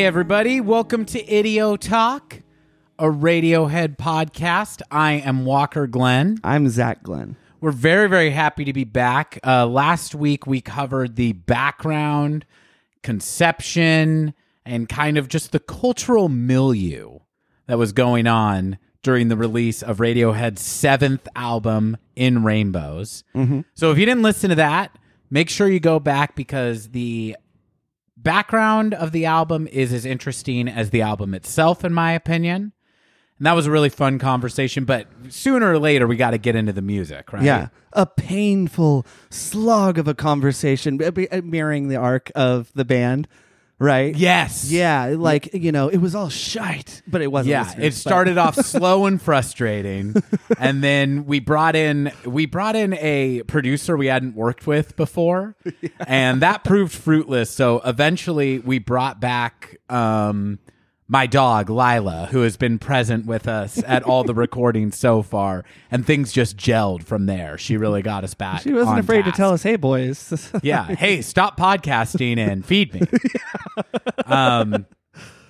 Hey, 0.00 0.06
everybody. 0.06 0.62
Welcome 0.62 1.04
to 1.04 1.22
Idiotalk, 1.22 2.40
a 2.98 3.04
Radiohead 3.04 3.98
podcast. 3.98 4.80
I 4.90 5.12
am 5.12 5.44
Walker 5.44 5.86
Glenn. 5.86 6.38
I'm 6.42 6.70
Zach 6.70 7.02
Glenn. 7.02 7.36
We're 7.60 7.72
very, 7.72 8.08
very 8.08 8.30
happy 8.30 8.64
to 8.64 8.72
be 8.72 8.84
back. 8.84 9.38
Uh, 9.46 9.66
last 9.66 10.14
week, 10.14 10.46
we 10.46 10.62
covered 10.62 11.16
the 11.16 11.32
background, 11.34 12.46
conception, 13.02 14.32
and 14.64 14.88
kind 14.88 15.18
of 15.18 15.28
just 15.28 15.52
the 15.52 15.60
cultural 15.60 16.30
milieu 16.30 17.18
that 17.66 17.76
was 17.76 17.92
going 17.92 18.26
on 18.26 18.78
during 19.02 19.28
the 19.28 19.36
release 19.36 19.82
of 19.82 19.98
Radiohead's 19.98 20.62
seventh 20.62 21.28
album, 21.36 21.98
In 22.16 22.42
Rainbows. 22.42 23.22
So 23.74 23.90
if 23.90 23.98
you 23.98 24.06
didn't 24.06 24.22
listen 24.22 24.48
to 24.48 24.56
that, 24.56 24.98
make 25.28 25.50
sure 25.50 25.68
you 25.68 25.78
go 25.78 26.00
back 26.00 26.36
because 26.36 26.88
the 26.88 27.36
background 28.22 28.94
of 28.94 29.12
the 29.12 29.26
album 29.26 29.66
is 29.68 29.92
as 29.92 30.04
interesting 30.04 30.68
as 30.68 30.90
the 30.90 31.02
album 31.02 31.34
itself, 31.34 31.84
in 31.84 31.92
my 31.92 32.12
opinion. 32.12 32.72
And 33.38 33.46
that 33.46 33.54
was 33.54 33.66
a 33.66 33.70
really 33.70 33.88
fun 33.88 34.18
conversation, 34.18 34.84
but 34.84 35.06
sooner 35.30 35.72
or 35.72 35.78
later 35.78 36.06
we 36.06 36.16
got 36.16 36.32
to 36.32 36.38
get 36.38 36.54
into 36.54 36.72
the 36.72 36.82
music, 36.82 37.32
right? 37.32 37.42
Yeah, 37.42 37.68
a 37.94 38.04
painful 38.04 39.06
slog 39.30 39.96
of 39.96 40.06
a 40.06 40.14
conversation, 40.14 41.00
mirroring 41.44 41.88
the 41.88 41.96
arc 41.96 42.30
of 42.34 42.70
the 42.74 42.84
band, 42.84 43.26
right? 43.80 44.14
Yes. 44.14 44.70
Yeah, 44.70 45.14
like 45.16 45.52
you 45.54 45.72
know, 45.72 45.88
it 45.88 45.96
was 45.96 46.14
all 46.14 46.28
shite, 46.28 47.02
but 47.08 47.22
it 47.22 47.32
wasn't. 47.32 47.50
Yeah, 47.50 47.64
listeners, 47.64 47.84
it 47.84 47.94
started 47.94 48.38
off 48.38 48.54
slow 48.64 49.06
and 49.06 49.20
frustrating, 49.20 50.14
and 50.58 50.84
then 50.84 51.26
we 51.26 51.40
brought 51.40 51.74
in 51.74 52.12
we 52.24 52.46
brought 52.46 52.76
in 52.76 52.94
a 52.94 53.42
producer 53.44 53.96
we 53.96 54.06
hadn't 54.06 54.36
worked 54.36 54.68
with 54.68 54.94
before, 54.94 55.56
and 56.06 56.42
that 56.42 56.62
proved 56.62 56.92
fruitless. 56.92 57.50
So 57.50 57.80
eventually, 57.84 58.60
we 58.60 58.78
brought 58.78 59.18
back 59.20 59.78
um, 59.88 60.60
my 61.10 61.26
dog 61.26 61.68
Lila, 61.68 62.28
who 62.30 62.42
has 62.42 62.56
been 62.56 62.78
present 62.78 63.26
with 63.26 63.48
us 63.48 63.82
at 63.84 64.04
all 64.04 64.22
the 64.22 64.34
recordings 64.46 64.96
so 64.96 65.22
far, 65.22 65.64
and 65.90 66.06
things 66.06 66.32
just 66.32 66.56
gelled 66.56 67.02
from 67.02 67.26
there. 67.26 67.58
She 67.58 67.76
really 67.76 68.00
got 68.00 68.22
us 68.22 68.32
back. 68.34 68.62
She 68.62 68.72
wasn't 68.72 69.00
afraid 69.00 69.24
to 69.24 69.32
tell 69.32 69.52
us, 69.52 69.64
"Hey, 69.64 69.76
boys." 69.76 70.50
yeah 70.62 70.84
hey 70.84 71.22
stop 71.22 71.58
podcasting 71.58 72.38
and 72.38 72.64
feed 72.64 72.94
me 72.94 73.00
um 74.26 74.86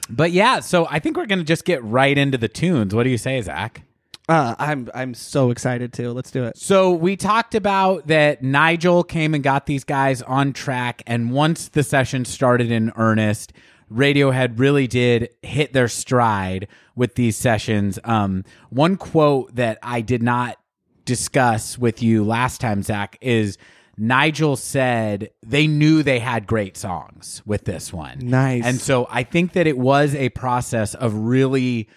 but 0.08 0.30
yeah 0.30 0.61
so 0.61 0.86
i 0.91 0.98
think 0.98 1.17
we're 1.17 1.27
gonna 1.27 1.44
just 1.44 1.64
get 1.64 1.83
right 1.84 2.17
into 2.17 2.39
the 2.39 2.48
tunes 2.48 2.95
what 2.95 3.02
do 3.05 3.11
you 3.11 3.19
say 3.19 3.41
zach 3.41 3.83
uh, 4.28 4.55
I'm 4.61 4.89
I'm 4.95 5.12
so 5.14 5.50
excited 5.50 5.92
too. 5.92 6.12
Let's 6.12 6.30
do 6.30 6.45
it. 6.45 6.56
so 6.56 6.92
we 6.92 7.17
talked 7.17 7.56
about 7.56 8.06
that 8.06 8.45
nigel 8.45 9.02
came 9.02 9.34
and 9.34 9.42
got 9.42 9.67
these 9.67 9.83
guys 9.83 10.22
on 10.22 10.52
track 10.52 11.02
and 11.05 11.33
once 11.33 11.67
the 11.69 11.83
session 11.83 12.24
started 12.24 12.70
in 12.70 12.92
earnest 12.95 13.52
radiohead 13.92 14.58
really 14.58 14.86
did 14.86 15.30
hit 15.42 15.72
their 15.72 15.88
stride 15.88 16.69
with 16.94 17.14
these 17.16 17.36
sessions 17.36 17.98
um 18.05 18.44
one 18.70 18.96
quote 18.96 19.55
that 19.55 19.78
i 19.83 20.00
did 20.00 20.22
not 20.22 20.56
discuss 21.10 21.77
with 21.77 22.05
you 22.05 22.22
last 22.22 22.61
time, 22.61 22.84
Zach, 22.84 23.18
is 23.20 23.58
Nigel 23.96 24.55
said 24.55 25.30
they 25.44 25.66
knew 25.66 26.05
they 26.05 26.20
had 26.20 26.46
great 26.46 26.77
songs 26.77 27.42
with 27.44 27.64
this 27.64 27.92
one. 27.92 28.18
Nice. 28.20 28.64
And 28.64 28.80
so 28.80 29.08
I 29.11 29.24
think 29.24 29.52
that 29.55 29.66
it 29.66 29.77
was 29.77 30.14
a 30.14 30.28
process 30.28 30.94
of 30.94 31.14
really 31.14 31.89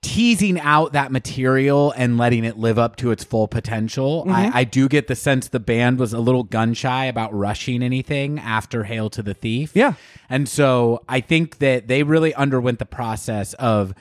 teasing 0.00 0.60
out 0.60 0.92
that 0.92 1.10
material 1.10 1.92
and 1.96 2.18
letting 2.18 2.44
it 2.44 2.56
live 2.56 2.78
up 2.78 2.96
to 2.96 3.10
its 3.10 3.24
full 3.24 3.48
potential. 3.48 4.22
Mm-hmm. 4.22 4.30
I, 4.30 4.50
I 4.54 4.64
do 4.64 4.88
get 4.88 5.08
the 5.08 5.16
sense 5.16 5.48
the 5.48 5.60
band 5.60 5.98
was 5.98 6.12
a 6.12 6.20
little 6.20 6.44
gun 6.44 6.74
shy 6.74 7.06
about 7.06 7.34
rushing 7.34 7.82
anything 7.82 8.38
after 8.38 8.84
Hail 8.84 9.10
to 9.10 9.22
the 9.22 9.34
Thief. 9.34 9.72
Yeah. 9.74 9.94
And 10.30 10.48
so 10.48 11.02
I 11.08 11.20
think 11.20 11.58
that 11.58 11.88
they 11.88 12.04
really 12.04 12.32
underwent 12.34 12.78
the 12.78 12.86
process 12.86 13.54
of 13.54 13.92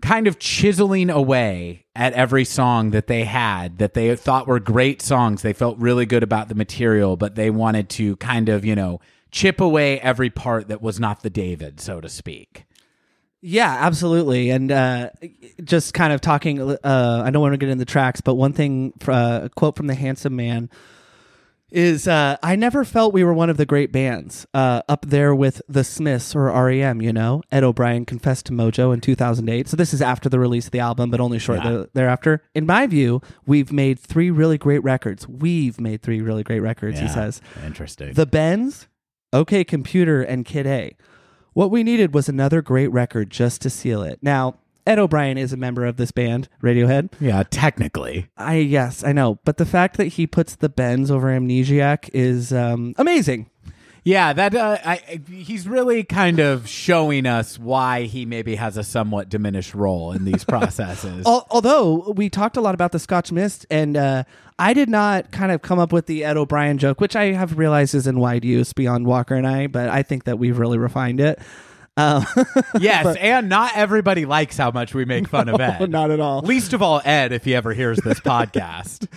kind 0.00 0.26
of 0.26 0.38
chiseling 0.38 1.10
away 1.10 1.84
at 1.94 2.12
every 2.14 2.44
song 2.44 2.90
that 2.92 3.08
they 3.08 3.24
had 3.24 3.78
that 3.78 3.94
they 3.94 4.14
thought 4.16 4.46
were 4.46 4.60
great 4.60 5.02
songs. 5.02 5.42
They 5.42 5.52
felt 5.52 5.76
really 5.78 6.06
good 6.06 6.22
about 6.22 6.48
the 6.48 6.54
material, 6.54 7.16
but 7.16 7.34
they 7.34 7.50
wanted 7.50 7.88
to 7.90 8.16
kind 8.16 8.48
of, 8.48 8.64
you 8.64 8.76
know, 8.76 9.00
chip 9.30 9.60
away 9.60 10.00
every 10.00 10.30
part 10.30 10.68
that 10.68 10.80
was 10.80 10.98
not 10.98 11.22
the 11.22 11.30
David, 11.30 11.80
so 11.80 12.00
to 12.00 12.08
speak. 12.08 12.64
Yeah, 13.40 13.72
absolutely. 13.72 14.50
And 14.50 14.72
uh, 14.72 15.10
just 15.62 15.94
kind 15.94 16.12
of 16.12 16.20
talking, 16.20 16.60
uh, 16.60 17.22
I 17.24 17.30
don't 17.30 17.40
want 17.40 17.52
to 17.52 17.56
get 17.58 17.68
into 17.68 17.84
the 17.84 17.90
tracks, 17.90 18.20
but 18.20 18.34
one 18.34 18.52
thing, 18.52 18.92
uh, 19.06 19.40
a 19.44 19.48
quote 19.50 19.76
from 19.76 19.86
the 19.86 19.94
Handsome 19.94 20.34
Man 20.34 20.68
is 21.70 22.08
uh, 22.08 22.36
I 22.42 22.56
never 22.56 22.82
felt 22.82 23.12
we 23.12 23.22
were 23.22 23.34
one 23.34 23.50
of 23.50 23.58
the 23.58 23.66
great 23.66 23.92
bands 23.92 24.46
uh, 24.54 24.80
up 24.88 25.04
there 25.06 25.34
with 25.34 25.60
the 25.68 25.84
Smiths 25.84 26.34
or 26.34 26.46
REM, 26.50 27.02
you 27.02 27.12
know? 27.12 27.42
Ed 27.52 27.62
O'Brien 27.62 28.06
confessed 28.06 28.46
to 28.46 28.52
Mojo 28.52 28.92
in 28.92 29.00
2008. 29.02 29.68
So 29.68 29.76
this 29.76 29.92
is 29.92 30.00
after 30.00 30.28
the 30.30 30.38
release 30.40 30.64
of 30.66 30.72
the 30.72 30.80
album, 30.80 31.10
but 31.10 31.20
only 31.20 31.38
shortly 31.38 31.70
Yeah. 31.72 31.84
thereafter. 31.92 32.42
In 32.54 32.64
my 32.64 32.86
view, 32.86 33.20
we've 33.46 33.70
made 33.70 34.00
three 34.00 34.30
really 34.30 34.56
great 34.56 34.82
records. 34.82 35.28
We've 35.28 35.78
made 35.78 36.00
three 36.02 36.22
really 36.22 36.42
great 36.42 36.60
records, 36.60 37.00
he 37.00 37.08
says. 37.08 37.42
Interesting. 37.64 38.14
The 38.14 38.26
Bends, 38.26 38.88
OK 39.34 39.62
Computer, 39.64 40.22
and 40.22 40.46
Kid 40.46 40.66
A. 40.66 40.96
What 41.58 41.72
we 41.72 41.82
needed 41.82 42.14
was 42.14 42.28
another 42.28 42.62
great 42.62 42.86
record 42.92 43.30
just 43.30 43.62
to 43.62 43.68
seal 43.68 44.00
it. 44.02 44.20
Now, 44.22 44.58
Ed 44.86 45.00
O'Brien 45.00 45.36
is 45.36 45.52
a 45.52 45.56
member 45.56 45.84
of 45.86 45.96
this 45.96 46.12
band, 46.12 46.48
Radiohead. 46.62 47.10
yeah, 47.18 47.42
technically. 47.50 48.28
I 48.36 48.58
yes, 48.58 49.02
I 49.02 49.10
know, 49.10 49.40
but 49.44 49.56
the 49.56 49.66
fact 49.66 49.96
that 49.96 50.04
he 50.04 50.28
puts 50.28 50.54
the 50.54 50.68
Bends 50.68 51.10
over 51.10 51.26
Amnesiac 51.26 52.10
is 52.14 52.52
um, 52.52 52.94
amazing. 52.96 53.50
Yeah, 54.04 54.32
that 54.32 54.54
uh, 54.54 54.78
I, 54.84 55.20
he's 55.30 55.68
really 55.68 56.02
kind 56.04 56.38
of 56.40 56.68
showing 56.68 57.26
us 57.26 57.58
why 57.58 58.04
he 58.04 58.24
maybe 58.24 58.54
has 58.54 58.76
a 58.76 58.84
somewhat 58.84 59.28
diminished 59.28 59.74
role 59.74 60.12
in 60.12 60.24
these 60.24 60.44
processes. 60.48 61.26
Al- 61.26 61.46
although 61.50 62.12
we 62.16 62.30
talked 62.30 62.56
a 62.56 62.60
lot 62.60 62.74
about 62.74 62.92
the 62.92 62.98
Scotch 62.98 63.30
Mist, 63.32 63.66
and 63.70 63.96
uh, 63.96 64.24
I 64.58 64.72
did 64.72 64.88
not 64.88 65.30
kind 65.30 65.52
of 65.52 65.62
come 65.62 65.78
up 65.78 65.92
with 65.92 66.06
the 66.06 66.24
Ed 66.24 66.36
O'Brien 66.36 66.78
joke, 66.78 67.00
which 67.00 67.16
I 67.16 67.32
have 67.32 67.58
realized 67.58 67.94
is 67.94 68.06
in 68.06 68.18
wide 68.18 68.44
use 68.44 68.72
beyond 68.72 69.06
Walker 69.06 69.34
and 69.34 69.46
I, 69.46 69.66
but 69.66 69.88
I 69.88 70.02
think 70.02 70.24
that 70.24 70.38
we've 70.38 70.58
really 70.58 70.78
refined 70.78 71.20
it. 71.20 71.38
Um, 71.96 72.24
yes, 72.80 73.16
and 73.16 73.48
not 73.48 73.72
everybody 73.76 74.24
likes 74.24 74.56
how 74.56 74.70
much 74.70 74.94
we 74.94 75.04
make 75.04 75.26
fun 75.28 75.48
of 75.48 75.60
Ed. 75.60 75.90
not 75.90 76.12
at 76.12 76.20
all. 76.20 76.40
Least 76.42 76.72
of 76.72 76.80
all, 76.80 77.02
Ed, 77.04 77.32
if 77.32 77.44
he 77.44 77.54
ever 77.56 77.74
hears 77.74 77.98
this 77.98 78.20
podcast. 78.20 79.08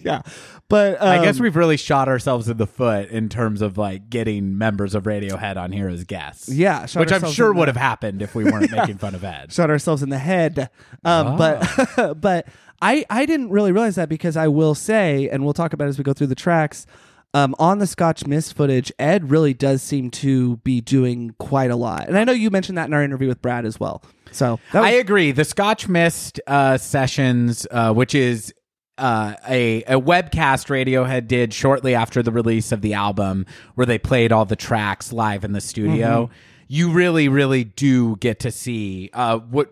yeah, 0.00 0.22
but 0.70 1.02
I 1.02 1.22
guess 1.22 1.36
um, 1.36 1.42
we've 1.42 1.56
really 1.56 1.76
shot 1.76 2.08
ourselves 2.08 2.48
in 2.48 2.56
the 2.56 2.66
foot 2.66 3.10
in 3.10 3.28
terms 3.28 3.60
of 3.60 3.76
like 3.76 4.08
getting 4.08 4.56
members 4.56 4.94
of 4.94 5.02
Radiohead 5.02 5.56
on 5.56 5.72
here 5.72 5.88
as 5.88 6.04
guests. 6.04 6.48
Yeah, 6.48 6.86
shot 6.86 7.00
which 7.00 7.12
I'm 7.12 7.30
sure 7.30 7.52
would 7.52 7.68
have 7.68 7.76
happened 7.76 8.22
if 8.22 8.34
we 8.34 8.44
weren't 8.44 8.70
making 8.74 8.96
fun 8.98 9.14
of 9.14 9.22
Ed. 9.24 9.52
shot 9.52 9.68
ourselves 9.68 10.02
in 10.02 10.08
the 10.08 10.18
head. 10.18 10.70
Um, 11.04 11.36
But 11.36 12.16
but 12.20 12.46
I 12.80 13.04
I 13.10 13.26
didn't 13.26 13.50
really 13.50 13.72
realize 13.72 13.96
that 13.96 14.08
because 14.08 14.36
I 14.36 14.48
will 14.48 14.74
say, 14.74 15.28
and 15.28 15.44
we'll 15.44 15.52
talk 15.52 15.72
about 15.72 15.86
it 15.86 15.88
as 15.90 15.98
we 15.98 16.04
go 16.04 16.12
through 16.14 16.28
the 16.28 16.34
tracks. 16.34 16.86
Um, 17.32 17.54
on 17.60 17.78
the 17.78 17.86
Scotch 17.86 18.26
Mist 18.26 18.54
footage, 18.54 18.90
Ed 18.98 19.30
really 19.30 19.54
does 19.54 19.82
seem 19.82 20.10
to 20.12 20.56
be 20.58 20.80
doing 20.80 21.32
quite 21.38 21.70
a 21.70 21.76
lot, 21.76 22.08
and 22.08 22.18
I 22.18 22.24
know 22.24 22.32
you 22.32 22.50
mentioned 22.50 22.76
that 22.76 22.86
in 22.88 22.92
our 22.94 23.04
interview 23.04 23.28
with 23.28 23.40
Brad 23.40 23.64
as 23.64 23.78
well. 23.78 24.02
So 24.32 24.58
that 24.72 24.80
was, 24.80 24.88
I 24.88 24.92
agree. 24.94 25.30
The 25.30 25.44
Scotch 25.44 25.86
Mist 25.88 26.40
uh, 26.48 26.76
sessions, 26.76 27.68
uh, 27.70 27.92
which 27.92 28.16
is 28.16 28.52
uh, 29.00 29.34
a, 29.48 29.82
a 29.84 30.00
webcast 30.00 30.68
Radiohead 30.68 31.26
did 31.26 31.54
shortly 31.54 31.94
after 31.94 32.22
the 32.22 32.30
release 32.30 32.70
of 32.70 32.82
the 32.82 32.94
album, 32.94 33.46
where 33.74 33.86
they 33.86 33.98
played 33.98 34.30
all 34.30 34.44
the 34.44 34.56
tracks 34.56 35.12
live 35.12 35.42
in 35.44 35.52
the 35.52 35.60
studio. 35.60 36.26
Mm-hmm. 36.26 36.34
You 36.68 36.90
really, 36.92 37.28
really 37.28 37.64
do 37.64 38.16
get 38.16 38.38
to 38.40 38.52
see 38.52 39.10
uh, 39.12 39.38
what 39.38 39.70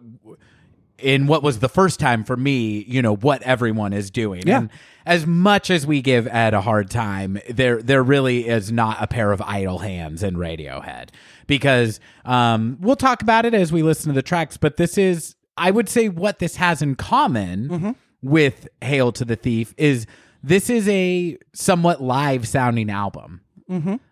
in 0.98 1.26
what 1.26 1.42
was 1.42 1.60
the 1.60 1.68
first 1.68 2.00
time 2.00 2.24
for 2.24 2.36
me, 2.36 2.84
you 2.88 3.02
know, 3.02 3.14
what 3.14 3.42
everyone 3.42 3.92
is 3.92 4.10
doing. 4.10 4.42
Yeah. 4.46 4.58
And 4.58 4.70
as 5.06 5.26
much 5.26 5.70
as 5.70 5.86
we 5.86 6.02
give 6.02 6.26
Ed 6.26 6.54
a 6.54 6.60
hard 6.60 6.90
time, 6.90 7.38
there 7.48 7.80
there 7.80 8.02
really 8.02 8.48
is 8.48 8.72
not 8.72 8.96
a 9.00 9.06
pair 9.06 9.32
of 9.32 9.40
idle 9.42 9.78
hands 9.78 10.22
in 10.22 10.36
Radiohead. 10.36 11.10
Because 11.46 12.00
um, 12.24 12.76
we'll 12.80 12.96
talk 12.96 13.22
about 13.22 13.46
it 13.46 13.54
as 13.54 13.72
we 13.72 13.82
listen 13.82 14.08
to 14.08 14.14
the 14.14 14.22
tracks, 14.22 14.56
but 14.56 14.76
this 14.76 14.98
is 14.98 15.36
I 15.56 15.70
would 15.70 15.88
say 15.88 16.08
what 16.08 16.40
this 16.40 16.56
has 16.56 16.82
in 16.82 16.94
common 16.96 17.68
Mm-hmm. 17.68 17.90
With 18.22 18.68
Hail 18.82 19.12
to 19.12 19.24
the 19.24 19.36
Thief 19.36 19.74
is 19.76 20.06
this 20.42 20.70
is 20.70 20.88
a 20.88 21.38
somewhat 21.52 22.02
live 22.02 22.46
sounding 22.48 22.90
album. 22.90 23.40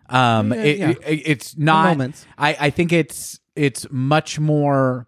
Um, 0.09 0.53
it- 0.53 0.77
yeah. 0.77 0.89
it- 1.05 1.21
it's 1.25 1.57
not. 1.57 1.89
moments. 1.89 2.25
I, 2.37 2.55
I 2.59 2.69
think 2.69 2.93
it's 2.93 3.39
it's 3.55 3.87
much 3.89 4.39
more 4.39 5.07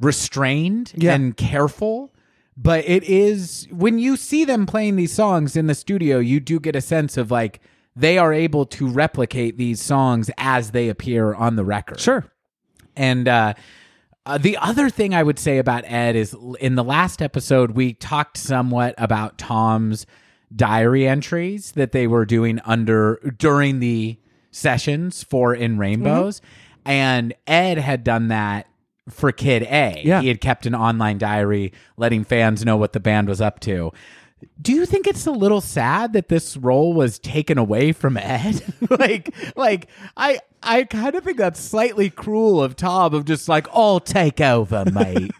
restrained 0.00 0.92
Yeah. 0.96 1.14
and 1.14 1.36
careful. 1.36 2.12
But 2.56 2.84
it 2.88 3.02
is 3.04 3.66
when 3.72 3.98
you 3.98 4.16
see 4.16 4.44
them 4.44 4.64
playing 4.64 4.94
these 4.96 5.12
songs 5.12 5.56
in 5.56 5.66
the 5.66 5.74
studio, 5.74 6.18
you 6.18 6.38
do 6.40 6.60
get 6.60 6.76
a 6.76 6.80
sense 6.80 7.16
of 7.16 7.30
like 7.30 7.60
they 7.96 8.16
are 8.16 8.32
able 8.32 8.64
to 8.66 8.86
replicate 8.88 9.56
these 9.58 9.82
songs 9.82 10.30
as 10.38 10.70
they 10.70 10.88
appear 10.88 11.34
on 11.34 11.56
the 11.56 11.64
record. 11.64 11.98
sure. 12.00 12.24
And 12.96 13.26
uh, 13.26 13.54
uh, 14.26 14.38
the 14.38 14.56
other 14.56 14.88
thing 14.88 15.14
I 15.14 15.22
would 15.22 15.38
say 15.38 15.58
about 15.58 15.84
Ed 15.86 16.16
is 16.16 16.34
in 16.60 16.76
the 16.76 16.84
last 16.84 17.20
episode, 17.20 17.72
we 17.72 17.92
talked 17.92 18.36
somewhat 18.36 18.94
about 18.96 19.38
Tom's 19.38 20.06
diary 20.54 21.06
entries 21.06 21.72
that 21.72 21.92
they 21.92 22.06
were 22.06 22.24
doing 22.24 22.60
under 22.64 23.34
during 23.36 23.80
the 23.80 24.18
sessions 24.50 25.22
for 25.22 25.54
In 25.54 25.78
Rainbows. 25.78 26.40
And 26.84 27.34
Ed 27.46 27.78
had 27.78 28.04
done 28.04 28.28
that 28.28 28.66
for 29.08 29.32
Kid 29.32 29.62
A. 29.64 30.02
Yeah. 30.04 30.20
He 30.20 30.28
had 30.28 30.40
kept 30.40 30.66
an 30.66 30.74
online 30.74 31.18
diary 31.18 31.72
letting 31.96 32.24
fans 32.24 32.64
know 32.64 32.76
what 32.76 32.92
the 32.92 33.00
band 33.00 33.28
was 33.28 33.40
up 33.40 33.60
to. 33.60 33.92
Do 34.60 34.72
you 34.72 34.84
think 34.84 35.06
it's 35.06 35.26
a 35.26 35.30
little 35.30 35.60
sad 35.60 36.12
that 36.12 36.28
this 36.28 36.56
role 36.56 36.92
was 36.92 37.18
taken 37.18 37.56
away 37.56 37.92
from 37.92 38.16
Ed? 38.16 38.62
like 38.90 39.34
like 39.56 39.88
I 40.16 40.38
I 40.62 40.84
kind 40.84 41.14
of 41.14 41.24
think 41.24 41.38
that's 41.38 41.60
slightly 41.60 42.10
cruel 42.10 42.62
of 42.62 42.76
Tom 42.76 43.14
of 43.14 43.24
just 43.24 43.48
like, 43.48 43.66
"I'll 43.72 44.00
take 44.00 44.40
over, 44.40 44.84
mate." 44.92 45.30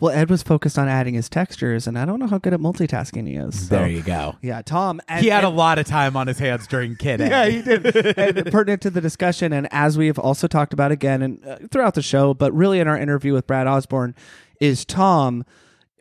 Well, 0.00 0.14
Ed 0.14 0.30
was 0.30 0.42
focused 0.42 0.78
on 0.78 0.88
adding 0.88 1.14
his 1.14 1.28
textures, 1.28 1.86
and 1.86 1.98
I 1.98 2.04
don't 2.04 2.20
know 2.20 2.26
how 2.28 2.38
good 2.38 2.54
at 2.54 2.60
multitasking 2.60 3.26
he 3.26 3.34
is. 3.34 3.68
so- 3.68 3.74
there 3.76 3.88
you 3.88 4.02
go. 4.02 4.36
Yeah, 4.40 4.62
Tom. 4.62 5.00
And, 5.08 5.22
He 5.22 5.28
had 5.30 5.42
a 5.44 5.48
lot 5.48 5.78
of 5.78 5.86
time 5.86 6.16
on 6.16 6.26
his 6.28 6.38
hands 6.38 6.66
during 6.68 6.94
Kid. 6.96 7.20
Yeah, 7.24 7.46
he 7.46 7.60
did. 7.60 7.84
and 8.16 8.52
pertinent 8.52 8.82
to 8.82 8.90
the 8.90 9.00
discussion, 9.00 9.52
and 9.52 9.66
as 9.72 9.98
we 9.98 10.06
have 10.06 10.18
also 10.18 10.46
talked 10.46 10.72
about 10.72 10.92
again 10.92 11.22
and 11.22 11.44
uh, 11.44 11.58
throughout 11.72 11.94
the 11.94 12.02
show, 12.02 12.34
but 12.34 12.52
really 12.54 12.78
in 12.78 12.86
our 12.88 12.96
interview 12.96 13.32
with 13.32 13.46
Brad 13.48 13.66
Osborn, 13.66 14.14
is 14.60 14.84
Tom 14.84 15.44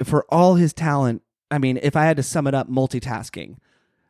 for 0.03 0.25
all 0.29 0.55
his 0.55 0.71
talent. 0.73 1.22
I 1.53 1.59
mean, 1.59 1.79
if 1.83 1.95
I 1.95 2.05
had 2.05 2.17
to 2.17 2.23
sum 2.23 2.47
it 2.47 2.55
up, 2.55 2.67
multitasking. 2.69 3.57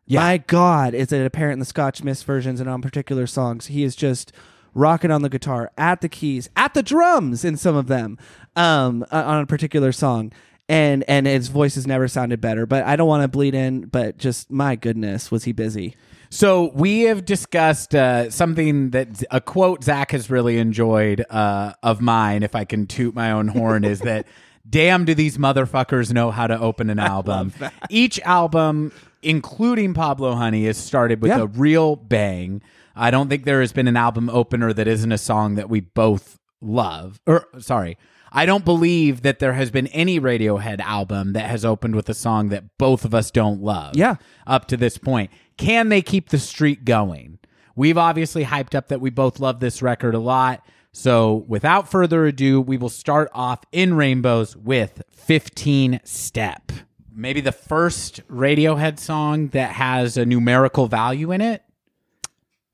Yeah. 0.06 0.22
My 0.22 0.38
God, 0.38 0.94
is 0.94 1.12
it 1.12 1.26
apparent 1.26 1.54
in 1.54 1.60
the 1.60 1.66
Scotch 1.66 2.04
Mist 2.04 2.26
versions 2.26 2.60
and 2.60 2.70
on 2.70 2.82
particular 2.82 3.28
songs? 3.28 3.68
He 3.68 3.84
is 3.84 3.96
just 3.96 4.32
rocking 4.74 5.12
on 5.12 5.22
the 5.22 5.30
guitar, 5.30 5.72
at 5.78 6.02
the 6.02 6.10
keys, 6.10 6.50
at 6.56 6.74
the 6.74 6.82
drums 6.82 7.44
in 7.46 7.58
some 7.58 7.76
of 7.76 7.88
them, 7.88 8.18
um, 8.56 9.06
uh, 9.12 9.24
on 9.26 9.44
a 9.44 9.46
particular 9.46 9.92
song. 9.92 10.32
And 10.70 11.04
and 11.10 11.28
his 11.28 11.50
voice 11.50 11.76
has 11.76 11.86
never 11.86 12.08
sounded 12.08 12.40
better. 12.40 12.66
But 12.66 12.86
I 12.86 12.96
don't 12.96 13.08
want 13.08 13.24
to 13.24 13.28
bleed 13.28 13.54
in. 13.54 13.82
But 13.82 14.18
just 14.18 14.50
my 14.50 14.78
goodness, 14.78 15.30
was 15.30 15.44
he 15.44 15.52
busy? 15.52 15.96
So 16.30 16.72
we 16.74 17.02
have 17.02 17.26
discussed 17.26 17.94
uh, 17.94 18.30
something 18.32 18.92
that 18.92 19.24
a 19.30 19.42
quote 19.42 19.84
Zach 19.84 20.12
has 20.12 20.30
really 20.30 20.58
enjoyed 20.58 21.26
uh, 21.30 21.74
of 21.84 22.00
mine. 22.00 22.44
If 22.44 22.56
I 22.56 22.64
can 22.64 22.88
toot 22.88 23.14
my 23.14 23.32
own 23.32 23.50
horn, 23.50 23.84
is 23.84 24.00
that 24.00 24.26
damn 24.70 25.06
do 25.06 25.14
these 25.14 25.38
motherfuckers 25.38 26.12
know 26.14 26.32
how 26.32 26.48
to 26.48 26.60
open 26.60 26.90
an 26.90 27.00
album. 27.00 27.54
Each 27.90 28.20
album, 28.22 28.92
including 29.22 29.94
Pablo 29.94 30.36
Honey, 30.36 30.66
is 30.66 30.78
started 30.78 31.22
with 31.22 31.30
Yeah. 31.32 31.42
a 31.42 31.46
real 31.46 31.96
bang. 31.96 32.62
I 32.96 33.12
don't 33.12 33.28
think 33.30 33.44
there 33.46 33.62
has 33.62 33.74
been 33.74 33.88
an 33.88 33.98
album 33.98 34.30
opener 34.30 34.72
that 34.74 34.88
isn't 34.88 35.12
a 35.12 35.18
song 35.18 35.56
that 35.56 35.70
we 35.70 35.80
both 35.80 36.40
love. 36.62 37.20
Or 37.26 37.48
sorry. 37.60 37.98
I 38.36 38.46
don't 38.48 38.66
believe 38.66 39.22
that 39.22 39.38
there 39.40 39.54
has 39.54 39.70
been 39.70 39.88
any 39.88 40.20
Radiohead 40.20 40.80
album 40.80 41.34
that 41.34 41.50
has 41.50 41.64
opened 41.64 41.96
with 41.96 42.10
a 42.10 42.14
song 42.16 42.50
that 42.50 42.64
both 42.80 43.06
of 43.06 43.14
us 43.14 43.30
don't 43.30 43.62
love 43.62 43.96
Yeah. 43.96 44.16
up 44.48 44.68
to 44.70 44.78
this 44.78 44.98
point. 44.98 45.30
Can 45.58 45.90
they 45.90 46.02
keep 46.02 46.30
the 46.30 46.40
streak 46.40 46.84
going? 46.84 47.38
We've 47.76 47.98
obviously 47.98 48.46
hyped 48.46 48.74
up 48.76 48.88
that 48.88 49.02
we 49.02 49.10
both 49.12 49.40
love 49.40 49.60
this 49.60 49.82
record 49.84 50.16
a 50.16 50.20
lot. 50.20 50.66
So, 50.96 51.44
without 51.48 51.90
further 51.90 52.26
ado, 52.28 52.62
we 52.62 52.78
will 52.78 52.88
start 52.88 53.30
off 53.34 53.64
in 53.72 53.96
Rainbows 53.96 54.56
with 54.56 55.02
15 55.10 56.00
Step. 56.04 56.72
Maybe 57.12 57.42
the 57.42 57.52
first 57.52 58.26
Radiohead 58.28 59.00
song 59.00 59.48
that 59.50 59.72
has 59.72 60.18
a 60.18 60.26
numerical 60.26 60.88
value 60.88 61.32
in 61.32 61.42
it. 61.42 61.64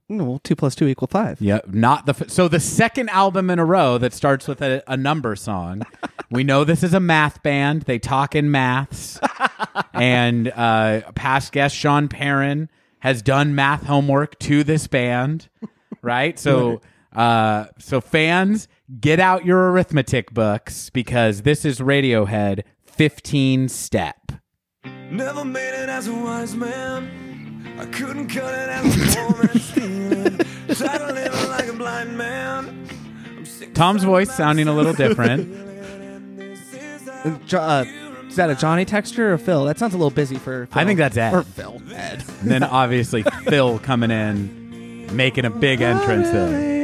Well, 0.10 0.42
two 0.44 0.56
plus 0.56 0.76
two 0.76 0.88
equal 0.88 1.08
five. 1.08 1.40
Yeah, 1.40 1.60
not 1.68 2.08
the 2.08 2.16
f- 2.20 2.30
so 2.30 2.48
the 2.48 2.60
second 2.60 3.10
album 3.10 3.50
in 3.50 3.60
a 3.60 3.66
row 3.66 3.98
that 4.00 4.12
starts 4.12 4.48
with 4.48 4.62
a, 4.62 4.84
a 4.88 4.98
number 4.98 5.36
song. 5.36 5.84
we 6.32 6.44
know 6.44 6.64
this 6.64 6.84
is 6.84 6.94
a 6.96 7.00
math 7.00 7.42
band. 7.44 7.84
They 7.84 8.00
talk 8.00 8.36
in 8.36 8.50
maths, 8.50 9.20
and 9.94 10.50
uh, 10.50 11.12
past 11.14 11.52
guest 11.52 11.76
Sean 11.76 12.08
Perrin 12.08 12.70
has 13.00 13.22
done 13.22 13.54
math 13.56 13.84
homework 13.84 14.38
to 14.40 14.64
this 14.64 14.88
band, 14.88 15.48
right? 16.02 16.40
So, 16.40 16.82
uh, 17.14 17.66
so 17.78 18.02
fans, 18.02 18.68
get 19.00 19.20
out 19.20 19.46
your 19.46 19.72
arithmetic 19.72 20.34
books 20.34 20.90
because 20.90 21.42
this 21.44 21.66
is 21.66 21.80
Radiohead. 21.80 22.64
Fifteen 22.86 23.70
step. 23.70 24.34
Never 25.10 25.46
made 25.46 25.74
it 25.84 25.90
as 25.90 26.08
a 26.08 26.14
wise 26.14 26.56
man. 26.56 27.76
I 27.80 27.86
couldn't 27.86 28.28
cut 28.28 28.54
it 28.54 28.70
as 28.70 29.16
a 29.16 29.18
poor 29.18 29.44
man 29.44 29.60
stealing. 29.60 30.38
Tired 30.76 31.02
of 31.02 31.16
living 31.16 31.50
like 31.50 31.68
a 31.68 31.74
blind 31.74 32.18
man. 32.18 32.88
Tom's 33.74 34.04
voice 34.04 34.36
sounding 34.36 34.68
a 34.68 34.74
little 34.74 34.94
different. 34.94 35.52
Uh, 37.24 37.38
Jo- 37.46 37.60
uh, 37.60 37.86
is 38.28 38.36
that 38.36 38.50
a 38.50 38.56
Jonny 38.56 38.86
texture 38.86 39.34
or 39.34 39.38
Phil? 39.38 39.66
That 39.66 39.80
sounds 39.80 39.94
a 39.94 39.98
little 39.98 40.12
busy 40.12 40.38
for. 40.38 40.68
Phil. 40.68 40.82
I 40.82 40.86
think 40.86 40.98
that's 40.98 41.18
Ed. 41.18 41.34
Or 41.34 41.44
Phil. 41.44 41.82
Ed. 41.94 42.24
And 42.42 42.52
then 42.52 42.64
obviously 42.64 43.24
Phil 43.24 43.80
coming 43.80 44.12
in, 44.12 45.16
making 45.16 45.46
a 45.46 45.50
big 45.50 45.82
entrance 45.82 46.30
there. 46.30 46.79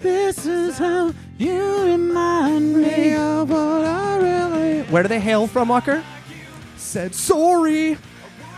This 0.00 0.46
is 0.46 0.78
how 0.78 1.12
you 1.38 1.82
remind 1.84 2.76
me 2.76 3.14
of 3.14 3.50
what 3.50 3.58
I 3.84 4.16
really. 4.18 4.82
Where 4.84 5.02
do 5.02 5.08
they 5.08 5.20
hail 5.20 5.46
from, 5.46 5.68
Walker? 5.68 6.04
Said 6.76 7.14
sorry. 7.14 7.98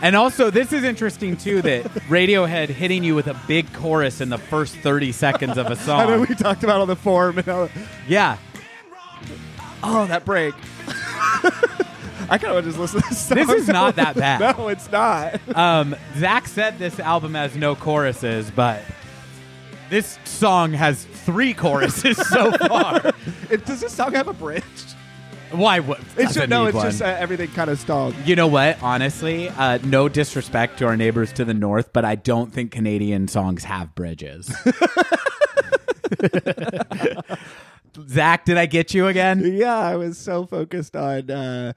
And 0.03 0.15
also, 0.15 0.49
this 0.49 0.73
is 0.73 0.83
interesting 0.83 1.37
too 1.37 1.61
that 1.61 1.83
Radiohead 2.09 2.69
hitting 2.69 3.03
you 3.03 3.13
with 3.15 3.27
a 3.27 3.39
big 3.47 3.71
chorus 3.73 4.19
in 4.21 4.29
the 4.29 4.37
first 4.37 4.75
30 4.77 5.11
seconds 5.11 5.57
of 5.57 5.67
a 5.67 5.69
I 5.91 6.05
know 6.05 6.17
song. 6.17 6.19
we 6.27 6.35
talked 6.35 6.63
about 6.63 6.81
on 6.81 6.87
the 6.87 6.95
forum. 6.95 7.37
And 7.37 7.47
all, 7.49 7.69
Yeah. 8.07 8.37
oh, 9.83 10.05
that 10.07 10.25
break. 10.25 10.53
I 12.29 12.37
kind 12.37 12.57
of 12.57 12.63
just 12.63 12.79
listen 12.79 13.01
to 13.01 13.09
this. 13.09 13.19
Song. 13.27 13.37
This 13.37 13.49
is 13.49 13.67
not 13.67 13.95
that 13.97 14.15
bad. 14.15 14.39
no, 14.57 14.69
it's 14.69 14.91
not. 14.91 15.39
Um, 15.55 15.95
Zach 16.17 16.47
said 16.47 16.79
this 16.79 16.99
album 16.99 17.33
has 17.35 17.55
no 17.55 17.75
choruses, 17.75 18.49
but 18.49 18.81
this 19.91 20.17
song 20.23 20.71
has 20.73 21.03
three 21.03 21.53
choruses 21.53 22.17
so 22.29 22.51
far. 22.53 23.11
It, 23.51 23.65
does 23.65 23.81
this 23.81 23.93
song 23.93 24.13
have 24.13 24.27
a 24.29 24.33
bridge? 24.33 24.63
Why 25.51 25.81
would 25.81 25.99
It's 26.15 26.33
doesn't 26.35 26.49
no, 26.49 26.63
need 26.63 26.69
it's 26.69 26.75
one. 26.77 26.85
just 26.85 27.01
uh, 27.01 27.07
everything 27.07 27.49
kind 27.49 27.69
of 27.69 27.77
stalled. 27.77 28.15
You 28.25 28.37
know 28.37 28.47
what? 28.47 28.81
Honestly, 28.81 29.49
uh, 29.49 29.79
no 29.83 30.07
disrespect 30.07 30.79
to 30.79 30.85
our 30.85 30.95
neighbors 30.95 31.33
to 31.33 31.43
the 31.43 31.53
north, 31.53 31.91
but 31.91 32.05
I 32.05 32.15
don't 32.15 32.53
think 32.53 32.71
Canadian 32.71 33.27
songs 33.27 33.65
have 33.65 33.93
bridges. 33.93 34.47
Zach, 38.07 38.45
did 38.45 38.57
I 38.57 38.67
get 38.67 38.93
you 38.93 39.07
again? 39.07 39.43
Yeah, 39.57 39.75
I 39.75 39.97
was 39.97 40.17
so 40.17 40.45
focused 40.45 40.95
on 40.95 41.29
uh, 41.29 41.73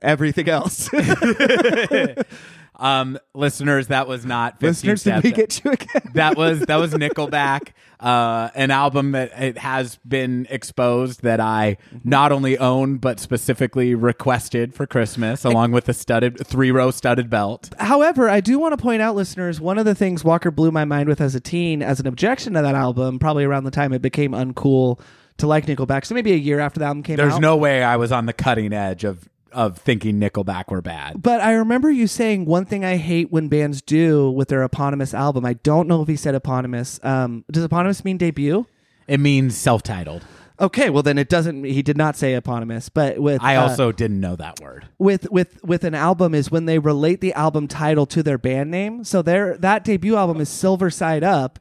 everything 0.00 0.48
else. 0.48 0.88
Um, 2.78 3.18
listeners, 3.34 3.88
that 3.88 4.06
was 4.06 4.24
not 4.24 4.60
15 4.60 4.68
Listeners, 4.68 5.02
did 5.02 5.24
we 5.24 5.32
get 5.32 5.64
you 5.64 5.72
again? 5.72 6.02
that 6.14 6.36
was 6.36 6.60
that 6.60 6.76
was 6.76 6.92
Nickelback, 6.94 7.70
uh, 7.98 8.50
an 8.54 8.70
album 8.70 9.12
that 9.12 9.32
it 9.40 9.58
has 9.58 9.96
been 10.06 10.46
exposed 10.48 11.22
that 11.22 11.40
I 11.40 11.76
not 12.04 12.30
only 12.30 12.56
own 12.56 12.98
but 12.98 13.18
specifically 13.18 13.96
requested 13.96 14.74
for 14.74 14.86
Christmas, 14.86 15.44
along 15.44 15.72
with 15.72 15.86
the 15.86 15.94
studded 15.94 16.46
three 16.46 16.70
row 16.70 16.92
studded 16.92 17.28
belt. 17.28 17.70
However, 17.80 18.28
I 18.28 18.40
do 18.40 18.60
want 18.60 18.78
to 18.78 18.82
point 18.82 19.02
out, 19.02 19.16
listeners, 19.16 19.60
one 19.60 19.78
of 19.78 19.84
the 19.84 19.94
things 19.94 20.22
Walker 20.22 20.52
blew 20.52 20.70
my 20.70 20.84
mind 20.84 21.08
with 21.08 21.20
as 21.20 21.34
a 21.34 21.40
teen, 21.40 21.82
as 21.82 21.98
an 21.98 22.06
objection 22.06 22.52
to 22.54 22.62
that 22.62 22.76
album, 22.76 23.18
probably 23.18 23.44
around 23.44 23.64
the 23.64 23.72
time 23.72 23.92
it 23.92 24.02
became 24.02 24.32
uncool 24.32 25.00
to 25.38 25.46
like 25.46 25.66
Nickelback. 25.66 26.04
So 26.04 26.14
maybe 26.14 26.32
a 26.32 26.36
year 26.36 26.60
after 26.60 26.78
the 26.78 26.86
album 26.86 27.02
came 27.02 27.16
There's 27.16 27.32
out. 27.32 27.36
There's 27.36 27.40
no 27.40 27.56
way 27.56 27.82
I 27.82 27.96
was 27.96 28.12
on 28.12 28.26
the 28.26 28.32
cutting 28.32 28.72
edge 28.72 29.04
of 29.04 29.28
of 29.52 29.78
thinking 29.78 30.20
Nickelback 30.20 30.70
were 30.70 30.82
bad. 30.82 31.22
But 31.22 31.40
I 31.40 31.52
remember 31.52 31.90
you 31.90 32.06
saying 32.06 32.44
one 32.44 32.64
thing 32.64 32.84
I 32.84 32.96
hate 32.96 33.30
when 33.30 33.48
bands 33.48 33.82
do 33.82 34.30
with 34.30 34.48
their 34.48 34.62
eponymous 34.62 35.14
album. 35.14 35.44
I 35.44 35.54
don't 35.54 35.88
know 35.88 36.02
if 36.02 36.08
he 36.08 36.16
said 36.16 36.34
eponymous. 36.34 37.00
Um, 37.02 37.44
does 37.50 37.64
eponymous 37.64 38.04
mean 38.04 38.18
debut? 38.18 38.66
It 39.06 39.20
means 39.20 39.56
self 39.56 39.82
titled. 39.82 40.24
Okay, 40.60 40.90
well 40.90 41.04
then 41.04 41.18
it 41.18 41.28
doesn't. 41.28 41.64
He 41.64 41.82
did 41.82 41.96
not 41.96 42.16
say 42.16 42.34
eponymous, 42.34 42.88
but 42.88 43.20
with 43.20 43.40
I 43.42 43.54
uh, 43.56 43.62
also 43.62 43.92
didn't 43.92 44.20
know 44.20 44.34
that 44.36 44.60
word. 44.60 44.88
with 44.98 45.30
with 45.30 45.62
with 45.62 45.84
an 45.84 45.94
album 45.94 46.34
is 46.34 46.50
when 46.50 46.64
they 46.66 46.78
relate 46.80 47.20
the 47.20 47.32
album 47.34 47.68
title 47.68 48.06
to 48.06 48.22
their 48.24 48.38
band 48.38 48.70
name. 48.70 49.04
So 49.04 49.22
their 49.22 49.56
that 49.58 49.84
debut 49.84 50.16
album 50.16 50.40
is 50.40 50.48
Silver 50.48 50.90
Side 50.90 51.22
Up, 51.22 51.60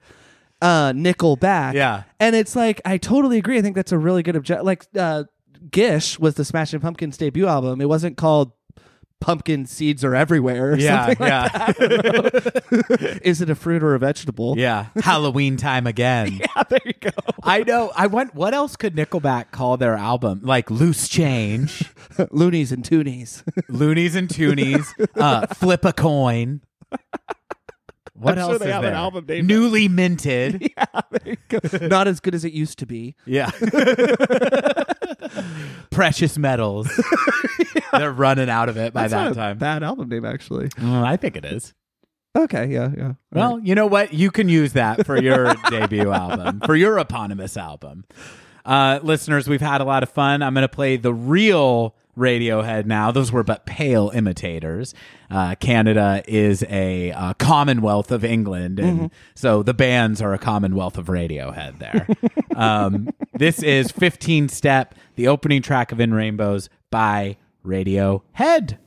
uh, 0.63 0.93
Nickelback. 0.93 1.73
Yeah. 1.75 2.03
and 2.19 2.35
it's 2.35 2.55
like 2.55 2.81
I 2.85 2.97
totally 2.97 3.37
agree. 3.37 3.59
I 3.59 3.61
think 3.61 3.75
that's 3.75 3.91
a 3.91 3.99
really 3.99 4.23
good 4.23 4.35
object. 4.35 4.63
Like 4.63 4.85
uh, 4.97 5.25
Gish 5.71 6.19
was 6.19 6.35
the 6.35 6.45
Smashing 6.45 6.79
Pumpkins 6.79 7.17
debut 7.17 7.47
album. 7.47 7.81
It 7.81 7.89
wasn't 7.89 8.17
called 8.17 8.51
Pumpkin 9.19 9.65
Seeds 9.65 10.03
Are 10.05 10.13
Everywhere. 10.15 10.73
Or 10.73 10.77
Yeah, 10.77 11.07
something 11.07 11.27
like 11.27 11.51
yeah. 11.79 13.17
Is 13.23 13.41
it 13.41 13.49
a 13.49 13.55
fruit 13.55 13.81
or 13.83 13.95
a 13.95 13.99
vegetable? 13.99 14.55
yeah. 14.57 14.87
Halloween 15.01 15.57
time 15.57 15.87
again. 15.87 16.39
Yeah, 16.55 16.63
there 16.69 16.79
you 16.85 16.93
go. 16.99 17.09
I 17.43 17.63
know. 17.63 17.91
I 17.95 18.07
went. 18.07 18.35
What 18.35 18.53
else 18.53 18.75
could 18.75 18.95
Nickelback 18.95 19.51
call 19.51 19.77
their 19.77 19.95
album? 19.95 20.41
Like 20.43 20.69
loose 20.69 21.07
change. 21.07 21.83
Loonies 22.31 22.71
and 22.71 22.83
Toonies. 22.83 23.43
Loonies 23.69 24.15
and 24.15 24.27
Toonies, 24.29 24.85
uh, 25.19 25.47
flip 25.47 25.83
a 25.85 25.93
coin. 25.93 26.61
What 28.17 28.33
I'm 28.33 28.39
else 28.39 28.51
sure 28.53 28.59
they 28.59 28.67
is 28.67 28.73
have 28.73 28.83
an 28.83 28.93
album 28.93 29.25
named 29.27 29.47
Newly 29.47 29.87
minted. 29.87 30.71
Not 31.81 32.07
as 32.07 32.19
good 32.19 32.35
as 32.35 32.45
it 32.45 32.53
used 32.53 32.79
to 32.79 32.85
be. 32.85 33.15
yeah. 33.25 33.51
Precious 35.91 36.37
metals. 36.37 36.89
They're 37.91 38.11
running 38.11 38.49
out 38.49 38.69
of 38.69 38.77
it 38.77 38.93
by 38.93 39.03
That's 39.03 39.13
not 39.13 39.23
that 39.25 39.31
a 39.31 39.35
time. 39.35 39.57
Bad 39.57 39.83
album 39.83 40.09
name, 40.09 40.25
actually. 40.25 40.69
Mm, 40.69 41.03
I 41.03 41.17
think 41.17 41.35
it 41.35 41.45
is. 41.45 41.73
Okay, 42.37 42.67
yeah, 42.67 42.91
yeah. 42.95 43.13
Well, 43.31 43.59
you 43.59 43.73
know 43.73 43.87
what? 43.87 44.13
You 44.13 44.29
can 44.29 44.47
use 44.47 44.73
that 44.73 45.05
for 45.05 45.19
your 45.19 45.55
debut 45.69 46.11
album, 46.11 46.61
for 46.65 46.75
your 46.75 46.99
eponymous 46.99 47.57
album. 47.57 48.05
Uh, 48.63 48.99
listeners, 49.01 49.47
we've 49.47 49.61
had 49.61 49.81
a 49.81 49.85
lot 49.85 50.03
of 50.03 50.09
fun. 50.09 50.43
I'm 50.43 50.53
going 50.53 50.63
to 50.63 50.67
play 50.67 50.97
the 50.97 51.13
real 51.13 51.95
Radiohead 52.17 52.85
now. 52.85 53.11
Those 53.11 53.31
were 53.31 53.43
but 53.43 53.65
pale 53.65 54.09
imitators. 54.09 54.93
Uh, 55.29 55.55
Canada 55.55 56.23
is 56.27 56.63
a 56.63 57.11
uh, 57.11 57.33
commonwealth 57.35 58.11
of 58.11 58.25
England, 58.25 58.79
and 58.79 59.11
so 59.35 59.61
the 59.63 59.73
bands 59.73 60.21
are 60.21 60.33
a 60.33 60.37
commonwealth 60.39 60.97
of 60.97 61.07
Radiohead 61.07 61.79
there. 61.79 62.07
um, 62.55 63.09
this 63.33 63.61
is 63.61 63.91
15 63.91 64.49
Step, 64.49 64.95
the 65.15 65.27
opening 65.27 65.61
track 65.61 65.91
of 65.91 65.99
In 65.99 66.13
Rainbows 66.13 66.69
by 66.89 67.37
Radiohead. 67.65 68.77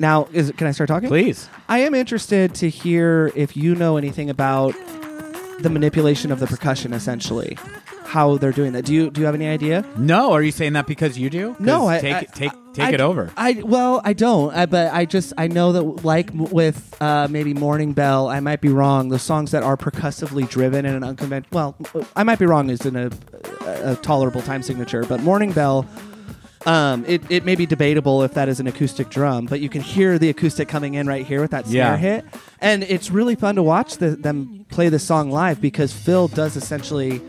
Now, 0.00 0.28
is 0.32 0.52
can 0.56 0.66
I 0.66 0.70
start 0.70 0.88
talking? 0.88 1.08
Please. 1.08 1.48
I 1.68 1.80
am 1.80 1.94
interested 1.94 2.54
to 2.56 2.68
hear 2.68 3.32
if 3.34 3.56
you 3.56 3.74
know 3.74 3.96
anything 3.96 4.30
about 4.30 4.74
the 5.60 5.70
manipulation 5.70 6.30
of 6.32 6.40
the 6.40 6.46
percussion, 6.46 6.92
essentially, 6.92 7.58
how 8.04 8.36
they're 8.38 8.52
doing 8.52 8.72
that. 8.72 8.84
Do 8.84 8.94
you 8.94 9.10
do 9.10 9.20
you 9.20 9.26
have 9.26 9.34
any 9.34 9.46
idea? 9.48 9.84
No, 9.96 10.32
are 10.32 10.42
you 10.42 10.52
saying 10.52 10.72
that 10.74 10.86
because 10.86 11.18
you 11.18 11.28
do? 11.30 11.54
'Cause 11.54 11.60
No, 11.60 11.86
I 11.88 11.98
take 12.00 12.14
I- 12.14 12.20
it, 12.20 12.32
take 12.34 12.52
take 12.72 12.84
I- 12.86 12.90
it 12.92 13.00
over. 13.00 13.30
I 13.36 13.62
well, 13.64 14.00
I 14.04 14.12
don't. 14.12 14.54
I, 14.54 14.66
but 14.66 14.92
I 14.94 15.04
just 15.04 15.32
I 15.36 15.48
know 15.48 15.72
that 15.72 16.04
like 16.04 16.30
m- 16.30 16.44
with 16.50 16.94
uh, 17.02 17.26
maybe 17.30 17.52
Morning 17.54 17.92
Bell, 17.92 18.28
I 18.28 18.40
might 18.40 18.60
be 18.60 18.68
wrong. 18.68 19.08
The 19.10 19.18
songs 19.18 19.50
that 19.50 19.62
are 19.62 19.76
percussively 19.76 20.44
driven 20.44 20.86
in 20.86 20.94
an 20.94 21.04
unconventional. 21.04 21.74
Well, 21.92 22.06
I 22.16 22.22
might 22.22 22.38
be 22.38 22.46
wrong. 22.46 22.70
Is 22.70 22.86
in 22.86 22.96
a, 22.96 23.10
a, 23.66 23.92
a 23.92 23.96
tolerable 23.96 24.42
time 24.42 24.62
signature, 24.62 25.04
but 25.04 25.20
Morning 25.22 25.52
Bell. 25.52 25.84
Um, 26.68 27.04
it, 27.06 27.22
it 27.30 27.44
may 27.46 27.54
be 27.54 27.64
debatable 27.64 28.22
if 28.22 28.34
that 28.34 28.48
is 28.48 28.60
an 28.60 28.66
acoustic 28.66 29.08
drum, 29.08 29.46
but 29.46 29.60
you 29.60 29.68
can 29.70 29.80
hear 29.80 30.18
the 30.18 30.28
acoustic 30.28 30.68
coming 30.68 30.94
in 30.94 31.06
right 31.06 31.24
here 31.26 31.40
with 31.40 31.50
that 31.52 31.66
snare 31.66 31.76
Yeah. 31.92 31.96
hit, 31.96 32.24
and 32.60 32.82
it's 32.82 33.10
really 33.10 33.36
fun 33.36 33.54
to 33.54 33.62
watch 33.62 33.96
the, 33.96 34.10
them 34.10 34.66
play 34.68 34.90
the 34.90 34.98
song 34.98 35.30
live 35.30 35.62
because 35.62 35.92
Phil 35.94 36.28
does 36.28 36.56
essentially 36.56 37.22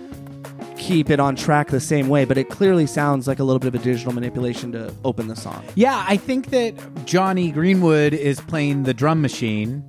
keep 0.78 1.10
it 1.10 1.20
on 1.22 1.38
track 1.38 1.70
the 1.70 1.80
same 1.80 2.10
way, 2.10 2.26
but 2.26 2.38
it 2.38 2.50
clearly 2.50 2.86
sounds 2.86 3.28
like 3.28 3.40
a 3.40 3.44
little 3.44 3.60
bit 3.60 3.68
of 3.70 3.76
a 3.76 3.80
digital 3.84 4.12
manipulation 4.12 4.72
to 4.74 4.94
open 5.06 5.28
the 5.28 5.36
song. 5.36 5.64
Yeah, 5.76 6.04
I 6.08 6.18
think 6.18 6.48
that 6.48 6.74
Jonny 7.06 7.52
Greenwood 7.52 8.14
is 8.14 8.42
playing 8.42 8.84
the 8.84 8.94
drum 8.94 9.22
machine, 9.22 9.84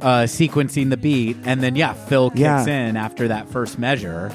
uh, 0.00 0.22
sequencing 0.24 0.88
the 0.90 0.96
beat, 0.96 1.36
and 1.44 1.62
then 1.62 1.76
yeah, 1.76 1.92
Phil 1.92 2.30
kicks 2.30 2.40
Yeah. 2.40 2.66
in 2.66 2.96
after 2.96 3.28
that 3.28 3.48
first 3.50 3.78
measure. 3.78 4.30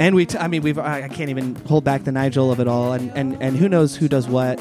And 0.00 0.14
we, 0.14 0.24
t- 0.24 0.38
I 0.38 0.48
mean, 0.48 0.62
we've, 0.62 0.78
I 0.78 1.02
I 1.02 1.08
can't 1.08 1.28
even 1.28 1.54
hold 1.66 1.84
back 1.84 2.04
the 2.04 2.10
Nigel 2.10 2.50
of 2.50 2.58
it 2.58 2.66
all, 2.66 2.94
and, 2.94 3.12
and, 3.14 3.40
and 3.42 3.54
who 3.54 3.68
knows 3.68 3.94
who 3.94 4.08
does 4.08 4.26
what 4.26 4.58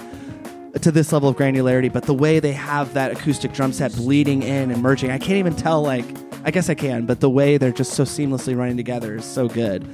to 0.81 0.91
this 0.91 1.13
level 1.13 1.29
of 1.29 1.37
granularity, 1.37 1.91
but 1.91 2.03
the 2.03 2.13
way 2.13 2.39
they 2.39 2.51
have 2.51 2.93
that 2.93 3.11
acoustic 3.11 3.53
drum 3.53 3.71
set 3.71 3.95
bleeding 3.95 4.43
in 4.43 4.69
and 4.69 4.83
merging, 4.83 5.11
I 5.11 5.17
can't 5.17 5.37
even 5.37 5.55
tell, 5.55 5.81
like, 5.81 6.05
I 6.43 6.51
guess 6.51 6.69
I 6.69 6.73
can, 6.73 7.05
but 7.05 7.21
the 7.21 7.29
way 7.29 7.57
they're 7.57 7.71
just 7.71 7.93
so 7.93 8.03
seamlessly 8.03 8.55
running 8.55 8.75
together 8.77 9.15
is 9.15 9.23
so 9.25 9.47
good. 9.47 9.87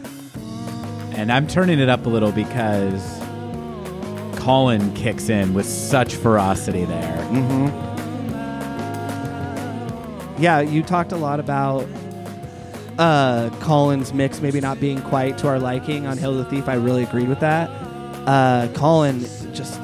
And 1.11 1.31
I'm 1.31 1.45
turning 1.47 1.79
it 1.79 1.89
up 1.89 2.07
a 2.07 2.09
little 2.09 2.31
because 2.31 3.01
Colin 4.39 4.93
kicks 4.95 5.29
in 5.29 5.53
with 5.53 5.67
such 5.67 6.15
ferocity 6.15 6.85
there. 6.85 7.17
Mm-hmm. 7.31 7.67
Yeah, 10.41 10.59
you 10.61 10.81
talked 10.81 11.11
a 11.11 11.17
lot 11.17 11.39
about 11.39 11.87
uh, 12.97 13.49
Colin's 13.59 14.13
mix 14.13 14.41
maybe 14.41 14.59
not 14.61 14.79
being 14.79 15.01
quite 15.01 15.37
to 15.39 15.47
our 15.47 15.59
liking 15.59 16.05
on 16.07 16.17
Hail 16.17 16.35
the 16.37 16.45
Thief. 16.45 16.67
I 16.69 16.75
really 16.75 17.03
agreed 17.03 17.27
with 17.29 17.39
that. 17.41 17.69
Uh, 18.27 18.67
Colin 18.73 19.19
just 19.53 19.79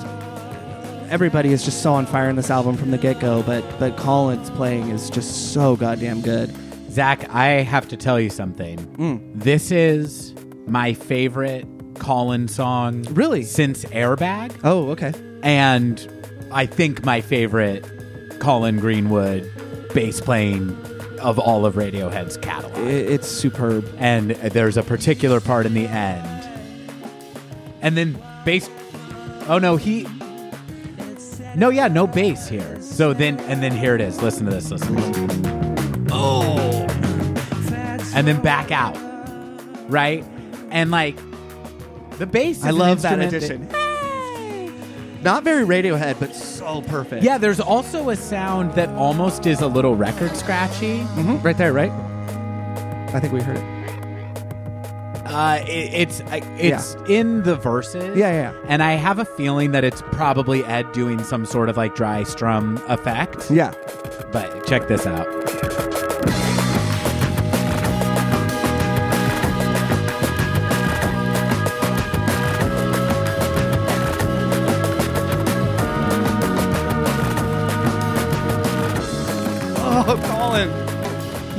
everybody 1.09 1.51
is 1.51 1.63
just 1.65 1.81
so 1.83 1.93
on 1.93 2.05
fire 2.05 2.29
in 2.29 2.35
this 2.35 2.49
album 2.49 2.77
from 2.77 2.91
the 2.91 2.97
get 2.97 3.19
go, 3.19 3.43
but 3.43 3.63
but 3.79 3.97
Colin's 3.97 4.49
playing 4.51 4.89
is 4.89 5.09
just 5.09 5.53
so 5.53 5.75
goddamn 5.75 6.21
good. 6.21 6.53
Zach, 6.89 7.29
I 7.29 7.47
have 7.63 7.87
to 7.89 7.97
tell 7.97 8.19
you 8.19 8.29
something. 8.29 8.77
Mm. 8.97 9.21
This 9.33 9.71
is 9.71 10.33
my 10.67 10.93
favorite 10.93 11.65
Colin 11.95 12.47
song 12.47 13.03
Really? 13.11 13.43
since 13.43 13.85
Airbag. 13.85 14.59
Oh, 14.63 14.89
okay. 14.91 15.13
and 15.43 16.07
I 16.51 16.65
think 16.65 17.05
my 17.05 17.21
favorite 17.21 17.85
Colin 18.39 18.79
Greenwood 18.79 19.49
bass 19.93 20.19
playing 20.19 20.75
of 21.21 21.39
all 21.39 21.65
of 21.65 21.75
Radiohead's 21.75 22.37
catalog. 22.37 22.77
It's 22.87 23.27
superb. 23.27 23.93
and 23.97 24.31
there's 24.31 24.77
a 24.77 24.83
particular 24.83 25.39
part 25.39 25.65
in 25.65 25.73
the 25.73 25.87
end. 25.87 26.27
And 27.81 27.97
then 27.97 28.21
bass 28.45 28.69
Oh 29.47 29.57
no, 29.57 29.75
he 29.75 30.07
No, 31.55 31.69
yeah, 31.69 31.87
no 31.87 32.07
bass 32.07 32.47
here. 32.47 32.81
So 32.81 33.13
then 33.13 33.39
and 33.41 33.61
then 33.61 33.71
here 33.71 33.95
it 33.95 34.01
is. 34.01 34.21
Listen 34.21 34.45
to 34.45 34.51
this. 34.51 34.69
Listen. 34.71 34.95
To 34.95 35.01
this. 35.01 36.11
Oh. 36.11 36.87
And 38.13 38.27
then 38.27 38.41
back 38.41 38.71
out. 38.71 38.97
Right? 39.89 40.25
And 40.69 40.91
like 40.91 41.17
the 42.17 42.25
bass 42.25 42.57
is 42.57 42.65
I 42.65 42.69
an 42.69 42.77
love 42.77 43.01
that 43.01 43.19
addition. 43.19 43.67
Not 45.23 45.43
very 45.43 45.63
Radiohead, 45.65 46.19
but 46.19 46.33
so 46.35 46.81
perfect. 46.81 47.23
Yeah, 47.23 47.37
there's 47.37 47.59
also 47.59 48.09
a 48.09 48.15
sound 48.15 48.73
that 48.73 48.89
almost 48.89 49.45
is 49.45 49.61
a 49.61 49.67
little 49.67 49.95
record 49.95 50.35
scratchy. 50.35 50.99
Mhm. 51.15 51.43
right 51.43 51.57
there, 51.57 51.73
right? 51.73 51.91
I 53.13 53.19
think 53.19 53.31
we 53.33 53.41
heard 53.41 53.57
it. 53.57 53.63
Uh, 55.25 55.59
it, 55.67 55.93
it's 55.93 56.21
I- 56.31 56.41
it's 56.57 56.95
in 57.07 57.43
the 57.43 57.55
verses. 57.55 58.17
Yeah, 58.17 58.31
yeah, 58.31 58.51
yeah. 58.51 58.59
And 58.67 58.81
I 58.83 58.93
have 58.93 59.19
a 59.19 59.25
feeling 59.25 59.71
that 59.71 59.83
it's 59.83 60.01
probably 60.11 60.65
Ed 60.65 60.91
doing 60.91 61.23
some 61.23 61.45
sort 61.45 61.69
of 61.69 61.77
like 61.77 61.95
dry 61.95 62.23
strum 62.23 62.81
effect. 62.87 63.49
Yeah. 63.51 63.73
But 64.31 64.65
check 64.65 64.87
this 64.87 65.05
out. 65.07 65.27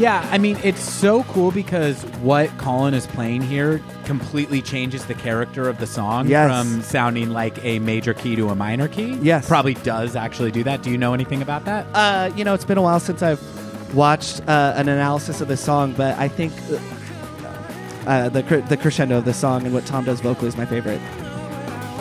Yeah, 0.03 0.29
I 0.33 0.39
mean, 0.39 0.59
it's 0.65 0.81
so 0.83 1.23
cool 1.25 1.53
because 1.53 2.03
what 2.23 2.49
Colin 2.59 2.93
is 2.93 3.07
playing 3.07 3.43
here 3.43 3.81
completely 4.05 4.61
changes 4.61 5.07
the 5.07 5.15
character 5.15 5.69
of 5.69 5.79
the 5.79 5.87
song 5.87 6.27
Yes. 6.27 6.49
from 6.51 6.83
sounding 6.83 7.31
like 7.31 7.65
a 7.65 7.79
major 7.79 8.13
key 8.13 8.35
to 8.35 8.49
a 8.51 8.55
minor 8.57 8.89
key. 8.89 9.15
Yes. 9.23 9.47
Probably 9.47 9.75
does 9.75 10.17
actually 10.17 10.51
do 10.51 10.65
that. 10.65 10.83
Do 10.83 10.91
you 10.91 10.99
know 10.99 11.15
anything 11.15 11.41
about 11.41 11.65
that? 11.67 11.87
Uh, 11.95 12.31
you 12.35 12.43
know, 12.43 12.53
it's 12.53 12.65
been 12.65 12.79
a 12.79 12.83
while 12.83 12.99
since 12.99 13.23
I've 13.23 13.41
watched 13.95 14.41
uh, 14.49 14.73
an 14.77 14.89
analysis 14.89 15.41
of 15.41 15.47
this 15.47 15.61
song, 15.61 15.93
but 15.93 16.19
I 16.19 16.27
think 16.27 16.53
uh, 16.71 18.09
uh, 18.11 18.29
the 18.29 18.43
the 18.69 18.77
crescendo 18.77 19.19
of 19.19 19.25
the 19.25 19.33
song 19.35 19.65
and 19.65 19.73
what 19.73 19.87
Tom 19.87 20.05
does 20.05 20.21
vocally 20.21 20.49
is 20.49 20.57
my 20.57 20.67
favorite. 20.67 21.01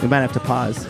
We 0.01 0.07
might 0.07 0.21
have 0.21 0.33
to 0.33 0.39
pause. 0.39 0.87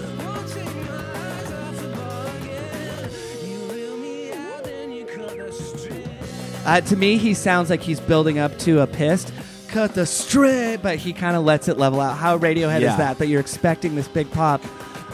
Uh, 6.65 6.79
to 6.81 6.95
me, 6.95 7.17
he 7.17 7.33
sounds 7.33 7.69
like 7.69 7.81
he's 7.81 7.99
building 7.99 8.37
up 8.39 8.57
to 8.59 8.81
a 8.81 8.87
pissed. 8.87 9.33
Cut 9.67 9.93
the 9.95 10.05
strip, 10.05 10.81
but 10.81 10.97
he 10.97 11.11
kind 11.13 11.35
of 11.35 11.43
lets 11.43 11.67
it 11.67 11.77
level 11.77 11.99
out. 12.01 12.17
How 12.17 12.37
Radiohead 12.37 12.81
Yeah. 12.81 12.91
is 12.91 12.97
that? 12.97 13.17
But 13.17 13.29
you're 13.29 13.39
expecting 13.39 13.95
this 13.95 14.07
big 14.07 14.29
pop. 14.31 14.61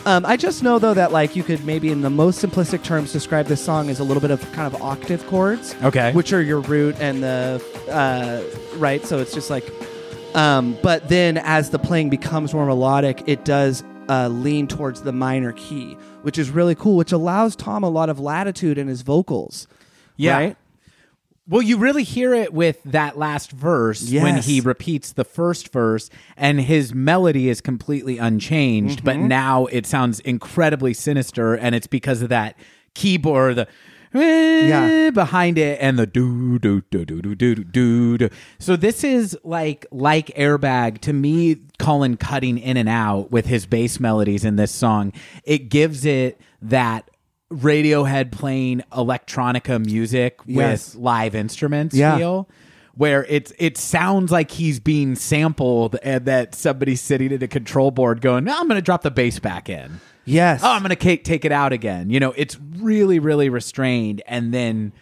Um, 0.05 0.25
I 0.25 0.37
just 0.37 0.63
know 0.63 0.79
though 0.79 0.93
that 0.93 1.11
like 1.11 1.35
you 1.35 1.43
could 1.43 1.65
maybe 1.65 1.89
in 1.91 2.01
the 2.01 2.09
most 2.09 2.43
simplistic 2.43 2.81
terms 2.81 3.11
describe 3.11 3.47
this 3.47 3.61
song 3.63 3.89
as 3.89 3.99
a 3.99 4.03
little 4.05 4.21
bit 4.21 4.31
of 4.31 4.39
kind 4.53 4.73
of 4.73 4.81
octave 4.81 5.25
chords, 5.27 5.75
Okay. 5.83 6.11
which 6.13 6.31
are 6.33 6.41
your 6.41 6.61
root 6.61 6.95
and 6.99 7.21
the 7.23 7.61
uh, 7.91 8.41
right. 8.77 9.05
So 9.05 9.17
it's 9.19 9.33
just 9.33 9.49
like, 9.49 9.69
um, 10.33 10.77
but 10.81 11.07
then 11.09 11.37
as 11.37 11.69
the 11.71 11.79
playing 11.79 12.09
becomes 12.09 12.53
more 12.53 12.65
melodic, 12.65 13.21
it 13.27 13.43
does 13.45 13.83
uh, 14.09 14.27
lean 14.29 14.67
towards 14.67 15.01
the 15.01 15.11
minor 15.11 15.51
key, 15.53 15.97
which 16.21 16.37
is 16.37 16.49
really 16.49 16.75
cool, 16.75 16.95
which 16.95 17.11
allows 17.11 17.55
Tom 17.55 17.83
a 17.83 17.89
lot 17.89 18.07
of 18.09 18.19
latitude 18.19 18.77
in 18.77 18.87
his 18.87 19.01
vocals. 19.01 19.67
Yeah. 20.15 20.37
Right? 20.37 20.57
Well, 21.49 21.61
you 21.61 21.77
really 21.77 22.03
hear 22.03 22.33
it 22.33 22.53
with 22.53 22.81
that 22.83 23.17
last 23.17 23.51
verse 23.51 24.11
when 24.11 24.41
he 24.41 24.59
repeats 24.59 25.13
the 25.13 25.23
first 25.23 25.71
verse, 25.71 26.09
and 26.35 26.59
his 26.59 26.93
melody 26.93 27.47
is 27.47 27.61
completely 27.61 28.17
unchanged, 28.17 29.03
but 29.03 29.15
Mm-hmm. 29.15 29.27
now 29.29 29.65
it 29.67 29.85
sounds 29.85 30.19
incredibly 30.21 30.93
sinister, 30.93 31.53
and 31.55 31.73
it's 31.73 31.87
because 31.87 32.21
of 32.21 32.29
that 32.29 32.57
keyboard, 32.95 33.55
the 33.55 33.67
Yeah. 34.13 35.09
behind 35.11 35.57
it, 35.57 35.77
and 35.81 35.97
the 35.97 36.05
do 36.07 36.59
do 36.59 36.81
do 36.91 37.05
do 37.05 37.21
do 37.21 37.35
do 37.35 37.55
do 37.55 38.17
do. 38.17 38.29
So 38.59 38.75
this 38.75 39.03
is 39.03 39.37
like 39.43 39.85
like 39.91 40.27
Airbag 40.35 40.99
to 41.01 41.13
me. 41.13 41.57
Colin 41.79 42.17
cutting 42.17 42.57
in 42.57 42.75
and 42.75 42.89
out 42.89 43.31
with 43.31 43.45
his 43.45 43.65
bass 43.67 43.99
melodies 43.99 44.43
in 44.43 44.55
this 44.55 44.71
song, 44.71 45.13
it 45.43 45.69
gives 45.69 46.03
it 46.05 46.41
that. 46.61 47.09
Radiohead 47.51 48.31
playing 48.31 48.83
electronica 48.91 49.83
music 49.83 50.39
Yes. 50.45 50.93
with 50.95 51.01
live 51.01 51.35
instruments 51.35 51.95
Yeah. 51.95 52.17
feel 52.17 52.49
where 52.95 53.25
it's 53.29 53.53
it 53.59 53.77
sounds 53.77 54.31
like 54.31 54.51
he's 54.51 54.79
being 54.79 55.15
sampled 55.15 55.95
and 56.01 56.25
that 56.25 56.55
somebody's 56.55 56.99
sitting 56.99 57.31
at 57.31 57.43
a 57.43 57.47
control 57.47 57.91
board 57.91 58.21
going, 58.21 58.43
"No, 58.43 58.57
I'm 58.59 58.67
going 58.67 58.77
to 58.77 58.81
drop 58.81 59.03
the 59.03 59.11
bass 59.11 59.39
back 59.39 59.69
in." 59.69 59.99
Yes. 60.25 60.61
Oh, 60.63 60.71
I'm 60.71 60.83
going 60.83 60.95
to 60.95 61.17
take 61.17 61.45
it 61.45 61.51
out 61.51 61.71
again. 61.71 62.09
You 62.09 62.19
know, 62.19 62.33
it's 62.35 62.57
really 62.79 63.19
really 63.19 63.49
restrained 63.49 64.21
and 64.27 64.53
then 64.53 64.93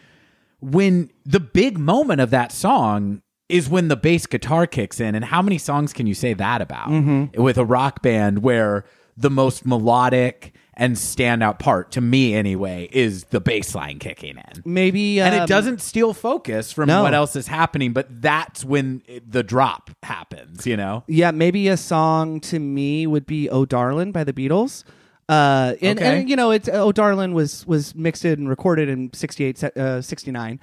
when 0.60 1.12
the 1.26 1.40
big 1.40 1.78
moment 1.78 2.22
of 2.22 2.32
that 2.32 2.52
song 2.52 3.22
is 3.50 3.70
when 3.70 3.88
the 3.88 3.96
bass 3.96 4.26
guitar 4.26 4.66
kicks 4.66 5.00
in 5.00 5.14
and 5.14 5.26
how 5.26 5.42
many 5.42 5.58
songs 5.58 5.94
can 5.94 6.08
you 6.08 6.16
say 6.16 6.34
that 6.34 6.62
about 6.62 6.88
mm-hmm. 6.88 7.42
with 7.42 7.58
a 7.58 7.66
rock 7.66 8.02
band 8.02 8.40
where 8.42 8.86
the 9.16 9.30
most 9.30 9.66
melodic 9.66 10.55
and 10.78 10.96
standout 10.96 11.58
part 11.60 11.92
to 11.92 12.02
me 12.02 12.34
anyway 12.36 12.90
is 12.92 13.24
the 13.26 13.40
bass 13.40 13.74
line 13.76 13.98
kicking 14.00 14.38
in 14.38 14.62
Maybe 14.66 15.20
and 15.22 15.34
um, 15.36 15.42
it 15.44 15.48
doesn't 15.48 15.82
steal 15.82 16.14
focus 16.14 16.72
from 16.72 16.88
no. 16.88 17.04
what 17.04 17.14
else 17.14 17.36
is 17.36 17.48
happening 17.48 17.94
but 17.94 18.22
that's 18.22 18.66
when 18.66 19.02
it- 19.08 19.32
the 19.32 19.42
drop 19.44 19.90
happens 20.04 20.68
you 20.68 20.76
know 20.78 21.04
Yeah, 21.08 21.32
maybe 21.32 21.68
a 21.70 21.78
song 21.78 22.40
to 22.42 22.60
me 22.60 23.08
would 23.08 23.26
be 23.26 23.50
"Oh 23.50 23.66
Darlin'" 23.66 24.12
by 24.12 24.24
the 24.24 24.34
Beatles. 24.34 24.84
Uh, 25.28 25.74
and, 25.82 25.98
Okay. 26.00 26.20
and 26.20 26.30
you 26.30 26.36
know, 26.36 26.52
it's 26.52 26.70
"Oh 26.72 26.92
Darlin'" 26.92 27.34
was 27.34 27.66
was 27.66 27.96
mixed 27.96 28.24
and 28.26 28.48
recorded 28.48 28.90
in 28.90 29.12
68, 29.14 29.58
se- 29.58 29.72
uh, 29.76 30.02
69. 30.02 30.60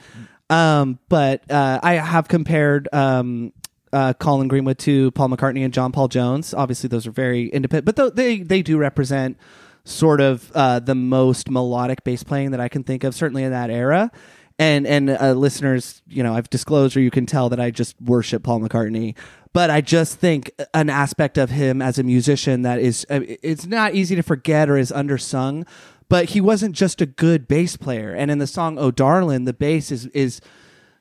Um, 0.50 0.99
but 1.09 1.50
uh, 1.50 1.81
I 1.83 1.95
have 1.95 2.28
compared 2.28 2.88
um, 2.92 3.52
uh, 3.92 4.12
Colin 4.14 4.47
Greenwood 4.49 4.78
to 4.81 5.11
Paul 5.12 5.31
McCartney 5.31 5.64
and 5.64 5.73
John 5.75 5.90
Paul 5.90 6.09
Jones. 6.09 6.54
Obviously, 6.54 6.88
those 6.88 7.07
are 7.07 7.11
very 7.11 7.49
independent, 7.49 7.87
but 7.87 7.97
th- 7.97 8.14
they 8.14 8.38
they 8.42 8.62
do 8.62 8.78
represent 8.78 9.37
sort 9.84 10.20
of 10.20 10.50
uh, 10.54 10.80
the 10.80 10.94
most 10.94 11.50
melodic 11.50 12.04
bass 12.04 12.22
playing 12.22 12.52
that 12.52 12.60
I 12.60 12.68
can 12.68 12.84
think 12.84 13.04
of, 13.04 13.14
certainly 13.14 13.42
in 13.42 13.50
that 13.50 13.70
era. 13.70 14.10
And 14.58 14.86
and 14.86 15.10
uh, 15.10 15.32
listeners, 15.32 16.02
you 16.06 16.22
know, 16.22 16.34
I've 16.34 16.50
disclosed, 16.50 16.96
or 16.96 17.00
you 17.00 17.10
can 17.10 17.26
tell 17.26 17.48
that 17.48 17.60
I 17.60 17.70
just 17.70 18.00
worship 18.00 18.42
Paul 18.42 18.60
McCartney. 18.60 19.16
But 19.52 19.70
I 19.70 19.80
just 19.80 20.18
think 20.18 20.50
an 20.72 20.88
aspect 20.88 21.36
of 21.36 21.50
him 21.50 21.82
as 21.82 21.98
a 21.98 22.02
musician 22.02 22.62
that 22.62 22.78
is 22.78 23.06
uh, 23.10 23.20
it's 23.24 23.66
not 23.66 23.94
easy 23.94 24.14
to 24.14 24.22
forget 24.22 24.68
or 24.68 24.76
is 24.76 24.92
undersung. 24.92 25.66
But 26.08 26.30
he 26.30 26.40
wasn't 26.40 26.76
just 26.76 27.00
a 27.00 27.06
good 27.06 27.48
bass 27.48 27.76
player. 27.76 28.12
And 28.12 28.30
in 28.30 28.38
the 28.38 28.46
song 28.46 28.78
"Oh 28.78 28.90
Darlin'," 28.90 29.44
the 29.44 29.54
bass 29.54 29.90
is 29.90 30.06
is 30.08 30.40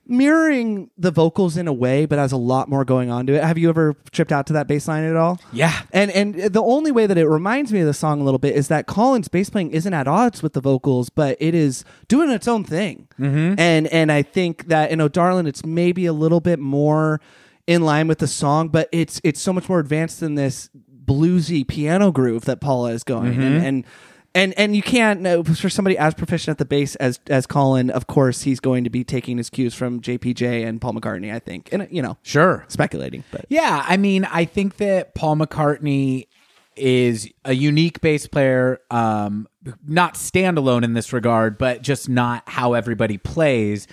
mirroring 0.06 0.90
the 0.98 1.12
vocals 1.12 1.58
in 1.58 1.68
a 1.68 1.74
way, 1.74 2.06
but 2.06 2.20
has 2.20 2.32
a 2.32 2.38
lot 2.38 2.68
more 2.68 2.84
going 2.84 3.10
on 3.10 3.28
to 3.28 3.34
it. 3.34 3.44
Have 3.44 3.58
you 3.58 3.70
ever 3.70 3.96
tripped 4.12 4.32
out 4.32 4.48
to 4.48 4.54
that 4.54 4.68
bass 4.68 4.88
line 4.88 5.04
at 5.04 5.16
all? 5.16 5.40
Yeah. 5.54 5.82
And 5.92 6.12
and 6.12 6.36
the 6.36 6.62
only 6.62 6.92
way 6.92 7.08
that 7.08 7.18
it 7.18 7.28
reminds 7.28 7.72
me 7.72 7.82
of 7.82 7.88
the 7.88 7.94
song 7.94 8.22
a 8.22 8.24
little 8.24 8.40
bit 8.40 8.56
is 8.56 8.68
that 8.68 8.88
Colin's 8.88 9.28
bass 9.28 9.50
playing 9.50 9.72
isn't 9.72 9.94
at 9.94 10.08
odds 10.08 10.44
with 10.44 10.54
the 10.54 10.62
vocals, 10.62 11.10
but 11.10 11.38
it 11.40 11.56
is 11.56 11.86
doing 12.08 12.30
its 12.30 12.48
own 12.48 12.64
thing. 12.64 13.08
Mm-hmm. 13.20 13.60
And 13.60 13.88
and 13.88 14.12
I 14.12 14.22
think 14.22 14.68
that 14.68 14.92
in 14.92 15.02
O'Darlin, 15.02 15.48
it's 15.48 15.66
maybe 15.66 16.06
a 16.06 16.14
little 16.14 16.42
bit 16.42 16.60
more 16.60 17.22
in 17.68 17.84
line 17.84 18.08
with 18.08 18.20
the 18.20 18.28
song, 18.28 18.70
but 18.70 18.90
it's 18.92 19.22
it's 19.24 19.42
so 19.42 19.54
much 19.54 19.70
more 19.70 19.80
advanced 19.80 20.20
than 20.20 20.36
this 20.36 20.70
bluesy 21.06 21.68
piano 21.68 22.12
groove 22.12 22.46
that 22.46 22.62
Paula 22.62 22.92
is 22.92 23.04
going. 23.04 23.42
And, 23.42 23.66
and 23.66 23.86
and 24.34 24.58
and 24.58 24.76
you 24.76 24.82
can't 24.82 25.26
uh, 25.26 25.44
for 25.44 25.70
somebody 25.70 25.98
as 25.98 26.14
proficient 26.14 26.56
at 26.56 26.58
the 26.58 26.66
bass 26.66 26.96
as 26.96 27.20
as 27.28 27.46
Colin. 27.46 27.90
Of 27.90 28.08
course, 28.08 28.44
he's 28.44 28.60
going 28.60 28.84
to 28.84 28.90
be 28.90 29.04
taking 29.04 29.38
his 29.38 29.50
cues 29.50 29.74
from 29.74 30.02
JPJ 30.02 30.66
and 30.66 30.80
Paul 30.80 30.94
McCartney. 30.94 31.34
I 31.34 31.40
think, 31.40 31.70
and 31.72 31.84
uh, 31.84 31.88
you 31.90 32.02
know, 32.02 32.18
sure 32.24 32.66
speculating, 32.68 33.24
but 33.32 33.46
Yeah, 33.50 33.86
I 33.88 33.98
mean, 33.98 34.26
I 34.26 34.46
think 34.46 34.78
that 34.78 35.16
Paul 35.16 35.36
McCartney 35.38 36.28
is 36.76 37.30
a 37.44 37.54
unique 37.54 38.00
bass 38.02 38.28
player, 38.28 38.80
um, 38.90 39.48
not 39.86 40.16
standalone 40.16 40.84
in 40.84 40.94
this 40.94 41.12
regard, 41.12 41.58
but 41.58 41.82
just 41.82 42.08
not 42.08 42.44
how 42.48 42.74
everybody 42.74 43.18
plays, 43.18 43.88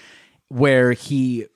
where 0.49 0.93
he 0.93 1.47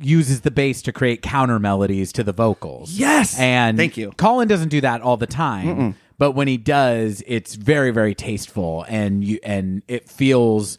uses 0.00 0.40
the 0.40 0.50
bass 0.50 0.82
to 0.82 0.92
create 0.92 1.22
counter 1.22 1.58
melodies 1.58 2.12
to 2.12 2.24
the 2.24 2.32
vocals. 2.32 2.92
Yes! 2.92 3.38
And 3.38 3.76
Thank 3.76 3.96
you. 3.96 4.12
Colin 4.16 4.48
doesn't 4.48 4.70
do 4.70 4.80
that 4.80 5.02
all 5.02 5.16
the 5.16 5.26
time, 5.26 5.96
but 6.18 6.32
when 6.32 6.48
he 6.48 6.56
does, 6.56 7.22
it's 7.26 7.54
very, 7.54 7.90
very 7.90 8.14
tasteful 8.14 8.84
and 8.88 9.24
you 9.24 9.38
and 9.42 9.82
it 9.88 10.08
feels 10.08 10.78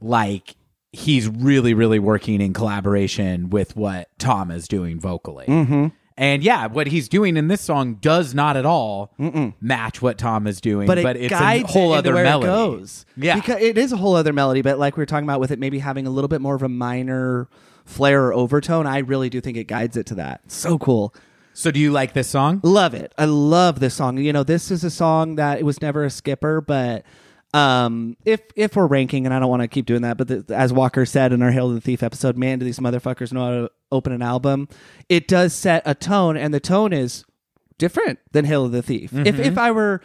like 0.00 0.56
he's 0.92 1.28
really, 1.28 1.74
really 1.74 1.98
working 1.98 2.40
in 2.40 2.52
collaboration 2.52 3.50
with 3.50 3.76
what 3.76 4.08
Tom 4.18 4.50
is 4.50 4.68
doing 4.68 4.98
vocally. 5.00 5.46
Mm-hmm. 5.46 5.86
And 6.18 6.42
yeah, 6.42 6.66
what 6.66 6.86
he's 6.86 7.10
doing 7.10 7.36
in 7.36 7.48
this 7.48 7.60
song 7.60 7.96
does 7.96 8.34
not 8.34 8.56
at 8.56 8.64
all 8.64 9.12
match 9.60 10.00
what 10.00 10.16
Tom 10.16 10.46
is 10.46 10.62
doing, 10.62 10.86
but 10.86 11.02
but, 11.02 11.16
it 11.16 11.24
it's 11.24 11.30
guides 11.30 11.64
a 11.64 11.72
whole 11.72 11.92
it 11.92 11.98
other 11.98 12.14
where 12.14 12.24
melody. 12.24 12.46
It 12.46 12.54
goes. 12.54 13.04
Yeah. 13.18 13.34
because 13.34 13.60
it 13.60 13.76
is 13.76 13.92
a 13.92 13.98
whole 13.98 14.16
other 14.16 14.32
melody. 14.32 14.62
But 14.62 14.78
like 14.78 14.96
we 14.96 15.02
were 15.02 15.06
talking 15.06 15.24
about 15.24 15.40
with 15.40 15.50
it, 15.50 15.58
maybe 15.58 15.78
having 15.78 16.06
a 16.06 16.10
little 16.10 16.28
bit 16.28 16.40
more 16.40 16.54
of 16.54 16.62
a 16.62 16.70
minor 16.70 17.48
flair 17.84 18.28
or 18.28 18.32
overtone. 18.32 18.86
I 18.86 18.98
really 18.98 19.28
do 19.28 19.42
think 19.42 19.58
it 19.58 19.64
guides 19.64 19.98
it 19.98 20.06
to 20.06 20.14
that. 20.14 20.40
So 20.50 20.78
cool. 20.78 21.14
So 21.56 21.70
do 21.70 21.80
you 21.80 21.90
like 21.90 22.12
this 22.12 22.28
song? 22.28 22.60
Love 22.62 22.92
it. 22.92 23.14
I 23.16 23.24
love 23.24 23.80
this 23.80 23.94
song. 23.94 24.18
You 24.18 24.30
know, 24.30 24.42
this 24.42 24.70
is 24.70 24.84
a 24.84 24.90
song 24.90 25.36
that 25.36 25.58
it 25.58 25.64
was 25.64 25.80
never 25.80 26.04
a 26.04 26.10
skipper, 26.10 26.60
but 26.60 27.06
um, 27.54 28.18
if 28.26 28.42
if 28.56 28.76
we're 28.76 28.86
ranking, 28.86 29.24
and 29.24 29.32
I 29.34 29.38
don't 29.38 29.48
want 29.48 29.62
to 29.62 29.68
keep 29.68 29.86
doing 29.86 30.02
that, 30.02 30.18
but 30.18 30.28
the, 30.28 30.54
as 30.54 30.70
Walker 30.70 31.06
said 31.06 31.32
in 31.32 31.40
our 31.40 31.50
Hail 31.50 31.68
to 31.68 31.74
the 31.74 31.80
Thief 31.80 32.02
episode, 32.02 32.36
man, 32.36 32.58
do 32.58 32.66
these 32.66 32.78
motherfuckers 32.78 33.32
know 33.32 33.40
how 33.40 33.50
to 33.52 33.70
open 33.90 34.12
an 34.12 34.20
album? 34.20 34.68
It 35.08 35.28
does 35.28 35.54
set 35.54 35.82
a 35.86 35.94
tone, 35.94 36.36
and 36.36 36.52
the 36.52 36.60
tone 36.60 36.92
is 36.92 37.24
different 37.78 38.18
than 38.32 38.44
Hail 38.44 38.64
to 38.64 38.68
the 38.68 38.82
Thief. 38.82 39.14
If 39.14 39.38
if 39.38 39.56
I 39.56 39.70
were 39.70 40.02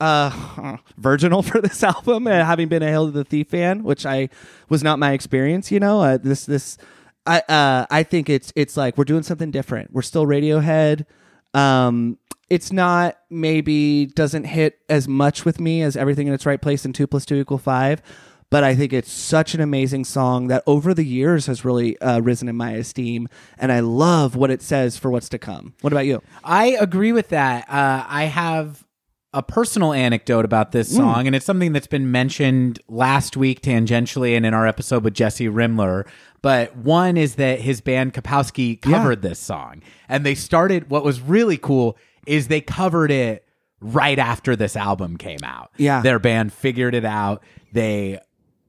uh 0.00 0.78
virginal 0.96 1.42
for 1.50 1.60
this 1.60 1.82
album 1.82 2.26
and 2.26 2.46
having 2.46 2.68
been 2.68 2.82
a 2.82 2.88
Hail 2.88 3.04
to 3.04 3.12
the 3.12 3.24
Thief 3.24 3.48
fan, 3.48 3.82
which 3.84 4.06
I 4.06 4.30
was 4.70 4.82
not 4.82 4.98
my 4.98 5.12
experience, 5.12 5.70
you 5.70 5.80
know, 5.80 6.00
uh, 6.00 6.16
this 6.16 6.46
this 6.46 6.78
I 7.26 7.40
uh 7.48 7.86
I 7.90 8.02
think 8.02 8.28
it's 8.28 8.52
it's 8.56 8.76
like 8.76 8.96
we're 8.96 9.04
doing 9.04 9.22
something 9.22 9.50
different. 9.50 9.92
We're 9.92 10.02
still 10.02 10.26
Radiohead. 10.26 11.06
Um 11.54 12.18
it's 12.50 12.72
not 12.72 13.18
maybe 13.30 14.06
doesn't 14.06 14.44
hit 14.44 14.78
as 14.88 15.06
much 15.06 15.44
with 15.44 15.60
me 15.60 15.82
as 15.82 15.96
everything 15.96 16.26
in 16.26 16.32
its 16.32 16.46
right 16.46 16.60
place 16.60 16.84
and 16.84 16.94
two 16.94 17.06
plus 17.06 17.26
two 17.26 17.36
equal 17.36 17.58
five. 17.58 18.02
But 18.50 18.64
I 18.64 18.74
think 18.74 18.94
it's 18.94 19.12
such 19.12 19.54
an 19.54 19.60
amazing 19.60 20.06
song 20.06 20.46
that 20.46 20.62
over 20.66 20.94
the 20.94 21.04
years 21.04 21.44
has 21.46 21.66
really 21.66 22.00
uh, 22.00 22.20
risen 22.20 22.48
in 22.48 22.56
my 22.56 22.70
esteem, 22.72 23.28
and 23.58 23.70
I 23.70 23.80
love 23.80 24.36
what 24.36 24.50
it 24.50 24.62
says 24.62 24.96
for 24.96 25.10
what's 25.10 25.28
to 25.28 25.38
come. 25.38 25.74
What 25.82 25.92
about 25.92 26.06
you? 26.06 26.22
I 26.42 26.68
agree 26.80 27.12
with 27.12 27.28
that. 27.28 27.68
Uh, 27.68 28.06
I 28.08 28.24
have 28.24 28.86
a 29.34 29.42
personal 29.42 29.92
anecdote 29.92 30.46
about 30.46 30.72
this 30.72 30.96
song, 30.96 31.26
and 31.26 31.36
it's 31.36 31.44
something 31.44 31.74
that's 31.74 31.86
been 31.86 32.10
mentioned 32.10 32.80
last 32.88 33.36
week 33.36 33.60
tangentially 33.60 34.34
and 34.34 34.46
in 34.46 34.54
our 34.54 34.66
episode 34.66 35.04
with 35.04 35.12
Jesse 35.12 35.48
Rimler. 35.48 36.08
But 36.42 36.76
one 36.76 37.16
is 37.16 37.34
that 37.36 37.60
his 37.60 37.80
band 37.80 38.14
Kapowski 38.14 38.80
covered 38.80 39.22
this 39.22 39.38
song, 39.38 39.82
and 40.08 40.24
they 40.24 40.34
started. 40.34 40.90
What 40.90 41.04
was 41.04 41.20
really 41.20 41.56
cool 41.56 41.96
is 42.26 42.48
they 42.48 42.60
covered 42.60 43.10
it 43.10 43.44
right 43.80 44.18
after 44.18 44.54
this 44.56 44.76
album 44.76 45.16
came 45.16 45.42
out. 45.42 45.70
Yeah. 45.76 46.00
their 46.00 46.18
band 46.18 46.52
figured 46.52 46.94
it 46.94 47.04
out. 47.04 47.42
They 47.72 48.18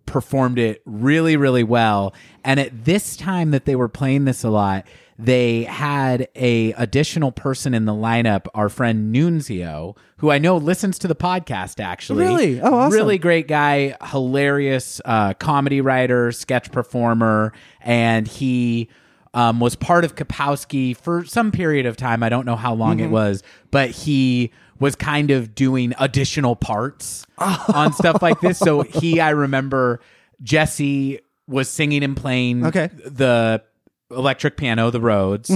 performed 0.05 0.57
it 0.57 0.81
really 0.85 1.37
really 1.37 1.63
well 1.63 2.15
and 2.43 2.59
at 2.59 2.83
this 2.85 3.15
time 3.15 3.51
that 3.51 3.65
they 3.65 3.75
were 3.75 3.87
playing 3.87 4.25
this 4.25 4.43
a 4.43 4.49
lot 4.49 4.83
they 5.21 5.63
had 5.65 6.29
a 6.35 6.71
additional 6.73 7.31
person 7.33 7.73
in 7.73 7.83
the 7.83 7.91
lineup 7.93 8.47
our 8.53 8.69
friend 8.69 9.13
Nunzio 9.13 9.97
who 10.19 10.31
I 10.31 10.37
know 10.37 10.55
listens 10.55 10.97
to 10.99 11.07
the 11.09 11.15
podcast 11.15 11.79
actually 11.83 12.23
Really? 12.25 12.61
Oh, 12.61 12.73
awesome. 12.73 12.93
really 12.97 13.17
great 13.17 13.47
guy 13.49 13.97
hilarious 14.07 15.01
uh, 15.03 15.33
comedy 15.33 15.81
writer 15.81 16.31
sketch 16.31 16.71
performer 16.71 17.51
and 17.81 18.27
he 18.27 18.87
um, 19.33 19.59
was 19.59 19.75
part 19.75 20.05
of 20.05 20.15
Kapowski 20.15 20.95
for 20.97 21.23
some 21.25 21.51
period 21.51 21.85
of 21.85 21.95
time. 21.95 22.23
I 22.23 22.29
don't 22.29 22.45
know 22.47 22.55
how 22.55 22.73
long 22.73 22.99
it 22.99 23.09
was, 23.11 23.43
but 23.69 23.91
he 23.91 24.51
was 24.79 24.95
kind 24.95 25.29
of 25.29 25.53
doing 25.53 25.93
additional 25.99 26.55
parts 26.55 27.27
on 27.37 27.93
stuff 27.93 28.23
like 28.23 28.39
this. 28.39 28.57
So 28.57 28.81
he, 28.83 29.19
I 29.19 29.29
remember 29.31 29.99
Jesse 30.41 31.19
was 31.45 31.69
singing 31.69 32.03
and 32.03 32.17
playing 32.17 32.65
Okay. 32.65 32.89
the 33.05 33.61
electric 34.11 34.57
piano, 34.57 34.89
the 34.91 35.01
Rhodes. 35.01 35.49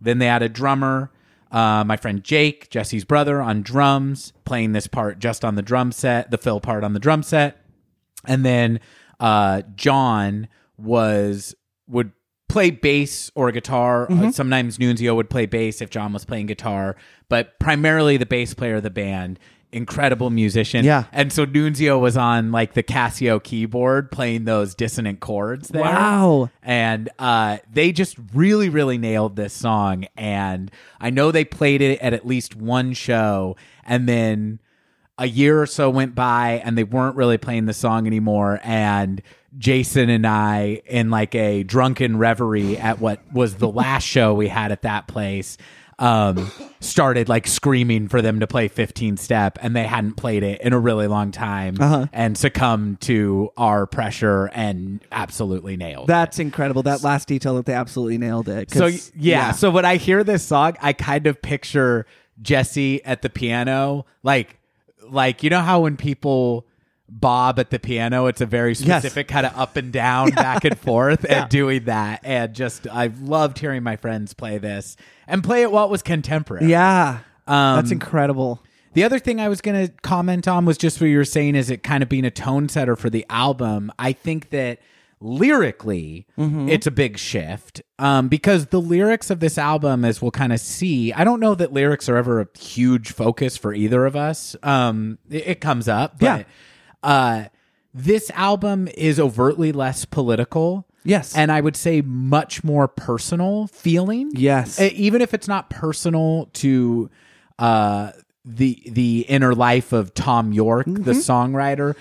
Then 0.00 0.18
they 0.18 0.26
had 0.26 0.42
a 0.42 0.48
drummer, 0.48 1.10
uh, 1.50 1.84
my 1.84 1.96
friend 1.96 2.22
Jake, 2.22 2.70
Jesse's 2.70 3.04
brother, 3.04 3.40
on 3.40 3.62
drums, 3.62 4.32
playing 4.44 4.72
this 4.72 4.86
part 4.86 5.18
just 5.18 5.44
on 5.44 5.54
the 5.54 5.62
drum 5.62 5.92
set, 5.92 6.30
the 6.30 6.38
fill 6.38 6.60
part 6.60 6.84
on 6.84 6.92
the 6.92 7.00
drum 7.00 7.22
set 7.22 7.58
and 8.24 8.44
then 8.44 8.80
uh, 9.20 9.62
John 9.74 10.48
was 10.76 11.54
would 11.88 12.12
play 12.48 12.70
bass 12.70 13.30
or 13.34 13.50
guitar. 13.52 14.10
Uh, 14.10 14.30
sometimes 14.32 14.78
Nunzio 14.78 15.14
would 15.16 15.30
play 15.30 15.46
bass 15.46 15.80
if 15.82 15.90
John 15.90 16.12
was 16.12 16.24
playing 16.24 16.46
guitar, 16.46 16.96
but 17.28 17.58
primarily 17.58 18.16
the 18.16 18.26
bass 18.26 18.54
player 18.54 18.76
of 18.76 18.82
the 18.82 18.90
band. 18.90 19.38
Incredible 19.70 20.30
musician, 20.30 20.84
Yeah. 20.84 21.04
And 21.12 21.32
so 21.32 21.44
Nunzio 21.44 22.00
was 22.00 22.16
on 22.16 22.52
like 22.52 22.72
the 22.72 22.82
Casio 22.82 23.42
keyboard 23.42 24.10
playing 24.10 24.44
those 24.44 24.74
dissonant 24.74 25.20
chords 25.20 25.68
there. 25.68 25.82
Wow. 25.82 26.50
And 26.62 27.10
uh, 27.18 27.58
they 27.70 27.92
just 27.92 28.16
really, 28.32 28.70
really 28.70 28.96
nailed 28.96 29.36
this 29.36 29.52
song. 29.52 30.06
And 30.16 30.70
I 31.00 31.10
know 31.10 31.30
they 31.30 31.44
played 31.44 31.82
it 31.82 32.00
at 32.00 32.14
at 32.14 32.26
least 32.26 32.56
one 32.56 32.94
show, 32.94 33.56
and 33.84 34.08
then 34.08 34.60
a 35.18 35.26
year 35.26 35.60
or 35.60 35.66
so 35.66 35.90
went 35.90 36.14
by 36.14 36.62
and 36.64 36.78
they 36.78 36.84
weren't 36.84 37.16
really 37.16 37.38
playing 37.38 37.66
the 37.66 37.74
song 37.74 38.06
anymore 38.06 38.60
and 38.62 39.20
Jason 39.56 40.10
and 40.10 40.26
I 40.26 40.82
in 40.86 41.10
like 41.10 41.34
a 41.34 41.64
drunken 41.64 42.18
reverie 42.18 42.78
at 42.78 43.00
what 43.00 43.20
was 43.32 43.56
the 43.56 43.68
last 43.68 44.04
show 44.04 44.32
we 44.34 44.48
had 44.48 44.70
at 44.70 44.82
that 44.82 45.08
place 45.08 45.56
um 45.98 46.50
started 46.80 47.28
like 47.28 47.46
screaming 47.48 48.06
for 48.06 48.22
them 48.22 48.38
to 48.38 48.46
play 48.46 48.68
15 48.68 49.16
step 49.16 49.58
and 49.60 49.74
they 49.74 49.82
hadn't 49.82 50.12
played 50.14 50.44
it 50.44 50.60
in 50.60 50.72
a 50.72 50.78
really 50.78 51.08
long 51.08 51.32
time 51.32 51.74
Uh-huh. 51.80 52.06
and 52.12 52.38
succumbed 52.38 53.00
to 53.00 53.50
our 53.56 53.84
pressure 53.84 54.46
and 54.54 55.00
absolutely 55.10 55.76
nailed 55.76 56.04
it. 56.04 56.06
That's 56.06 56.38
incredible. 56.38 56.84
That 56.84 57.02
last 57.02 57.26
detail 57.26 57.56
that 57.56 57.66
they 57.66 57.72
absolutely 57.74 58.18
nailed 58.18 58.48
it. 58.48 58.70
So 58.70 58.90
yeah, 59.16 59.50
so 59.50 59.70
when 59.72 59.84
I 59.84 59.96
hear 59.96 60.22
this 60.22 60.44
song, 60.44 60.74
I 60.80 60.92
kind 60.92 61.26
of 61.26 61.42
picture 61.42 62.06
Jesse 62.40 63.04
at 63.04 63.22
the 63.22 63.28
piano, 63.30 64.06
like 64.22 64.60
like 65.10 65.42
you 65.42 65.50
know 65.50 65.62
how 65.62 65.80
when 65.80 65.96
people 65.96 66.64
bob 67.08 67.58
at 67.58 67.70
the 67.70 67.78
piano, 67.78 68.26
it's 68.26 68.40
a 68.40 68.46
very 68.46 68.74
specific 68.74 69.28
kind 69.28 69.46
of 69.46 69.56
up 69.56 69.76
and 69.76 69.92
down, 69.92 70.30
back 70.34 70.64
and 70.64 70.78
forth, 70.78 71.24
and 71.28 71.48
doing 71.48 71.84
that. 71.84 72.20
And 72.24 72.54
just 72.54 72.86
I 72.86 73.06
loved 73.22 73.58
hearing 73.58 73.82
my 73.82 73.96
friends 73.96 74.34
play 74.34 74.58
this 74.58 74.96
and 75.26 75.42
play 75.42 75.62
it 75.62 75.72
while 75.72 75.84
it 75.86 75.90
was 75.90 76.02
contemporary. 76.02 76.66
yeah, 76.70 77.20
Um, 77.46 77.76
that's 77.76 77.90
incredible. 77.90 78.62
The 78.94 79.04
other 79.04 79.18
thing 79.18 79.40
I 79.40 79.48
was 79.48 79.60
going 79.60 79.86
to 79.86 79.92
comment 80.02 80.48
on 80.48 80.64
was 80.64 80.76
just 80.78 81.00
what 81.00 81.06
you 81.08 81.18
were 81.18 81.24
saying 81.24 81.54
is 81.54 81.70
it 81.70 81.82
kind 81.82 82.02
of 82.02 82.08
being 82.08 82.24
a 82.24 82.30
tone 82.30 82.68
setter 82.68 82.96
for 82.96 83.10
the 83.10 83.24
album. 83.30 83.92
I 83.98 84.12
think 84.12 84.50
that 84.50 84.78
lyrically, 85.20 86.26
it's 86.36 86.86
a 86.86 86.90
big 86.90 87.18
shift 87.18 87.82
um, 87.98 88.28
because 88.28 88.66
the 88.66 88.80
lyrics 88.80 89.30
of 89.30 89.40
this 89.40 89.56
album, 89.58 90.04
as 90.04 90.20
we'll 90.22 90.30
kind 90.30 90.52
of 90.52 90.60
see, 90.60 91.12
I 91.12 91.24
don't 91.24 91.40
know 91.40 91.54
that 91.54 91.72
lyrics 91.72 92.08
are 92.08 92.16
ever 92.16 92.40
a 92.40 92.46
huge 92.58 93.12
focus 93.12 93.56
for 93.56 93.72
either 93.74 94.04
of 94.06 94.16
us. 94.16 94.56
Um, 94.62 95.18
it, 95.30 95.46
it 95.46 95.60
comes 95.60 95.88
up, 95.88 96.18
but 96.18 96.24
Yeah. 96.40 96.42
Uh, 97.02 97.44
this 97.94 98.30
album 98.30 98.88
is 98.96 99.18
overtly 99.18 99.72
less 99.72 100.04
political. 100.04 100.86
Yes. 101.04 101.34
And 101.36 101.50
I 101.50 101.60
would 101.60 101.76
say 101.76 102.00
much 102.02 102.62
more 102.62 102.86
personal 102.86 103.66
feeling. 103.68 104.30
Yes. 104.34 104.80
Even 104.80 105.22
if 105.22 105.32
it's 105.32 105.48
not 105.48 105.70
personal 105.70 106.46
to 106.54 107.10
uh 107.58 108.12
the 108.44 108.80
the 108.90 109.26
inner 109.28 109.54
life 109.54 109.92
of 109.92 110.14
Tom 110.14 110.52
Yorke, 110.52 110.86
the 110.86 110.92
Mm-hmm. 110.92 111.12
songwriter, 111.12 111.94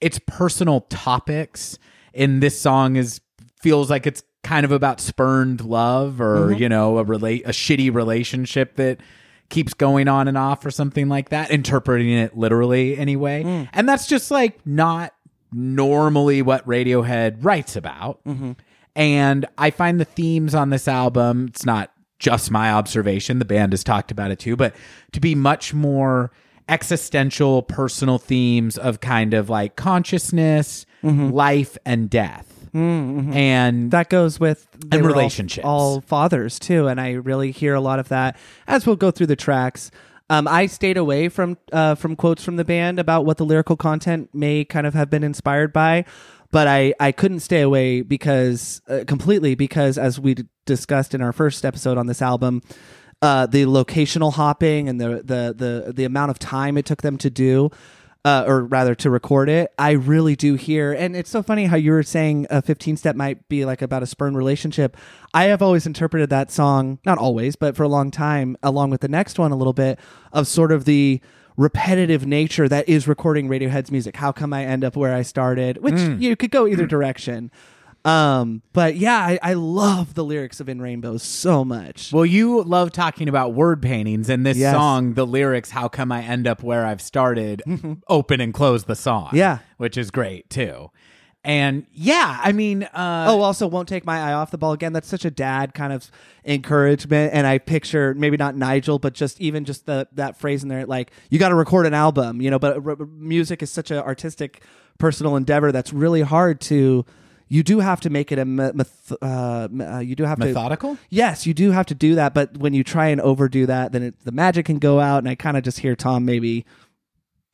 it's 0.00 0.20
personal 0.26 0.82
topics. 0.82 1.78
And 2.14 2.42
this 2.42 2.60
song 2.60 2.96
is 2.96 3.20
feels 3.60 3.90
like 3.90 4.06
it's 4.06 4.22
kind 4.44 4.64
of 4.64 4.72
about 4.72 5.00
spurned 5.00 5.62
love 5.64 6.20
or 6.20 6.48
Mm-hmm. 6.50 6.62
you 6.62 6.68
know 6.68 6.98
a 6.98 7.04
relate 7.04 7.42
a 7.46 7.50
shitty 7.50 7.92
relationship 7.92 8.76
that 8.76 8.98
keeps 9.50 9.74
going 9.74 10.08
on 10.08 10.26
and 10.28 10.36
off 10.38 10.64
or 10.66 10.70
something 10.70 11.08
like 11.08 11.28
that 11.28 11.50
interpreting 11.50 12.10
it 12.10 12.36
literally 12.36 12.96
anyway 12.98 13.42
Mm. 13.44 13.68
and 13.72 13.88
that's 13.88 14.06
just 14.06 14.30
like 14.30 14.58
not 14.66 15.12
normally 15.52 16.42
what 16.42 16.66
radiohead 16.66 17.36
writes 17.44 17.76
about 17.76 18.22
Mm-hmm. 18.24 18.52
and 18.96 19.46
I 19.58 19.70
find 19.70 20.00
the 20.00 20.04
themes 20.04 20.54
on 20.54 20.70
this 20.70 20.88
album, 20.88 21.46
it's 21.48 21.64
not 21.66 21.90
just 22.18 22.50
my 22.50 22.72
observation, 22.72 23.38
the 23.38 23.44
band 23.44 23.72
has 23.72 23.84
talked 23.84 24.10
about 24.10 24.30
it 24.30 24.38
too, 24.38 24.56
but 24.56 24.74
to 25.12 25.20
be 25.20 25.34
much 25.34 25.74
more 25.74 26.30
existential, 26.68 27.62
personal 27.62 28.18
themes 28.18 28.78
of 28.78 29.00
kind 29.00 29.34
of 29.34 29.50
like 29.50 29.76
consciousness, 29.76 30.86
life, 31.02 31.76
and 31.84 32.08
death. 32.08 32.53
And 32.74 33.90
that 33.92 34.08
goes 34.10 34.40
with 34.40 34.66
And 34.90 35.02
were 35.02 35.10
all- 35.10 35.14
relationships. 35.16 35.64
All, 35.64 36.00
fathers 36.00 36.58
too, 36.58 36.88
and 36.88 37.00
I 37.00 37.12
really 37.12 37.50
hear 37.50 37.74
a 37.74 37.80
lot 37.80 37.98
of 37.98 38.08
that 38.08 38.36
as 38.66 38.86
we'll 38.86 38.96
go 38.96 39.10
through 39.10 39.26
the 39.28 39.36
tracks. 39.36 39.90
Um, 40.30 40.48
I 40.48 40.66
stayed 40.66 40.96
away 40.96 41.28
from 41.28 41.58
uh, 41.72 41.94
from 41.96 42.16
quotes 42.16 42.42
from 42.42 42.56
the 42.56 42.64
band 42.64 42.98
about 42.98 43.26
what 43.26 43.36
the 43.36 43.44
lyrical 43.44 43.76
content 43.76 44.30
may 44.32 44.64
kind 44.64 44.86
of 44.86 44.94
have 44.94 45.10
been 45.10 45.22
inspired 45.22 45.72
by, 45.72 46.06
but 46.50 46.66
I 46.66 46.94
I 46.98 47.12
couldn't 47.12 47.40
stay 47.40 47.60
away 47.60 48.00
because 48.00 48.80
uh, 48.88 49.04
completely 49.06 49.54
because 49.54 49.98
as 49.98 50.18
we 50.18 50.34
d- 50.34 50.44
discussed 50.64 51.14
in 51.14 51.20
our 51.20 51.32
first 51.32 51.64
episode 51.64 51.98
on 51.98 52.06
this 52.06 52.22
album. 52.22 52.62
Uh, 53.22 53.46
the 53.46 53.64
locational 53.64 54.34
hopping 54.34 54.86
and 54.86 55.00
the, 55.00 55.22
the 55.24 55.54
the 55.56 55.92
the 55.94 56.04
amount 56.04 56.30
of 56.30 56.38
time 56.38 56.76
it 56.76 56.84
took 56.84 57.00
them 57.00 57.16
to 57.16 57.30
do, 57.30 57.70
uh, 58.24 58.44
or 58.46 58.64
rather 58.64 58.94
to 58.94 59.10
record 59.10 59.48
it, 59.48 59.72
I 59.78 59.92
really 59.92 60.34
do 60.34 60.54
hear. 60.54 60.92
And 60.92 61.14
it's 61.14 61.30
so 61.30 61.42
funny 61.42 61.66
how 61.66 61.76
you 61.76 61.92
were 61.92 62.02
saying 62.02 62.46
a 62.48 62.62
15 62.62 62.96
step 62.96 63.16
might 63.16 63.48
be 63.48 63.64
like 63.64 63.82
about 63.82 64.02
a 64.02 64.06
spurn 64.06 64.36
relationship. 64.36 64.96
I 65.34 65.44
have 65.44 65.60
always 65.60 65.86
interpreted 65.86 66.30
that 66.30 66.50
song, 66.50 66.98
not 67.04 67.18
always, 67.18 67.54
but 67.54 67.76
for 67.76 67.82
a 67.82 67.88
long 67.88 68.10
time, 68.10 68.56
along 68.62 68.90
with 68.90 69.02
the 69.02 69.08
next 69.08 69.38
one, 69.38 69.52
a 69.52 69.56
little 69.56 69.74
bit 69.74 69.98
of 70.32 70.46
sort 70.46 70.72
of 70.72 70.86
the 70.86 71.20
repetitive 71.56 72.26
nature 72.26 72.68
that 72.68 72.88
is 72.88 73.06
recording 73.06 73.48
Radiohead's 73.48 73.90
music. 73.90 74.16
How 74.16 74.32
come 74.32 74.52
I 74.52 74.64
end 74.64 74.84
up 74.84 74.96
where 74.96 75.14
I 75.14 75.22
started? 75.22 75.78
Which 75.78 76.00
you 76.18 76.34
could 76.34 76.50
go 76.50 76.66
either 76.66 76.86
direction. 76.86 77.50
Um, 78.04 78.60
but 78.74 78.96
yeah, 78.96 79.16
I, 79.18 79.38
I 79.42 79.52
love 79.54 80.12
the 80.14 80.24
lyrics 80.24 80.60
of 80.60 80.68
In 80.68 80.80
Rainbows 80.82 81.22
so 81.22 81.64
much. 81.64 82.12
well, 82.12 82.26
you 82.26 82.62
love 82.62 82.92
talking 82.92 83.28
about 83.30 83.54
word 83.54 83.80
paintings, 83.80 84.28
and 84.28 84.44
this 84.44 84.58
Yes. 84.58 84.74
song, 84.74 85.14
the 85.14 85.26
lyrics, 85.26 85.70
How 85.70 85.88
Come 85.88 86.12
I 86.12 86.22
End 86.22 86.46
Up 86.46 86.62
Where 86.62 86.84
I've 86.84 87.00
Started, 87.00 87.62
open 88.08 88.40
and 88.42 88.52
close 88.52 88.84
the 88.84 88.94
song. 88.96 89.30
Yeah. 89.32 89.58
Which 89.78 89.96
is 89.96 90.10
great 90.10 90.50
too. 90.50 90.90
And 91.46 91.86
yeah, 91.92 92.40
I 92.42 92.52
mean, 92.52 92.84
uh, 92.84 93.26
Oh, 93.28 93.40
also 93.42 93.66
won't 93.66 93.86
take 93.88 94.04
my 94.06 94.18
eye 94.18 94.32
off 94.32 94.50
the 94.50 94.56
ball 94.58 94.72
again. 94.72 94.92
That's 94.94 95.08
such 95.08 95.26
a 95.26 95.30
dad 95.30 95.74
kind 95.74 95.92
of 95.92 96.10
encouragement, 96.44 97.32
and 97.34 97.46
I 97.46 97.58
picture 97.58 98.14
maybe 98.14 98.36
not 98.36 98.56
Nigel, 98.56 98.98
but 98.98 99.12
just 99.14 99.40
even 99.40 99.64
just 99.64 99.84
the 99.86 100.08
that 100.12 100.36
phrase 100.38 100.62
in 100.62 100.68
there, 100.68 100.86
like 100.86 101.10
you 101.30 101.38
got 101.38 101.50
to 101.50 101.54
record 101.54 101.84
an 101.86 101.92
album, 101.94 102.40
you 102.40 102.50
know. 102.50 102.58
But 102.58 102.76
r- 102.84 102.96
r- 102.98 103.06
music 103.06 103.62
is 103.62 103.70
such 103.70 103.90
an 103.90 103.98
artistic, 103.98 104.62
personal 104.98 105.36
endeavor 105.36 105.72
that's 105.72 105.92
really 105.92 106.22
hard 106.22 106.60
to. 106.62 107.04
You 107.54 107.62
do 107.62 107.78
have 107.78 108.00
to 108.00 108.10
make 108.10 108.32
it 108.32 108.38
a 108.40 108.44
me- 108.44 108.72
meth- 108.74 109.12
uh, 109.22 109.68
uh, 109.80 109.98
you 110.00 110.16
do 110.16 110.24
have 110.24 110.40
to 110.40 110.46
methodical? 110.46 110.98
Yes, 111.08 111.46
you 111.46 111.54
do 111.54 111.70
have 111.70 111.86
to 111.86 111.94
do 111.94 112.16
that, 112.16 112.34
but 112.34 112.56
when 112.56 112.74
you 112.74 112.82
try 112.82 113.06
and 113.06 113.20
overdo 113.20 113.66
that, 113.66 113.92
then 113.92 114.02
it, 114.02 114.24
the 114.24 114.32
magic 114.32 114.66
can 114.66 114.80
go 114.80 114.98
out. 114.98 115.18
And 115.18 115.28
I 115.28 115.36
kind 115.36 115.56
of 115.56 115.62
just 115.62 115.78
hear 115.78 115.94
Tom 115.94 116.24
maybe 116.24 116.64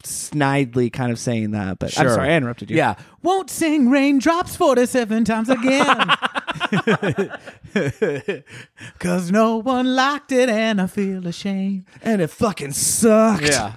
snidely 0.02 0.90
kind 0.90 1.12
of 1.12 1.18
saying 1.18 1.50
that. 1.50 1.78
But 1.78 2.00
I'm 2.00 2.08
sorry, 2.08 2.30
I 2.30 2.36
interrupted 2.38 2.70
you. 2.70 2.78
Yeah. 2.78 2.94
Won't 3.22 3.50
sing 3.50 3.90
raindrops 3.90 4.56
47 4.56 5.26
times 5.26 5.50
again. 5.50 5.84
Cause 8.98 9.30
no 9.30 9.58
one 9.58 9.94
liked 9.94 10.32
it 10.32 10.48
and 10.48 10.80
I 10.80 10.86
feel 10.86 11.26
ashamed. 11.26 11.84
and 12.00 12.22
it 12.22 12.30
fucking 12.30 12.72
sucked. 12.72 13.42
Yeah. 13.42 13.74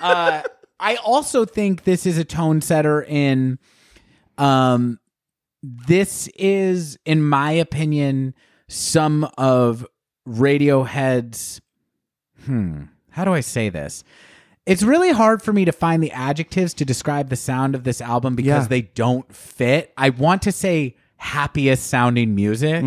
uh, 0.00 0.42
I 0.80 0.96
also 0.96 1.44
think 1.44 1.84
this 1.84 2.04
is 2.04 2.18
a 2.18 2.24
tone 2.24 2.60
setter 2.60 3.00
in 3.02 3.60
um 4.38 4.98
this 5.88 6.28
is 6.36 6.98
in 7.04 7.22
my 7.22 7.50
opinion 7.52 8.34
some 8.68 9.28
of 9.36 9.86
Radiohead's 10.28 11.60
hmm 12.44 12.82
how 13.10 13.24
do 13.24 13.32
I 13.32 13.40
say 13.40 13.70
this? 13.70 14.04
It's 14.66 14.82
really 14.82 15.10
hard 15.10 15.40
for 15.40 15.50
me 15.50 15.64
to 15.64 15.72
find 15.72 16.02
the 16.02 16.12
adjectives 16.12 16.74
to 16.74 16.84
describe 16.84 17.30
the 17.30 17.36
sound 17.36 17.74
of 17.74 17.84
this 17.84 18.02
album 18.02 18.36
because 18.36 18.64
Yeah. 18.64 18.68
they 18.68 18.82
don't 18.82 19.34
fit. 19.34 19.92
I 19.96 20.10
want 20.10 20.42
to 20.42 20.52
say 20.52 20.96
happiest 21.18 21.86
sounding 21.86 22.34
music, 22.34 22.84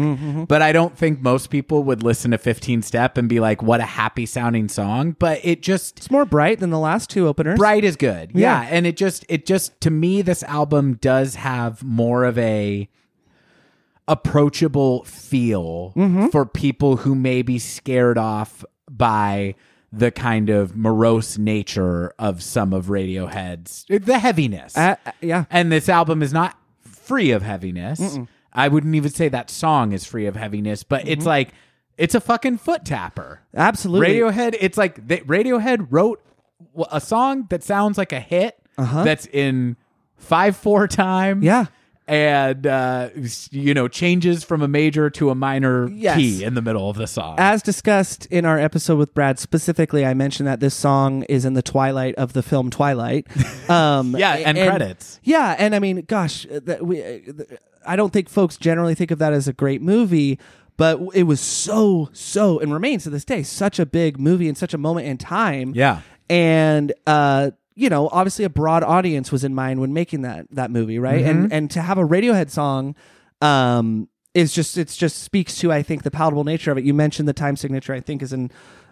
but 0.47 0.61
I 0.61 0.71
don't 0.71 0.95
think 0.97 1.19
most 1.21 1.49
people 1.49 1.83
would 1.83 2.03
listen 2.03 2.31
to 2.31 2.37
15 2.37 2.81
Step 2.83 3.17
and 3.17 3.27
be 3.27 3.39
like, 3.39 3.61
what 3.63 3.79
a 3.79 3.85
happy 3.85 4.25
sounding 4.25 4.69
song. 4.69 5.15
But 5.17 5.39
it 5.43 5.61
just, 5.61 5.97
It's 5.97 6.11
more 6.11 6.25
bright 6.25 6.59
than 6.59 6.69
the 6.69 6.79
last 6.79 7.09
two 7.09 7.27
openers. 7.27 7.57
Bright 7.57 7.83
is 7.83 7.95
good. 7.95 8.31
Yeah. 8.33 8.61
Yeah. 8.61 8.67
And 8.71 8.85
it 8.85 8.97
just, 8.97 9.25
it 9.29 9.45
just, 9.45 9.79
to 9.81 9.89
me, 9.89 10.21
this 10.21 10.43
album 10.43 10.93
does 10.95 11.35
have 11.35 11.83
more 11.83 12.23
of 12.23 12.37
a 12.37 12.87
approachable 14.07 15.03
feel 15.03 15.93
for 16.31 16.45
people 16.45 16.97
who 16.97 17.13
may 17.15 17.41
be 17.41 17.59
scared 17.59 18.17
off 18.17 18.65
by 18.89 19.53
the 19.91 20.11
kind 20.11 20.49
of 20.49 20.75
morose 20.75 21.37
nature 21.37 22.13
of 22.19 22.41
some 22.43 22.73
of 22.73 22.87
Radiohead's, 22.87 23.85
the 23.87 24.19
heaviness. 24.19 24.77
Uh, 24.77 24.95
uh, 25.05 25.11
yeah. 25.21 25.45
And 25.49 25.71
this 25.71 25.89
album 25.89 26.21
is 26.23 26.33
not 26.33 26.57
free 27.09 27.31
of 27.31 27.41
heaviness. 27.41 28.17
I 28.53 28.67
wouldn't 28.67 28.95
even 28.95 29.11
say 29.11 29.29
that 29.29 29.49
song 29.49 29.91
is 29.91 30.05
free 30.05 30.27
of 30.27 30.35
heaviness, 30.35 30.83
but 30.83 31.07
it's 31.07 31.19
mm-hmm. 31.19 31.27
like, 31.27 31.49
it's 31.97 32.15
a 32.15 32.21
fucking 32.21 32.59
foot 32.59 32.85
tapper. 32.85 33.41
Absolutely. 33.53 34.07
Radiohead, 34.07 34.55
it's 34.59 34.77
like 34.77 35.05
they, 35.05 35.17
Radiohead 35.19 35.87
wrote 35.89 36.23
a 36.91 37.01
song 37.01 37.47
that 37.49 37.63
sounds 37.63 37.97
like 37.97 38.13
a 38.13 38.19
hit 38.19 38.57
uh-huh. 38.77 39.03
that's 39.03 39.25
in 39.27 39.75
five 40.15 40.55
four 40.55 40.87
time. 40.87 41.43
Yeah. 41.43 41.65
And 42.09 42.65
uh, 42.65 43.09
you 43.51 43.73
know 43.75 43.87
changes 43.87 44.43
from 44.43 44.63
a 44.63 44.67
major 44.67 45.09
to 45.11 45.29
a 45.29 45.35
minor 45.35 45.87
Yes. 45.89 46.17
key 46.17 46.43
in 46.43 46.55
the 46.55 46.61
middle 46.61 46.89
of 46.89 46.97
the 46.97 47.05
song. 47.05 47.35
As 47.37 47.61
discussed 47.61 48.25
in 48.27 48.45
our 48.45 48.57
episode 48.57 48.97
with 48.97 49.13
Brad, 49.13 49.37
specifically, 49.37 50.03
I 50.05 50.15
mentioned 50.15 50.47
that 50.47 50.59
this 50.59 50.73
song 50.73 51.21
is 51.29 51.45
in 51.45 51.53
the 51.53 51.61
twilight 51.61 52.15
of 52.15 52.33
the 52.33 52.41
film 52.43 52.69
Twilight. 52.71 53.27
Um, 53.69 54.15
Yeah, 54.15 54.33
and 54.33 54.57
credits. 54.57 55.19
Yeah, 55.23 55.55
and 55.59 55.75
I 55.75 55.79
mean, 55.79 56.03
gosh, 56.07 56.47
that 56.49 56.83
we, 56.83 57.03
I 57.85 57.95
don't 57.95 58.11
think 58.11 58.27
folks 58.27 58.57
generally 58.57 58.95
think 58.95 59.11
of 59.11 59.19
that 59.19 59.31
as 59.31 59.47
a 59.47 59.53
great 59.53 59.79
movie, 59.79 60.39
but 60.77 60.99
it 61.13 61.23
was 61.23 61.39
so, 61.39 62.09
so, 62.11 62.57
and 62.59 62.73
remains 62.73 63.03
to 63.03 63.11
this 63.11 63.23
day, 63.25 63.43
such 63.43 63.77
a 63.77 63.85
big 63.85 64.19
movie 64.19 64.47
and 64.47 64.57
such 64.57 64.73
a 64.73 64.77
moment 64.79 65.05
in 65.05 65.19
time. 65.19 65.73
Yeah. 65.75 66.01
and 66.27 66.91
uh, 67.05 67.51
you 67.79 67.89
know, 67.89 68.09
obviously 68.11 68.45
a 68.45 68.49
broad 68.49 68.83
audience 68.83 69.31
was 69.31 69.43
in 69.43 69.55
mind 69.55 69.79
when 69.81 69.93
making 69.93 70.21
that 70.23 70.47
that 70.51 70.69
movie, 70.71 70.99
right? 70.99 71.23
And 71.23 71.51
and 71.53 71.71
to 71.71 71.81
have 71.81 71.97
a 71.97 72.03
Radiohead 72.03 72.49
song, 72.49 72.95
um, 73.41 74.07
is 74.33 74.53
just 74.53 74.77
it's 74.77 74.95
just 74.97 75.23
speaks 75.23 75.57
to 75.59 75.71
I 75.71 75.81
think 75.81 76.03
the 76.03 76.11
palatable 76.11 76.43
nature 76.43 76.71
of 76.71 76.77
it. 76.77 76.83
You 76.83 76.93
mentioned 76.93 77.27
the 77.27 77.33
time 77.33 77.55
signature. 77.55 77.93
I 77.93 77.99
think 78.01 78.21
is 78.21 78.33
in. 78.33 78.51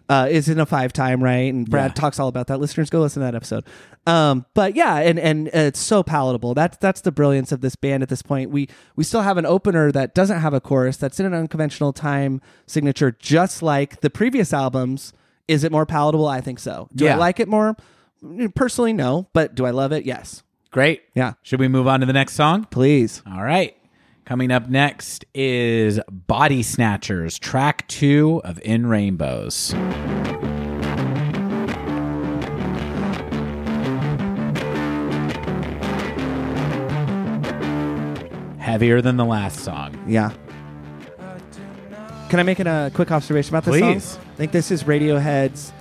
Uh, 0.10 0.26
is 0.32 0.47
in 0.47 0.58
a 0.58 0.65
five 0.65 0.93
time 0.93 1.21
right, 1.21 1.54
and 1.54 1.69
Brad 1.69 1.89
Yeah. 1.91 1.93
talks 1.95 2.17
all 2.17 2.30
about 2.30 2.47
that. 2.47 2.62
Listeners, 2.62 2.89
go 2.89 3.02
listen 3.02 3.19
to 3.19 3.26
that 3.26 3.36
episode. 3.36 3.65
Um, 4.06 4.45
but 4.54 4.73
yeah, 4.73 5.00
and 5.00 5.19
and 5.19 5.50
it's 5.50 5.82
so 5.82 6.02
palatable. 6.02 6.54
That's 6.54 6.78
that's 6.78 7.02
the 7.02 7.12
brilliance 7.12 7.52
of 7.52 7.60
this 7.60 7.76
band 7.76 8.04
at 8.04 8.08
this 8.08 8.21
point. 8.21 8.50
We 8.50 8.69
we 8.95 9.04
still 9.04 9.23
have 9.23 9.36
an 9.38 9.45
opener 9.45 9.91
that 9.91 10.15
doesn't 10.15 10.39
have 10.39 10.54
a 10.54 10.62
chorus. 10.62 10.95
That's 10.95 11.19
in 11.19 11.26
an 11.26 11.34
unconventional 11.34 11.91
time 11.91 12.39
signature, 12.67 13.17
just 13.19 13.62
like 13.62 14.00
the 14.00 14.10
previous 14.10 14.54
albums. 14.54 15.12
Is 15.50 15.65
it 15.65 15.73
more 15.73 15.86
palatable? 15.86 16.26
I 16.26 16.39
think 16.39 16.60
so. 16.60 16.88
Do 16.95 17.06
I 17.06 17.15
like 17.15 17.41
it 17.41 17.50
more? 17.50 17.76
Personally, 18.56 18.94
no. 18.94 19.30
But 19.34 19.56
do 19.56 19.66
I 19.66 19.72
love 19.72 19.92
it? 19.92 20.06
Yes. 20.06 20.44
Great. 20.72 21.04
Yeah. 21.16 21.34
Should 21.42 21.60
we 21.60 21.68
move 21.68 21.88
on 21.88 22.00
to 22.02 22.06
the 22.06 22.14
next 22.14 22.34
song? 22.34 22.66
Please. 22.66 23.22
All 23.26 23.44
right. 23.44 23.76
Coming 24.26 24.52
up 24.52 24.68
next 24.70 25.24
is 25.34 26.02
Body 26.12 26.62
Snatchers, 26.62 27.40
track 27.40 27.88
two 27.88 28.42
of 28.44 28.60
In 28.60 28.86
Rainbows. 28.88 29.72
Heavier 38.60 39.02
than 39.02 39.16
the 39.16 39.24
last 39.24 39.62
song. 39.62 39.98
Yeah. 40.06 40.34
Can 42.30 42.42
I 42.42 42.44
make 42.44 42.60
an, 42.60 42.68
a 42.68 42.92
quick 42.94 43.12
observation 43.12 43.56
about 43.56 43.64
this 43.64 43.80
Please. 43.80 44.04
song? 44.04 44.22
I 44.34 44.36
think 44.36 44.52
this 44.52 44.72
is 44.72 44.84
Radiohead's. 44.84 45.72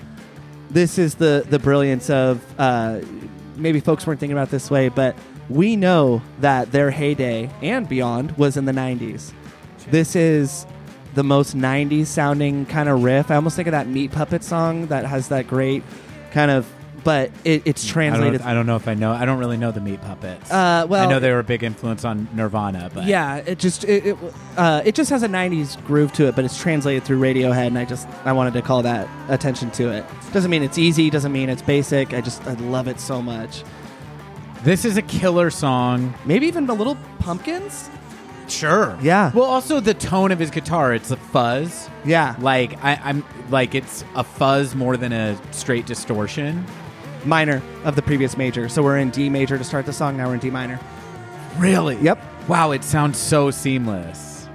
This 0.70 0.98
is 0.98 1.14
the 1.14 1.44
the 1.48 1.59
brilliance 1.59 2.11
of 2.11 2.44
uh, 2.59 3.00
maybe 3.57 3.81
folks 3.81 4.07
weren't 4.07 4.20
thinking 4.20 4.37
about 4.37 4.50
this 4.50 4.70
way, 4.70 4.88
but 4.88 5.16
we 5.48 5.76
know 5.76 6.22
that 6.40 6.72
their 6.72 6.90
heyday 6.90 7.50
and 7.62 7.88
beyond 7.88 8.37
was 8.37 8.57
in 8.57 8.64
the 8.64 8.72
'90s. 8.72 9.33
This 9.90 10.16
is 10.16 10.66
the 11.14 11.22
most 11.22 11.57
'90s 11.57 12.07
sounding 12.07 12.66
kind 12.66 12.88
of 12.88 13.02
riff. 13.02 13.31
I 13.31 13.37
almost 13.37 13.57
think 13.57 13.68
of 13.68 13.72
that 13.72 13.87
Meat 13.87 14.12
Puppet 14.12 14.42
song 14.42 14.87
that 14.88 15.07
has 15.07 15.29
that 15.29 15.46
great 15.46 15.83
kind 16.33 16.50
of, 16.50 16.70
but 17.06 17.30
it, 17.44 17.62
it's 17.64 17.88
I 17.88 17.92
translated. 17.92 18.40
don't, 18.40 18.50
I 18.50 18.52
don't 18.52 18.66
know 18.66 18.74
if 18.74 18.88
I 18.88 18.94
know. 18.94 19.12
I 19.12 19.24
don't 19.24 19.38
really 19.38 19.56
know 19.56 19.70
the 19.70 19.80
Meat 19.80 20.02
Puppets. 20.02 20.50
Uh, 20.50 20.86
well, 20.88 21.06
I 21.06 21.08
know 21.08 21.20
they 21.20 21.30
were 21.30 21.38
a 21.38 21.44
big 21.44 21.62
influence 21.62 22.04
on 22.04 22.28
Nirvana, 22.34 22.90
but 22.92 23.04
Yeah, 23.04 23.36
it 23.36 23.60
just 23.60 23.84
it 23.84 24.04
it, 24.06 24.16
uh, 24.56 24.82
it 24.84 24.96
just 24.96 25.10
has 25.10 25.22
a 25.22 25.28
'90s 25.28 25.82
groove 25.86 26.12
to 26.14 26.26
it, 26.26 26.34
but 26.34 26.44
it's 26.44 26.60
translated 26.60 27.04
through 27.04 27.20
Radiohead, 27.20 27.68
and 27.68 27.78
I 27.78 27.84
just 27.84 28.08
I 28.24 28.32
wanted 28.32 28.54
to 28.54 28.62
call 28.62 28.82
that 28.82 29.08
attention 29.28 29.70
to 29.72 29.88
it. 29.92 30.04
Doesn't 30.32 30.50
mean 30.50 30.64
it's 30.64 30.78
easy, 30.78 31.08
doesn't 31.08 31.30
mean 31.30 31.48
it's 31.48 31.62
basic. 31.62 32.12
I 32.12 32.20
just 32.20 32.44
I 32.44 32.54
love 32.54 32.88
it 32.88 32.98
so 32.98 33.22
much. 33.22 33.62
this 34.64 34.84
is 34.84 34.96
a 34.96 35.02
killer 35.02 35.50
song. 35.50 36.12
Maybe 36.24 36.46
even 36.46 36.68
a 36.68 36.74
little 36.74 36.98
pumpkins. 37.20 37.88
Sure. 38.48 38.98
Yeah. 39.00 39.30
Well, 39.32 39.44
also 39.44 39.78
the 39.78 39.94
tone 39.94 40.32
of 40.32 40.40
his 40.40 40.50
guitar, 40.50 40.92
it's 40.92 41.12
a 41.12 41.16
fuzz. 41.16 41.88
Yeah, 42.04 42.34
Like 42.40 42.82
I, 42.84 43.00
I'm 43.02 43.24
like 43.50 43.76
it's 43.76 44.04
a 44.16 44.24
fuzz 44.24 44.74
more 44.74 44.96
than 44.96 45.12
a 45.12 45.38
straight 45.52 45.86
distortion. 45.86 46.64
Minor 47.26 47.62
of 47.84 47.96
the 47.96 48.02
previous 48.02 48.36
major. 48.36 48.68
So 48.68 48.82
we're 48.82 48.98
in 48.98 49.10
D 49.10 49.28
major 49.28 49.58
to 49.58 49.64
start 49.64 49.84
the 49.86 49.92
song. 49.92 50.16
Now 50.16 50.28
we're 50.28 50.34
in 50.34 50.40
D 50.40 50.50
minor. 50.50 50.78
Really? 51.58 51.96
Yep. 51.96 52.18
Wow, 52.48 52.70
it 52.72 52.84
sounds 52.84 53.18
so 53.18 53.50
seamless. 53.50 54.48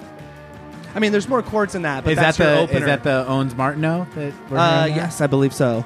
I 0.95 0.99
mean, 0.99 1.11
there's 1.11 1.27
more 1.29 1.41
chords 1.41 1.73
in 1.75 1.83
that, 1.83 2.03
but 2.03 2.11
is 2.11 2.15
that 2.17 2.21
that's 2.35 2.39
your 2.39 2.47
the 2.51 2.59
opener. 2.59 2.79
is 2.79 2.85
that 2.85 3.03
the 3.03 3.25
Ondes 3.27 3.55
Martenot 3.55 4.13
that 4.15 4.33
we're 4.49 4.57
Uh, 4.57 4.79
hearing 4.83 4.95
now? 4.97 5.03
yes, 5.03 5.21
I 5.21 5.27
believe 5.27 5.53
so. 5.53 5.85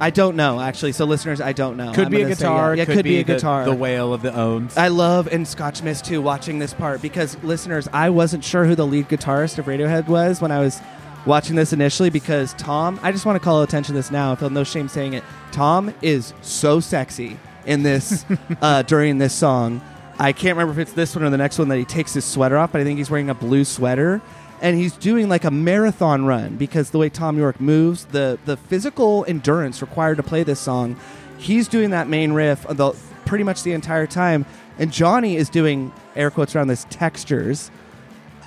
I 0.00 0.10
don't 0.10 0.34
know 0.34 0.58
actually. 0.60 0.92
So 0.92 1.04
listeners, 1.04 1.40
I 1.40 1.52
don't 1.52 1.76
know. 1.76 1.92
Could 1.92 2.06
I'm 2.06 2.10
be 2.10 2.16
a 2.18 2.22
gonna 2.24 2.34
say 2.34 2.40
guitar. 2.42 2.74
yeah. 2.74 2.84
Yeah, 2.88 2.94
could, 2.94 3.04
be, 3.04 3.18
a 3.20 3.24
the- 3.24 3.34
guitar. 3.34 3.64
The, 3.64 3.72
wail 3.74 4.12
of 4.12 4.22
the 4.22 4.30
ondes. 4.32 4.76
I 4.76 4.88
love 4.88 5.28
in 5.32 5.44
Scotch 5.44 5.82
Mist 5.82 6.04
too 6.04 6.20
watching 6.20 6.58
this 6.58 6.74
part 6.74 7.00
because 7.00 7.36
listeners, 7.44 7.88
I 7.92 8.10
wasn't 8.10 8.42
sure 8.42 8.64
who 8.64 8.74
the 8.74 8.86
lead 8.86 9.08
guitarist 9.08 9.58
of 9.58 9.66
Radiohead 9.66 10.08
was 10.08 10.40
when 10.40 10.50
I 10.50 10.58
was 10.58 10.80
watching 11.26 11.56
this 11.56 11.72
initially 11.72 12.10
because 12.10 12.54
Tom, 12.54 12.98
I 13.02 13.12
just 13.12 13.26
want 13.26 13.36
to 13.36 13.44
call 13.44 13.62
attention 13.62 13.94
to 13.94 13.98
this 13.98 14.10
now. 14.10 14.32
I 14.32 14.36
feel 14.36 14.50
no 14.50 14.64
shame 14.64 14.88
saying 14.88 15.14
it. 15.14 15.24
Tom 15.50 15.94
is 16.02 16.34
so 16.42 16.80
sexy 16.80 17.38
in 17.66 17.82
this 17.82 18.24
uh, 18.62 18.82
during 18.82 19.18
this 19.18 19.34
song. 19.34 19.80
I 20.18 20.32
can't 20.32 20.56
remember 20.56 20.80
if 20.80 20.86
it's 20.86 20.94
this 20.94 21.16
one 21.16 21.24
or 21.24 21.30
the 21.30 21.38
next 21.38 21.58
one 21.58 21.68
that 21.68 21.78
he 21.78 21.84
takes 21.84 22.14
his 22.14 22.24
sweater 22.24 22.58
off, 22.58 22.72
but 22.72 22.80
I 22.80 22.84
think 22.84 22.98
he's 22.98 23.10
wearing 23.10 23.30
a 23.30 23.34
blue 23.34 23.64
sweater. 23.64 24.20
And 24.60 24.76
he's 24.76 24.92
doing 24.92 25.28
like 25.28 25.42
a 25.42 25.50
marathon 25.50 26.24
run 26.24 26.56
because 26.56 26.90
the 26.90 26.98
way 26.98 27.08
Tom 27.08 27.36
Yorke 27.36 27.60
moves, 27.60 28.04
the 28.06 28.38
the 28.44 28.56
physical 28.56 29.24
endurance 29.26 29.82
required 29.82 30.18
to 30.18 30.22
play 30.22 30.44
this 30.44 30.60
song, 30.60 30.96
he's 31.38 31.66
doing 31.66 31.90
that 31.90 32.08
main 32.08 32.32
riff 32.32 32.64
the 32.68 32.94
pretty 33.24 33.42
much 33.42 33.64
the 33.64 33.72
entire 33.72 34.06
time, 34.06 34.46
and 34.78 34.92
Jonny 34.92 35.36
is 35.36 35.48
doing 35.48 35.92
air 36.14 36.30
quotes 36.30 36.54
around 36.54 36.68
this 36.68 36.86
textures, 36.90 37.72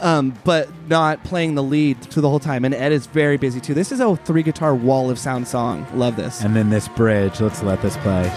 um, 0.02 0.34
but 0.44 0.70
not 0.88 1.24
playing 1.24 1.56
the 1.56 1.64
lead 1.64 2.02
to 2.04 2.22
the 2.22 2.30
whole 2.30 2.40
time. 2.40 2.66
And 2.66 2.74
Ed 2.74 2.92
is 2.92 3.06
very 3.08 3.38
busy 3.38 3.60
too. 3.62 3.74
This 3.74 3.92
is 3.92 4.00
a 4.00 4.16
three 4.18 4.44
guitar 4.44 4.76
wall 4.76 5.10
of 5.10 5.18
sound 5.20 5.48
song. 5.48 5.86
Love 5.94 6.16
this. 6.16 6.42
and 6.42 6.56
then 6.56 6.70
this 6.70 6.88
bridge. 6.90 7.40
Let's 7.42 7.64
let 7.64 7.82
this 7.82 7.98
play. 7.98 8.32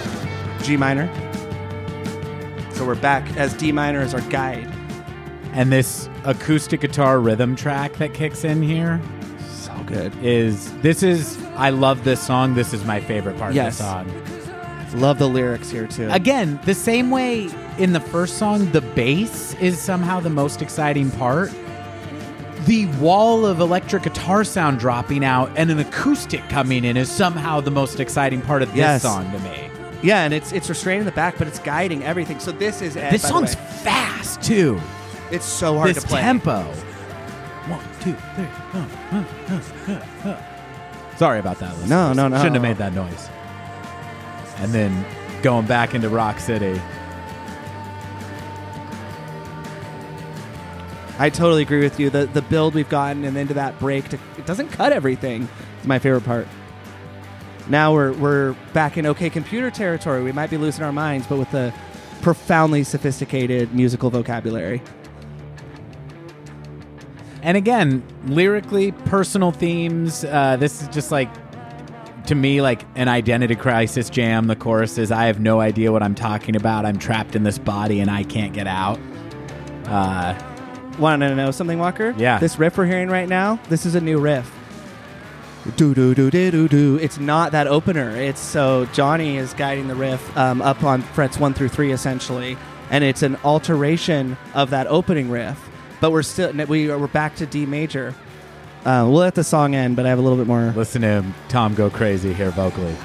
G 0.62 0.76
minor. 0.76 1.08
So 2.74 2.86
we're 2.86 2.94
back 2.94 3.26
as 3.36 3.54
D 3.54 3.72
minor 3.72 4.00
as 4.00 4.14
our 4.14 4.20
guide. 4.22 4.72
And 5.52 5.72
this 5.72 6.08
acoustic 6.24 6.80
guitar 6.80 7.18
rhythm 7.20 7.56
track 7.56 7.94
that 7.94 8.14
kicks 8.14 8.44
in 8.44 8.62
here 8.62 9.00
So 9.50 9.72
good. 9.86 10.12
is 10.22 10.72
this 10.82 11.02
is 11.02 11.36
I 11.56 11.70
love 11.70 12.04
this 12.04 12.20
song. 12.24 12.54
This 12.54 12.72
is 12.72 12.84
my 12.84 13.00
favorite 13.00 13.36
part 13.38 13.54
Yes. 13.54 13.80
of 13.80 13.86
the 13.86 14.12
song. 14.12 14.22
Love 14.94 15.18
the 15.18 15.28
lyrics 15.28 15.70
here 15.70 15.86
too. 15.86 16.08
Again, 16.10 16.58
the 16.64 16.74
same 16.74 17.10
way 17.10 17.48
in 17.78 17.92
the 17.92 18.00
first 18.00 18.38
song, 18.38 18.70
the 18.72 18.80
bass 18.80 19.54
is 19.54 19.78
somehow 19.78 20.20
the 20.20 20.30
most 20.30 20.62
exciting 20.62 21.10
part. 21.12 21.50
The 22.66 22.86
wall 22.98 23.46
of 23.46 23.60
electric 23.60 24.02
guitar 24.02 24.44
sound 24.44 24.78
dropping 24.78 25.24
out 25.24 25.50
and 25.56 25.70
an 25.70 25.78
acoustic 25.78 26.46
coming 26.48 26.84
in 26.84 26.96
is 26.96 27.10
somehow 27.10 27.60
the 27.60 27.70
most 27.70 28.00
exciting 28.00 28.40
part 28.42 28.62
of 28.62 28.68
this 28.70 28.78
Yes. 28.78 29.02
song 29.02 29.30
to 29.32 29.38
me. 29.40 29.70
Yeah, 30.02 30.22
and 30.24 30.32
it's 30.34 30.52
it's 30.52 30.68
restrained 30.68 31.00
in 31.00 31.06
the 31.06 31.12
back, 31.12 31.36
but 31.38 31.46
it's 31.48 31.58
guiding 31.58 32.04
everything. 32.04 32.38
So 32.40 32.52
this 32.52 32.82
is 32.82 32.96
Ed, 32.96 33.10
this 33.10 33.22
by 33.22 33.28
the 33.28 33.32
song's 33.34 33.56
way. 33.56 33.62
fast 33.82 34.42
too. 34.42 34.80
it's 35.30 35.44
so 35.46 35.76
hard 35.76 35.90
this 35.94 36.02
to 36.02 36.08
play. 36.08 36.20
tempo. 36.20 36.62
One, 37.68 37.80
two, 38.00 38.14
three. 38.34 38.46
uh, 38.74 38.86
uh, 39.12 39.24
uh, 39.48 39.94
uh, 40.24 40.28
uh. 40.30 41.16
Sorry 41.16 41.38
about 41.40 41.58
that. 41.58 41.70
listeners. 41.72 41.90
No, 41.90 42.12
no, 42.12 42.28
no. 42.28 42.36
Shouldn't 42.38 42.54
have 42.54 42.62
made 42.62 42.76
that 42.78 42.92
noise. 42.94 43.28
And 44.60 44.72
then 44.72 45.04
going 45.42 45.66
back 45.66 45.94
into 45.94 46.08
Rock 46.08 46.40
City. 46.40 46.80
I 51.20 51.30
totally 51.30 51.62
agree 51.62 51.80
with 51.80 51.98
you. 51.98 52.10
The 52.10 52.26
the 52.26 52.42
build 52.42 52.74
we've 52.74 52.88
gotten 52.88 53.24
and 53.24 53.36
into 53.36 53.54
that 53.54 53.78
break, 53.80 54.08
to, 54.10 54.18
it 54.36 54.46
doesn't 54.46 54.68
cut 54.68 54.92
everything. 54.92 55.48
It's 55.78 55.86
my 55.86 55.98
favorite 55.98 56.24
part. 56.24 56.46
Now 57.68 57.92
we're 57.92 58.12
we're 58.12 58.52
back 58.72 58.96
in 58.96 59.04
OK 59.04 59.28
Computer 59.30 59.70
territory. 59.70 60.22
We 60.22 60.32
might 60.32 60.50
be 60.50 60.56
losing 60.56 60.84
our 60.84 60.92
minds, 60.92 61.26
but 61.26 61.38
with 61.38 61.50
the 61.50 61.74
profoundly 62.22 62.84
sophisticated 62.84 63.74
musical 63.74 64.10
vocabulary. 64.10 64.82
And 67.42 67.56
again, 67.56 68.02
lyrically, 68.26 68.92
personal 68.92 69.52
themes. 69.52 70.24
Uh, 70.24 70.56
this 70.56 70.82
is 70.82 70.88
just 70.88 71.10
like, 71.12 71.28
to 72.28 72.34
me, 72.34 72.62
like 72.62 72.84
an 72.94 73.08
identity 73.08 73.56
crisis 73.56 74.08
jam. 74.10 74.46
The 74.46 74.56
chorus 74.56 74.98
is, 74.98 75.10
I 75.10 75.24
have 75.24 75.40
no 75.40 75.60
idea 75.60 75.92
what 75.92 76.02
I'm 76.02 76.14
talking 76.14 76.56
about. 76.56 76.84
I'm 76.86 76.98
trapped 76.98 77.34
in 77.34 77.42
this 77.42 77.58
body 77.58 78.00
and 78.00 78.10
I 78.10 78.22
can't 78.22 78.52
get 78.52 78.66
out. 78.66 78.98
Uh, 79.86 80.38
Want 80.98 81.22
to 81.22 81.34
know 81.34 81.50
something, 81.52 81.78
Walker? 81.78 82.12
Yeah. 82.18 82.38
This 82.38 82.58
riff 82.58 82.76
we're 82.76 82.86
hearing 82.86 83.08
right 83.08 83.28
now, 83.28 83.60
this 83.68 83.86
is 83.86 83.94
a 83.94 84.00
new 84.00 84.18
riff. 84.18 84.52
Do 85.76 85.94
do 85.94 86.14
do 86.14 86.30
do 86.30 86.50
do 86.50 86.68
do. 86.68 86.96
It's 86.96 87.18
not 87.18 87.52
that 87.52 87.66
opener. 87.66 88.10
It's 88.10 88.40
so 88.40 88.86
Jonny 88.86 89.36
is 89.36 89.54
guiding 89.54 89.86
the 89.86 89.94
riff 89.94 90.36
um, 90.36 90.62
up 90.62 90.82
on 90.82 91.02
frets 91.02 91.38
one 91.38 91.54
through 91.54 91.68
three 91.68 91.92
essentially, 91.92 92.56
and 92.90 93.04
it's 93.04 93.22
an 93.22 93.36
alteration 93.44 94.36
of 94.54 94.70
that 94.70 94.86
opening 94.86 95.30
riff. 95.30 95.68
But 96.00 96.10
we're 96.10 96.22
still 96.22 96.52
we 96.66 96.88
we're 96.88 97.06
back 97.06 97.36
to 97.36 97.46
D 97.46 97.66
major. 97.66 98.14
Uh, 98.84 99.04
we'll 99.04 99.18
let 99.20 99.34
the 99.34 99.44
song 99.44 99.74
end, 99.74 99.96
but 99.96 100.06
I 100.06 100.08
have 100.08 100.18
a 100.18 100.22
little 100.22 100.38
bit 100.38 100.46
more. 100.46 100.72
listen 100.76 101.02
to 101.02 101.08
him, 101.08 101.34
Tom 101.48 101.74
go 101.74 101.90
crazy 101.90 102.32
here 102.32 102.50
vocally. 102.50 102.96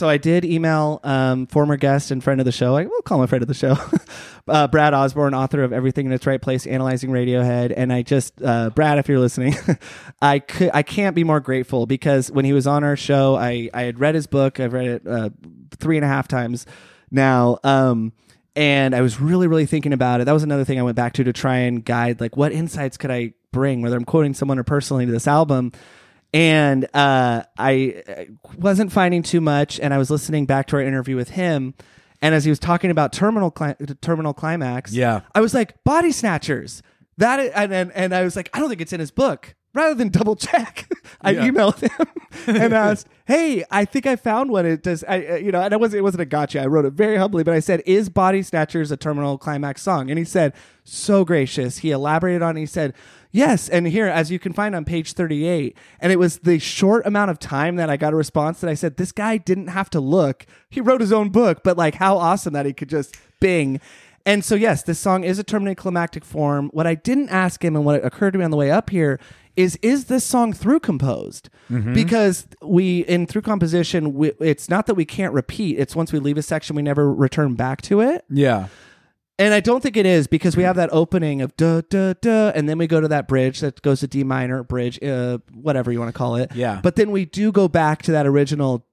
So 0.00 0.08
I 0.08 0.16
did 0.16 0.46
email 0.46 0.98
um, 1.04 1.46
former 1.46 1.76
guest 1.76 2.10
and 2.10 2.24
friend 2.24 2.40
of 2.40 2.46
the 2.46 2.52
show. 2.52 2.74
I 2.74 2.86
will 2.86 3.02
call 3.02 3.20
him 3.20 3.28
friend 3.28 3.42
of 3.42 3.48
the 3.48 3.52
show, 3.52 3.76
uh, 4.48 4.66
Brad 4.66 4.94
Osborn, 4.94 5.34
author 5.34 5.62
of 5.62 5.74
Everything 5.74 6.06
in 6.06 6.12
Its 6.12 6.26
Right 6.26 6.40
Place, 6.40 6.66
analyzing 6.66 7.10
Radiohead. 7.10 7.74
And 7.76 7.92
I 7.92 8.00
just, 8.00 8.40
uh, 8.42 8.70
Brad, 8.70 8.96
if 8.96 9.10
you're 9.10 9.18
listening, 9.18 9.56
I 10.22 10.38
could, 10.38 10.70
I 10.72 10.84
can't 10.84 11.14
be 11.14 11.22
more 11.22 11.38
grateful 11.38 11.84
because 11.84 12.30
when 12.30 12.46
he 12.46 12.54
was 12.54 12.66
on 12.66 12.82
our 12.82 12.96
show, 12.96 13.36
I, 13.36 13.68
I 13.74 13.82
had 13.82 14.00
read 14.00 14.14
his 14.14 14.26
book. 14.26 14.58
I've 14.58 14.72
read 14.72 14.86
it 14.86 15.06
uh, 15.06 15.28
three 15.72 15.98
and 15.98 16.04
a 16.06 16.08
half 16.08 16.28
times 16.28 16.64
now. 17.10 17.58
Um, 17.62 18.14
and 18.56 18.94
I 18.94 19.02
was 19.02 19.20
really, 19.20 19.48
really 19.48 19.66
thinking 19.66 19.92
about 19.92 20.22
it. 20.22 20.24
That 20.24 20.32
was 20.32 20.44
another 20.44 20.64
thing 20.64 20.78
I 20.78 20.82
went 20.82 20.96
back 20.96 21.12
to 21.12 21.24
to 21.24 21.34
try 21.34 21.56
and 21.56 21.84
guide, 21.84 22.22
like, 22.22 22.38
what 22.38 22.52
insights 22.52 22.96
could 22.96 23.10
I 23.10 23.34
bring, 23.52 23.82
whether 23.82 23.98
I'm 23.98 24.06
quoting 24.06 24.32
someone 24.32 24.58
or 24.58 24.64
personally 24.64 25.04
to 25.04 25.12
this 25.12 25.26
album 25.26 25.72
and 26.32 26.84
uh, 26.94 27.42
I 27.58 28.02
uh, 28.08 28.24
wasn't 28.56 28.92
finding 28.92 29.22
too 29.22 29.40
much. 29.40 29.80
And 29.80 29.92
I 29.92 29.98
was 29.98 30.10
listening 30.10 30.46
back 30.46 30.66
to 30.68 30.76
our 30.76 30.82
interview 30.82 31.16
with 31.16 31.30
him, 31.30 31.74
and 32.22 32.34
as 32.34 32.44
he 32.44 32.50
was 32.50 32.58
talking 32.58 32.90
about 32.90 33.12
terminal 33.12 33.50
cli- 33.50 33.74
terminal 34.00 34.32
climax, 34.34 34.92
Yeah. 34.92 35.20
I 35.34 35.40
was 35.40 35.54
like 35.54 35.82
body 35.84 36.12
snatchers. 36.12 36.82
That 37.18 37.40
and, 37.40 37.72
and 37.72 37.92
and 37.92 38.14
I 38.14 38.22
was 38.22 38.36
like, 38.36 38.48
I 38.54 38.60
don't 38.60 38.68
think 38.68 38.80
it's 38.80 38.92
in 38.92 39.00
his 39.00 39.10
book. 39.10 39.54
Rather 39.72 39.94
than 39.94 40.08
double 40.08 40.34
check, 40.34 40.90
I 41.20 41.30
Yeah. 41.30 41.46
emailed 41.46 41.78
him 41.78 42.06
and 42.60 42.72
asked, 42.72 43.06
"Hey, 43.26 43.62
I 43.70 43.84
think 43.84 44.04
I 44.04 44.16
found 44.16 44.50
one. 44.50 44.66
It 44.66 44.82
does, 44.82 45.04
I, 45.06 45.24
uh, 45.26 45.34
you 45.36 45.52
know." 45.52 45.60
And 45.60 45.72
I 45.72 45.76
wasn't, 45.76 45.98
it 46.00 46.02
wasn't 46.02 46.22
a 46.22 46.26
gotcha. 46.26 46.60
I 46.60 46.66
wrote 46.66 46.86
it 46.86 46.92
very 46.94 47.16
humbly, 47.16 47.44
but 47.44 47.54
I 47.54 47.60
said, 47.60 47.80
"Is 47.86 48.08
Body 48.08 48.42
Snatchers 48.42 48.90
a 48.90 48.96
terminal 48.96 49.38
climax 49.38 49.82
song?" 49.82 50.10
And 50.10 50.18
he 50.18 50.24
said, 50.24 50.54
so 50.82 51.24
gracious. 51.24 51.78
He 51.78 51.92
elaborated 51.92 52.42
on. 52.42 52.56
it. 52.56 52.60
He 52.60 52.66
said, 52.66 52.94
"Yes." 53.30 53.68
And 53.68 53.86
here, 53.86 54.06
as 54.06 54.30
you 54.30 54.38
can 54.38 54.52
find 54.52 54.74
on 54.74 54.84
page 54.84 55.12
thirty-eight, 55.12 55.76
and 56.00 56.12
it 56.12 56.18
was 56.18 56.38
the 56.38 56.58
short 56.58 57.06
amount 57.06 57.30
of 57.30 57.38
time 57.38 57.76
that 57.76 57.90
I 57.90 57.96
got 57.96 58.12
a 58.12 58.16
response 58.16 58.60
that 58.60 58.70
I 58.70 58.74
said, 58.74 58.96
"This 58.96 59.12
guy 59.12 59.36
didn't 59.36 59.68
have 59.68 59.90
to 59.90 60.00
look. 60.00 60.46
He 60.68 60.80
wrote 60.80 61.00
his 61.00 61.12
own 61.12 61.30
book." 61.30 61.62
But 61.62 61.76
like, 61.76 61.96
how 61.96 62.16
awesome 62.16 62.52
that 62.52 62.66
he 62.66 62.72
could 62.72 62.88
just 62.88 63.16
bing. 63.40 63.80
And 64.26 64.44
so, 64.44 64.54
yes, 64.54 64.82
this 64.82 64.98
song 64.98 65.24
is 65.24 65.38
a 65.38 65.44
terminally 65.44 65.76
climactic 65.76 66.24
form. 66.26 66.68
What 66.74 66.86
I 66.86 66.94
didn't 66.94 67.30
ask 67.30 67.64
him 67.64 67.74
and 67.74 67.84
what 67.84 68.04
occurred 68.04 68.32
to 68.32 68.38
me 68.38 68.44
on 68.44 68.50
the 68.50 68.56
way 68.56 68.70
up 68.70 68.90
here 68.90 69.18
is 69.56 69.78
is 69.82 70.04
this 70.04 70.24
song 70.24 70.52
through 70.52 70.80
composed? 70.80 71.48
Mm-hmm. 71.70 71.94
Because 71.94 72.46
we, 72.62 73.00
in 73.00 73.26
through 73.26 73.42
composition, 73.42 74.14
we, 74.14 74.32
it's 74.38 74.68
not 74.68 74.86
that 74.86 74.94
we 74.94 75.04
can't 75.04 75.32
repeat, 75.32 75.78
it's 75.78 75.96
once 75.96 76.12
we 76.12 76.18
leave 76.18 76.36
a 76.36 76.42
section, 76.42 76.76
we 76.76 76.82
never 76.82 77.12
return 77.12 77.54
back 77.54 77.80
to 77.82 78.00
it. 78.00 78.24
Yeah. 78.28 78.68
And 79.40 79.54
I 79.54 79.60
don't 79.60 79.82
think 79.82 79.96
it 79.96 80.04
is 80.04 80.26
because 80.26 80.54
we 80.54 80.64
have 80.64 80.76
that 80.76 80.90
opening 80.92 81.40
of 81.40 81.56
duh, 81.56 81.80
duh, 81.88 82.12
duh, 82.20 82.52
and 82.54 82.68
then 82.68 82.76
we 82.76 82.86
go 82.86 83.00
to 83.00 83.08
that 83.08 83.26
bridge 83.26 83.60
that 83.60 83.80
goes 83.80 84.00
to 84.00 84.06
D 84.06 84.22
minor 84.22 84.62
bridge, 84.62 85.02
uh, 85.02 85.38
whatever 85.54 85.90
you 85.90 85.98
want 85.98 86.12
to 86.12 86.16
call 86.18 86.36
it. 86.36 86.54
Yeah. 86.54 86.80
But 86.82 86.96
then 86.96 87.10
we 87.10 87.24
do 87.24 87.50
go 87.50 87.66
back 87.66 88.02
to 88.02 88.12
that 88.12 88.26
original 88.26 88.86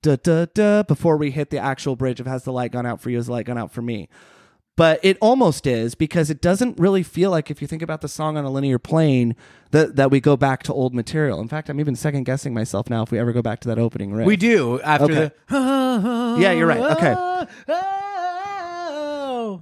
duh, 0.00 0.16
duh, 0.16 0.46
duh 0.54 0.84
before 0.84 1.18
we 1.18 1.30
hit 1.30 1.50
the 1.50 1.58
actual 1.58 1.96
bridge 1.96 2.18
of 2.18 2.26
has 2.26 2.44
the 2.44 2.52
light 2.52 2.72
gone 2.72 2.86
out 2.86 3.02
for 3.02 3.10
you, 3.10 3.18
has 3.18 3.26
the 3.26 3.32
light 3.32 3.44
gone 3.44 3.58
out 3.58 3.72
for 3.72 3.82
me. 3.82 4.08
But 4.74 5.00
it 5.02 5.18
almost 5.20 5.66
is 5.66 5.94
because 5.94 6.30
it 6.30 6.40
doesn't 6.40 6.80
really 6.80 7.02
feel 7.02 7.30
like 7.30 7.50
if 7.50 7.60
you 7.60 7.68
think 7.68 7.82
about 7.82 8.00
the 8.00 8.08
song 8.08 8.38
on 8.38 8.46
a 8.46 8.50
linear 8.50 8.78
plane 8.78 9.36
that 9.72 9.96
that 9.96 10.10
we 10.10 10.20
go 10.20 10.34
back 10.38 10.62
to 10.62 10.72
old 10.72 10.94
material. 10.94 11.42
In 11.42 11.48
fact, 11.48 11.68
I'm 11.68 11.78
even 11.78 11.94
second 11.94 12.24
guessing 12.24 12.54
myself 12.54 12.88
now 12.88 13.02
if 13.02 13.10
we 13.10 13.18
ever 13.18 13.34
go 13.34 13.42
back 13.42 13.60
to 13.60 13.68
that 13.68 13.78
opening 13.78 14.14
riff. 14.14 14.26
We 14.26 14.36
do 14.36 14.80
after 14.80 15.04
Okay. 15.12 15.30
the. 15.50 16.36
Yeah, 16.40 16.52
you're 16.52 16.66
right. 16.66 16.80
Okay. 16.96 17.46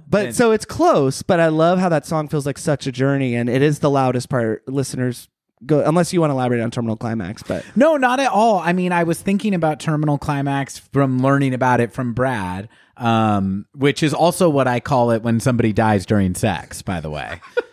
But 0.07 0.25
And- 0.27 0.35
so 0.35 0.51
it's 0.51 0.65
close, 0.65 1.21
but 1.21 1.39
I 1.39 1.47
love 1.47 1.79
how 1.79 1.89
that 1.89 2.05
song 2.05 2.27
feels 2.27 2.45
like 2.45 2.57
such 2.57 2.87
a 2.87 2.91
journey 2.91 3.35
and 3.35 3.49
it 3.49 3.61
is 3.61 3.79
the 3.79 3.89
loudest 3.89 4.29
part. 4.29 4.63
Listeners 4.67 5.27
go 5.65 5.81
unless 5.85 6.13
you 6.13 6.21
want 6.21 6.29
to 6.31 6.35
elaborate 6.35 6.61
on 6.61 6.71
terminal 6.71 6.95
climax, 6.95 7.43
but 7.43 7.65
No, 7.75 7.97
not 7.97 8.19
at 8.19 8.31
all. 8.31 8.59
I 8.59 8.71
mean, 8.73 8.91
I 8.93 9.03
was 9.03 9.21
thinking 9.21 9.53
about 9.53 9.79
Terminal 9.81 10.17
Climax 10.17 10.77
from 10.77 11.21
learning 11.21 11.53
about 11.53 11.81
it 11.81 11.91
from 11.91 12.13
Brad, 12.13 12.69
um, 12.95 13.65
which 13.75 14.01
is 14.01 14.13
also 14.13 14.49
what 14.49 14.67
I 14.67 14.79
call 14.79 15.11
it 15.11 15.21
when 15.21 15.39
somebody 15.41 15.73
dies 15.73 16.05
during 16.05 16.33
sex, 16.35 16.81
by 16.81 17.01
the 17.01 17.09
way. 17.09 17.41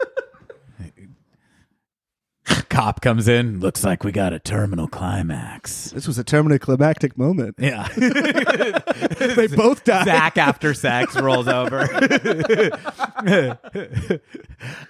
Cop 2.68 3.00
comes 3.00 3.26
in, 3.26 3.60
looks 3.60 3.82
like 3.84 4.04
we 4.04 4.12
got 4.12 4.32
a 4.32 4.38
terminal 4.38 4.86
climax. 4.86 5.90
this 5.90 6.06
was 6.06 6.18
a 6.18 6.24
terminal 6.24 6.58
climactic 6.58 7.16
moment. 7.18 7.56
Yeah. 7.58 7.88
they 7.96 9.46
both 9.48 9.82
died. 9.84 10.04
Zach 10.04 10.38
after 10.38 10.72
sex 10.74 11.18
rolls 11.20 11.48
over. 11.48 11.82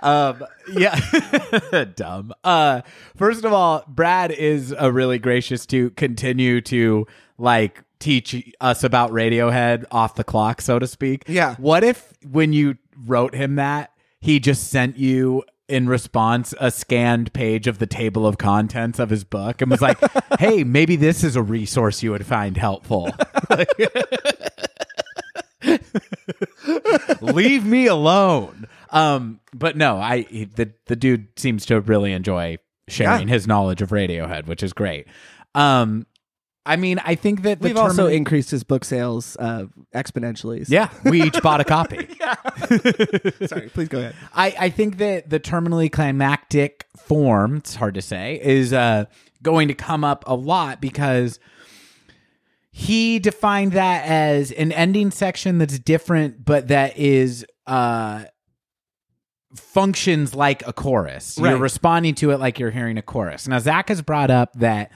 um, 0.01 0.45
yeah, 0.73 1.85
dumb. 1.97 2.33
Uh, 2.45 2.83
first 3.17 3.45
of 3.45 3.53
all, 3.53 3.85
Brad 3.89 4.31
is 4.33 4.75
a 4.77 4.91
really 4.93 5.19
gracious 5.19 5.65
to 5.67 5.91
continue 5.91 6.61
to 6.63 7.07
like 7.39 7.83
teach 7.99 8.53
us 8.61 8.85
about 8.85 9.11
Radiohead 9.11 9.85
off 9.91 10.15
the 10.15 10.25
clock, 10.25 10.61
so 10.61 10.79
to 10.79 10.87
speak. 10.87 11.25
Yeah. 11.27 11.55
What 11.57 11.85
if 11.85 12.13
when 12.31 12.53
you 12.53 12.77
wrote 13.07 13.35
him 13.35 13.57
that 13.57 13.93
he 14.21 14.41
just 14.41 14.69
sent 14.71 14.99
you? 14.99 15.43
In 15.69 15.89
response, 15.89 16.55
a 16.61 16.71
scanned 16.71 17.33
page 17.33 17.67
of 17.67 17.79
the 17.81 17.87
table 17.89 18.25
of 18.25 18.39
contents 18.39 19.01
of 19.01 19.11
his 19.11 19.25
book 19.25 19.61
and 19.61 19.69
was 19.71 19.81
like, 19.83 19.99
Hey, 20.39 20.63
maybe 20.63 20.95
this 20.95 21.25
is 21.25 21.35
a 21.35 21.43
resource 21.43 22.05
you 22.05 22.13
would 22.13 22.25
find 22.25 22.57
helpful. 22.57 23.11
leave 27.21 27.65
me 27.65 27.87
alone 27.87 28.67
um 28.91 29.41
but 29.55 29.77
no 29.77 29.97
i 29.97 30.21
he- 30.23 30.45
the 30.45 30.71
the 30.87 30.97
dude 30.97 31.27
seems 31.37 31.65
to 31.67 31.81
really 31.81 32.13
enjoy 32.13 32.57
sharing 32.89 33.29
Yeah. 33.29 33.35
his 33.35 33.47
knowledge 33.47 33.83
of 33.83 33.91
radiohead 33.91 34.47
which 34.47 34.63
is 34.63 34.73
great 34.73 35.07
um 35.55 36.07
i 36.67 36.77
mean 36.77 36.99
i 37.05 37.15
think 37.15 37.43
that 37.43 37.61
the 37.61 37.69
We've 37.69 37.77
also 37.79 38.07
increased 38.07 38.51
his 38.51 38.65
book 38.65 38.85
sales 38.85 39.37
uh, 39.41 39.67
exponentially. 39.95 40.67
so- 40.67 40.73
yeah 40.75 40.91
we 41.05 41.23
each 41.23 41.41
bought 41.43 41.61
a 41.61 41.65
copy 41.65 42.09
Sorry, 43.47 43.69
please 43.73 43.89
go 43.89 43.99
ahead. 43.99 44.15
I, 44.35 44.55
I 44.59 44.71
think 44.71 44.99
that 44.99 45.31
the 45.31 45.39
terminally 45.39 45.91
climactic 45.91 46.87
form, 46.97 47.57
it's 47.57 47.75
hard 47.75 47.95
to 47.95 48.03
say, 48.03 48.41
is 48.43 48.73
uh, 48.73 49.05
going 49.43 49.69
to 49.69 49.75
come 49.75 50.05
up 50.05 50.25
a 50.27 50.35
lot 50.35 50.81
because 50.81 51.39
he 52.71 53.19
defined 53.19 53.73
that 53.73 54.05
as 54.07 54.51
an 54.53 54.73
ending 54.73 55.11
section 55.11 55.59
that's 55.59 55.79
different, 55.79 56.45
but 56.45 56.69
that 56.69 56.99
is 56.99 57.47
uh, 57.67 58.25
functions 59.55 60.35
like 60.35 60.67
a 60.67 60.73
chorus. 60.73 61.39
You're 61.39 61.57
responding 61.59 62.15
to 62.17 62.33
it 62.33 62.41
like 62.41 62.59
you're 62.59 62.71
hearing 62.71 62.99
a 62.99 63.03
chorus. 63.03 63.47
Now, 63.49 63.59
Zach 63.59 63.89
has 63.89 64.03
brought 64.03 64.31
up 64.31 64.53
that 64.55 64.91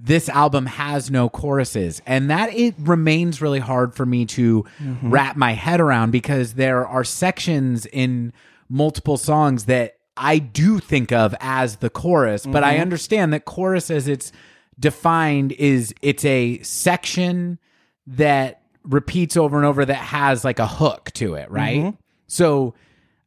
this 0.00 0.28
album 0.28 0.66
has 0.66 1.10
no 1.10 1.28
choruses. 1.28 2.02
And 2.06 2.30
that 2.30 2.52
it 2.52 2.74
remains 2.78 3.40
really 3.40 3.60
hard 3.60 3.94
for 3.94 4.04
me 4.04 4.26
to 4.26 4.64
mm-hmm. 4.78 5.10
wrap 5.10 5.36
my 5.36 5.52
head 5.52 5.80
around 5.80 6.10
because 6.10 6.54
there 6.54 6.86
are 6.86 7.04
sections 7.04 7.86
in 7.86 8.32
multiple 8.68 9.16
songs 9.16 9.66
that 9.66 9.96
I 10.16 10.38
do 10.38 10.78
think 10.78 11.12
of 11.12 11.34
as 11.40 11.76
the 11.76 11.90
chorus 11.90 12.46
but 12.46 12.62
I 12.62 12.74
mm-hmm. 12.74 12.82
understand 12.82 13.32
that 13.32 13.44
chorus 13.44 13.90
as 13.90 14.08
it's 14.08 14.32
defined 14.78 15.52
is 15.52 15.94
it's 16.02 16.24
a 16.24 16.60
section 16.62 17.58
that 18.06 18.62
repeats 18.84 19.36
over 19.36 19.56
and 19.56 19.66
over 19.66 19.84
that 19.84 19.94
has 19.94 20.44
like 20.44 20.58
a 20.58 20.66
hook 20.66 21.10
to 21.14 21.34
it 21.34 21.50
right? 21.50 21.80
Mm-hmm. 21.80 21.96
So 22.26 22.74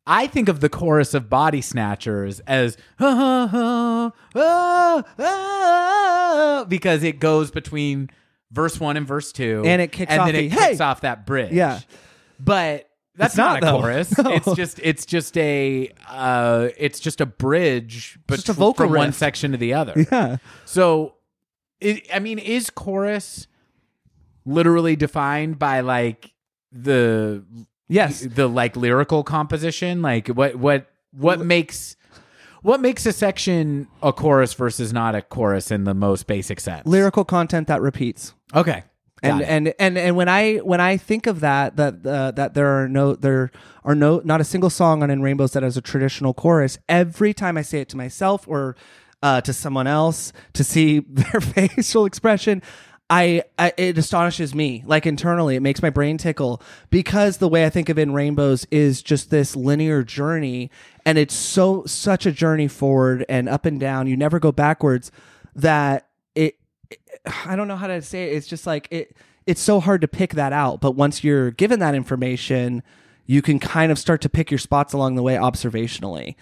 I 0.07 0.27
think 0.27 0.47
of 0.47 0.61
the 0.61 0.69
chorus 0.69 1.13
of 1.13 1.29
Body 1.29 1.61
Snatchers 1.61 2.39
as 2.47 2.77
"Ah, 2.99 4.13
ah, 4.33 5.03
ah," 5.19 6.65
because 6.67 7.03
it 7.03 7.19
goes 7.19 7.51
between 7.51 8.09
verse 8.51 8.79
one 8.79 8.95
and 8.95 9.05
verse 9.05 9.31
two, 9.33 9.63
And 9.65 9.81
it 9.81 9.91
kicks 9.91 10.11
and 10.11 10.21
off 10.21 10.27
then 10.27 10.35
the, 10.35 10.45
it 10.45 10.49
kicks 10.51 10.77
"Hey!" 10.79 10.83
off 10.83 11.01
that 11.01 11.25
bridge. 11.25 11.51
Yeah. 11.51 11.81
but 12.39 12.89
that's 13.15 13.33
It's 13.33 13.37
not, 13.37 13.61
not, 13.61 13.75
a 13.75 13.81
chorus. 13.81 14.17
No. 14.23 14.31
It's 14.31 14.53
just 14.53 14.79
it's 14.81 15.05
just 15.05 15.37
a 15.37 15.91
uh, 16.07 16.69
it's 16.77 16.99
just 16.99 17.19
a 17.19 17.25
bridge, 17.25 18.17
but 18.27 18.35
just 18.35 18.49
a 18.49 18.53
vocal 18.53 18.85
from 18.87 18.95
one 18.95 19.11
section 19.11 19.51
to 19.51 19.57
the 19.57 19.73
other. 19.73 19.93
Yeah. 20.11 20.37
So, 20.65 21.15
it, 21.81 22.07
I 22.13 22.19
mean, 22.19 22.39
is 22.39 22.69
chorus 22.69 23.47
literally 24.45 24.95
defined 24.95 25.59
by 25.59 25.81
like 25.81 26.31
the 26.71 27.43
Yes. 27.87 28.21
the 28.21 28.47
like 28.47 28.75
lyrical 28.75 29.23
composition 29.23 30.01
like 30.01 30.27
what 30.27 30.55
what 30.55 30.91
what 31.11 31.39
makes 31.39 31.95
what 32.61 32.81
makes 32.81 33.05
a 33.05 33.13
section 33.13 33.87
a 34.03 34.11
chorus 34.11 34.53
versus 34.53 34.91
not 34.91 35.15
a 35.15 35.21
chorus 35.21 35.71
in 35.71 35.85
the 35.85 35.93
most 35.93 36.27
basic 36.27 36.59
sense 36.59 36.85
Lyrical 36.85 37.23
content 37.25 37.67
that 37.67 37.81
repeats. 37.81 38.33
okay 38.53 38.83
and 39.23 39.41
and 39.41 39.73
and 39.79 39.97
and 39.97 40.15
when 40.15 40.29
I 40.29 40.57
when 40.57 40.79
I 40.79 40.97
think 40.97 41.27
of 41.27 41.39
that 41.39 41.75
that 41.77 42.05
uh, 42.05 42.31
that 42.31 42.53
there 42.53 42.67
are 42.67 42.87
no 42.87 43.15
there 43.15 43.51
are 43.83 43.95
no 43.95 44.21
not 44.23 44.41
a 44.41 44.43
single 44.43 44.69
song 44.69 45.01
on 45.01 45.09
In 45.09 45.21
Rainbows 45.21 45.53
that 45.53 45.63
has 45.63 45.77
a 45.77 45.81
traditional 45.81 46.33
chorus. 46.33 46.77
Every 46.87 47.33
time 47.33 47.57
I 47.57 47.63
say 47.63 47.81
it 47.81 47.89
to 47.89 47.97
myself 47.97 48.47
or 48.47 48.75
uh, 49.23 49.41
to 49.41 49.53
someone 49.53 49.87
else 49.87 50.33
to 50.53 50.63
see 50.63 50.99
their 51.09 51.41
facial 51.41 52.05
expression. 52.05 52.61
I, 53.09 53.43
I 53.57 53.73
it 53.77 53.97
astonishes 53.97 54.53
me 54.53 54.83
like 54.85 55.05
internally 55.05 55.55
it 55.55 55.61
makes 55.61 55.81
my 55.81 55.89
brain 55.89 56.17
tickle 56.17 56.61
because 56.89 57.37
the 57.37 57.47
way 57.47 57.65
I 57.65 57.69
think 57.69 57.87
of 57.87 57.97
in 57.97 58.11
rainbows 58.11 58.65
is 58.69 59.01
just 59.01 59.29
this 59.29 59.55
linear 59.55 60.03
journey 60.03 60.69
and 61.05 61.17
it's 61.17 61.33
so 61.33 61.85
such 61.85 62.25
a 62.25 62.33
journey 62.33 62.67
forward 62.67 63.25
and 63.29 63.47
up 63.47 63.65
and 63.65 63.79
down 63.79 64.07
you 64.07 64.17
never 64.17 64.39
go 64.39 64.51
backwards 64.51 65.09
that 65.55 66.09
it 66.35 66.59
I 67.45 67.55
don't 67.55 67.67
know 67.67 67.75
how 67.75 67.87
to 67.87 68.01
say 68.01 68.29
it. 68.31 68.35
It's 68.35 68.47
just 68.47 68.67
like 68.67 68.87
it. 68.91 69.15
It's 69.45 69.61
so 69.61 69.79
hard 69.79 70.01
to 70.01 70.07
pick 70.07 70.33
that 70.33 70.53
out. 70.53 70.81
But 70.81 70.91
once 70.91 71.23
you're 71.23 71.51
given 71.51 71.79
that 71.79 71.95
information, 71.95 72.83
you 73.25 73.41
can 73.41 73.59
kind 73.59 73.91
of 73.91 73.99
start 73.99 74.21
to 74.21 74.29
pick 74.29 74.51
your 74.51 74.57
spots 74.57 74.93
along 74.93 75.15
the 75.15 75.23
way 75.23 75.35
observationally, 75.35 76.35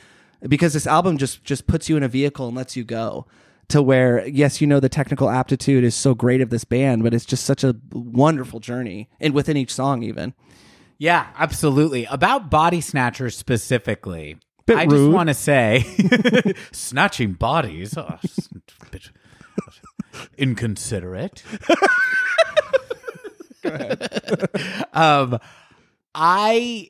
because 0.48 0.74
this 0.74 0.88
album 0.88 1.18
just 1.18 1.44
just 1.44 1.68
puts 1.68 1.90
you 1.90 1.98
in 1.98 2.04
a 2.04 2.08
vehicle 2.08 2.48
and 2.48 2.58
lets 2.58 2.76
you 2.76 2.84
go 2.84 3.26
to 3.70 3.82
where 3.82 4.28
yes, 4.28 4.62
you 4.62 4.68
know 4.68 4.80
the 4.80 4.90
technical 4.90 5.30
aptitude 5.30 5.84
is 5.84 5.96
so 5.96 6.14
great 6.14 6.42
of 6.42 6.50
this 6.50 6.64
band, 6.64 7.04
but 7.04 7.14
it's 7.14 7.26
just 7.26 7.46
such 7.46 7.64
a 7.64 7.76
wonderful 7.92 8.60
journey, 8.60 9.10
and 9.20 9.34
within 9.34 9.58
each 9.58 9.74
song 9.74 10.04
even. 10.04 10.34
Yeah, 10.98 11.28
absolutely. 11.38 12.06
About 12.06 12.50
body 12.50 12.80
snatchers 12.80 13.38
specifically, 13.38 14.38
Bit 14.66 14.78
I 14.78 14.86
just 14.88 15.12
want 15.12 15.30
to 15.30 15.36
say, 15.36 15.86
snatching 16.72 17.34
bodies, 17.34 17.96
oh, 17.98 18.18
bit 18.92 19.12
inconsiderate. 20.38 21.44
um, 24.94 25.38
I 26.16 26.90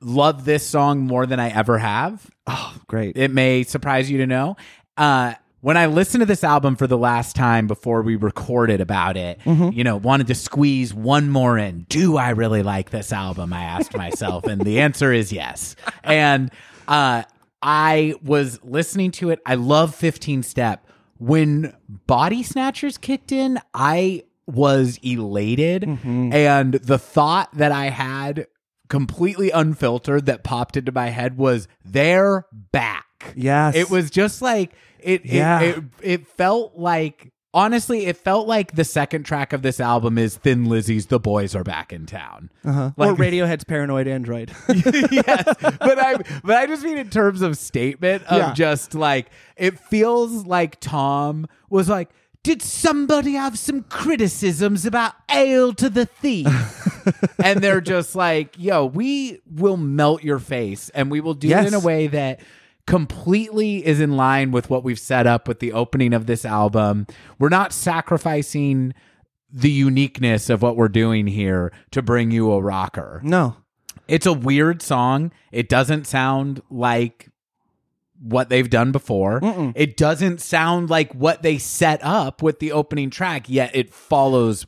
love 0.00 0.46
this 0.46 0.66
song 0.66 1.00
more 1.00 1.26
than 1.26 1.38
I 1.38 1.50
ever 1.50 1.76
have. 1.76 2.30
Oh, 2.46 2.76
great. 2.86 3.18
It 3.18 3.30
may 3.30 3.62
surprise 3.64 4.10
you 4.10 4.18
to 4.18 4.26
know. 4.26 4.56
Uh, 4.96 5.34
when 5.62 5.76
I 5.76 5.86
listened 5.86 6.20
to 6.20 6.26
this 6.26 6.44
album 6.44 6.76
for 6.76 6.86
the 6.86 6.98
last 6.98 7.34
time 7.34 7.66
before 7.66 8.02
we 8.02 8.16
recorded 8.16 8.80
about 8.80 9.16
it, 9.16 9.40
you 9.46 9.82
know, 9.84 9.96
wanted 9.96 10.26
to 10.26 10.34
squeeze 10.34 10.92
one 10.92 11.30
more 11.30 11.56
in. 11.56 11.86
Do 11.88 12.16
I 12.16 12.30
really 12.30 12.62
like 12.62 12.90
this 12.90 13.12
album? 13.12 13.52
I 13.52 13.62
asked 13.62 13.96
myself, 13.96 14.44
and 14.44 14.60
the 14.60 14.80
answer 14.80 15.12
is 15.12 15.32
yes. 15.32 15.76
And 16.02 16.50
uh, 16.88 17.22
I 17.62 18.14
was 18.22 18.58
listening 18.64 19.12
to 19.12 19.30
it. 19.30 19.40
I 19.46 19.54
love 19.54 19.94
15 19.94 20.42
Step. 20.42 20.86
When 21.18 21.72
Body 21.88 22.42
Snatchers 22.42 22.98
kicked 22.98 23.30
in, 23.30 23.60
I 23.72 24.24
was 24.46 24.98
elated. 25.04 25.84
And 25.84 26.74
the 26.74 26.98
thought 26.98 27.56
that 27.56 27.70
I 27.70 27.86
had 27.90 28.48
completely 28.88 29.50
unfiltered 29.52 30.26
that 30.26 30.42
popped 30.42 30.76
into 30.76 30.90
my 30.90 31.10
head 31.10 31.38
was 31.38 31.68
they're 31.84 32.46
back. 32.72 33.32
Yes. 33.36 33.76
It 33.76 33.88
was 33.88 34.10
just 34.10 34.42
like 34.42 34.72
it 35.02 35.24
Yeah. 35.26 35.60
it, 35.60 35.76
it 35.78 35.84
it 36.02 36.26
felt 36.26 36.76
like 36.76 37.32
honestly 37.54 38.06
it 38.06 38.16
felt 38.16 38.48
like 38.48 38.72
the 38.74 38.84
second 38.84 39.24
track 39.24 39.52
of 39.52 39.60
this 39.62 39.78
album 39.78 40.16
is 40.16 40.36
Thin 40.36 40.64
Lizzy's 40.64 41.06
The 41.06 41.20
Boys 41.20 41.54
Are 41.54 41.64
Back 41.64 41.92
in 41.92 42.06
Town. 42.06 42.50
uh-huh. 42.64 42.92
like- 42.96 43.10
or 43.10 43.14
Radiohead's 43.16 43.64
Paranoid 43.64 44.08
Android. 44.08 44.52
yes, 44.68 45.44
but 45.60 45.98
I 45.98 46.14
but 46.44 46.56
I 46.56 46.66
just 46.66 46.82
mean 46.82 46.98
in 46.98 47.10
terms 47.10 47.42
of 47.42 47.58
statement 47.58 48.22
of 48.24 48.38
Yeah. 48.38 48.54
just 48.54 48.94
like 48.94 49.30
it 49.56 49.78
feels 49.78 50.46
like 50.46 50.80
Tom 50.80 51.46
was 51.68 51.88
like, 51.88 52.08
did 52.42 52.60
somebody 52.62 53.34
have 53.34 53.56
some 53.58 53.82
criticisms 53.84 54.84
about 54.86 55.12
Hail 55.30 55.72
to 55.74 55.88
the 55.88 56.06
Thief? 56.06 56.48
and 57.44 57.60
they're 57.60 57.80
just 57.80 58.16
like, 58.16 58.54
yo, 58.58 58.84
we 58.86 59.40
will 59.48 59.76
melt 59.76 60.24
your 60.24 60.38
face, 60.40 60.88
and 60.90 61.08
we 61.10 61.20
will 61.20 61.34
do 61.34 61.50
it 61.50 61.66
in 61.66 61.74
a 61.74 61.78
way 61.80 62.06
that 62.08 62.40
completely 62.92 63.86
is 63.86 64.00
in 64.00 64.18
line 64.18 64.50
with 64.50 64.68
what 64.68 64.84
we've 64.84 64.98
set 64.98 65.26
up 65.26 65.48
with 65.48 65.60
the 65.60 65.72
opening 65.72 66.12
of 66.12 66.26
this 66.26 66.44
album. 66.44 67.06
We're 67.38 67.48
not 67.48 67.72
sacrificing 67.72 68.92
the 69.50 69.70
uniqueness 69.70 70.50
of 70.50 70.60
what 70.60 70.76
we're 70.76 70.90
doing 70.90 71.26
here 71.26 71.72
to 71.92 72.02
bring 72.02 72.30
you 72.30 72.52
a 72.52 72.60
rocker. 72.60 73.22
no. 73.24 73.56
It's 74.08 74.26
a 74.26 74.32
weird 74.34 74.82
song. 74.82 75.32
It 75.52 75.70
doesn't 75.70 76.06
sound 76.06 76.60
like 76.68 77.30
what 78.20 78.50
they've 78.50 78.68
done 78.68 78.92
before. 78.92 79.40
It 79.74 79.96
doesn't 79.96 80.42
sound 80.42 80.90
like 80.90 81.14
what 81.14 81.42
they 81.42 81.56
set 81.56 82.04
up 82.04 82.42
with 82.42 82.58
the 82.58 82.72
opening 82.72 83.08
track, 83.08 83.48
yet 83.48 83.74
it 83.74 83.94
follows 83.94 84.66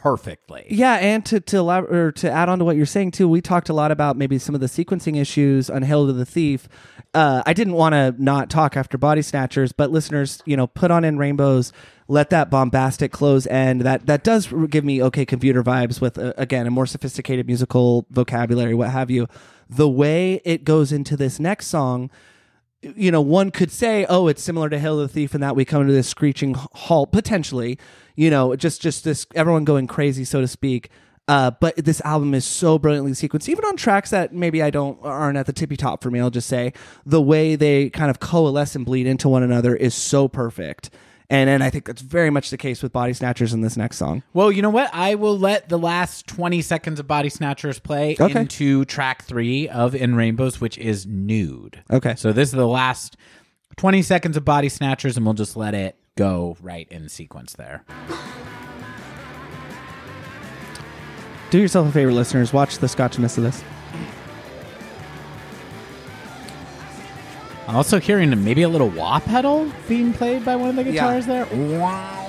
perfectly. 0.00 0.66
Yeah, 0.68 0.94
and 0.94 1.24
to 1.26 1.40
to 1.40 1.56
elab- 1.56 1.90
or 1.90 2.12
to 2.12 2.30
add 2.30 2.48
on 2.48 2.58
to 2.58 2.64
what 2.64 2.76
you're 2.76 2.86
saying 2.86 3.12
too, 3.12 3.28
we 3.28 3.40
talked 3.40 3.68
a 3.68 3.72
lot 3.72 3.90
about 3.90 4.16
maybe 4.16 4.38
some 4.38 4.54
of 4.54 4.60
the 4.60 4.66
sequencing 4.66 5.20
issues 5.20 5.68
on 5.70 5.82
Hail 5.82 6.06
to 6.06 6.12
the 6.12 6.26
Thief. 6.26 6.68
Uh, 7.14 7.42
I 7.46 7.52
didn't 7.52 7.74
want 7.74 7.94
to 7.94 8.14
not 8.18 8.50
talk 8.50 8.76
after 8.76 8.98
Body 8.98 9.22
Snatchers, 9.22 9.72
but 9.72 9.90
listeners, 9.90 10.42
you 10.44 10.56
know, 10.56 10.66
put 10.66 10.90
on 10.90 11.04
in 11.04 11.18
rainbows. 11.18 11.72
Let 12.08 12.30
that 12.30 12.50
bombastic 12.50 13.10
close 13.10 13.46
end. 13.46 13.80
That 13.82 14.06
that 14.06 14.22
does 14.22 14.52
give 14.68 14.84
me 14.84 15.02
okay 15.02 15.24
computer 15.24 15.62
vibes 15.62 16.00
with 16.00 16.18
uh, 16.18 16.34
again 16.36 16.66
a 16.66 16.70
more 16.70 16.86
sophisticated 16.86 17.46
musical 17.46 18.06
vocabulary, 18.10 18.74
what 18.74 18.90
have 18.90 19.10
you. 19.10 19.26
The 19.68 19.88
way 19.88 20.40
it 20.44 20.64
goes 20.64 20.92
into 20.92 21.16
this 21.16 21.40
next 21.40 21.66
song, 21.66 22.10
you 22.82 23.10
know, 23.10 23.20
one 23.20 23.50
could 23.50 23.70
say, 23.70 24.06
oh, 24.08 24.28
it's 24.28 24.42
similar 24.42 24.68
to 24.68 24.78
Hail 24.78 24.98
the 24.98 25.08
Thief, 25.08 25.34
and 25.34 25.42
that 25.42 25.56
we 25.56 25.64
come 25.64 25.86
to 25.86 25.92
this 25.92 26.08
screeching 26.08 26.54
halt 26.54 27.12
potentially. 27.12 27.78
You 28.14 28.30
know, 28.30 28.56
just 28.56 28.80
just 28.80 29.04
this 29.04 29.26
everyone 29.34 29.64
going 29.64 29.86
crazy, 29.86 30.24
so 30.24 30.40
to 30.40 30.48
speak. 30.48 30.90
Uh, 31.28 31.50
but 31.50 31.74
this 31.76 32.00
album 32.02 32.34
is 32.34 32.44
so 32.44 32.78
brilliantly 32.78 33.10
sequenced, 33.10 33.48
even 33.48 33.64
on 33.64 33.76
tracks 33.76 34.10
that 34.10 34.32
maybe 34.32 34.62
I 34.62 34.70
don't 34.70 34.98
aren't 35.02 35.36
at 35.36 35.46
the 35.46 35.52
tippy 35.52 35.76
top 35.76 36.00
for 36.02 36.10
me. 36.10 36.20
I'll 36.20 36.30
just 36.30 36.48
say 36.48 36.72
the 37.04 37.20
way 37.20 37.56
they 37.56 37.90
kind 37.90 38.10
of 38.10 38.20
coalesce 38.20 38.76
and 38.76 38.86
bleed 38.86 39.08
into 39.08 39.28
one 39.28 39.42
another 39.42 39.74
is 39.74 39.92
so 39.94 40.28
perfect, 40.28 40.90
and 41.30 41.50
and 41.50 41.62
I 41.62 41.70
think 41.70 41.84
that's 41.84 42.02
very 42.02 42.30
much 42.30 42.50
the 42.50 42.56
case 42.56 42.82
with 42.82 42.92
Body 42.92 43.12
Snatchers 43.12 43.52
in 43.52 43.60
this 43.60 43.76
next 43.76 43.96
song. 43.96 44.22
Well, 44.32 44.50
you 44.52 44.62
know 44.62 44.70
what? 44.70 44.90
I 44.92 45.14
will 45.14 45.38
let 45.38 45.68
the 45.68 45.78
last 45.78 46.26
20 46.26 46.62
seconds 46.62 47.00
of 47.00 47.06
Body 47.06 47.28
Snatchers 47.28 47.78
play 47.78 48.16
Okay. 48.20 48.40
into 48.40 48.84
track 48.84 49.24
three 49.24 49.68
of 49.68 49.94
In 49.94 50.14
Rainbows, 50.14 50.60
which 50.60 50.78
is 50.78 51.06
Nude. 51.06 51.82
Okay. 51.90 52.14
So 52.16 52.32
this 52.32 52.48
is 52.50 52.54
the 52.54 52.66
last 52.68 53.16
20 53.76 54.02
seconds 54.02 54.36
of 54.36 54.44
Body 54.44 54.68
Snatchers, 54.68 55.16
and 55.16 55.26
we'll 55.26 55.34
just 55.34 55.56
let 55.56 55.74
it 55.74 55.96
go 56.16 56.56
right 56.62 56.86
in 56.90 57.08
sequence 57.08 57.52
there. 57.54 57.84
Do 61.50 61.58
yourself 61.58 61.88
a 61.88 61.92
favor, 61.92 62.12
listeners. 62.12 62.52
Watch 62.52 62.78
the 62.78 62.88
scotchiness 62.88 63.38
of 63.38 63.44
this. 63.44 63.62
I'm 67.68 67.74
also 67.74 67.98
hearing 67.98 68.44
maybe 68.44 68.62
a 68.62 68.68
little 68.68 68.88
wah 68.90 69.18
pedal 69.18 69.70
being 69.88 70.12
played 70.12 70.44
by 70.44 70.54
one 70.56 70.70
of 70.70 70.76
the 70.76 70.84
Yeah. 70.84 70.92
guitars 70.92 71.26
there. 71.26 71.46
Wow. 71.46 72.22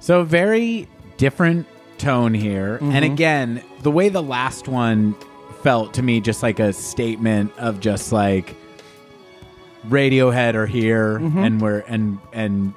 So 0.00 0.24
very 0.24 0.88
different 1.16 1.66
tone 2.02 2.34
here. 2.34 2.78
And 2.82 3.04
again, 3.04 3.62
the 3.82 3.90
way 3.90 4.08
the 4.08 4.22
last 4.22 4.66
one 4.68 5.14
felt 5.62 5.94
to 5.94 6.02
me 6.02 6.20
just 6.20 6.42
like 6.42 6.58
a 6.58 6.72
statement 6.72 7.52
of 7.58 7.78
just 7.80 8.10
like 8.12 8.56
Radiohead 9.88 10.54
are 10.54 10.66
here 10.66 11.16
and 11.16 11.60
we're 11.60 11.80
and 11.80 12.18
and 12.32 12.74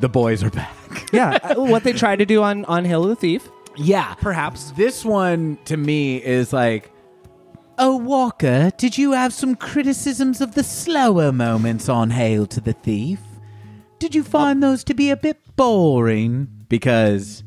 the 0.00 0.08
boys 0.08 0.42
are 0.42 0.50
back. 0.50 0.76
Yeah, 1.12 1.38
uh, 1.42 1.54
what 1.56 1.84
they 1.84 1.92
tried 1.92 2.20
to 2.20 2.26
do 2.26 2.42
on 2.42 2.64
on 2.66 2.84
Hail 2.84 3.02
to 3.02 3.08
the 3.10 3.16
Thief. 3.16 3.48
yeah. 3.76 4.14
Perhaps. 4.14 4.70
This 4.72 5.04
one 5.04 5.58
to 5.66 5.76
me 5.76 6.16
is 6.22 6.52
like 6.52 6.90
Oh 7.78 7.96
Walker, 7.96 8.70
did 8.78 8.96
you 8.98 9.12
have 9.12 9.32
some 9.32 9.54
criticisms 9.56 10.40
of 10.40 10.54
the 10.54 10.62
slower 10.64 11.32
moments 11.32 11.88
on 11.88 12.10
Hail 12.10 12.46
to 12.46 12.60
the 12.60 12.72
Thief? 12.74 13.20
Did 13.98 14.14
you 14.14 14.22
find 14.22 14.62
those 14.62 14.84
to 14.84 14.94
be 14.94 15.10
a 15.10 15.16
bit 15.16 15.38
boring? 15.56 16.48
Because 16.68 17.42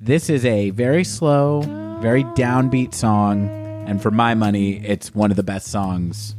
this 0.00 0.30
is 0.30 0.44
a 0.44 0.70
very 0.70 1.04
slow, 1.04 1.62
very 2.00 2.24
downbeat 2.24 2.94
song, 2.94 3.48
and 3.86 4.00
for 4.00 4.10
my 4.10 4.34
money, 4.34 4.76
it's 4.84 5.14
one 5.14 5.30
of 5.30 5.36
the 5.36 5.42
best 5.42 5.68
songs 5.68 6.36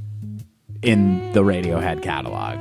in 0.81 1.31
the 1.33 1.41
Radiohead 1.41 2.01
catalog. 2.01 2.57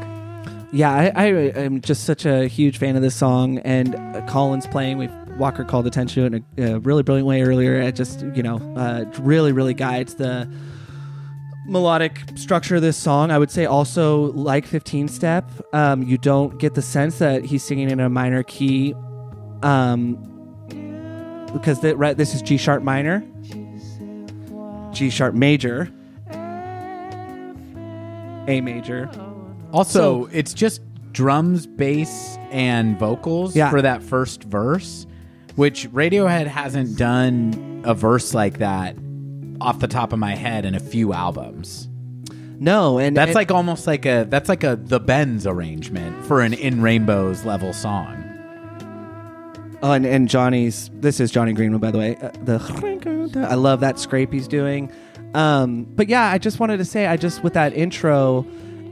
Yeah, 0.73 1.13
I, 1.15 1.27
am 1.27 1.81
just 1.81 2.05
such 2.05 2.27
a 2.27 2.47
huge 2.47 2.79
fan 2.79 2.97
of 2.97 3.03
this 3.03 3.15
song, 3.15 3.59
and 3.59 3.95
uh, 3.95 4.27
Colin's 4.27 4.67
playing. 4.67 4.99
We've 4.99 5.13
Walker 5.39 5.65
called 5.65 5.87
attention 5.87 6.33
to 6.33 6.37
it 6.37 6.45
in 6.57 6.65
a, 6.65 6.75
a 6.75 6.79
really 6.81 7.05
brilliant 7.05 7.29
way 7.29 7.43
earlier. 7.43 7.81
It 7.81 7.95
just 7.95 8.21
you 8.35 8.43
know 8.43 8.57
uh, 8.77 9.05
really 9.21 9.53
really 9.53 9.75
guides 9.75 10.17
the 10.17 10.51
melodic 11.67 12.21
structure 12.35 12.77
of 12.77 12.83
this 12.83 12.97
song. 12.97 13.31
I 13.31 13.39
would 13.39 13.51
say 13.51 13.67
also 13.67 14.33
like 14.33 14.67
15 14.67 15.09
Step, 15.09 15.51
um, 15.73 16.03
you 16.03 16.19
don't 16.19 16.59
get 16.59 16.75
the 16.75 16.83
sense 16.83 17.19
that 17.19 17.45
he's 17.45 17.63
singing 17.63 17.91
in 17.91 18.01
a 18.01 18.09
minor 18.09 18.43
key, 18.43 18.95
um, 19.63 20.38
because 21.53 21.81
the, 21.81 21.97
right 21.97 22.17
this 22.17 22.35
is 22.35 22.43
G 22.43 22.57
sharp 22.57 22.83
minor, 22.83 23.25
G 24.93 25.11
sharp 25.11 25.35
major, 25.35 25.91
A 28.49 28.61
major. 28.63 29.11
Also, 29.73 30.27
it's 30.33 30.55
just 30.55 30.81
drums, 31.13 31.67
bass, 31.67 32.39
and 32.51 32.99
vocals 32.99 33.55
Yeah. 33.55 33.69
for 33.71 33.83
that 33.83 34.03
first 34.03 34.43
verse, 34.45 35.07
which 35.57 35.91
Radiohead 35.91 36.47
hasn't 36.47 36.97
done 36.97 37.83
a 37.85 37.93
verse 37.95 38.33
like 38.33 38.59
that 38.59 38.97
off 39.61 39.79
the 39.81 39.89
top 39.89 40.13
of 40.15 40.19
my 40.19 40.35
head 40.35 40.65
in 40.65 40.75
a 40.75 40.81
few 40.81 41.13
albums. 41.13 41.89
No, 42.61 42.99
and 42.99 43.17
That's 43.17 43.29
and- 43.29 43.35
like 43.35 43.51
almost 43.51 43.87
like 43.87 44.07
a 44.07 44.27
that's 44.29 44.49
like 44.49 44.65
a 44.65 44.77
the 44.77 44.99
Bends 44.99 45.47
arrangement 45.47 46.25
for 46.25 46.41
an 46.41 46.55
In 46.55 46.81
Rainbows 46.81 47.45
level 47.45 47.73
song. 47.73 48.25
Oh, 49.83 49.93
and, 49.93 50.05
and 50.05 50.29
Jonny's. 50.29 50.91
This 50.95 51.21
is 51.21 51.31
Jonny 51.31 51.53
Greenwood, 51.53 51.81
by 51.81 51.91
the 51.91 51.99
way. 51.99 52.17
Uh, 52.17 52.31
the 52.43 53.47
I 53.49 53.55
love 53.55 53.81
that 53.81 53.99
scrape 53.99 54.33
he's 54.33 54.49
doing. 54.49 54.93
Um, 55.35 55.85
but 55.85 56.09
yeah, 56.09 56.31
I 56.31 56.39
just 56.39 56.59
wanted 56.59 56.79
to 56.79 56.85
say, 56.85 57.07
I 57.07 57.17
just 57.17 57.45
with 57.45 57.55
that 57.55 57.75
intro, 57.75 58.47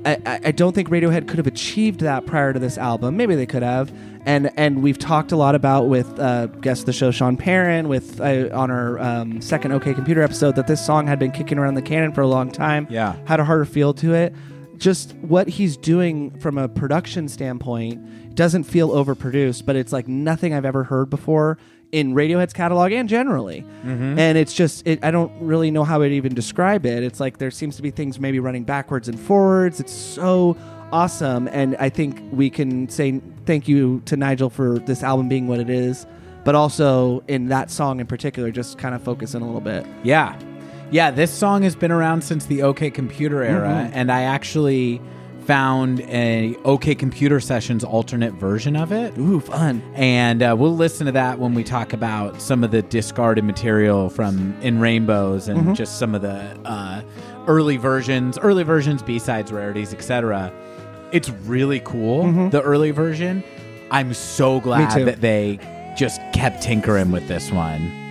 I, 0.05 0.19
I, 0.27 0.41
I 0.45 0.51
don't 0.53 0.75
think 0.75 0.89
Radiohead 0.89 1.27
could 1.27 1.39
have 1.39 1.47
achieved 1.47 2.01
that 2.01 2.27
prior 2.27 2.53
to 2.53 2.59
this 2.59 2.79
album. 2.79 3.17
Maybe 3.17 3.35
they 3.35 3.47
could 3.47 3.63
have. 3.63 3.93
And 4.27 4.51
and 4.57 4.83
we've 4.83 4.99
talked 4.99 5.33
a 5.33 5.37
lot 5.37 5.55
about 5.55 5.89
with 5.89 6.19
uh, 6.19 6.47
guest 6.47 6.81
of 6.83 6.87
the 6.87 6.93
show 6.93 7.11
Sean 7.11 7.37
Perrin 7.37 7.89
with 7.89 8.21
uh, 8.21 8.49
on 8.53 8.71
our 8.71 8.99
um, 8.99 9.41
second 9.41 9.73
OK 9.73 9.95
Computer 9.95 10.21
episode 10.23 10.57
that 10.57 10.67
this 10.67 10.85
song 10.85 11.07
had 11.07 11.19
been 11.19 11.31
kicking 11.31 11.59
around 11.59 11.75
the 11.75 11.83
canon 11.83 12.13
for 12.13 12.23
a 12.23 12.27
long 12.29 12.51
time. 12.51 12.87
Yeah. 12.91 13.17
had 13.25 13.41
a 13.41 13.45
harder 13.45 13.65
feel 13.65 13.95
to 13.95 14.15
it. 14.15 14.35
Just 14.79 15.15
what 15.15 15.49
he's 15.49 15.77
doing 15.77 16.37
from 16.39 16.59
a 16.59 16.69
production 16.69 17.29
standpoint 17.29 18.01
doesn't 18.37 18.65
feel 18.65 18.91
overproduced, 18.91 19.67
but 19.67 19.75
it's 19.75 19.93
like 19.93 20.07
nothing 20.07 20.55
I've 20.55 20.65
ever 20.65 20.85
heard 20.85 21.11
before 21.11 21.59
in 21.93 22.15
Radiohead's 22.15 22.53
catalog 22.53 22.93
and 22.93 23.09
generally. 23.09 23.63
Mm-hmm. 23.63 24.19
And 24.19 24.39
it's 24.39 24.53
just, 24.53 24.87
it, 24.87 25.03
I 25.03 25.11
don't 25.11 25.33
really 25.41 25.71
know 25.71 25.85
how 25.85 25.99
to 25.99 26.05
even 26.05 26.35
describe 26.35 26.85
it. 26.85 27.03
It's 27.03 27.21
like 27.21 27.39
there 27.39 27.51
seems 27.51 27.77
to 27.77 27.83
be 27.83 27.91
things 27.91 28.21
maybe 28.21 28.39
running 28.39 28.65
backwards 28.65 29.09
and 29.09 29.19
forwards. 29.19 29.81
It's 29.81 29.93
so 29.93 30.57
awesome. 30.93 31.49
And 31.49 31.77
I 31.77 31.89
think 31.89 32.21
we 32.31 32.51
can 32.51 32.89
say 32.89 33.21
thank 33.47 33.67
you 33.69 34.03
to 34.07 34.17
Nigel 34.17 34.51
for 34.51 34.79
this 34.81 35.03
album 35.03 35.29
being 35.29 35.49
what 35.49 35.61
it 35.61 35.71
is, 35.71 36.07
but 36.45 36.55
also 36.55 37.25
in 37.29 37.49
that 37.49 37.71
song 37.71 38.01
in 38.01 38.07
particular, 38.07 38.51
just 38.51 38.79
kind 38.79 38.95
of 38.95 39.03
focusing 39.03 39.43
a 39.43 39.47
little 39.47 39.61
bit. 39.61 39.87
Yeah. 40.03 40.39
Yeah, 40.91 41.11
this 41.11 41.33
song 41.33 41.63
has 41.63 41.75
been 41.75 41.91
around 41.91 42.23
since 42.23 42.47
the 42.47 42.63
OK 42.63 42.91
Computer 42.91 43.43
era, 43.43 43.69
mm-hmm. 43.69 43.93
and 43.93 44.13
I 44.13 44.23
actually 44.23 45.01
found 45.47 46.01
a 46.03 46.57
OK 46.65 46.95
Computer 46.95 47.41
Sessions 47.41 47.85
alternate 47.85 48.35
version 48.35 48.77
of 48.77 48.93
it. 48.93 49.17
Ooh, 49.17 49.41
fun. 49.41 49.83
And 49.95 50.43
uh, 50.43 50.57
we'll 50.59 50.77
listen 50.77 51.07
to 51.07 51.13
that 51.13 51.39
when 51.39 51.55
we 51.55 51.63
talk 51.65 51.93
about 51.93 52.41
some 52.43 52.65
of 52.65 52.71
the 52.73 52.83
discarded 52.83 53.45
material 53.45 54.11
from 54.11 54.57
In 54.61 54.81
Rainbows 54.81 55.49
and 55.49 55.75
just 55.77 55.99
some 55.99 56.15
of 56.15 56.23
the 56.23 56.59
uh, 56.65 57.03
early 57.47 57.77
versions, 57.77 58.39
early 58.39 58.65
versions, 58.65 59.03
B 59.03 59.19
sides, 59.19 59.53
rarities, 59.53 59.95
etc. 59.95 60.53
It's 61.13 61.31
really 61.31 61.81
cool, 61.81 62.49
the 62.51 62.61
early 62.63 62.91
version. 62.91 63.45
I'm 63.91 64.13
so 64.15 64.61
glad 64.61 64.91
that 65.07 65.21
they 65.21 65.61
just 65.97 66.21
kept 66.33 66.61
tinkering 66.63 67.13
with 67.13 67.29
this 67.29 67.51
one. 67.53 68.06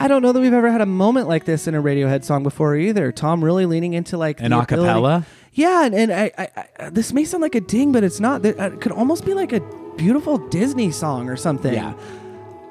I 0.00 0.08
don't 0.08 0.22
know 0.22 0.32
that 0.32 0.40
we've 0.40 0.52
ever 0.52 0.70
had 0.70 0.80
a 0.80 0.86
moment 0.86 1.28
like 1.28 1.44
this 1.44 1.66
in 1.66 1.74
a 1.74 1.82
Radiohead 1.82 2.24
song 2.24 2.42
before 2.42 2.76
either. 2.76 3.10
Tom 3.12 3.42
really 3.42 3.64
leaning 3.64 3.94
into 3.94 4.18
like 4.18 4.40
An 4.40 4.50
the 4.50 4.58
a 4.58 4.62
ability- 4.62 4.86
cappella? 4.88 5.26
Yeah, 5.52 5.84
and, 5.86 5.94
and 5.94 6.12
I, 6.12 6.32
I, 6.36 6.48
I, 6.80 6.90
this 6.90 7.12
may 7.12 7.24
sound 7.24 7.40
like 7.42 7.54
a 7.54 7.60
ding, 7.60 7.92
but 7.92 8.02
it's 8.02 8.18
not. 8.18 8.44
It 8.44 8.80
could 8.80 8.90
almost 8.90 9.24
be 9.24 9.34
like 9.34 9.52
a 9.52 9.60
beautiful 9.96 10.36
Disney 10.48 10.90
song 10.90 11.28
or 11.28 11.36
something. 11.36 11.72
Yeah. 11.74 11.94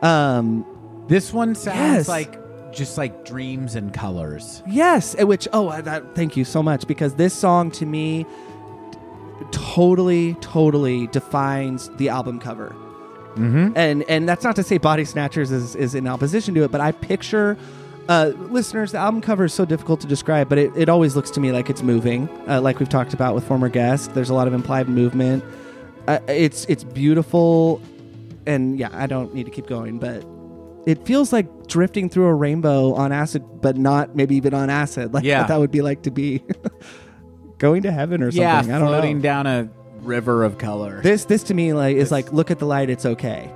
Um. 0.01 0.65
This 1.07 1.31
one 1.33 1.55
sounds 1.55 1.77
Yes. 1.77 2.07
like 2.09 2.39
just 2.73 2.97
like 2.97 3.23
dreams 3.23 3.75
and 3.75 3.93
colors. 3.93 4.61
Yes. 4.67 5.15
uh, 5.19 5.25
Which. 5.25 5.47
Oh, 5.53 5.69
uh, 5.69 5.79
that, 5.81 6.13
thank 6.13 6.35
you 6.35 6.43
so 6.43 6.61
much 6.61 6.85
because 6.85 7.15
this 7.15 7.33
song 7.33 7.71
to 7.71 7.85
me 7.85 8.25
totally, 9.51 10.33
totally 10.35 11.07
defines 11.07 11.89
the 11.97 12.09
album 12.09 12.37
cover. 12.39 12.75
Mm-hmm. 13.35 13.73
And 13.75 14.03
and 14.03 14.27
that's 14.29 14.43
not 14.43 14.55
to 14.57 14.63
say 14.63 14.77
Body 14.77 15.05
Snatchers 15.05 15.51
is, 15.51 15.75
is 15.75 15.95
in 15.95 16.07
opposition 16.07 16.53
to 16.55 16.63
it, 16.63 16.71
but 16.71 16.81
I 16.81 16.91
picture 16.91 17.57
uh, 18.09 18.31
listeners. 18.49 18.91
The 18.91 18.97
album 18.99 19.21
cover 19.21 19.45
is 19.45 19.53
so 19.53 19.65
difficult 19.65 20.01
to 20.01 20.07
describe, 20.07 20.49
but 20.49 20.57
it, 20.57 20.71
it 20.75 20.89
always 20.89 21.15
looks 21.15 21.31
to 21.31 21.39
me 21.39 21.51
like 21.51 21.69
it's 21.69 21.81
moving, 21.81 22.27
uh, 22.47 22.61
like 22.61 22.79
we've 22.79 22.89
talked 22.89 23.13
about 23.13 23.33
with 23.33 23.43
former 23.47 23.69
guests. 23.69 24.07
There's 24.09 24.29
a 24.29 24.33
lot 24.33 24.47
of 24.47 24.53
implied 24.53 24.87
movement. 24.89 25.43
Uh, 26.07 26.19
it's 26.27 26.65
it's 26.65 26.83
beautiful, 26.83 27.81
and 28.45 28.77
yeah, 28.77 28.89
I 28.91 29.07
don't 29.07 29.33
need 29.33 29.45
to 29.45 29.51
keep 29.51 29.67
going, 29.67 29.99
but 29.99 30.25
it 30.85 31.05
feels 31.05 31.31
like 31.31 31.67
drifting 31.67 32.09
through 32.09 32.25
a 32.25 32.33
rainbow 32.33 32.93
on 32.93 33.11
acid, 33.13 33.41
but 33.61 33.77
not 33.77 34.15
maybe 34.17 34.35
even 34.35 34.53
on 34.53 34.69
acid. 34.69 35.13
Like 35.13 35.23
Yeah. 35.23 35.39
what 35.39 35.47
that 35.47 35.59
would 35.59 35.71
be 35.71 35.81
like 35.81 36.01
to 36.03 36.11
be 36.11 36.43
going 37.57 37.83
to 37.83 37.91
heaven 37.91 38.21
or 38.21 38.31
something. 38.31 38.41
Yeah, 38.43 38.57
I 38.75 38.79
don't 38.79 38.89
floating 38.89 39.17
know. 39.19 39.23
down 39.23 39.47
a 39.47 39.69
river 40.05 40.43
of 40.43 40.57
color. 40.57 41.01
This 41.01 41.25
this 41.25 41.43
to 41.43 41.53
me 41.53 41.73
like 41.73 41.95
is 41.97 42.11
like 42.11 42.31
look 42.33 42.51
at 42.51 42.59
the 42.59 42.65
light, 42.65 42.89
it's 42.89 43.05
okay. 43.05 43.51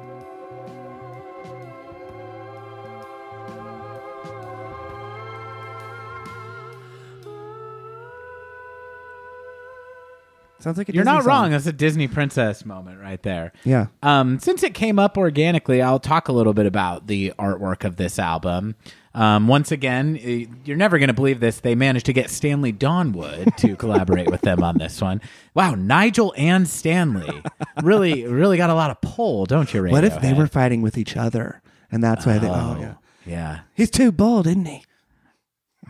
Sounds 10.60 10.80
like 10.80 10.90
a 10.90 10.94
You're 10.94 11.04
Disney 11.04 11.14
not 11.14 11.24
song. 11.24 11.30
wrong. 11.30 11.52
That's 11.52 11.68
a 11.68 11.74
Disney 11.74 12.08
princess 12.08 12.66
moment 12.66 13.00
right 13.00 13.22
there. 13.22 13.54
Yeah. 13.64 13.88
Um, 14.02 14.40
since 14.40 14.64
it 14.64 14.74
came 14.74 14.98
up 14.98 15.16
organically, 15.18 15.84
I'll 15.84 16.00
talk 16.00 16.30
a 16.30 16.32
little 16.32 16.54
bit 16.54 16.66
about 16.66 17.06
the 17.06 17.32
artwork 17.38 17.84
of 17.84 17.98
this 17.98 18.18
album. 18.18 18.76
Um, 19.18 19.48
once 19.48 19.72
again, 19.72 20.20
eh, 20.22 20.46
you're 20.64 20.78
never 20.78 21.00
going 21.00 21.08
to 21.08 21.14
believe 21.14 21.40
this. 21.40 21.60
They 21.60 21.74
managed 21.74 22.06
to 22.06 22.14
get 22.14 22.30
Stanley 22.30 22.72
Donwood 22.72 23.56
to 23.58 23.76
collaborate 23.78 24.30
with 24.30 24.42
them 24.42 24.62
on 24.64 24.78
this 24.78 25.02
one. 25.02 25.22
Wow, 25.56 25.74
Nigel 25.74 26.36
and 26.38 26.68
Stanley 26.68 27.42
really, 27.82 28.28
really 28.28 28.58
got 28.58 28.70
a 28.70 28.76
lot 28.76 28.92
of 28.92 29.02
pull, 29.02 29.48
don't 29.48 29.74
you? 29.74 29.84
What 29.86 30.04
if 30.04 30.22
they 30.22 30.34
were 30.34 30.46
fighting 30.46 30.84
with 30.84 31.00
each 31.00 31.18
other? 31.18 31.64
And 31.92 32.04
that's 32.04 32.28
why 32.28 32.38
they 32.38 32.48
oh 32.48 32.78
yeah. 32.80 32.94
Yeah, 33.26 33.60
He's 33.74 33.90
too 33.90 34.12
bold, 34.12 34.46
isn't 34.48 34.66
he? 34.66 34.86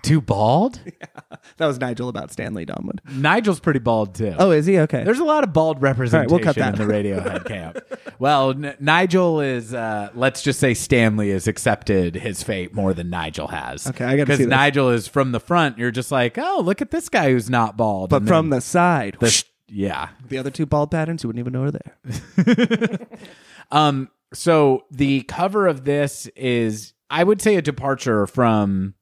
Too 0.04 0.22
bald. 0.22 0.80
Yeah. 1.00 1.38
That 1.58 1.68
was 1.68 1.80
Nigel 1.80 2.10
about 2.10 2.32
Stanley 2.32 2.66
Donwood. 2.66 3.00
Nigel's 3.12 3.60
pretty 3.60 3.80
bald 3.80 4.16
too. 4.16 4.34
Oh, 4.38 4.52
is 4.52 4.66
he? 4.66 4.80
Okay. 4.80 5.04
There's 5.04 5.20
a 5.20 5.24
lot 5.24 5.44
of 5.44 5.54
bald 5.54 5.82
representation 5.82 6.34
we'll 6.34 6.44
cut 6.44 6.56
that. 6.56 6.80
in 6.80 6.88
the 6.88 6.94
Radiohead 6.94 7.46
camp. 7.46 7.80
Well, 8.20 8.52
N- 8.52 8.76
Nigel 8.80 9.40
is, 9.42 9.74
uh, 9.74 10.10
let's 10.16 10.42
just 10.42 10.60
say 10.60 10.74
Stanley 10.74 11.32
has 11.32 11.48
accepted 11.48 12.16
his 12.16 12.44
fate 12.44 12.74
more 12.74 12.94
than 12.94 13.10
Nigel 13.10 13.48
has. 13.48 13.88
Okay, 13.88 14.04
I 14.06 14.12
gotta 14.18 14.26
Because 14.26 14.38
see 14.40 14.44
this. 14.46 14.50
Nigel 14.52 14.90
is 14.90 15.08
from 15.08 15.32
the 15.32 15.40
front. 15.40 15.78
You're 15.78 15.92
just 15.92 16.12
like, 16.12 16.38
oh, 16.38 16.62
look 16.64 16.82
at 16.82 16.92
this 16.92 17.10
guy 17.10 17.30
who's 17.32 17.50
not 17.50 17.78
bald. 17.78 18.10
but 18.10 18.18
And 18.24 18.28
from 18.28 18.50
then 18.50 18.58
the 18.58 18.62
side. 18.62 19.18
the, 19.20 19.44
yeah. 19.68 20.10
the 20.28 20.38
other 20.38 20.52
two 20.52 20.66
bald 20.66 20.92
patterns, 20.92 21.24
you 21.24 21.30
wouldn't 21.30 21.40
even 21.48 21.54
know 21.54 21.64
are 21.64 21.72
there. 21.72 23.08
Um. 23.72 24.10
So 24.34 24.86
the 24.92 25.22
cover 25.24 25.68
of 25.68 25.86
this 25.86 26.28
is, 26.36 26.94
I 27.10 27.24
would 27.24 27.42
say, 27.42 27.56
a 27.56 27.62
departure 27.62 28.28
from 28.28 28.94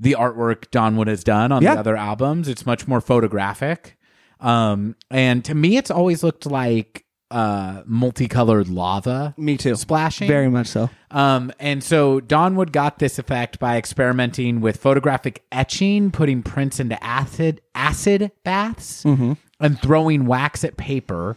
the 0.00 0.16
artwork 0.18 0.66
Donwood 0.70 1.08
has 1.08 1.24
done 1.24 1.52
on 1.52 1.62
Yeah. 1.62 1.74
the 1.74 1.80
other 1.80 1.96
albums. 1.96 2.48
It's 2.48 2.64
much 2.66 2.86
more 2.86 3.00
photographic. 3.00 3.96
Um, 4.40 4.94
and 5.10 5.44
to 5.44 5.54
me, 5.54 5.76
it's 5.76 5.90
always 5.90 6.22
looked 6.22 6.46
like 6.46 7.04
uh 7.30 7.82
multicolored 7.84 8.68
lava 8.68 9.34
Me 9.36 9.58
too. 9.58 9.74
splashing. 9.76 10.28
Very 10.28 10.48
much 10.48 10.68
so. 10.68 10.88
Um, 11.10 11.52
and 11.60 11.84
so 11.84 12.20
Donwood 12.20 12.72
got 12.72 13.00
this 13.00 13.18
effect 13.18 13.58
by 13.58 13.76
experimenting 13.76 14.62
with 14.62 14.78
photographic 14.78 15.44
etching, 15.52 16.10
putting 16.10 16.42
prints 16.42 16.80
into 16.80 17.02
acid 17.04 17.60
acid 17.74 18.32
baths, 18.44 19.04
and 19.04 19.78
throwing 19.82 20.24
wax 20.24 20.64
at 20.64 20.78
paper, 20.78 21.36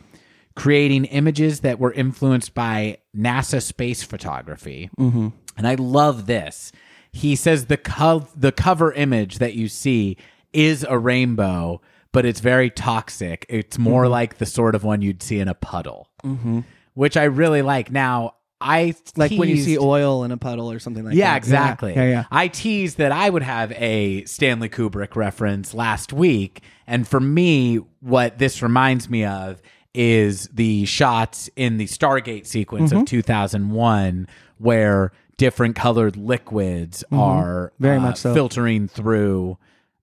creating 0.55 1.05
images 1.05 1.59
that 1.61 1.77
were 1.77 1.91
influenced 1.91 2.53
by 2.53 2.99
NASA 3.17 3.61
space 3.61 4.01
photography. 4.01 4.89
Mm-hmm. 4.97 5.29
And 5.57 5.67
I 5.67 5.75
love 5.75 6.25
this. 6.25 6.71
He 7.13 7.35
says 7.35 7.65
the 7.65 7.77
co- 7.77 8.27
the 8.35 8.51
cover 8.51 8.91
image 8.93 9.39
that 9.39 9.53
you 9.53 9.67
see 9.67 10.17
is 10.53 10.85
a 10.87 10.97
rainbow, 10.97 11.81
but 12.11 12.25
it's 12.25 12.39
very 12.39 12.69
toxic. 12.69 13.45
It's 13.49 13.77
more 13.77 14.07
like 14.07 14.37
the 14.37 14.45
sort 14.45 14.75
of 14.75 14.83
one 14.83 15.01
you'd 15.01 15.21
see 15.23 15.39
in 15.39 15.47
a 15.47 15.53
puddle, 15.53 16.07
mm-hmm. 16.23 16.61
which 16.93 17.17
I 17.17 17.23
really 17.25 17.61
like. 17.61 17.91
Now, 17.91 18.35
I 18.63 18.93
Like 19.15 19.31
when 19.31 19.49
you 19.49 19.57
see 19.57 19.77
oil 19.77 20.23
in 20.23 20.31
a 20.31 20.37
puddle 20.37 20.71
or 20.71 20.77
something 20.79 21.03
like 21.03 21.15
yeah, 21.15 21.31
that. 21.31 21.37
exactly. 21.37 21.95
Yeah, 21.95 22.03
yeah. 22.09 22.23
I 22.29 22.47
teased 22.47 22.97
that 22.97 23.11
I 23.11 23.29
would 23.29 23.41
have 23.43 23.71
a 23.73 24.23
Stanley 24.25 24.69
Kubrick 24.69 25.15
reference 25.15 25.73
last 25.73 26.13
week. 26.13 26.61
And 26.85 27.07
for 27.07 27.19
me, 27.19 27.77
what 28.01 28.37
this 28.37 28.61
reminds 28.61 29.09
me 29.09 29.25
of 29.25 29.61
is 29.95 30.47
the 30.53 30.85
shots 30.85 31.49
in 31.55 31.77
the 31.77 31.87
Stargate 31.87 32.45
sequence 32.45 32.91
Mm-hmm. 32.91 33.01
of 33.01 33.07
2001 33.07 34.27
where 34.59 35.11
different 35.41 35.75
colored 35.75 36.15
liquids 36.15 37.03
are 37.11 37.71
Mm-hmm. 37.73 37.83
Very 37.83 37.97
uh, 37.97 38.01
much 38.01 38.17
so. 38.17 38.33
filtering 38.33 38.87
through. 38.87 39.57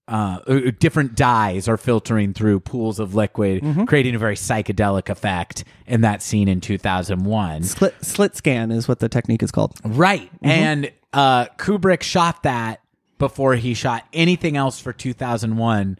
Uh, 0.09 0.39
uh, 0.47 0.61
different 0.81 1.15
dyes 1.15 1.69
are 1.69 1.77
filtering 1.77 2.33
through 2.33 2.59
pools 2.61 2.99
of 2.99 3.15
liquid, 3.15 3.63
Mm-hmm. 3.63 3.85
creating 3.85 4.15
a 4.15 4.19
very 4.19 4.35
psychedelic 4.37 5.09
effect 5.11 5.65
in 5.87 6.01
that 6.01 6.23
scene 6.23 6.49
in 6.49 6.61
2001. 6.61 7.63
Slit, 7.63 7.95
slit 8.05 8.35
scan 8.37 8.71
is 8.73 8.89
what 8.89 8.99
the 9.01 9.09
technique 9.09 9.43
is 9.43 9.51
called. 9.53 9.79
Right. 9.85 10.23
Mm-hmm. 10.37 10.47
And 10.47 10.93
uh, 11.13 11.45
Kubrick 11.59 12.03
shot 12.03 12.43
that 12.43 12.81
before 13.19 13.55
he 13.57 13.75
shot 13.75 14.05
anything 14.15 14.57
else 14.57 14.81
for 14.81 14.93
2001, 14.95 15.99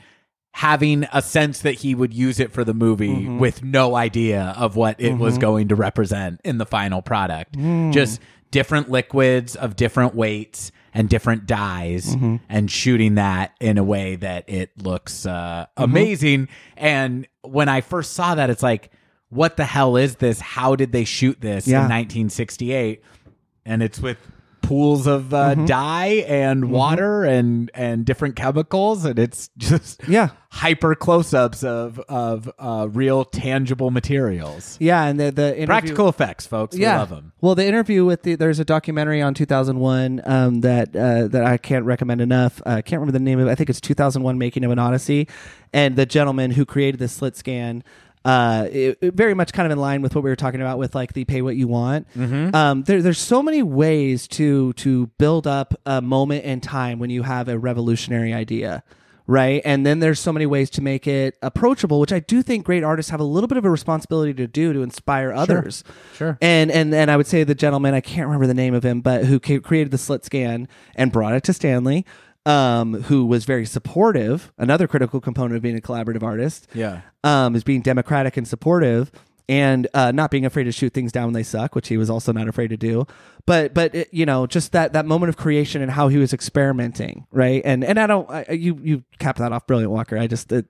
having 0.53 1.07
a 1.13 1.21
sense 1.23 1.61
that 1.61 1.75
he 1.75 1.95
would 1.95 2.13
use 2.15 2.41
it 2.41 2.51
for 2.51 2.65
the 2.65 2.75
movie 2.75 3.09
Mm-hmm. 3.15 3.39
with 3.39 3.63
no 3.63 3.95
idea 3.95 4.55
of 4.57 4.75
what 4.75 4.99
it 5.01 5.13
was 5.19 5.37
going 5.39 5.69
to 5.69 5.75
represent 5.77 6.41
in 6.45 6.59
the 6.59 6.67
final 6.67 7.03
product. 7.03 7.53
Mm. 7.59 7.93
Just 7.93 8.21
different 8.51 8.91
liquids 8.91 9.57
of 9.57 9.77
different 9.77 10.15
weights 10.15 10.73
and 10.95 11.09
different 11.09 11.47
dyes 11.47 12.17
and 12.49 12.71
shooting 12.71 13.17
that 13.17 13.53
in 13.61 13.79
a 13.79 13.85
way 13.85 14.17
that 14.17 14.49
it 14.49 14.71
looks 14.83 15.27
uh, 15.27 15.67
amazing. 15.77 16.49
And 16.77 17.29
when 17.43 17.69
I 17.69 17.83
first 17.83 18.15
saw 18.15 18.35
that, 18.35 18.51
it's 18.51 18.63
like, 18.63 18.91
what 19.29 19.57
the 19.59 19.65
hell 19.67 19.97
is 19.97 20.17
this? 20.17 20.41
How 20.41 20.75
did 20.77 20.93
they 20.93 21.05
shoot 21.05 21.41
this 21.41 21.67
Yeah. 21.69 21.77
in 21.79 21.91
1968? 21.91 23.03
And 23.67 23.83
it's 23.83 24.01
with 24.01 24.17
pools 24.69 25.07
of 25.07 25.33
uh, 25.33 25.55
Mm-hmm. 25.55 25.65
dye 25.65 26.25
and 26.29 26.71
water 26.71 27.25
and 27.25 27.71
and 27.75 28.05
different 28.05 28.37
chemicals, 28.37 29.05
and 29.07 29.19
it's 29.19 29.49
just 29.59 30.03
Yeah. 30.07 30.29
hyper 30.51 30.95
close-ups 30.95 31.65
of 31.65 31.99
of 32.09 32.51
uh, 32.59 32.87
real 32.91 33.25
tangible 33.25 33.91
materials. 33.91 34.77
Yeah, 34.79 35.05
and 35.05 35.19
the 35.19 35.31
the 35.33 35.49
interview, 35.57 35.67
Practical 35.67 36.09
effects, 36.09 36.47
folks. 36.47 36.77
We 36.77 36.85
love 36.85 37.09
them. 37.09 37.33
Well, 37.41 37.55
the 37.55 37.67
interview 37.67 38.05
with 38.05 38.23
the 38.25 38.35
there's 38.35 38.61
a 38.61 38.65
documentary 38.65 39.23
on 39.23 39.33
2001 39.35 40.21
um, 40.27 40.61
that 40.61 40.95
uh, 40.95 41.29
that 41.29 41.45
I 41.45 41.57
can't 41.57 41.87
recommend 41.87 42.21
enough. 42.21 42.61
Uh, 42.67 42.71
I 42.77 42.83
can't 42.83 43.01
remember 43.01 43.19
the 43.19 43.25
name 43.25 43.39
of 43.41 43.49
it. 43.49 43.51
I 43.51 43.55
think 43.55 43.71
it's 43.71 43.81
2001 43.81 44.37
Making 44.39 44.65
of 44.65 44.71
an 44.71 44.79
Odyssey, 44.79 45.29
and 45.73 45.97
the 45.97 46.05
gentleman 46.07 46.51
who 46.51 46.67
created 46.67 47.01
the 47.01 47.09
slit 47.09 47.37
scan. 47.37 47.83
Uh, 48.25 48.69
it, 48.71 48.99
it 49.01 49.15
very 49.15 49.35
much 49.35 49.53
kind 49.53 49.67
of 49.67 49.73
in 49.73 49.79
line 49.79 50.03
with 50.03 50.15
what 50.15 50.25
we 50.25 50.31
were 50.31 50.37
talking 50.37 50.61
about 50.61 50.79
with 50.79 50.95
like 50.95 51.13
the 51.13 51.25
pay 51.25 51.43
what 51.43 51.57
you 51.57 51.69
want. 51.69 52.07
Um, 52.55 52.83
there, 52.83 53.01
there's 53.01 53.19
so 53.19 53.43
many 53.43 53.63
ways 53.63 54.29
to 54.29 54.73
to 54.75 55.07
build 55.19 55.47
up 55.47 55.75
a 55.87 56.03
moment 56.03 56.45
in 56.45 56.61
time 56.61 56.99
when 56.99 57.11
you 57.11 57.23
have 57.23 57.49
a 57.49 57.59
revolutionary 57.59 58.35
idea 58.35 58.83
right? 59.29 59.61
And 59.65 59.87
then 59.87 60.01
there's 60.01 60.19
so 60.19 60.33
many 60.33 60.47
ways 60.47 60.71
to 60.71 60.83
make 60.83 61.07
it 61.07 61.37
approachable, 61.43 62.01
which 62.01 62.13
I 62.13 62.19
do 62.19 62.43
think 62.43 62.65
great 62.65 62.83
artists 62.83 63.11
have 63.11 63.21
a 63.21 63.25
little 63.25 63.47
bit 63.47 63.59
of 63.59 63.65
a 63.65 63.71
responsibility 63.71 64.35
to 64.35 64.49
do 64.49 64.73
to 64.73 64.83
inspire 64.83 65.33
others. 65.33 65.85
Sure. 66.15 66.37
And 66.41 66.71
and 66.73 66.93
and 66.93 67.11
I 67.11 67.17
would 67.17 67.27
say 67.29 67.45
the 67.45 67.55
gentleman 67.55 67.95
I 67.95 68.01
can't 68.01 68.27
remember 68.27 68.47
the 68.47 68.55
name 68.55 68.75
of 68.75 68.83
him, 68.83 69.03
but 69.03 69.27
who 69.27 69.39
created 69.39 69.93
the 69.93 69.99
slit 69.99 70.25
scan 70.25 70.67
and 70.97 71.13
brought 71.13 71.35
it 71.35 71.45
to 71.45 71.53
Stanley. 71.53 72.05
Um, 72.49 73.03
who 73.03 73.27
was 73.27 73.45
very 73.45 73.67
supportive? 73.67 74.53
Another 74.57 74.89
critical 74.89 75.21
component 75.21 75.57
of 75.57 75.63
being 75.63 75.77
a 75.77 75.81
collaborative 75.81 76.23
artist 76.23 76.67
Yeah. 76.73 77.03
um, 77.23 77.55
is 77.55 77.63
being 77.63 77.83
democratic 77.83 78.37
and 78.39 78.49
supportive 78.49 79.13
and 79.51 79.87
uh, 79.95 80.13
not 80.13 80.31
being 80.31 80.45
afraid 80.45 80.65
to 80.65 80.73
shoot 80.73 80.93
things 80.93 81.11
down 81.13 81.25
when 81.25 81.33
they 81.35 81.43
suck, 81.43 81.75
which 81.75 81.89
he 81.89 81.97
was 81.97 82.11
also 82.11 82.33
not 82.33 82.49
afraid 82.49 82.69
to 82.69 82.77
do. 82.77 83.07
But 83.47 83.73
but 83.73 83.95
it, 83.95 84.09
you 84.13 84.27
know, 84.27 84.47
just 84.47 84.73
that 84.73 84.93
that 84.93 85.07
moment 85.07 85.29
of 85.31 85.37
creation 85.39 85.81
and 85.81 85.91
how 85.91 86.09
he 86.09 86.19
was 86.19 86.33
experimenting, 86.35 87.27
right? 87.33 87.63
And 87.65 87.83
and 87.85 87.99
I 87.99 88.07
don't 88.07 88.29
I, 88.31 88.45
you 88.53 88.79
you 88.83 89.05
capped 89.19 89.39
that 89.39 89.53
off 89.53 89.67
brilliant, 89.67 89.91
Walker. 89.93 90.19
I 90.19 90.27
just 90.27 90.53
it, 90.53 90.67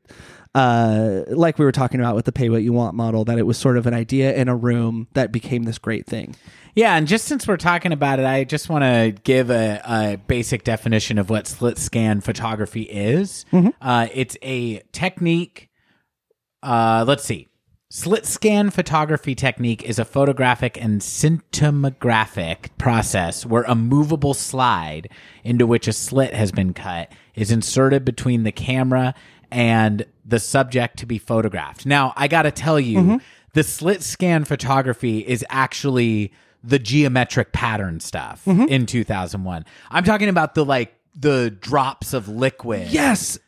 uh, 0.55 1.23
like 1.29 1.59
we 1.59 1.65
were 1.65 1.73
talking 1.73 2.01
about 2.01 2.15
with 2.15 2.25
the 2.25 2.33
pay 2.33 2.49
what 2.49 2.63
you 2.63 2.73
want 2.73 2.95
model, 2.95 3.25
that 3.25 3.39
it 3.39 3.47
was 3.47 3.59
sort 3.59 3.77
of 3.77 3.87
an 3.87 3.95
idea 3.95 4.35
in 4.35 4.49
a 4.49 4.57
room 4.57 5.09
that 5.15 5.33
became 5.33 5.65
this 5.65 5.79
great 5.79 6.07
thing. 6.07 6.35
Yeah, 6.75 6.97
and 6.97 7.09
just 7.09 7.25
since 7.25 7.49
we're 7.49 7.57
talking 7.57 7.93
about 7.93 8.21
it, 8.21 8.25
I 8.25 8.45
just 8.45 8.69
want 8.69 8.85
to 8.85 9.13
give 9.25 9.51
a, 9.51 9.81
a 9.85 10.17
basic 10.27 10.65
definition 10.65 11.19
of 11.19 11.29
what 11.29 11.47
slit 11.47 11.77
scan 11.77 12.21
photography 12.21 12.83
is. 12.83 13.45
Uh, 13.81 14.09
it's 14.15 14.37
a 14.43 14.79
technique. 14.93 15.71
Uh, 16.63 17.05
let's 17.07 17.25
see. 17.25 17.49
Slit 17.91 18.27
scan 18.27 18.69
photography 18.69 19.35
technique 19.35 19.83
is 19.83 19.99
a 19.99 20.05
photographic 20.05 20.81
and 20.81 21.01
cinematographic 21.01 22.69
process 22.77 23.47
where 23.47 23.63
a 23.63 23.75
movable 23.75 24.35
slide 24.35 25.09
into 25.43 25.67
which 25.67 25.89
a 25.89 25.93
slit 25.95 26.35
has 26.35 26.53
been 26.53 26.75
cut 26.75 27.11
is 27.35 27.51
inserted 27.51 28.05
between 28.05 28.43
the 28.43 28.53
camera 28.53 29.15
and 29.51 30.05
the 30.25 30.39
subject 30.39 30.99
to 30.99 31.07
be 31.07 31.19
photographed. 31.19 31.87
Now, 31.87 32.13
I 32.17 32.29
got 32.29 32.43
to 32.43 32.51
tell 32.51 32.79
you, 32.79 33.21
the 33.55 33.63
slit 33.63 34.03
scan 34.03 34.45
photography 34.45 35.21
is 35.21 35.45
actually 35.49 36.33
the 36.63 36.79
geometric 36.79 37.53
pattern 37.53 38.01
stuff 38.01 38.47
in 38.47 38.85
2001. 38.87 39.65
I'm 39.91 40.05
talking 40.05 40.29
about 40.29 40.55
the 40.55 40.65
like 40.65 40.95
the 41.15 41.51
drops 41.51 42.13
of 42.13 42.29
liquid. 42.29 42.89
Yes. 42.91 43.39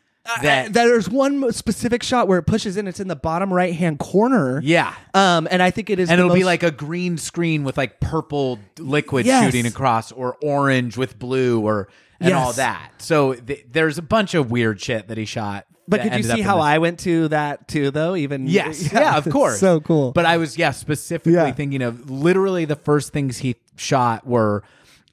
That- 0.41 0.67
Uh, 0.67 0.69
there's 0.71 1.09
one 1.09 1.51
specific 1.51 2.03
shot 2.03 2.27
where 2.27 2.37
it 2.39 2.43
pushes 2.43 2.77
in. 2.77 2.87
It's 2.87 2.99
in 2.99 3.07
the 3.07 3.15
bottom 3.15 3.51
right 3.51 3.73
hand 3.73 3.99
corner. 3.99 4.61
Yeah. 4.63 4.93
Um, 5.13 5.47
and 5.49 5.61
I 5.63 5.71
think 5.71 5.89
it 5.89 5.99
is. 5.99 6.09
and 6.09 6.19
it'll 6.19 6.33
be 6.33 6.43
like 6.43 6.63
a 6.63 6.71
green 6.71 7.17
screen 7.17 7.63
with 7.63 7.75
like 7.77 7.99
purple 7.99 8.59
liquid 8.79 9.25
Yes. 9.25 9.43
shooting 9.45 9.65
across 9.65 10.11
or 10.11 10.37
orange 10.41 10.95
with 10.97 11.17
blue 11.19 11.59
or 11.61 11.89
and 12.19 12.29
Yes. 12.29 12.45
all 12.45 12.53
that 12.53 12.91
so 12.99 13.33
th- 13.33 13.65
there's 13.71 13.97
a 13.97 14.01
bunch 14.03 14.35
of 14.35 14.51
weird 14.51 14.79
shit 14.79 15.07
that 15.07 15.17
he 15.17 15.25
shot 15.25 15.65
But 15.91 16.01
could 16.01 16.15
you 16.15 16.23
see 16.23 16.41
how 16.41 16.55
this- 16.55 16.65
I 16.65 16.77
went 16.79 16.99
to 17.01 17.27
that 17.27 17.67
too, 17.67 17.91
though? 17.91 18.15
Even 18.15 18.47
yes 18.47 18.91
yeah, 18.93 19.15
of 19.17 19.29
course 19.29 19.59
so 19.59 19.79
cool. 19.79 20.11
but 20.13 20.25
i 20.25 20.37
was 20.37 20.57
yeah 20.57 20.71
specifically 20.71 21.33
Yeah. 21.33 21.51
thinking 21.51 21.83
of 21.83 22.09
literally 22.09 22.65
the 22.65 22.75
first 22.75 23.13
things 23.13 23.37
he 23.37 23.57
shot 23.75 24.25
were 24.25 24.63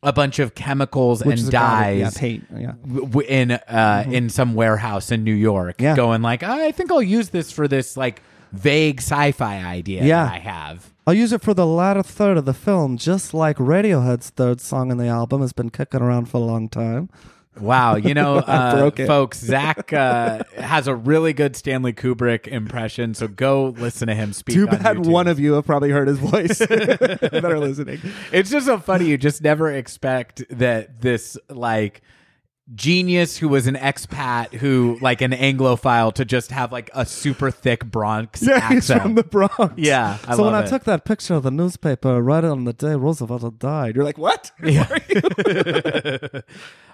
a 0.02 0.12
bunch 0.12 0.38
of 0.38 0.54
chemicals 0.54 1.24
Which 1.24 1.40
and 1.40 1.48
a 1.48 1.52
gotta- 1.52 1.84
dyes 1.84 1.98
yeah, 2.00 2.10
paint, 2.20 2.46
yeah. 2.56 2.72
w- 2.86 3.00
w- 3.06 3.28
in 3.28 3.50
uh 3.52 4.04
in 4.08 4.30
some 4.30 4.54
warehouse 4.54 5.10
in 5.10 5.24
New 5.24 5.34
York 5.34 5.80
Yeah. 5.80 5.96
going 5.96 6.22
like 6.22 6.42
I 6.42 6.70
think 6.72 6.90
I'll 6.92 7.02
use 7.02 7.30
this 7.30 7.50
for 7.52 7.66
this 7.68 7.96
like 7.96 8.22
vague 8.52 9.00
sci-fi 9.00 9.58
idea 9.62 10.04
Yeah. 10.04 10.24
that 10.24 10.34
I 10.34 10.38
have 10.38 10.92
I'll 11.06 11.14
use 11.14 11.32
it 11.32 11.42
for 11.42 11.54
the 11.54 11.66
latter 11.66 12.02
third 12.02 12.36
of 12.36 12.44
the 12.44 12.52
film, 12.52 12.98
just 12.98 13.32
like 13.32 13.56
Radiohead's 13.56 14.28
third 14.30 14.60
song 14.60 14.90
in 14.90 14.98
the 14.98 15.06
album 15.08 15.40
has 15.40 15.54
been 15.54 15.70
kicking 15.70 16.02
around 16.02 16.26
for 16.28 16.36
a 16.36 16.40
long 16.40 16.68
time. 16.68 17.08
Wow, 17.60 17.96
you 17.96 18.14
know, 18.14 18.36
uh, 18.38 18.90
folks, 18.90 19.38
Zach 19.38 19.92
uh, 19.92 20.42
has 20.56 20.86
a 20.86 20.94
really 20.94 21.32
good 21.32 21.56
Stanley 21.56 21.92
Kubrick 21.92 22.46
impression, 22.46 23.14
so 23.14 23.28
go 23.28 23.68
listen 23.78 24.08
to 24.08 24.14
him 24.14 24.32
speak. 24.32 24.54
Too 24.54 24.68
on 24.68 24.78
bad 24.78 24.96
YouTube. 24.96 25.10
one 25.10 25.28
of 25.28 25.38
you 25.38 25.54
have 25.54 25.66
probably 25.66 25.90
heard 25.90 26.08
his 26.08 26.18
voice 26.18 26.58
that 26.58 27.42
are 27.44 27.58
listening. 27.58 28.00
It's 28.32 28.50
just 28.50 28.66
so 28.66 28.78
funny. 28.78 29.06
You 29.06 29.18
just 29.18 29.42
never 29.42 29.70
expect 29.70 30.44
that 30.50 31.00
this 31.00 31.36
like 31.48 32.02
genius 32.74 33.38
who 33.38 33.48
was 33.48 33.66
an 33.66 33.76
expat 33.76 34.52
who 34.52 34.98
like 35.00 35.22
an 35.22 35.32
Anglophile 35.32 36.12
to 36.12 36.24
just 36.26 36.50
have 36.50 36.70
like 36.70 36.90
a 36.94 37.06
super 37.06 37.50
thick 37.50 37.84
Bronx 37.86 38.42
Yeah, 38.42 38.68
he's 38.68 38.88
from 38.88 39.14
the 39.14 39.24
Bronx. 39.24 39.72
Yeah, 39.76 40.18
I 40.26 40.36
so 40.36 40.44
when 40.44 40.54
I 40.54 40.64
it. 40.64 40.68
took 40.68 40.84
that 40.84 41.06
picture 41.06 41.34
of 41.34 41.44
the 41.44 41.50
newspaper 41.50 42.22
right 42.22 42.44
on 42.44 42.64
the 42.64 42.74
day 42.74 42.94
Roosevelt 42.94 43.58
died, 43.58 43.96
you're 43.96 44.04
like, 44.04 44.18
what? 44.18 44.52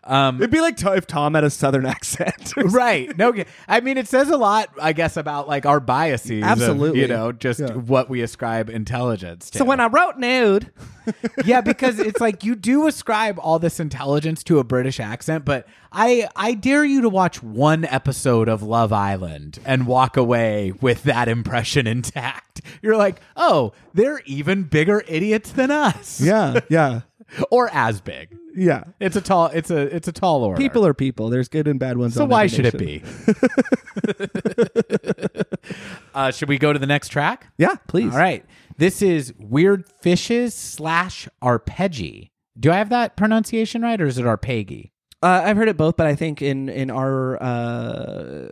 Um, 0.06 0.36
It'd 0.36 0.50
be 0.50 0.60
like 0.60 0.76
to- 0.78 0.92
if 0.94 1.06
Tom 1.06 1.34
had 1.34 1.44
a 1.44 1.50
Southern 1.50 1.86
accent. 1.86 2.52
right. 2.56 3.16
No, 3.16 3.32
I 3.68 3.80
mean 3.80 3.96
it 3.98 4.08
says 4.08 4.28
a 4.30 4.36
lot, 4.36 4.68
I 4.80 4.92
guess, 4.92 5.16
about 5.16 5.48
like 5.48 5.66
our 5.66 5.80
biases. 5.80 6.42
of, 6.42 6.48
Absolutely. 6.48 7.00
you 7.00 7.08
know, 7.08 7.32
just 7.32 7.60
Yeah. 7.60 7.72
what 7.72 8.08
we 8.10 8.22
ascribe 8.22 8.68
intelligence 8.70 9.50
to. 9.50 9.58
so 9.58 9.64
when 9.64 9.80
I 9.80 9.86
wrote 9.86 10.18
nude, 10.18 10.70
yeah, 11.44 11.60
because 11.60 11.98
it's 11.98 12.20
like 12.20 12.44
you 12.44 12.54
do 12.54 12.86
ascribe 12.86 13.38
all 13.38 13.58
this 13.58 13.78
intelligence 13.80 14.42
to 14.44 14.58
a 14.58 14.64
British 14.64 14.98
accent, 15.00 15.44
but 15.44 15.66
I 15.92 16.28
I 16.34 16.54
dare 16.54 16.84
you 16.84 17.00
to 17.02 17.08
watch 17.08 17.42
one 17.42 17.84
episode 17.84 18.48
of 18.48 18.62
Love 18.62 18.92
Island 18.92 19.58
and 19.64 19.86
walk 19.86 20.16
away 20.16 20.72
with 20.80 21.02
that 21.04 21.28
impression 21.28 21.86
intact. 21.86 22.62
You're 22.82 22.96
like, 22.96 23.20
oh, 23.36 23.72
they're 23.92 24.20
even 24.26 24.62
bigger 24.64 25.02
idiots 25.06 25.50
than 25.52 25.70
us. 25.70 26.20
yeah, 26.20 26.60
yeah, 26.70 27.00
Or 27.50 27.68
as 27.72 28.00
big. 28.00 28.36
Yeah. 28.54 28.84
It's 29.00 29.16
a 29.16 29.20
tall 29.20 29.46
it's 29.46 29.70
a 29.70 29.94
it's 29.94 30.08
a 30.08 30.12
tall 30.12 30.44
order. 30.44 30.56
People 30.56 30.86
are 30.86 30.94
people. 30.94 31.28
There's 31.28 31.48
good 31.48 31.68
and 31.68 31.78
bad 31.78 31.98
ones. 31.98 32.14
so 32.14 32.24
why 32.24 32.46
should 32.46 32.66
it 32.66 32.78
be? 32.78 33.02
uh, 36.14 36.30
should 36.30 36.48
we 36.48 36.58
go 36.58 36.72
to 36.72 36.78
the 36.78 36.86
next 36.86 37.08
track? 37.08 37.52
Yeah, 37.58 37.74
please. 37.88 38.12
All 38.12 38.18
right. 38.18 38.44
This 38.76 39.02
is 39.02 39.32
Weird 39.38 39.88
Fishes 40.00 40.54
slash 40.54 41.28
Arpeggi. 41.42 42.30
Do 42.58 42.70
I 42.70 42.76
have 42.76 42.90
that 42.90 43.16
pronunciation 43.16 43.82
right 43.82 44.00
or 44.00 44.06
is 44.06 44.18
it 44.18 44.24
Arpeggi? 44.24 44.90
Uh, 45.22 45.42
I've 45.44 45.56
heard 45.56 45.68
it 45.68 45.78
both, 45.78 45.96
but 45.96 46.06
I 46.06 46.14
think 46.14 46.42
in 46.42 46.68
in 46.68 46.90
our 46.90 47.42
uh, 47.42 48.48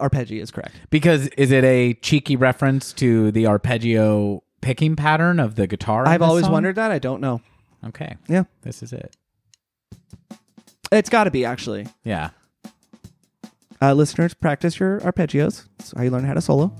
arpeggio 0.00 0.40
is 0.40 0.52
correct. 0.52 0.74
Because 0.90 1.26
is 1.28 1.50
it 1.50 1.64
a 1.64 1.94
cheeky 1.94 2.36
reference 2.36 2.92
to 2.94 3.32
the 3.32 3.46
arpeggio 3.46 4.44
picking 4.60 4.94
pattern 4.94 5.40
of 5.40 5.56
the 5.56 5.66
guitar? 5.66 6.06
I've 6.06 6.22
always 6.22 6.44
song? 6.44 6.52
wondered 6.52 6.76
that. 6.76 6.92
I 6.92 7.00
don't 7.00 7.20
know. 7.20 7.40
Okay, 7.84 8.14
Yeah, 8.28 8.44
this 8.62 8.80
is 8.84 8.92
it. 8.92 9.16
It's 10.92 11.08
got 11.10 11.24
to 11.24 11.30
be 11.30 11.44
actually. 11.44 11.86
Yeah. 12.04 12.30
Uh, 13.80 13.94
listeners, 13.94 14.32
practice 14.34 14.78
your 14.78 15.00
arpeggios. 15.00 15.66
That's 15.78 15.92
how 15.96 16.02
you 16.02 16.10
learn 16.10 16.24
how 16.24 16.34
to 16.34 16.40
solo. 16.40 16.72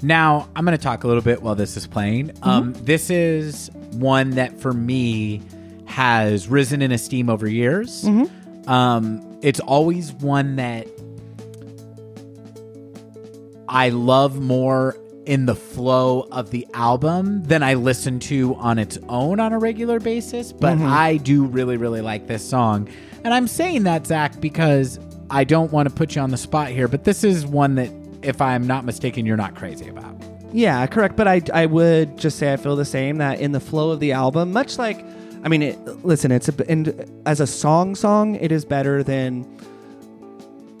Now 0.00 0.48
I'm 0.56 0.64
going 0.64 0.76
to 0.76 0.82
talk 0.82 1.04
a 1.04 1.06
little 1.06 1.22
bit 1.22 1.42
while 1.42 1.54
this 1.54 1.76
is 1.76 1.86
playing. 1.86 2.32
Um, 2.42 2.72
this 2.74 3.10
is 3.10 3.70
one 3.92 4.30
that 4.30 4.58
for 4.60 4.72
me 4.72 5.42
has 5.86 6.48
risen 6.48 6.80
in 6.82 6.92
esteem 6.92 7.28
over 7.28 7.46
years. 7.48 8.06
Um, 8.66 9.38
it's 9.42 9.60
always 9.60 10.12
one 10.12 10.56
that 10.56 10.86
I 13.68 13.90
love 13.90 14.40
more 14.40 14.96
in 15.26 15.44
the 15.44 15.54
flow 15.54 16.26
of 16.32 16.50
the 16.50 16.66
album 16.72 17.42
than 17.42 17.62
I 17.62 17.74
listen 17.74 18.18
to 18.20 18.54
on 18.54 18.78
its 18.78 18.98
own 19.10 19.40
on 19.40 19.52
a 19.52 19.58
regular 19.58 20.00
basis. 20.00 20.52
But 20.52 20.78
I 20.78 21.18
do 21.18 21.44
really, 21.44 21.76
really 21.76 22.00
like 22.00 22.26
this 22.28 22.48
song. 22.48 22.88
And 23.24 23.34
I'm 23.34 23.46
saying 23.46 23.84
that, 23.84 24.06
Zach, 24.06 24.40
because 24.40 24.98
I 25.30 25.44
don't 25.44 25.72
want 25.72 25.88
to 25.88 25.94
put 25.94 26.14
you 26.14 26.22
on 26.22 26.30
the 26.30 26.36
spot 26.36 26.68
here, 26.68 26.88
but 26.88 27.04
this 27.04 27.24
is 27.24 27.46
one 27.46 27.74
that, 27.76 27.90
if 28.22 28.40
I'm 28.40 28.66
not 28.66 28.84
mistaken, 28.84 29.26
you're 29.26 29.36
not 29.36 29.54
crazy 29.54 29.88
about. 29.88 30.14
Yeah, 30.52 30.86
correct. 30.86 31.16
But 31.16 31.28
I, 31.28 31.42
I 31.52 31.66
would 31.66 32.16
just 32.16 32.38
say 32.38 32.52
I 32.52 32.56
feel 32.56 32.76
the 32.76 32.84
same 32.84 33.18
that 33.18 33.40
in 33.40 33.52
the 33.52 33.60
flow 33.60 33.90
of 33.90 34.00
the 34.00 34.12
album, 34.12 34.52
much 34.52 34.78
like 34.78 35.04
I 35.44 35.48
mean, 35.48 35.62
it, 35.62 35.78
listen, 36.04 36.32
it's 36.32 36.48
a 36.48 36.70
and 36.70 37.22
as 37.26 37.40
a 37.40 37.46
song 37.46 37.94
song, 37.94 38.34
it 38.36 38.50
is 38.50 38.64
better 38.64 39.02
than 39.02 39.46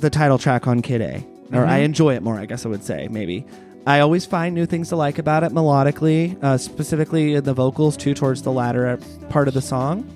the 0.00 0.10
title 0.10 0.38
track 0.38 0.66
on 0.66 0.82
Kid 0.82 1.00
A. 1.00 1.24
Or 1.50 1.64
I 1.64 1.78
enjoy 1.78 2.14
it 2.14 2.22
more, 2.22 2.38
I 2.38 2.44
guess 2.44 2.66
I 2.66 2.68
would 2.68 2.84
say, 2.84 3.08
maybe. 3.10 3.46
I 3.86 4.00
always 4.00 4.26
find 4.26 4.54
new 4.54 4.66
things 4.66 4.90
to 4.90 4.96
like 4.96 5.18
about 5.18 5.44
it 5.44 5.52
melodically, 5.52 6.36
uh, 6.44 6.58
specifically 6.58 7.34
in 7.34 7.44
the 7.44 7.54
vocals 7.54 7.96
too, 7.96 8.12
towards 8.12 8.42
the 8.42 8.52
latter 8.52 8.98
part 9.30 9.48
of 9.48 9.54
the 9.54 9.62
song. 9.62 10.06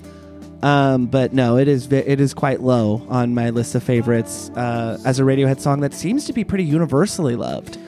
Um, 0.63 1.07
but 1.07 1.33
no, 1.33 1.57
it 1.59 1.67
is 1.67 1.91
it 1.91 2.21
is 2.21 2.35
quite 2.35 2.61
low 2.61 3.05
on 3.09 3.35
my 3.35 3.51
list 3.51 3.75
of 3.75 3.83
favorites 3.83 4.51
uh, 4.51 4.99
as 5.05 5.19
a 5.19 5.23
Radiohead 5.23 5.61
song 5.61 5.81
that 5.81 5.93
seems 5.93 6.25
to 6.27 6.33
be 6.33 6.45
pretty 6.45 6.65
universally 6.65 7.35
loved. 7.35 7.79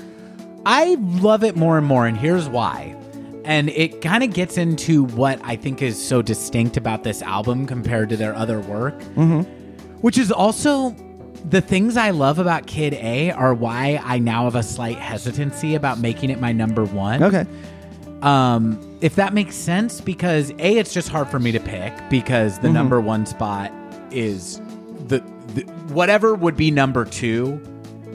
I 0.66 0.96
love 0.98 1.44
it 1.44 1.56
more 1.56 1.78
and 1.78 1.86
more, 1.86 2.06
and 2.06 2.16
here's 2.16 2.48
why. 2.48 2.96
And 3.44 3.68
it 3.70 4.00
kind 4.00 4.24
of 4.24 4.32
gets 4.32 4.56
into 4.56 5.04
what 5.04 5.38
I 5.44 5.56
think 5.56 5.82
is 5.82 6.02
so 6.02 6.22
distinct 6.22 6.76
about 6.76 7.04
this 7.04 7.20
album 7.20 7.66
compared 7.66 8.08
to 8.08 8.16
their 8.16 8.34
other 8.34 8.60
work, 8.60 8.98
mm-hmm. 9.00 9.42
which 10.00 10.16
is 10.16 10.32
also 10.32 10.96
the 11.44 11.60
things 11.60 11.96
I 11.96 12.10
love 12.10 12.38
about 12.38 12.66
Kid 12.66 12.94
A 12.94 13.30
are 13.32 13.54
why 13.54 14.00
I 14.02 14.18
now 14.18 14.44
have 14.44 14.54
a 14.54 14.62
slight 14.62 14.96
hesitancy 14.96 15.74
about 15.74 15.98
making 15.98 16.30
it 16.30 16.40
my 16.40 16.52
number 16.52 16.84
one. 16.86 17.22
Okay. 17.22 17.46
Um, 18.22 18.93
if 19.04 19.16
that 19.16 19.34
makes 19.34 19.54
sense, 19.54 20.00
because 20.00 20.50
A, 20.52 20.78
it's 20.78 20.94
just 20.94 21.10
hard 21.10 21.28
for 21.28 21.38
me 21.38 21.52
to 21.52 21.60
pick 21.60 21.92
because 22.08 22.58
the 22.60 22.70
number 22.70 23.00
one 23.02 23.26
spot 23.26 23.70
is 24.10 24.60
the, 25.08 25.22
the 25.54 25.60
whatever 25.92 26.34
would 26.34 26.56
be 26.56 26.70
number 26.70 27.04
two. 27.04 27.60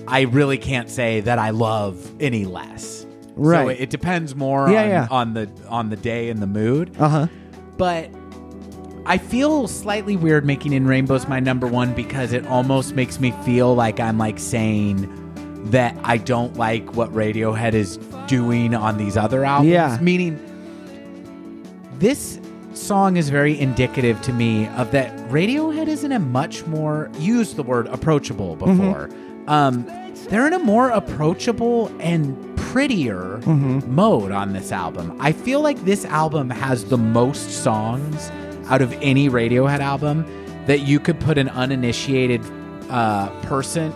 I 0.08 0.22
really 0.22 0.58
can't 0.58 0.90
say 0.90 1.20
that 1.22 1.38
I 1.38 1.52
love 1.52 2.12
any 2.20 2.46
less. 2.46 3.02
So 3.02 3.08
Right. 3.36 3.78
it, 3.80 3.84
it 3.84 3.90
depends 3.92 4.36
more 4.36 4.68
Yeah, 4.70 4.82
on, 4.82 4.90
yeah. 4.90 5.08
on 5.12 5.34
the 5.36 5.50
on 5.70 5.90
the 5.92 5.96
day 5.96 6.30
and 6.32 6.42
the 6.42 6.48
mood. 6.48 6.96
Uh 7.00 7.08
huh. 7.10 7.28
But 7.78 8.10
I 9.06 9.20
feel 9.20 9.68
slightly 9.68 10.16
weird 10.18 10.44
making 10.44 10.74
In 10.74 10.88
Rainbows 10.88 11.28
my 11.28 11.40
number 11.40 11.68
one 11.68 11.94
because 11.94 12.34
it 12.34 12.48
almost 12.48 12.96
makes 12.96 13.20
me 13.20 13.32
feel 13.46 13.76
like 13.76 14.00
I'm 14.00 14.18
like 14.18 14.40
saying 14.40 15.08
that 15.70 15.96
I 16.04 16.18
don't 16.18 16.58
like 16.58 16.96
what 16.96 17.14
Radiohead 17.14 17.74
is 17.74 17.98
doing 18.28 18.74
on 18.74 18.98
these 18.98 19.16
other 19.16 19.46
albums. 19.46 19.72
Yeah. 19.72 19.98
Meaning 20.02 20.38
this 22.00 22.40
song 22.74 23.18
is 23.18 23.30
very 23.30 23.60
indicative 23.60 24.22
to 24.22 24.34
me 24.34 24.68
of 24.70 24.92
that 24.92 25.12
Radiohead 25.30 25.88
is 25.88 26.04
in 26.04 26.12
a 26.12 26.20
much 26.20 26.66
more 26.68 27.10
use 27.20 27.54
the 27.54 27.64
word 27.64 27.88
approachable 27.88 28.56
before. 28.56 29.10
Um 29.48 29.86
they're 30.30 30.46
in 30.48 30.54
a 30.54 30.60
more 30.60 30.90
approachable 30.90 31.92
and 32.00 32.36
prettier 32.58 33.40
mode 33.88 34.32
on 34.32 34.54
this 34.54 34.72
album. 34.72 35.16
I 35.20 35.32
feel 35.32 35.62
like 35.62 35.84
this 35.86 36.06
album 36.06 36.50
has 36.50 36.86
the 36.86 36.98
most 36.98 37.50
songs 37.64 38.30
out 38.68 38.82
of 38.82 38.94
any 39.02 39.30
Radiohead 39.30 39.80
album 39.80 40.26
that 40.68 40.82
you 40.82 41.00
could 41.00 41.20
put 41.20 41.38
an 41.38 41.50
uninitiated 41.50 42.42
uh, 42.90 43.30
person 43.42 43.92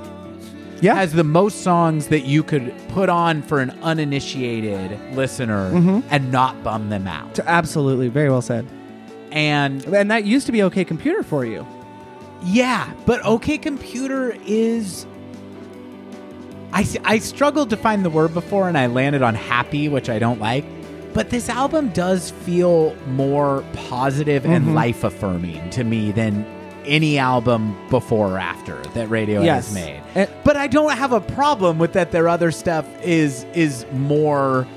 Yeah. 0.81 0.95
has 0.95 1.13
the 1.13 1.23
most 1.23 1.61
songs 1.61 2.07
that 2.07 2.21
you 2.21 2.43
could 2.43 2.73
put 2.89 3.09
on 3.09 3.41
for 3.41 3.59
an 3.59 3.71
uninitiated 3.81 4.99
listener 5.15 5.71
mm-hmm. 5.71 6.07
and 6.09 6.31
not 6.31 6.61
bum 6.63 6.89
them 6.89 7.07
out. 7.07 7.39
Absolutely. 7.39 8.09
Very 8.09 8.29
well 8.29 8.41
said. 8.41 8.67
And 9.31 9.83
And 9.85 10.11
that 10.11 10.25
used 10.25 10.45
to 10.45 10.51
be 10.51 10.61
OK 10.61 10.85
Computer 10.85 11.23
for 11.23 11.45
you. 11.45 11.65
yeah, 12.43 12.93
but 13.05 13.23
OK 13.25 13.57
Computer 13.57 14.35
is. 14.45 15.05
I, 16.73 16.87
I 17.03 17.19
struggled 17.19 17.69
to 17.69 17.77
find 17.77 18.03
the 18.03 18.09
word 18.09 18.33
before 18.33 18.67
and 18.67 18.77
I 18.77 18.87
landed 18.87 19.21
on 19.21 19.35
happy, 19.35 19.89
which 19.89 20.09
I 20.09 20.17
don't 20.17 20.39
like. 20.39 20.65
But 21.13 21.29
this 21.29 21.47
album 21.47 21.89
does 21.89 22.31
feel 22.31 22.95
more 23.09 23.63
positive 23.73 24.45
and 24.45 24.65
mm-hmm. 24.65 24.73
life 24.73 25.03
affirming 25.03 25.69
to 25.71 25.83
me 25.83 26.11
than 26.11 26.43
any 26.85 27.17
album 27.17 27.75
before 27.89 28.31
or 28.33 28.37
after 28.39 28.81
that 28.93 29.09
Radiohead 29.09 29.45
Yes. 29.45 29.67
has 29.67 29.75
made. 29.75 30.01
And- 30.15 30.29
but 30.43 30.55
I 30.57 30.67
don't 30.67 30.91
have 30.97 31.11
a 31.11 31.21
problem 31.21 31.77
with 31.79 31.93
that 31.93 32.11
their 32.11 32.27
other 32.27 32.51
stuff 32.51 32.85
is 33.03 33.45
is 33.53 33.85
more 33.93 34.67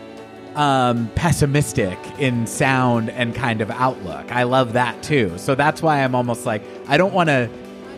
um, 0.54 1.10
pessimistic 1.14 1.98
in 2.18 2.46
sound 2.46 3.10
and 3.10 3.34
kind 3.34 3.60
of 3.60 3.70
outlook. 3.70 4.32
I 4.32 4.44
love 4.44 4.72
that 4.72 5.02
too. 5.02 5.36
So 5.36 5.54
that's 5.54 5.82
why 5.82 6.02
I'm 6.02 6.14
almost 6.14 6.46
like 6.46 6.62
I 6.88 6.96
don't 6.96 7.12
want 7.12 7.28
to 7.28 7.50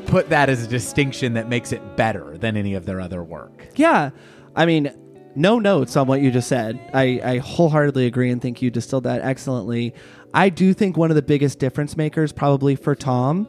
put 0.06 0.30
that 0.30 0.48
as 0.48 0.64
a 0.64 0.66
distinction 0.66 1.34
that 1.34 1.48
makes 1.48 1.70
it 1.70 1.96
better 1.96 2.36
than 2.38 2.56
any 2.56 2.74
of 2.74 2.84
their 2.86 3.00
other 3.00 3.22
work. 3.22 3.68
Yeah. 3.76 4.10
I 4.56 4.66
mean, 4.66 4.90
no 5.36 5.60
notes 5.60 5.96
on 5.96 6.08
what 6.08 6.20
you 6.20 6.32
just 6.32 6.48
said. 6.48 6.80
I, 6.92 7.20
I 7.22 7.38
wholeheartedly 7.38 8.06
agree 8.06 8.30
and 8.30 8.42
think 8.42 8.60
you 8.60 8.70
distilled 8.72 9.04
that 9.04 9.20
excellently. 9.22 9.94
I 10.34 10.48
do 10.48 10.74
think 10.74 10.96
one 10.96 11.10
of 11.10 11.14
the 11.14 11.22
biggest 11.22 11.58
difference 11.60 11.96
makers, 11.96 12.32
probably 12.32 12.74
for 12.74 12.94
Tom, 12.96 13.46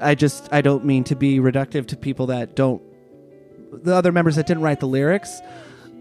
I 0.00 0.14
just, 0.14 0.48
I 0.52 0.60
don't 0.60 0.84
mean 0.84 1.04
to 1.04 1.14
be 1.16 1.38
reductive 1.38 1.86
to 1.88 1.96
people 1.96 2.26
that 2.26 2.56
don't, 2.56 2.82
the 3.84 3.94
other 3.94 4.12
members 4.12 4.36
that 4.36 4.46
didn't 4.46 4.62
write 4.62 4.80
the 4.80 4.88
lyrics. 4.88 5.40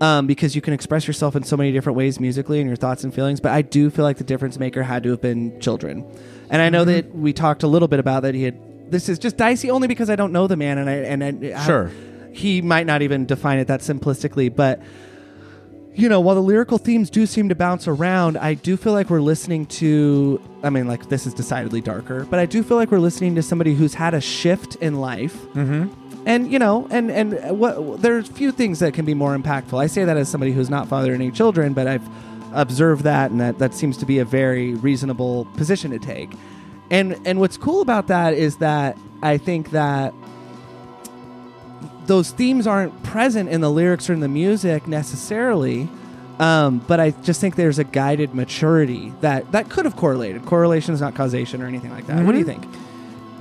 Um, 0.01 0.27
because 0.27 0.55
you 0.55 0.61
can 0.61 0.73
express 0.73 1.07
yourself 1.07 1.35
in 1.35 1.43
so 1.43 1.57
many 1.57 1.73
different 1.73 1.97
ways 1.97 2.21
musically 2.21 2.61
and 2.61 2.69
your 2.69 2.77
thoughts 2.77 3.03
and 3.03 3.13
feelings, 3.13 3.41
but 3.41 3.51
I 3.51 3.61
do 3.61 3.89
feel 3.89 4.05
like 4.05 4.15
the 4.15 4.23
difference 4.23 4.57
maker 4.57 4.81
had 4.81 5.03
to 5.03 5.09
have 5.09 5.19
been 5.19 5.59
children. 5.59 6.05
And 6.49 6.61
I 6.61 6.69
know 6.69 6.85
that 6.85 7.13
we 7.13 7.33
talked 7.33 7.63
a 7.63 7.67
little 7.67 7.89
bit 7.89 7.99
about 7.99 8.23
that 8.23 8.33
he 8.33 8.43
had. 8.43 8.89
This 8.89 9.09
is 9.09 9.19
just 9.19 9.35
dicey 9.35 9.69
only 9.69 9.89
because 9.89 10.09
I 10.09 10.15
don't 10.15 10.31
know 10.31 10.47
the 10.47 10.55
man, 10.55 10.77
and 10.77 10.89
I 10.89 10.93
and 10.93 11.21
I, 11.53 11.65
Sure. 11.65 11.91
he 12.31 12.61
might 12.61 12.87
not 12.87 13.01
even 13.01 13.25
define 13.25 13.59
it 13.59 13.67
that 13.67 13.81
simplistically, 13.81 14.55
but 14.55 14.81
you 15.99 16.07
know, 16.07 16.21
while 16.21 16.35
the 16.35 16.41
lyrical 16.41 16.77
themes 16.77 17.09
do 17.09 17.25
seem 17.25 17.49
to 17.49 17.55
bounce 17.55 17.87
around, 17.87 18.37
I 18.37 18.53
do 18.53 18.77
feel 18.77 18.93
like 18.93 19.09
we're 19.09 19.19
listening 19.19 19.65
to. 19.65 20.41
I 20.63 20.69
mean, 20.69 20.87
like 20.87 21.09
this 21.09 21.27
is 21.27 21.33
decidedly 21.33 21.81
darker, 21.81 22.25
but 22.25 22.39
I 22.39 22.45
do 22.45 22.63
feel 22.63 22.77
like 22.77 22.89
we're 22.89 22.99
listening 22.99 23.35
to 23.35 23.43
somebody 23.43 23.73
who's 23.73 23.93
had 23.93 24.13
a 24.13 24.21
shift 24.21 24.75
in 24.77 24.95
life. 24.95 25.35
Mm-hmm. 25.53 25.89
And 26.25 26.51
you 26.51 26.57
know, 26.57 26.87
and 26.89 27.11
and 27.11 27.59
what 27.59 28.01
there's 28.01 28.27
few 28.29 28.51
things 28.51 28.79
that 28.79 28.93
can 28.93 29.05
be 29.05 29.13
more 29.13 29.37
impactful. 29.37 29.77
I 29.77 29.87
say 29.87 30.05
that 30.05 30.15
as 30.15 30.29
somebody 30.29 30.53
who's 30.53 30.69
not 30.69 30.87
fathering 30.87 31.21
any 31.21 31.31
children, 31.31 31.73
but 31.73 31.87
I've 31.87 32.07
observed 32.53 33.03
that, 33.03 33.31
and 33.31 33.41
that 33.41 33.59
that 33.59 33.73
seems 33.73 33.97
to 33.97 34.05
be 34.05 34.19
a 34.19 34.25
very 34.25 34.75
reasonable 34.75 35.45
position 35.57 35.91
to 35.91 35.99
take. 35.99 36.31
And 36.89 37.19
and 37.25 37.39
what's 37.39 37.57
cool 37.57 37.81
about 37.81 38.07
that 38.07 38.33
is 38.33 38.57
that 38.57 38.97
I 39.21 39.37
think 39.37 39.71
that 39.71 40.13
those 42.09 42.31
themes 42.31 42.67
aren't 42.67 43.01
present 43.03 43.47
in 43.49 43.61
the 43.61 43.69
lyrics 43.71 44.09
or 44.09 44.13
in 44.13 44.19
the 44.19 44.27
music 44.27 44.87
necessarily. 44.87 45.87
Um, 46.39 46.79
but 46.87 46.99
I 46.99 47.11
just 47.11 47.39
think 47.41 47.55
there's 47.55 47.79
a 47.79 47.83
guided 47.83 48.33
maturity 48.33 49.13
that 49.21 49.51
that 49.51 49.69
could 49.69 49.85
have 49.85 49.95
correlated. 49.95 50.45
Correlation 50.45 50.93
is 50.93 51.01
not 51.01 51.13
causation 51.15 51.61
or 51.61 51.67
anything 51.67 51.91
like 51.91 52.07
that. 52.07 52.25
What 52.25 52.31
do 52.33 52.37
you 52.37 52.45
think? 52.45 52.65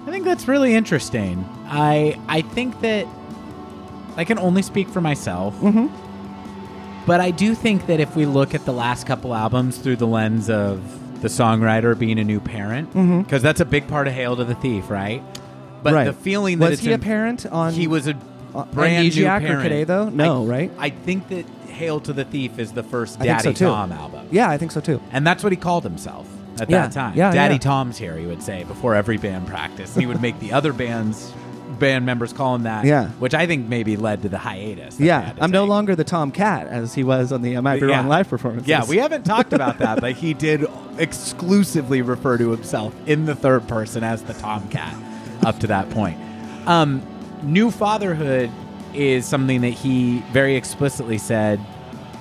I 0.06 0.10
think 0.10 0.24
that's 0.24 0.48
really 0.48 0.74
interesting. 0.74 1.44
I 1.66 2.18
I 2.28 2.40
think 2.42 2.80
that 2.80 3.06
I 4.16 4.24
can 4.24 4.38
only 4.38 4.62
speak 4.62 4.88
for 4.88 5.00
myself. 5.00 5.54
Mm-hmm. 5.60 5.86
But 7.06 7.20
I 7.20 7.30
do 7.30 7.54
think 7.54 7.86
that 7.86 8.00
if 8.00 8.14
we 8.16 8.26
look 8.26 8.54
at 8.54 8.64
the 8.66 8.72
last 8.72 9.06
couple 9.06 9.34
albums 9.34 9.78
through 9.78 9.96
the 9.96 10.06
lens 10.06 10.50
of 10.50 10.80
the 11.22 11.28
songwriter 11.28 11.98
being 11.98 12.18
a 12.18 12.24
new 12.24 12.40
parent, 12.40 12.92
because 13.24 13.42
that's 13.42 13.60
a 13.60 13.64
big 13.64 13.88
part 13.88 14.06
of 14.08 14.12
Hail 14.12 14.36
to 14.36 14.44
the 14.44 14.54
Thief, 14.56 14.90
right? 14.90 15.22
But 15.82 15.90
Mm-hmm. 15.90 15.94
Right. 15.94 16.04
the 16.06 16.12
feeling 16.12 16.58
that 16.58 16.70
Was 16.70 16.78
it's 16.80 16.86
he 16.86 16.92
a 16.92 16.98
parent 16.98 17.46
on? 17.46 17.72
he 17.72 17.86
was 17.86 18.08
a 18.08 18.14
brand 18.72 19.14
new 19.14 19.24
Amnesiac 19.24 19.36
or 19.42 19.46
parent. 19.46 19.62
Kid 19.62 19.72
A, 19.72 19.84
though? 19.84 20.08
No, 20.08 20.44
I- 20.44 20.46
right? 20.46 20.70
I 20.78 20.90
think 20.90 21.28
that 21.28 21.46
Hail 21.68 22.00
to 22.00 22.12
the 22.12 22.24
Thief 22.24 22.58
is 22.58 22.72
the 22.72 22.82
first 22.82 23.16
I 23.16 23.18
think 23.24 23.28
Daddy 23.28 23.42
so, 23.44 23.52
too. 23.52 23.64
Tom 23.66 23.92
album. 23.92 24.28
Yeah, 24.32 24.50
I 24.50 24.58
think 24.58 24.72
so 24.72 24.80
too. 24.80 25.00
And 25.12 25.26
that's 25.26 25.42
what 25.44 25.52
he 25.52 25.56
called 25.56 25.84
himself 25.84 26.26
at 26.60 26.68
Yeah, 26.68 26.82
that 26.88 26.92
time. 26.92 27.16
yeah, 27.16 27.32
Daddy 27.32 27.54
yeah. 27.54 27.58
Tom's 27.60 27.96
here, 27.98 28.16
he 28.16 28.26
would 28.26 28.42
say, 28.42 28.64
before 28.64 28.94
every 28.96 29.16
band 29.16 29.46
practice. 29.46 29.94
He 29.94 30.04
would 30.06 30.20
make 30.20 30.40
the 30.40 30.52
other 30.52 30.72
bands 30.72 31.32
band 31.78 32.04
members 32.04 32.32
call 32.32 32.56
him 32.56 32.64
that. 32.64 32.84
Yeah. 32.84 33.10
Which 33.20 33.34
I 33.34 33.46
think 33.46 33.68
maybe 33.68 33.96
led 33.96 34.22
to 34.22 34.28
the 34.28 34.38
hiatus. 34.38 34.96
that 34.96 34.98
they 35.00 35.06
Yeah, 35.06 35.20
had 35.20 35.36
to 35.36 35.44
I'm 35.44 35.52
no 35.52 35.62
take. 35.62 35.68
longer 35.68 35.94
the 35.94 36.02
Tom 36.02 36.32
Cat 36.32 36.66
as 36.66 36.94
he 36.94 37.04
was 37.04 37.30
on 37.30 37.42
the 37.42 37.56
I 37.56 37.60
Might 37.60 37.80
Be 37.80 37.86
Yeah. 37.86 37.98
Wrong 37.98 38.08
live 38.08 38.28
performances. 38.28 38.66
Yeah, 38.66 38.84
we 38.84 38.96
haven't 38.96 39.22
talked 39.24 39.52
about 39.52 39.78
that, 39.78 40.00
but 40.00 40.14
he 40.14 40.34
did 40.34 40.66
exclusively 40.98 42.02
refer 42.02 42.36
to 42.38 42.50
himself 42.50 42.92
in 43.06 43.26
the 43.26 43.34
third 43.36 43.68
person 43.68 44.02
as 44.02 44.22
the 44.24 44.34
Tomcat 44.34 44.94
up 45.44 45.60
to 45.60 45.68
that 45.68 45.88
point. 45.90 46.18
Um, 46.66 47.00
new 47.42 47.70
fatherhood 47.70 48.50
is 48.94 49.26
something 49.26 49.60
that 49.60 49.70
he 49.70 50.20
very 50.32 50.56
explicitly 50.56 51.18
said 51.18 51.60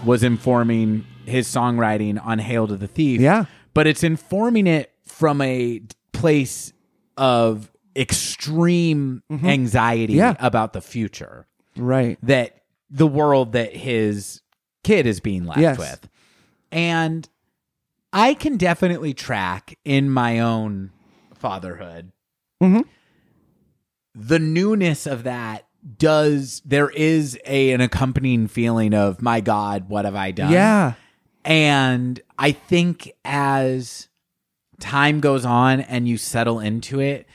was 0.05 0.23
informing 0.23 1.05
his 1.25 1.47
songwriting 1.47 2.23
on 2.25 2.39
Hail 2.39 2.67
to 2.67 2.75
the 2.77 2.87
Thief. 2.87 3.19
Yeah. 3.21 3.45
But 3.73 3.87
it's 3.87 4.03
informing 4.03 4.67
it 4.67 4.91
from 5.05 5.41
a 5.41 5.81
place 6.13 6.73
of 7.17 7.71
extreme 7.95 9.23
anxiety 9.31 10.13
Mm-hmm. 10.13 10.19
Yeah. 10.19 10.35
about 10.39 10.73
the 10.73 10.81
future 10.81 11.47
right. 11.75 12.17
that 12.23 12.61
the 12.89 13.07
world 13.07 13.53
that 13.53 13.75
his 13.75 14.41
kid 14.83 15.05
is 15.07 15.19
being 15.19 15.45
left 15.45 15.59
Yes. 15.59 15.77
with. 15.77 16.07
And 16.71 17.27
I 18.13 18.33
can 18.35 18.57
definitely 18.57 19.13
track 19.13 19.77
in 19.83 20.09
my 20.09 20.39
own 20.39 20.91
fatherhood 21.33 22.11
Mhm. 22.61 22.85
The 24.17 24.39
newness 24.39 25.05
of 25.05 25.23
that 25.23 25.65
does 25.97 26.61
there 26.65 26.89
is 26.89 27.39
a 27.45 27.71
an 27.71 27.81
accompanying 27.81 28.47
feeling 28.47 28.93
of 28.93 29.21
my 29.21 29.39
god 29.39 29.87
what 29.89 30.05
have 30.05 30.15
i 30.15 30.31
done 30.31 30.51
Yeah. 30.51 30.93
and 31.45 32.19
i 32.37 32.51
think 32.51 33.11
as 33.23 34.09
time 34.79 35.19
goes 35.19 35.45
on 35.45 35.81
and 35.81 36.07
you 36.07 36.17
settle 36.17 36.59
into 36.59 36.99
it, 36.99 37.27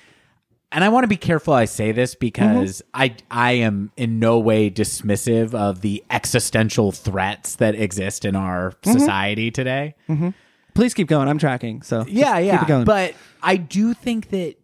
and 0.70 0.82
I 0.84 0.88
want 0.88 1.04
to 1.04 1.08
be 1.08 1.16
careful 1.16 1.54
I 1.54 1.66
say 1.66 1.92
this 1.92 2.14
because 2.14 2.82
mm-hmm. 2.94 3.02
I 3.02 3.16
I 3.30 3.52
am 3.52 3.92
in 3.96 4.18
no 4.18 4.38
way 4.38 4.70
dismissive 4.70 5.54
of 5.54 5.80
the 5.80 6.02
existential 6.10 6.92
threats 6.92 7.56
that 7.56 7.74
exist 7.74 8.24
in 8.24 8.36
our 8.36 8.70
mm-hmm. 8.70 8.92
society 8.92 9.50
today. 9.50 9.94
Mm-hmm. 10.08 10.30
Please 10.74 10.94
keep 10.94 11.08
going. 11.08 11.28
I'm 11.28 11.38
tracking. 11.38 11.82
So 11.82 12.04
Yeah, 12.08 12.38
yeah. 12.38 12.52
keep 12.52 12.62
it 12.62 12.68
going. 12.68 12.84
But 12.84 13.14
I 13.42 13.56
do 13.56 13.92
think 13.92 14.30
that 14.30 14.56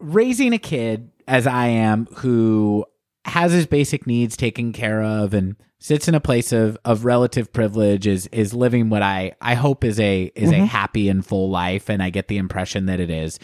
raising 0.00 0.52
a 0.52 0.58
kid 0.58 1.10
as 1.26 1.46
I 1.46 1.66
am 1.68 2.06
who 2.16 2.84
has 3.24 3.52
his 3.52 3.66
basic 3.66 4.06
needs 4.06 4.36
taken 4.36 4.72
care 4.72 5.02
of 5.02 5.34
and 5.34 5.56
sits 5.80 6.08
in 6.08 6.14
a 6.14 6.20
place 6.20 6.50
of, 6.52 6.76
of 6.84 7.04
relative 7.04 7.52
privilege 7.52 8.06
is 8.06 8.26
is 8.28 8.54
living 8.54 8.88
what 8.90 9.02
I, 9.02 9.32
I 9.40 9.54
hope 9.54 9.84
is 9.84 10.00
a 10.00 10.24
is 10.34 10.50
Mm-hmm. 10.50 10.62
a 10.62 10.66
happy 10.66 11.08
and 11.08 11.24
full 11.24 11.50
life 11.50 11.88
and 11.90 12.02
I 12.02 12.10
get 12.10 12.28
the 12.28 12.38
impression 12.38 12.86
that 12.86 13.00
it 13.00 13.10
is. 13.10 13.38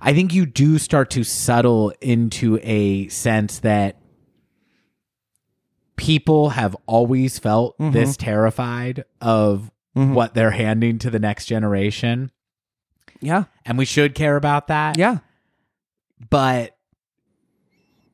I 0.00 0.12
think 0.12 0.34
you 0.34 0.44
do 0.46 0.78
start 0.78 1.10
to 1.10 1.24
settle 1.24 1.92
into 2.00 2.58
a 2.62 3.08
sense 3.08 3.60
that 3.60 3.96
people 5.96 6.50
have 6.50 6.76
always 6.86 7.38
felt 7.38 7.78
Mm-hmm. 7.78 7.92
this 7.92 8.16
terrified 8.16 9.04
of 9.20 9.70
what 9.94 10.34
they're 10.34 10.50
handing 10.50 10.98
to 10.98 11.08
the 11.10 11.20
next 11.20 11.46
generation 11.46 12.32
yeah, 13.20 13.44
and 13.64 13.78
we 13.78 13.84
should 13.84 14.14
care 14.14 14.36
about 14.36 14.66
that 14.66 14.98
yeah, 14.98 15.18
but 16.30 16.76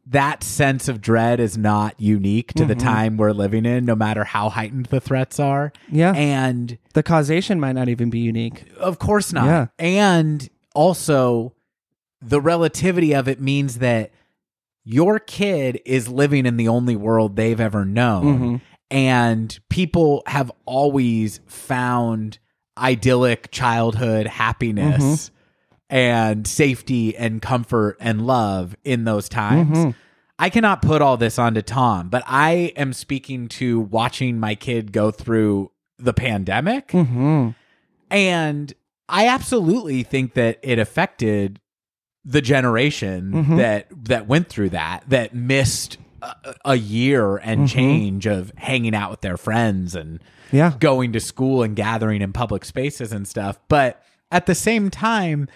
that 0.06 0.42
sense 0.42 0.88
of 0.88 1.00
dread 1.00 1.38
is 1.38 1.56
not 1.56 1.94
unique 2.00 2.52
to 2.54 2.64
the 2.64 2.74
Mm-hmm. 2.74 2.86
time 2.86 3.16
we're 3.16 3.32
living 3.32 3.64
in 3.66 3.84
no 3.84 3.94
matter 3.94 4.24
how 4.24 4.48
heightened 4.48 4.86
the 4.86 5.00
threats 5.00 5.38
are 5.38 5.72
yeah. 5.90 6.12
and 6.16 6.78
the 6.94 7.02
causation 7.02 7.60
might 7.60 7.72
not 7.72 7.88
even 7.88 8.10
be 8.10 8.18
unique. 8.20 8.64
of 8.78 8.98
course 8.98 9.32
not 9.32 9.44
Yeah. 9.46 9.66
and 9.78 10.48
also 10.74 11.54
the 12.22 12.40
relativity 12.40 13.14
of 13.14 13.28
it 13.28 13.40
means 13.40 13.78
that 13.78 14.10
your 14.84 15.18
kid 15.18 15.80
is 15.84 16.08
living 16.08 16.46
in 16.46 16.56
the 16.56 16.68
only 16.68 16.96
world 16.96 17.36
they've 17.36 17.60
ever 17.60 17.84
known 17.84 18.24
Mm-hmm. 18.24 18.56
and 18.90 19.60
people 19.68 20.22
have 20.26 20.50
always 20.64 21.40
found 21.46 22.38
idyllic 22.76 23.50
childhood 23.52 24.26
happiness 24.26 25.02
Mm-hmm. 25.30 25.36
And 25.90 26.46
safety 26.46 27.16
and 27.16 27.42
comfort 27.42 27.96
and 28.00 28.26
love 28.26 28.76
in 28.84 29.04
those 29.04 29.28
times. 29.28 29.76
Mm-hmm. 29.76 29.90
I 30.38 30.48
cannot 30.48 30.80
put 30.80 31.02
all 31.02 31.16
this 31.18 31.38
onto 31.38 31.60
Tom, 31.60 32.08
but 32.08 32.22
I 32.26 32.72
am 32.76 32.92
speaking 32.94 33.48
to 33.48 33.80
watching 33.80 34.40
my 34.40 34.54
kid 34.54 34.92
go 34.92 35.10
through 35.10 35.70
the 35.98 36.14
pandemic. 36.14 36.88
Mm-hmm. 36.88 37.50
And 38.10 38.72
I 39.08 39.26
absolutely 39.26 40.02
think 40.02 40.34
that 40.34 40.58
it 40.62 40.78
affected 40.78 41.60
the 42.24 42.40
generation 42.40 43.32
Mm-hmm. 43.32 43.56
that 43.56 43.86
that 44.04 44.26
went 44.28 44.48
through 44.48 44.70
that 44.70 45.04
that 45.08 45.34
missed 45.34 45.96
a, 46.22 46.54
a 46.66 46.74
year 46.76 47.36
and 47.38 47.66
change 47.68 48.26
of 48.26 48.52
hanging 48.56 48.94
out 48.94 49.10
with 49.10 49.22
their 49.22 49.36
friends 49.38 49.94
and 49.94 50.20
Yeah. 50.52 50.74
going 50.78 51.12
to 51.14 51.20
school 51.20 51.62
and 51.62 51.74
gathering 51.74 52.20
in 52.22 52.32
public 52.32 52.64
spaces 52.64 53.10
and 53.12 53.26
stuff. 53.26 53.58
But 53.68 54.02
at 54.30 54.46
the 54.46 54.54
same 54.54 54.90
time, 54.90 55.48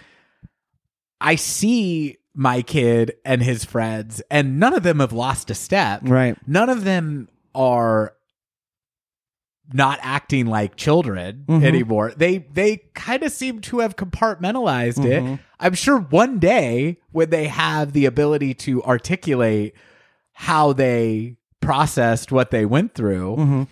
I 1.21 1.35
see 1.35 2.17
my 2.33 2.61
kid 2.61 3.13
and 3.23 3.41
his 3.41 3.63
friends, 3.65 4.21
and 4.29 4.59
none 4.59 4.73
of 4.73 4.83
them 4.83 4.99
have 4.99 5.13
lost 5.13 5.49
a 5.49 5.55
step. 5.55 6.01
Right. 6.03 6.37
None 6.47 6.69
of 6.69 6.83
them 6.83 7.29
are 7.53 8.13
not 9.73 9.97
acting 10.03 10.45
like 10.45 10.75
children 10.75 11.45
Mm-hmm. 11.47 11.65
anymore. 11.65 12.13
They 12.15 12.39
they 12.39 12.77
kind 12.93 13.23
of 13.23 13.31
seem 13.31 13.61
to 13.61 13.79
have 13.79 13.95
compartmentalized 13.95 14.97
Mm-hmm. 15.03 15.33
it. 15.33 15.39
I'm 15.59 15.73
sure 15.73 15.97
one 15.99 16.37
day 16.39 16.97
when 17.11 17.29
they 17.29 17.47
have 17.47 17.93
the 17.93 18.05
ability 18.05 18.53
to 18.55 18.83
articulate 18.83 19.73
how 20.33 20.73
they 20.73 21.37
processed 21.61 22.31
what 22.31 22.51
they 22.51 22.65
went 22.65 22.93
through, 22.93 23.35
Mm-hmm. 23.37 23.63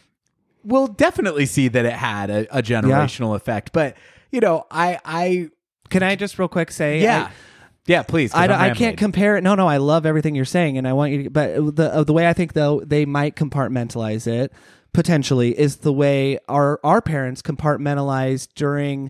we'll 0.63 0.87
definitely 0.87 1.45
see 1.45 1.67
that 1.67 1.85
it 1.85 1.93
had 1.93 2.29
a, 2.31 2.57
a 2.57 2.63
generational 2.63 3.35
effect. 3.35 3.71
But 3.73 3.95
you 4.31 4.39
know, 4.39 4.65
I 4.71 4.99
I 5.05 5.49
Can 5.93 6.03
I 6.03 6.15
just 6.15 6.37
real 6.37 6.47
quick 6.47 6.71
say? 6.71 7.01
yeah. 7.01 7.31
yeah, 7.85 8.03
please. 8.03 8.31
'cause 8.31 8.39
I, 8.41 8.45
I'm 8.45 8.51
I 8.51 8.53
rambling. 8.55 8.75
can't 8.75 8.97
compare 8.97 9.37
it. 9.37 9.43
No, 9.43 9.55
no, 9.55 9.67
I 9.67 9.77
love 9.77 10.05
everything 10.05 10.35
you're 10.35 10.45
saying, 10.45 10.77
and 10.77 10.87
I 10.87 10.93
want 10.93 11.11
you 11.13 11.23
to. 11.23 11.29
But 11.29 11.75
the 11.75 11.93
uh, 11.93 12.03
the 12.03 12.13
way 12.13 12.27
I 12.27 12.33
think 12.33 12.53
though 12.53 12.81
they 12.85 13.05
might 13.05 13.35
compartmentalize 13.35 14.27
it 14.27 14.51
potentially 14.93 15.57
is 15.57 15.77
the 15.77 15.93
way 15.93 16.37
our 16.49 16.79
our 16.83 17.01
parents 17.01 17.41
compartmentalized 17.41 18.49
during 18.55 19.09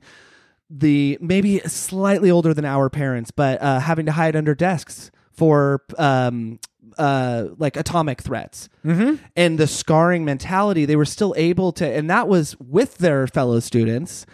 the 0.70 1.18
maybe 1.22 1.60
slightly 1.60 2.32
older 2.32 2.54
than 2.54 2.66
our 2.66 2.90
parents, 2.90 3.32
but 3.32 3.62
uh, 3.62 3.80
having 3.80 4.06
to 4.08 4.12
hide 4.12 4.36
under 4.36 4.56
desks 4.56 5.12
for 5.32 5.82
um 5.98 6.60
uh 7.00 7.48
like 7.58 7.76
atomic 7.76 8.22
threats 8.22 8.70
mm-hmm. 8.86 9.16
and 9.36 9.58
the 9.58 9.66
scarring 9.66 10.24
mentality 10.24 10.86
they 10.86 10.96
were 10.96 11.06
still 11.06 11.34
able 11.38 11.72
to 11.72 11.88
and 11.88 12.08
that 12.08 12.28
was 12.28 12.56
with 12.60 13.00
their 13.00 13.26
fellow 13.26 13.60
students 13.60 14.28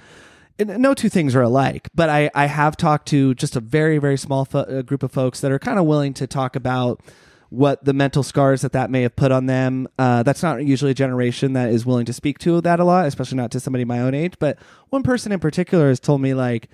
no 0.59 0.93
two 0.93 1.09
things 1.09 1.35
are 1.35 1.41
alike, 1.41 1.89
but 1.95 2.09
I, 2.09 2.29
I 2.35 2.47
have 2.47 2.75
talked 2.75 3.07
to 3.09 3.33
just 3.35 3.55
a 3.55 3.59
very, 3.59 3.97
very 3.97 4.17
small 4.17 4.45
fo- 4.45 4.59
uh, 4.59 4.81
group 4.81 5.03
of 5.03 5.11
folks 5.11 5.39
that 5.41 5.51
are 5.51 5.59
kind 5.59 5.79
of 5.79 5.85
willing 5.85 6.13
to 6.15 6.27
talk 6.27 6.55
about 6.55 7.01
what 7.49 7.83
the 7.83 7.93
mental 7.93 8.21
scars 8.21 8.61
that 8.61 8.73
that 8.73 8.91
may 8.91 9.01
have 9.01 9.15
put 9.15 9.31
on 9.31 9.47
them. 9.47 9.87
Uh, 9.97 10.21
that's 10.23 10.43
not 10.43 10.63
usually 10.63 10.91
a 10.91 10.95
generation 10.95 11.53
that 11.53 11.69
is 11.69 11.85
willing 11.85 12.05
to 12.05 12.13
speak 12.13 12.37
to 12.39 12.61
that 12.61 12.79
a 12.79 12.83
lot, 12.83 13.05
especially 13.05 13.37
not 13.37 13.51
to 13.51 13.59
somebody 13.59 13.85
my 13.85 13.99
own 13.99 14.13
age. 14.13 14.33
But 14.39 14.59
one 14.89 15.01
person 15.01 15.31
in 15.31 15.39
particular 15.39 15.89
has 15.89 15.99
told 15.99 16.21
me, 16.21 16.33
like, 16.33 16.69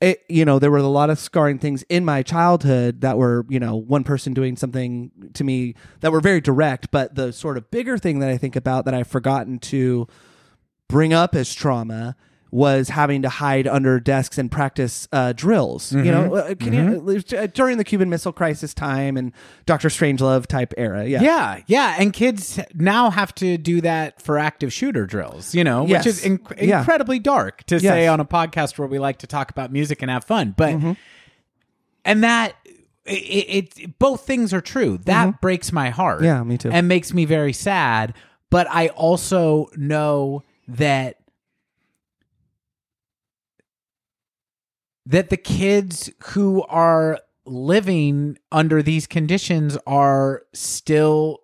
it, 0.00 0.24
you 0.28 0.44
know, 0.44 0.58
there 0.58 0.70
were 0.70 0.78
a 0.78 0.82
lot 0.82 1.10
of 1.10 1.18
scarring 1.18 1.58
things 1.58 1.82
in 1.90 2.04
my 2.04 2.22
childhood 2.22 3.02
that 3.02 3.18
were, 3.18 3.44
you 3.48 3.60
know, 3.60 3.76
one 3.76 4.02
person 4.02 4.32
doing 4.32 4.56
something 4.56 5.10
to 5.34 5.44
me 5.44 5.74
that 6.00 6.10
were 6.10 6.20
very 6.20 6.40
direct. 6.40 6.90
But 6.90 7.14
the 7.14 7.32
sort 7.32 7.58
of 7.58 7.70
bigger 7.70 7.98
thing 7.98 8.18
that 8.20 8.30
I 8.30 8.38
think 8.38 8.56
about 8.56 8.86
that 8.86 8.94
I've 8.94 9.06
forgotten 9.06 9.58
to 9.58 10.08
bring 10.88 11.12
up 11.12 11.34
as 11.34 11.54
trauma 11.54 12.16
was 12.52 12.88
having 12.88 13.22
to 13.22 13.28
hide 13.28 13.68
under 13.68 14.00
desks 14.00 14.36
and 14.36 14.50
practice 14.50 15.06
uh, 15.12 15.32
drills. 15.32 15.92
You 15.92 16.02
know, 16.10 16.34
uh, 16.34 16.54
can 16.56 16.72
you, 16.72 17.22
uh, 17.38 17.46
during 17.46 17.78
the 17.78 17.84
Cuban 17.84 18.10
Missile 18.10 18.32
Crisis 18.32 18.74
time 18.74 19.16
and 19.16 19.32
Doctor 19.66 19.88
Strangelove 19.88 20.46
type 20.46 20.74
era. 20.76 21.04
Yeah. 21.06 21.22
Yeah, 21.22 21.60
yeah, 21.68 21.96
and 21.98 22.12
kids 22.12 22.58
now 22.74 23.10
have 23.10 23.32
to 23.36 23.56
do 23.56 23.80
that 23.82 24.20
for 24.20 24.36
active 24.36 24.72
shooter 24.72 25.06
drills, 25.06 25.54
you 25.54 25.62
know, 25.62 25.86
Yes. 25.86 26.04
which 26.04 26.14
is 26.14 26.24
inc- 26.24 26.60
Yeah. 26.60 26.80
incredibly 26.80 27.20
dark 27.20 27.62
to 27.66 27.76
Yes. 27.76 27.82
say 27.82 28.06
on 28.08 28.18
a 28.18 28.24
podcast 28.24 28.78
where 28.78 28.88
we 28.88 28.98
like 28.98 29.18
to 29.18 29.28
talk 29.28 29.50
about 29.50 29.70
music 29.72 30.02
and 30.02 30.10
have 30.10 30.24
fun. 30.24 30.52
But 30.56 30.76
and 32.04 32.24
that 32.24 32.54
it, 33.06 33.74
it 33.78 33.98
both 33.98 34.26
things 34.26 34.52
are 34.52 34.60
true. 34.60 34.98
That 35.04 35.40
breaks 35.40 35.72
my 35.72 35.90
heart. 35.90 36.22
Yeah, 36.22 36.42
me 36.42 36.58
too. 36.58 36.70
And 36.70 36.88
makes 36.88 37.12
me 37.14 37.24
very 37.24 37.52
sad, 37.52 38.14
but 38.50 38.66
I 38.70 38.88
also 38.88 39.68
know 39.76 40.42
that 40.68 41.16
that 45.06 45.30
the 45.30 45.36
kids 45.36 46.10
who 46.24 46.62
are 46.64 47.18
living 47.46 48.38
under 48.52 48.82
these 48.82 49.06
conditions 49.06 49.76
are 49.86 50.42
still 50.52 51.38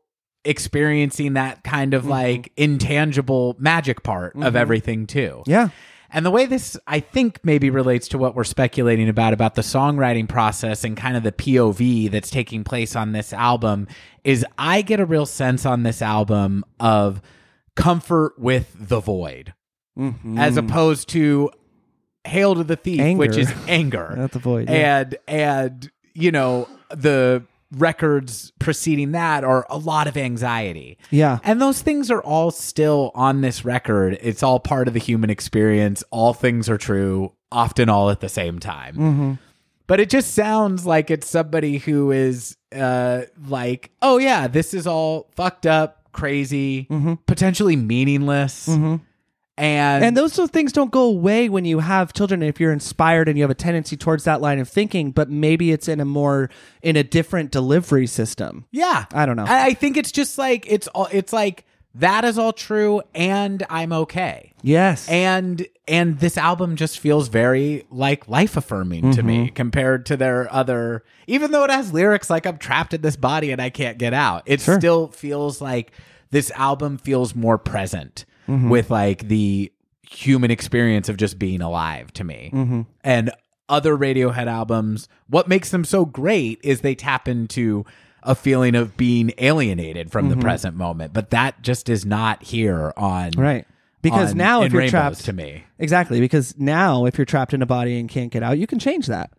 experiencing 0.45 1.33
that 1.33 1.65
kind 1.65 1.93
Mm-hmm. 1.93 2.07
of 2.07 2.07
like 2.07 2.53
intangible 2.57 3.57
magic 3.59 4.03
part 4.03 4.37
of 4.37 4.55
everything 4.55 5.07
too. 5.07 5.43
Yeah. 5.47 5.71
And 6.09 6.25
the 6.25 6.31
way 6.31 6.47
this, 6.47 6.79
I 6.87 7.01
think, 7.01 7.41
maybe 7.43 7.69
relates 7.69 8.07
to 8.09 8.19
what 8.19 8.37
we're 8.37 8.45
speculating 8.45 9.09
about, 9.09 9.33
about 9.33 9.57
the 9.57 9.63
songwriting 9.63 10.29
process 10.29 10.85
and 10.85 10.97
kind 10.97 11.17
of 11.17 11.25
the 11.25 11.33
POV 11.33 12.13
that's 12.13 12.31
taking 12.31 12.63
place 12.63 12.95
on 12.95 13.11
this 13.11 13.33
album, 13.33 13.89
is 14.23 14.47
I 14.57 14.83
get 14.83 15.01
a 15.01 15.05
real 15.05 15.27
sense 15.27 15.67
on 15.67 15.83
this 15.83 16.01
album 16.01 16.65
of 16.79 17.21
comfort 17.75 18.39
with 18.39 18.73
the 18.79 19.01
void, 19.01 19.53
as 20.37 20.57
opposed 20.57 21.09
to 21.11 21.51
Hail 22.27 22.55
to 22.55 22.65
the 22.65 22.77
Thief, 22.77 23.01
Anger. 23.01 23.19
which 23.19 23.37
is 23.37 23.53
anger. 23.69 24.29
The 24.33 24.39
void, 24.39 24.69
yeah. 24.69 25.01
And, 25.01 25.19
and, 25.29 25.91
you 26.15 26.31
know, 26.33 26.69
the 26.91 27.43
records 27.73 28.53
preceding 28.59 29.13
that 29.13 29.45
are 29.45 29.67
a 29.71 29.79
lot 29.79 30.07
of 30.07 30.17
anxiety. 30.17 30.99
Yeah. 31.11 31.39
And 31.43 31.61
those 31.61 31.83
things 31.83 32.11
are 32.11 32.23
all 32.23 32.51
still 32.51 33.11
on 33.15 33.41
this 33.41 33.65
record. 33.65 34.19
It's 34.21 34.43
all 34.43 34.61
part 34.61 34.89
of 34.89 34.95
the 34.95 35.01
human 35.01 35.31
experience. 35.31 36.05
All 36.11 36.33
things 36.35 36.69
are 36.69 36.79
true, 36.79 37.33
often 37.51 37.89
all 37.89 38.11
at 38.11 38.21
the 38.21 38.29
same 38.29 38.59
time. 38.59 38.95
Mm-hmm. 38.95 39.33
But 39.87 40.01
it 40.01 40.11
just 40.11 40.35
sounds 40.35 40.85
like 40.85 41.11
it's 41.11 41.29
somebody 41.29 41.79
who 41.79 42.11
is 42.11 42.57
uh, 42.75 43.23
like, 43.47 43.91
oh, 44.03 44.19
yeah, 44.19 44.49
this 44.49 44.75
is 44.75 44.87
all 44.87 45.29
fucked 45.37 45.67
up, 45.67 46.11
crazy, 46.13 46.89
potentially 47.27 47.77
meaningless. 47.77 48.69
Mm-hmm. 48.69 48.97
And 49.59 50.17
those 50.17 50.33
sort 50.35 50.49
of 50.49 50.53
things 50.53 50.73
don't 50.73 50.91
go 50.91 51.03
away 51.05 51.49
when 51.49 51.65
you 51.65 51.79
have 51.79 52.13
children. 52.13 52.43
If 52.43 52.61
you're 52.61 52.73
inspired 52.73 53.29
and 53.29 53.39
you 53.39 53.43
have 53.45 53.51
a 53.51 53.55
tendency 53.55 53.97
towards 53.97 54.25
that 54.25 54.41
line 54.41 54.59
of 54.59 54.69
thinking, 54.69 55.13
but 55.13 55.31
maybe 55.31 55.73
it's 55.73 55.89
in 55.89 56.01
a 56.01 56.05
more 56.05 56.51
in 56.83 56.97
a 56.97 57.03
different 57.03 57.51
delivery 57.51 58.07
system. 58.07 58.67
yeah, 58.71 59.07
I 59.13 59.25
don't 59.27 59.37
know. 59.37 59.45
I, 59.47 59.67
I 59.69 59.75
think 59.75 59.97
it's 59.97 60.13
just 60.13 60.37
like 60.39 60.67
it's 60.71 60.89
all. 60.89 61.09
It's 61.11 61.33
like 61.33 61.65
that 61.95 62.27
is 62.27 62.37
all 62.39 62.53
true 62.53 63.01
and 63.15 63.65
I'm 63.71 63.91
okay. 63.93 64.53
Yes. 64.61 65.09
And 65.09 65.67
and 65.89 66.19
this 66.21 66.37
album 66.37 66.77
just 66.77 66.99
feels 66.99 67.29
very 67.29 67.87
like 67.91 68.29
life 68.29 68.59
affirming 68.59 69.13
to 69.13 69.21
Mm-hmm. 69.21 69.27
me 69.27 69.49
compared 69.49 70.05
to 70.07 70.17
their 70.19 70.53
other 70.53 71.05
even 71.27 71.53
though 71.53 71.65
it 71.65 71.71
has 71.71 71.95
lyrics 71.95 72.29
like 72.29 72.45
I'm 72.47 72.59
trapped 72.59 72.93
in 72.93 73.01
this 73.01 73.17
body 73.17 73.51
and 73.51 73.63
I 73.63 73.71
can't 73.71 73.97
get 73.97 74.13
out. 74.13 74.43
It 74.45 74.61
still 74.61 75.09
feels 75.09 75.63
like 75.63 75.93
this 76.31 76.51
album 76.51 76.99
feels 76.99 77.35
more 77.35 77.57
present 77.57 78.27
Mm-hmm. 78.49 78.69
with 78.69 78.91
like 78.91 79.29
the 79.29 79.73
human 80.09 80.51
experience 80.51 81.09
of 81.09 81.17
just 81.17 81.39
being 81.39 81.61
alive 81.61 82.13
to 82.15 82.25
me. 82.25 82.51
Mm-hmm. 82.55 82.83
And 83.03 83.31
other 83.69 83.97
Radiohead 83.97 84.47
albums, 84.47 85.09
what 85.29 85.49
makes 85.49 85.71
them 85.71 85.85
so 85.85 86.05
great 86.05 86.61
is 86.63 86.81
they 86.83 86.95
tap 86.95 87.27
into 87.27 87.85
a 88.23 88.35
feeling 88.35 88.75
of 88.75 88.97
being 88.97 89.33
alienated 89.39 90.11
from 90.13 90.29
Mm-hmm. 90.29 90.39
the 90.39 90.45
present 90.45 90.77
moment, 90.77 91.13
but 91.13 91.31
that 91.31 91.63
just 91.63 91.89
is 91.89 92.05
not 92.05 92.43
here 92.43 92.93
on 92.97 93.31
right. 93.37 93.67
Because 94.03 94.33
on 94.33 94.37
now 94.39 94.63
if 94.63 94.73
you're 94.73 94.89
trapped 94.89 95.25
to 95.25 95.33
me. 95.33 95.65
Exactly, 95.81 96.21
because 96.21 96.55
now 96.57 97.07
if 97.07 97.19
you're 97.19 97.25
trapped 97.25 97.53
in 97.55 97.63
a 97.63 97.67
body 97.67 97.99
and 97.99 98.09
can't 98.09 98.31
get 98.31 98.43
out, 98.45 98.59
you 98.59 98.67
can 98.69 98.79
change 98.79 99.07
that. 99.09 99.33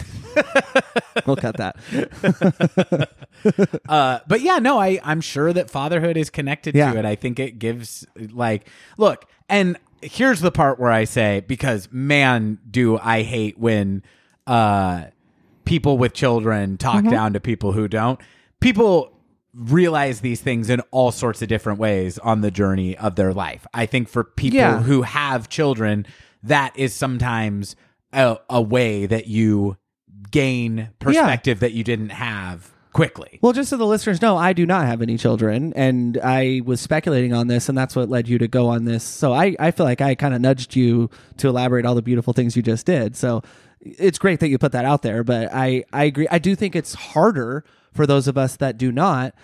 we'll 1.26 1.36
cut 1.36 1.56
that. 1.56 1.76
Uh, 3.88 4.18
but 4.28 4.42
yeah, 4.42 4.58
no, 4.58 4.78
I 4.78 5.00
I'm 5.02 5.22
sure 5.22 5.50
that 5.52 5.70
fatherhood 5.70 6.16
is 6.18 6.28
connected 6.28 6.74
Yeah. 6.74 6.92
to 6.92 6.98
it. 6.98 7.04
I 7.06 7.14
think 7.14 7.38
it 7.38 7.58
gives 7.58 8.06
like 8.32 8.68
look, 8.98 9.24
and 9.48 9.78
here's 10.02 10.40
the 10.40 10.50
part 10.52 10.78
where 10.78 10.92
I 10.92 11.04
say 11.04 11.42
because 11.46 11.88
man, 11.90 12.58
do 12.70 12.98
I 12.98 13.22
hate 13.22 13.58
when 13.58 14.02
uh 14.46 15.04
people 15.64 15.96
with 15.96 16.12
children 16.12 16.76
talk 16.76 16.96
Mm-hmm. 16.96 17.10
down 17.10 17.32
to 17.32 17.40
people 17.40 17.72
who 17.72 17.88
don't. 17.88 18.20
People 18.60 19.16
realize 19.54 20.20
these 20.20 20.40
things 20.42 20.68
in 20.68 20.80
all 20.90 21.10
sorts 21.10 21.40
of 21.40 21.48
different 21.48 21.78
ways 21.78 22.18
on 22.18 22.42
the 22.42 22.50
journey 22.50 22.94
of 22.98 23.16
their 23.16 23.32
life. 23.32 23.66
I 23.72 23.86
think 23.86 24.08
for 24.08 24.22
people 24.22 24.58
Yeah. 24.58 24.82
who 24.82 25.00
have 25.02 25.48
children, 25.48 26.04
that 26.42 26.76
is 26.76 26.92
sometimes 26.92 27.74
a, 28.12 28.36
a 28.50 28.60
way 28.60 29.06
that 29.06 29.28
you 29.28 29.76
gain 30.30 30.90
perspective 30.98 31.60
that 31.60 31.72
you 31.72 31.84
didn't 31.84 32.10
have 32.10 32.72
quickly. 32.92 33.38
Well, 33.40 33.52
just 33.52 33.70
so 33.70 33.76
the 33.76 33.86
listeners 33.86 34.20
know, 34.20 34.36
I 34.36 34.52
do 34.52 34.66
not 34.66 34.86
have 34.86 35.00
any 35.00 35.16
children, 35.16 35.72
and 35.74 36.18
I 36.22 36.60
was 36.64 36.80
speculating 36.80 37.32
on 37.32 37.46
this, 37.46 37.68
and 37.68 37.78
that's 37.78 37.94
what 37.94 38.08
led 38.08 38.28
you 38.28 38.38
to 38.38 38.48
go 38.48 38.68
on 38.68 38.84
this. 38.84 39.04
So 39.04 39.32
I, 39.32 39.54
I 39.60 39.70
feel 39.70 39.86
like 39.86 40.00
I 40.00 40.14
kind 40.14 40.34
of 40.34 40.40
nudged 40.40 40.74
you 40.74 41.08
to 41.36 41.48
elaborate 41.48 41.86
all 41.86 41.94
the 41.94 42.02
beautiful 42.02 42.32
things 42.32 42.56
you 42.56 42.62
just 42.62 42.86
did. 42.86 43.16
So 43.16 43.42
it's 43.80 44.18
great 44.18 44.40
that 44.40 44.48
you 44.48 44.58
put 44.58 44.72
that 44.72 44.84
out 44.84 45.02
there, 45.02 45.22
but 45.22 45.50
I, 45.52 45.84
I 45.92 46.04
agree. 46.04 46.26
I 46.30 46.38
do 46.38 46.54
think 46.56 46.74
it's 46.74 46.94
harder 46.94 47.64
for 47.92 48.06
those 48.06 48.28
of 48.28 48.36
us 48.36 48.56
that 48.56 48.76
do 48.76 48.92
not 48.92 49.34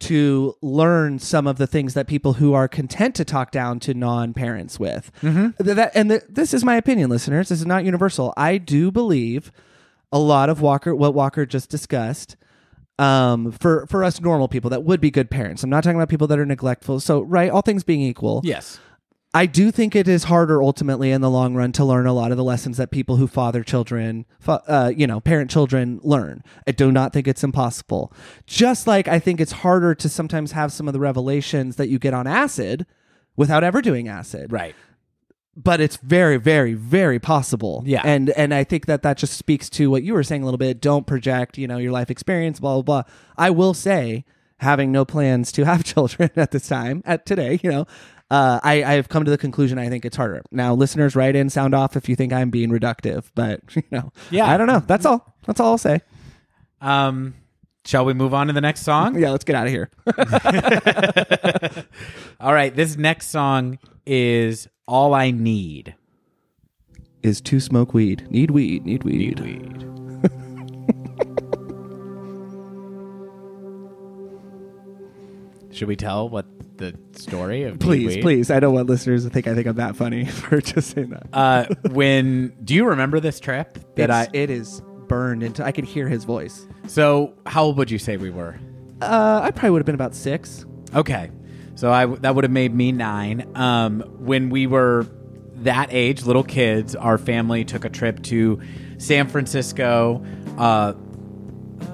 to 0.00 0.56
learn 0.60 1.18
some 1.18 1.46
of 1.46 1.58
the 1.58 1.66
things 1.66 1.94
that 1.94 2.06
people 2.08 2.34
who 2.34 2.52
are 2.54 2.66
content 2.68 3.14
to 3.14 3.24
talk 3.24 3.52
down 3.52 3.78
to 3.78 3.94
non-parents 3.94 4.78
with. 4.78 5.12
Mm-hmm. 5.22 5.62
That, 5.62 5.92
and 5.94 6.10
th- 6.10 6.24
this 6.28 6.52
is 6.52 6.64
my 6.64 6.76
opinion, 6.76 7.08
listeners. 7.08 7.48
This 7.48 7.60
is 7.60 7.66
not 7.66 7.84
universal. 7.84 8.34
I 8.36 8.58
do 8.58 8.90
believe 8.90 9.52
a 10.12 10.18
lot 10.18 10.50
of 10.50 10.60
Walker, 10.60 10.94
what 10.94 11.14
Walker 11.14 11.46
just 11.46 11.70
discussed, 11.70 12.36
um, 12.98 13.50
for 13.52 13.86
for 13.86 14.04
us 14.04 14.20
normal 14.20 14.48
people 14.48 14.70
that 14.70 14.84
would 14.84 15.00
be 15.00 15.10
good 15.10 15.30
parents. 15.30 15.62
I'm 15.62 15.70
not 15.70 15.82
talking 15.82 15.96
about 15.96 16.08
people 16.08 16.26
that 16.28 16.38
are 16.38 16.46
neglectful. 16.46 17.00
So, 17.00 17.22
right, 17.22 17.50
all 17.50 17.62
things 17.62 17.84
being 17.84 18.02
equal, 18.02 18.42
Yes. 18.44 18.78
I 19.34 19.46
do 19.46 19.70
think 19.70 19.96
it 19.96 20.08
is 20.08 20.24
harder 20.24 20.62
ultimately 20.62 21.10
in 21.10 21.22
the 21.22 21.30
long 21.30 21.54
run 21.54 21.72
to 21.72 21.86
learn 21.86 22.06
a 22.06 22.12
lot 22.12 22.32
of 22.32 22.36
the 22.36 22.44
lessons 22.44 22.76
that 22.76 22.90
people 22.90 23.16
who 23.16 23.26
father 23.26 23.64
children, 23.64 24.26
uh, 24.46 24.92
you 24.94 25.06
know, 25.06 25.20
parent 25.20 25.50
children 25.50 26.00
learn. 26.02 26.42
I 26.66 26.72
do 26.72 26.92
not 26.92 27.14
think 27.14 27.26
it's 27.26 27.42
impossible. 27.42 28.12
Just 28.46 28.86
like 28.86 29.08
I 29.08 29.18
think 29.18 29.40
it's 29.40 29.52
harder 29.52 29.94
to 29.94 30.08
sometimes 30.10 30.52
have 30.52 30.70
some 30.70 30.86
of 30.86 30.92
the 30.92 31.00
revelations 31.00 31.76
that 31.76 31.88
you 31.88 31.98
get 31.98 32.12
on 32.12 32.26
acid 32.26 32.84
without 33.34 33.64
ever 33.64 33.80
doing 33.80 34.06
acid 34.06 34.52
Right. 34.52 34.74
But 35.56 35.80
it's 35.80 35.96
very 35.98 36.36
very 36.38 36.72
very 36.74 37.18
possible 37.18 37.82
Yeah. 37.86 38.00
and 38.04 38.30
and 38.30 38.54
i 38.54 38.64
think 38.64 38.86
that 38.86 39.02
that 39.02 39.18
just 39.18 39.34
speaks 39.36 39.68
to 39.70 39.90
what 39.90 40.02
you 40.02 40.14
were 40.14 40.22
saying 40.22 40.42
a 40.42 40.44
little 40.46 40.58
bit 40.58 40.80
don't 40.80 41.06
project 41.06 41.58
you 41.58 41.66
know 41.68 41.76
your 41.78 41.92
life 41.92 42.10
experience 42.10 42.58
blah 42.60 42.74
blah 42.80 43.02
blah 43.02 43.12
i 43.36 43.50
will 43.50 43.74
say 43.74 44.24
having 44.60 44.90
no 44.92 45.04
plans 45.04 45.52
to 45.52 45.64
have 45.64 45.84
children 45.92 46.30
at 46.36 46.52
this 46.52 46.66
time 46.68 47.02
at 47.04 47.26
today 47.26 47.58
you 47.62 47.70
know 47.70 47.86
uh, 48.30 48.58
I, 48.62 48.82
I 48.82 48.92
have 48.94 49.10
come 49.10 49.26
to 49.26 49.30
the 49.30 49.36
conclusion 49.36 49.78
I 49.78 49.90
think 49.90 50.06
it's 50.06 50.16
harder. 50.16 50.42
Now, 50.50 50.72
listeners, 50.72 51.14
write 51.14 51.36
in, 51.36 51.50
sound 51.50 51.74
off 51.74 51.96
if 51.98 52.08
you 52.08 52.16
think 52.16 52.32
I'm 52.32 52.48
being 52.48 52.70
reductive, 52.70 53.24
but 53.34 53.60
you 53.76 53.82
know, 53.90 54.10
Yeah. 54.30 54.46
I 54.50 54.56
don't 54.56 54.66
know. 54.68 54.78
That's 54.78 55.04
all. 55.04 55.36
That's 55.46 55.60
all 55.60 55.72
I'll 55.72 55.76
say. 55.76 56.00
Um, 56.80 57.34
shall 57.84 58.06
we 58.06 58.14
move 58.14 58.32
on 58.32 58.46
to 58.46 58.54
the 58.54 58.62
next 58.62 58.84
song? 58.84 59.18
Yeah, 59.18 59.32
let's 59.32 59.44
get 59.44 59.54
out 59.54 59.66
of 59.66 59.70
here. 59.70 59.90
All 62.40 62.54
right. 62.54 62.74
This 62.74 62.96
next 62.96 63.28
song 63.28 63.78
is 64.06 64.66
All 64.92 65.14
I 65.14 65.30
Need. 65.30 65.94
Is 67.22 67.40
to 67.40 67.60
smoke 67.60 67.94
weed. 67.94 68.26
Need 68.30 68.50
weed. 68.50 68.84
Need 68.84 69.04
weed. 69.04 69.40
Need 69.40 69.40
weed. 69.40 69.88
Should 75.72 75.88
we 75.88 75.96
tell 75.96 76.28
what 76.28 76.44
the 76.76 76.94
story 77.12 77.62
of 77.62 77.74
Need 77.74 77.80
Please, 77.80 78.06
Weed? 78.16 78.22
please. 78.22 78.50
I 78.50 78.60
don't 78.60 78.74
want 78.74 78.88
listeners 78.90 79.24
to 79.24 79.30
think 79.30 79.46
I 79.46 79.54
think 79.54 79.66
I'm 79.66 79.76
that 79.76 79.96
funny 79.96 80.24
for 80.26 80.60
just 80.60 80.90
saying 80.90 81.10
that. 81.10 81.26
Uh, 81.32 81.64
when 81.90 82.52
do 82.62 82.74
you 82.74 82.84
remember 82.86 83.20
this 83.20 83.40
trip 83.40 83.78
that 83.96 84.04
It's- 84.10 84.28
I? 84.28 84.36
it 84.36 84.50
is 84.50 84.82
burned 85.08 85.42
into. 85.42 85.64
I 85.64 85.72
could 85.72 85.84
hear 85.84 86.08
his 86.08 86.24
voice. 86.24 86.66
so 86.86 87.34
how 87.46 87.64
old 87.64 87.78
would 87.78 87.90
you 87.90 87.98
say 87.98 88.16
we 88.18 88.30
were? 88.30 88.56
Uh, 89.00 89.40
I 89.42 89.50
probably 89.50 89.70
would 89.70 89.78
have 89.80 89.86
been 89.86 89.94
about 89.94 90.14
six. 90.14 90.66
Okay, 90.94 91.30
so 91.74 91.90
I 91.92 92.06
that 92.06 92.34
would 92.34 92.44
have 92.44 92.52
made 92.52 92.74
me 92.74 92.92
nine. 92.92 93.50
Um, 93.54 94.00
when 94.18 94.50
we 94.50 94.66
were 94.66 95.06
that 95.56 95.88
age, 95.92 96.24
little 96.24 96.44
kids, 96.44 96.94
our 96.96 97.18
family 97.18 97.64
took 97.64 97.84
a 97.84 97.88
trip 97.90 98.22
to 98.24 98.60
San 98.98 99.28
Francisco. 99.28 100.24
Uh, 100.58 100.94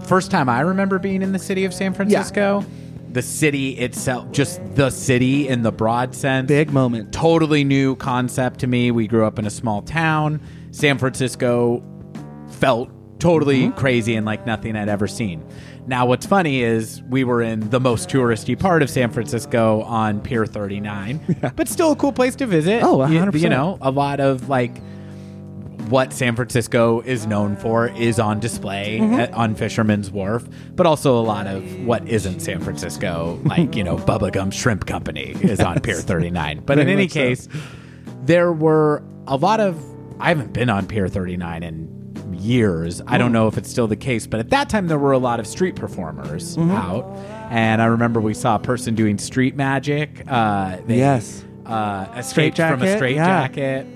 first 0.07 0.31
time 0.31 0.49
I 0.49 0.61
remember 0.61 0.99
being 0.99 1.23
in 1.23 1.33
the 1.33 1.39
city 1.39 1.65
of 1.65 1.73
San 1.75 1.95
Francisco. 1.95 2.65
The 3.11 3.23
city 3.23 3.71
itself, 3.79 4.31
just 4.33 4.61
the 4.75 4.91
city 4.91 5.49
in 5.49 5.63
the 5.63 5.73
broad 5.73 6.15
sense, 6.15 6.49
Big 6.49 6.71
moment. 6.71 7.11
totally 7.13 7.65
new 7.65 7.97
concept 7.97 8.61
to 8.61 8.67
me. 8.67 8.91
We 8.91 9.07
grew 9.07 9.25
up 9.25 9.39
in 9.39 9.47
a 9.47 9.51
small 9.51 9.81
town. 9.81 10.43
San 10.73 10.99
Francisco 10.99 11.83
felt 12.51 12.91
totally 13.19 13.71
crazy 13.71 14.15
and 14.15 14.27
like 14.27 14.45
nothing 14.47 14.77
I'd 14.77 14.91
ever 14.91 15.07
seen. 15.07 15.43
Now, 15.89 16.05
what's 16.05 16.27
funny 16.27 16.63
is 16.63 17.03
we 17.09 17.25
were 17.25 17.41
in 17.41 17.71
the 17.71 17.81
most 17.81 18.11
touristy 18.11 18.59
part 18.59 18.83
of 18.83 18.91
San 18.91 19.11
Francisco 19.11 19.81
on 19.83 20.21
Pier 20.21 20.45
39, 20.45 21.53
but 21.57 21.67
still 21.67 21.93
a 21.93 21.97
cool 21.97 22.13
place 22.13 22.37
to 22.37 22.47
visit. 22.47 22.83
Oh, 22.83 23.07
You- 23.07 23.19
100%. 23.21 23.41
You 23.41 23.49
know, 23.49 23.79
a 23.81 23.91
lot 23.91 24.21
of 24.21 24.51
like 24.51 24.77
what 25.89 26.13
San 26.13 26.37
Francisco 26.37 27.01
is 27.01 27.27
known 27.27 27.57
for 27.57 27.89
is 27.89 28.21
on 28.21 28.39
display 28.39 29.01
at, 29.01 29.33
on 29.33 29.55
Fisherman's 29.55 30.11
Wharf, 30.11 30.47
but 30.77 30.85
also 30.85 31.19
a 31.19 31.23
lot 31.25 31.47
of 31.47 31.65
what 31.87 32.07
isn't 32.07 32.41
San 32.41 32.61
Francisco, 32.61 33.41
like, 33.47 33.75
you 33.75 33.83
know, 33.83 33.97
Bubba 33.97 34.31
Gump 34.31 34.53
Shrimp 34.53 34.85
Company 34.85 35.35
is 35.41 35.61
on 35.61 35.81
Pier 35.81 35.97
39. 35.97 36.65
But 36.67 36.79
in 36.79 36.89
any 36.91 37.05
much 37.05 37.13
so. 37.13 37.21
case, 37.21 37.49
there 38.25 38.53
were 38.53 39.03
a 39.27 39.37
lot 39.37 39.61
of 39.61 39.83
I 40.21 40.29
haven't 40.29 40.53
been 40.53 40.69
on 40.69 40.87
Pier 40.87 41.09
39 41.09 41.63
in 41.63 41.98
years. 42.35 43.01
I 43.07 43.19
don't 43.19 43.33
know 43.33 43.47
if 43.49 43.57
it's 43.59 43.71
still 43.71 43.87
the 43.87 43.97
case, 43.97 44.27
but 44.27 44.41
at 44.41 44.51
that 44.51 44.69
time 44.69 44.87
there 44.89 44.99
were 44.99 45.13
a 45.13 45.19
lot 45.19 45.41
of 45.41 45.47
street 45.47 45.77
performers 45.77 46.57
out. 46.59 47.05
And 47.51 47.81
I 47.81 47.87
remember 47.87 48.21
we 48.21 48.35
saw 48.35 48.57
a 48.57 48.59
person 48.59 48.95
doing 48.95 49.19
street 49.19 49.57
magic. 49.57 50.23
Uh, 50.27 50.79
they, 50.87 50.99
Yes. 50.99 51.45
Uh, 51.65 52.07
escaped 52.17 52.57
Straight 52.57 52.71
from 52.71 52.83
a 52.83 52.97
straight 52.97 53.17
yeah. 53.17 53.27
jacket. 53.27 53.87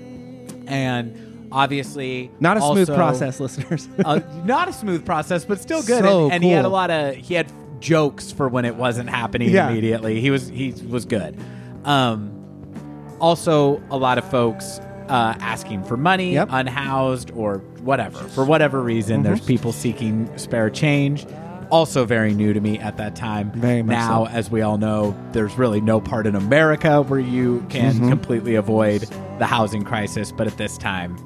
And 0.67 1.47
obviously 1.51 2.31
Not 2.39 2.57
a 2.57 2.61
smooth 2.61 2.87
process, 2.87 3.39
listeners. 3.39 3.87
uh, 4.05 4.19
not 4.45 4.67
a 4.69 4.73
smooth 4.73 5.05
process, 5.05 5.45
but 5.45 5.59
still 5.59 5.81
good. 5.83 6.03
So 6.03 6.25
and, 6.25 6.33
and 6.35 6.43
he 6.43 6.51
had 6.51 6.65
a 6.65 6.69
lot 6.69 6.89
of 6.91 7.15
he 7.15 7.33
had 7.33 7.51
jokes 7.79 8.31
for 8.31 8.47
when 8.47 8.65
it 8.65 8.75
wasn't 8.75 9.09
happening 9.09 9.49
Yeah. 9.49 9.69
immediately. 9.69 10.21
He 10.21 10.31
was 10.31 10.47
he 10.47 10.71
was 10.87 11.05
good. 11.05 11.37
Um, 11.83 12.31
also, 13.19 13.81
a 13.89 13.97
lot 13.97 14.17
of 14.17 14.29
folks 14.29 14.79
uh, 15.09 15.35
asking 15.39 15.83
for 15.83 15.97
money, 15.97 16.33
Yep. 16.33 16.49
unhoused 16.51 17.31
or 17.35 17.57
whatever 17.81 18.19
for 18.19 18.45
whatever 18.45 18.81
reason. 18.81 19.17
Mm-hmm. 19.17 19.23
There's 19.23 19.41
people 19.41 19.71
seeking 19.71 20.29
spare 20.37 20.69
change. 20.69 21.25
Also, 21.69 22.05
very 22.05 22.33
new 22.35 22.53
to 22.53 22.59
me 22.61 22.77
at 22.77 22.97
that 22.97 23.15
time. 23.15 23.51
Now, 23.87 24.25
so. 24.25 24.31
as 24.31 24.51
we 24.51 24.61
all 24.61 24.77
know, 24.77 25.15
there's 25.31 25.57
really 25.57 25.81
no 25.81 25.99
part 25.99 26.27
in 26.27 26.35
America 26.35 27.01
where 27.01 27.19
you 27.19 27.65
can 27.69 27.93
Mm-hmm. 27.95 28.09
completely 28.09 28.55
avoid 28.55 29.01
the 29.39 29.45
housing 29.47 29.83
crisis. 29.83 30.31
But 30.31 30.45
at 30.47 30.57
this 30.57 30.77
time, 30.77 31.17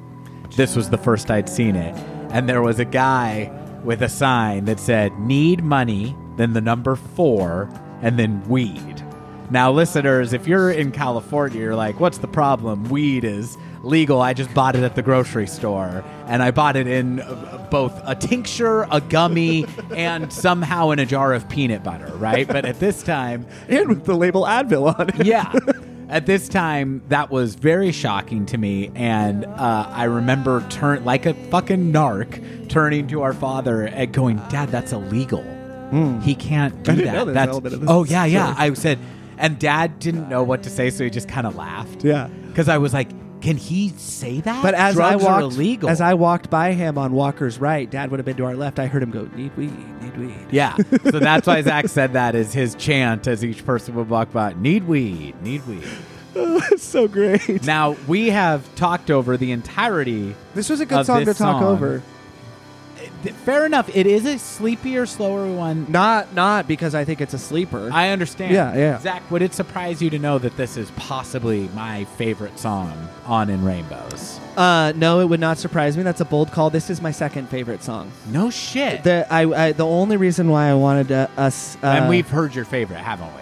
this 0.55 0.75
was 0.75 0.89
the 0.89 0.97
first 0.97 1.29
I'd 1.29 1.49
seen 1.49 1.75
it. 1.75 1.93
And 2.31 2.47
there 2.47 2.61
was 2.61 2.79
a 2.79 2.85
guy 2.85 3.51
with 3.83 4.01
a 4.01 4.07
sign 4.09 4.65
that 4.65 4.79
said, 4.79 5.17
Need 5.19 5.63
money, 5.63 6.15
then 6.37 6.53
the 6.53 6.61
number 6.61 6.95
four, 6.95 7.69
and 8.01 8.17
then 8.17 8.41
weed. 8.47 9.03
Now, 9.49 9.71
listeners, 9.71 10.31
if 10.33 10.47
you're 10.47 10.71
in 10.71 10.91
California, 10.91 11.59
you're 11.59 11.75
like, 11.75 11.99
What's 11.99 12.19
the 12.19 12.27
problem? 12.27 12.85
Weed 12.85 13.23
is 13.25 13.57
legal. 13.83 14.21
I 14.21 14.33
just 14.33 14.53
bought 14.53 14.75
it 14.75 14.83
at 14.83 14.95
the 14.95 15.01
grocery 15.01 15.47
store, 15.47 16.03
and 16.27 16.41
I 16.43 16.51
bought 16.51 16.75
it 16.75 16.87
in 16.87 17.19
uh, 17.19 17.67
both 17.71 17.99
a 18.05 18.15
tincture, 18.15 18.87
a 18.91 19.01
gummy, 19.01 19.65
and 19.95 20.31
somehow 20.31 20.91
in 20.91 20.99
a 20.99 21.05
jar 21.05 21.33
of 21.33 21.47
peanut 21.49 21.83
butter. 21.83 22.11
Right, 22.15 22.47
but 22.47 22.65
at 22.65 22.79
this 22.79 23.03
time, 23.03 23.45
and 23.67 23.89
with 23.89 24.05
the 24.05 24.15
label 24.15 24.43
Advil 24.43 24.97
on 24.97 25.09
it. 25.09 25.25
yeah. 25.25 25.53
At 26.09 26.25
this 26.25 26.47
time, 26.47 27.01
that 27.09 27.29
was 27.31 27.55
very 27.55 27.91
shocking 27.91 28.45
to 28.45 28.57
me, 28.57 28.91
and 28.95 29.43
uh, 29.43 29.89
I 29.91 30.05
remember 30.05 30.65
turn 30.69 31.03
like 31.03 31.25
a 31.25 31.33
fucking 31.33 31.91
narc, 31.91 32.69
turning 32.69 33.07
to 33.07 33.23
our 33.23 33.33
father 33.33 33.81
and 33.81 34.13
going, 34.13 34.37
"Dad, 34.47 34.69
that's 34.69 34.93
illegal. 34.93 35.43
He 36.23 36.33
can't 36.33 36.81
do 36.83 36.95
that." 36.95 37.25
that's 37.33 37.49
element 37.51 37.73
of 37.73 37.81
this 37.81 37.89
oh 37.89 38.05
yeah, 38.05 38.23
yeah. 38.23 38.53
story. 38.53 38.69
I 38.69 38.73
said, 38.75 38.99
and 39.37 39.59
Dad 39.59 39.99
didn't 39.99 40.29
know 40.29 40.43
what 40.43 40.63
to 40.63 40.69
say, 40.69 40.89
so 40.91 41.03
he 41.03 41.09
just 41.09 41.27
kind 41.27 41.45
of 41.45 41.57
laughed. 41.57 42.05
Yeah. 42.05 42.29
because 42.47 42.69
I 42.69 42.77
was 42.77 42.93
like, 42.93 43.09
"Can 43.41 43.57
he 43.57 43.89
say 43.97 44.41
that?" 44.41 44.61
But 44.63 44.73
as 44.73 44.95
Drugs 44.95 45.23
I 45.23 45.25
walked, 45.27 45.55
illegal. 45.55 45.89
as 45.89 46.01
I 46.01 46.13
walked 46.15 46.49
by 46.49 46.73
him 46.73 46.97
on 46.97 47.13
Walker's 47.13 47.59
right, 47.59 47.89
Dad 47.89 48.11
would 48.11 48.19
have 48.19 48.25
been 48.25 48.37
to 48.37 48.45
our 48.45 48.55
left. 48.55 48.79
I 48.79 48.87
heard 48.87 49.03
him 49.03 49.11
go, 49.11 49.29
"Need 49.35 49.55
weed, 49.57 50.01
need 50.01 50.17
weed." 50.17 50.47
yeah, 50.51 50.75
so 51.03 51.19
that's 51.19 51.45
why 51.47 51.61
Zach 51.61 51.87
said 51.87 52.13
that 52.13 52.35
is 52.35 52.53
his 52.53 52.75
chant 52.75 53.27
as 53.27 53.43
each 53.45 53.65
person 53.65 53.95
would 53.95 54.09
walk 54.09 54.31
by. 54.31 54.53
Need 54.57 54.85
weed, 54.87 55.41
need 55.41 55.65
weed. 55.67 55.83
Oh, 56.35 56.61
it's 56.71 56.83
so 56.83 57.07
great. 57.07 57.63
Now 57.65 57.95
we 58.07 58.29
have 58.29 58.63
talked 58.75 59.09
over 59.09 59.37
the 59.37 59.51
entirety. 59.51 60.35
This 60.53 60.69
was 60.69 60.79
a 60.81 60.85
good 60.85 60.99
Of 60.99 61.05
song 61.07 61.19
to 61.19 61.25
this 61.25 61.37
talk 61.39 61.61
song. 61.61 61.63
over. 61.63 62.03
Fair 63.33 63.65
enough. 63.65 63.89
It 63.95 64.07
is 64.07 64.25
a 64.25 64.37
sleepier, 64.37 65.05
slower 65.05 65.47
one. 65.51 65.85
Not 65.89 66.33
not 66.33 66.67
because 66.67 66.95
I 66.95 67.05
think 67.05 67.21
it's 67.21 67.33
a 67.33 67.37
sleeper. 67.39 67.89
I 67.91 68.09
understand. 68.09 68.53
Yeah, 68.53 68.75
yeah. 68.75 68.99
Zach, 68.99 69.29
would 69.31 69.41
it 69.41 69.53
surprise 69.53 70.01
you 70.01 70.09
to 70.11 70.19
know 70.19 70.37
that 70.39 70.57
this 70.57 70.77
is 70.77 70.91
possibly 70.91 71.69
my 71.75 72.05
favorite 72.05 72.57
song 72.59 73.07
on 73.25 73.49
In 73.49 73.63
Rainbows? 73.63 74.39
uh, 74.57 74.93
no, 74.95 75.19
it 75.19 75.25
would 75.25 75.39
not 75.39 75.57
surprise 75.57 75.95
me. 75.97 76.03
That's 76.03 76.21
a 76.21 76.25
bold 76.25 76.51
call. 76.51 76.69
This 76.69 76.89
is 76.89 77.01
my 77.01 77.11
second 77.11 77.47
favorite 77.49 77.83
song. 77.83 78.11
No 78.29 78.49
shit. 78.49 79.03
The 79.03 79.25
I, 79.31 79.67
I 79.67 79.71
the 79.71 79.85
only 79.85 80.17
reason 80.17 80.49
why 80.49 80.69
I 80.69 80.73
wanted 80.73 81.11
uh, 81.11 81.27
us 81.37 81.75
uh, 81.83 81.87
and 81.87 82.09
we've 82.09 82.27
heard 82.29 82.55
your 82.55 82.65
favorite, 82.65 82.99
haven't 82.99 83.27
we? 83.35 83.41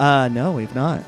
uh 0.00 0.26
no 0.26 0.50
we've 0.50 0.74
not 0.74 1.04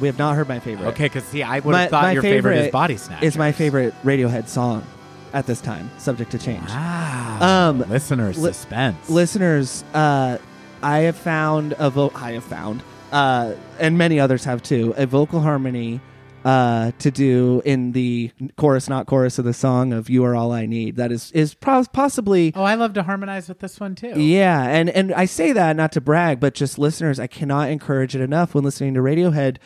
we 0.00 0.08
have 0.08 0.18
not 0.18 0.34
heard 0.36 0.48
my 0.48 0.58
favorite. 0.60 0.86
Okay, 0.88 1.04
because 1.06 1.24
see, 1.24 1.42
I 1.42 1.58
would 1.60 1.72
My- 1.72 1.82
have 1.82 1.90
thought 1.90 2.02
my 2.02 2.12
your 2.12 2.22
favorite, 2.22 2.52
is 2.54 2.58
favorite 2.58 2.72
Body 2.72 2.96
Snatch. 2.96 3.22
Is 3.22 3.36
my 3.36 3.50
favorite 3.52 3.94
Radiohead 4.04 4.48
song 4.48 4.84
at 5.32 5.46
this 5.46 5.60
time, 5.60 5.90
subject 5.98 6.30
to 6.32 6.38
change. 6.38 6.68
Wow. 6.68 7.38
Um, 7.70 7.78
Listeners, 7.90 8.38
li- 8.38 8.52
suspense. 8.52 9.08
listeners, 9.10 9.84
uh, 9.94 10.38
I 10.82 10.98
have 11.00 11.16
found 11.16 11.74
a 11.78 11.90
vo- 11.90 12.12
I 12.14 12.32
have 12.32 12.44
found, 12.44 12.82
uh, 13.12 13.52
and 13.78 13.98
many 13.98 14.18
others 14.20 14.44
have 14.44 14.62
too, 14.62 14.94
a 14.96 15.06
vocal 15.06 15.40
harmony 15.40 16.00
uh, 16.44 16.92
to 17.00 17.10
do 17.10 17.60
in 17.64 17.92
the 17.92 18.30
chorus, 18.56 18.88
not 18.88 19.06
chorus 19.06 19.38
of 19.38 19.44
the 19.44 19.52
song 19.52 19.92
of 19.92 20.08
"You 20.08 20.24
Are 20.24 20.34
All 20.36 20.52
I 20.52 20.66
Need." 20.66 20.96
That 20.96 21.10
is 21.12 21.32
is 21.32 21.52
pos- 21.54 21.88
possibly. 21.88 22.52
Oh, 22.54 22.62
I 22.62 22.74
love 22.76 22.92
to 22.94 23.02
harmonize 23.02 23.48
with 23.48 23.58
this 23.58 23.80
one 23.80 23.94
too. 23.96 24.18
Yeah, 24.20 24.62
and 24.68 24.88
and 24.88 25.12
I 25.12 25.24
say 25.24 25.52
that 25.52 25.74
not 25.76 25.92
to 25.92 26.00
brag, 26.00 26.38
but 26.40 26.54
just 26.54 26.78
listeners, 26.78 27.18
I 27.18 27.26
cannot 27.26 27.70
encourage 27.70 28.14
it 28.14 28.20
enough 28.22 28.54
when 28.54 28.62
listening 28.64 28.94
to 28.94 29.00
Radiohead. 29.00 29.56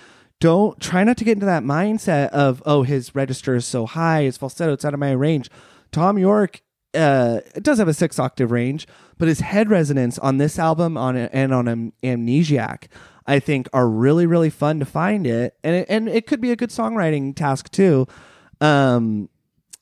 Don't 0.43 0.81
try 0.81 1.05
not 1.05 1.19
to 1.19 1.25
get 1.25 1.35
into 1.35 1.47
that 1.47 1.63
mindset 1.63 2.31
of 2.31 2.65
oh 2.67 2.83
his 2.83 3.15
register 3.15 3.55
is 3.55 3.65
so 3.65 3.87
high, 3.87 4.25
his 4.25 4.37
falsetto 4.37 4.73
it's 4.73 4.85
out 4.85 4.93
of 4.93 4.99
my 4.99 5.13
range. 5.13 5.49
Tom 5.93 6.19
Yorke 6.19 6.63
uh, 6.95 7.43
does 7.61 7.79
have 7.79 7.87
a 7.87 7.95
six 7.95 8.19
octave 8.19 8.51
range, 8.51 8.89
but 9.19 9.29
his 9.29 9.39
head 9.39 9.71
resonance 9.71 10.19
on 10.19 10.39
this 10.39 10.59
album 10.59 10.97
on 10.97 11.17
and 11.17 11.55
on 11.55 11.69
Am- 11.69 11.93
Amnesiac, 12.03 12.89
I 13.25 13.39
think 13.39 13.69
are 13.73 13.89
really 13.89 14.27
really 14.27 14.51
fun 14.51 14.81
to 14.81 14.85
find 14.85 15.29
it, 15.29 15.57
and 15.63 15.77
it, 15.77 15.87
and 15.89 16.09
it 16.09 16.27
could 16.27 16.41
be 16.41 16.51
a 16.51 16.57
good 16.57 16.71
songwriting 16.71 17.37
task 17.37 17.71
too. 17.71 18.09
Um, 18.61 19.29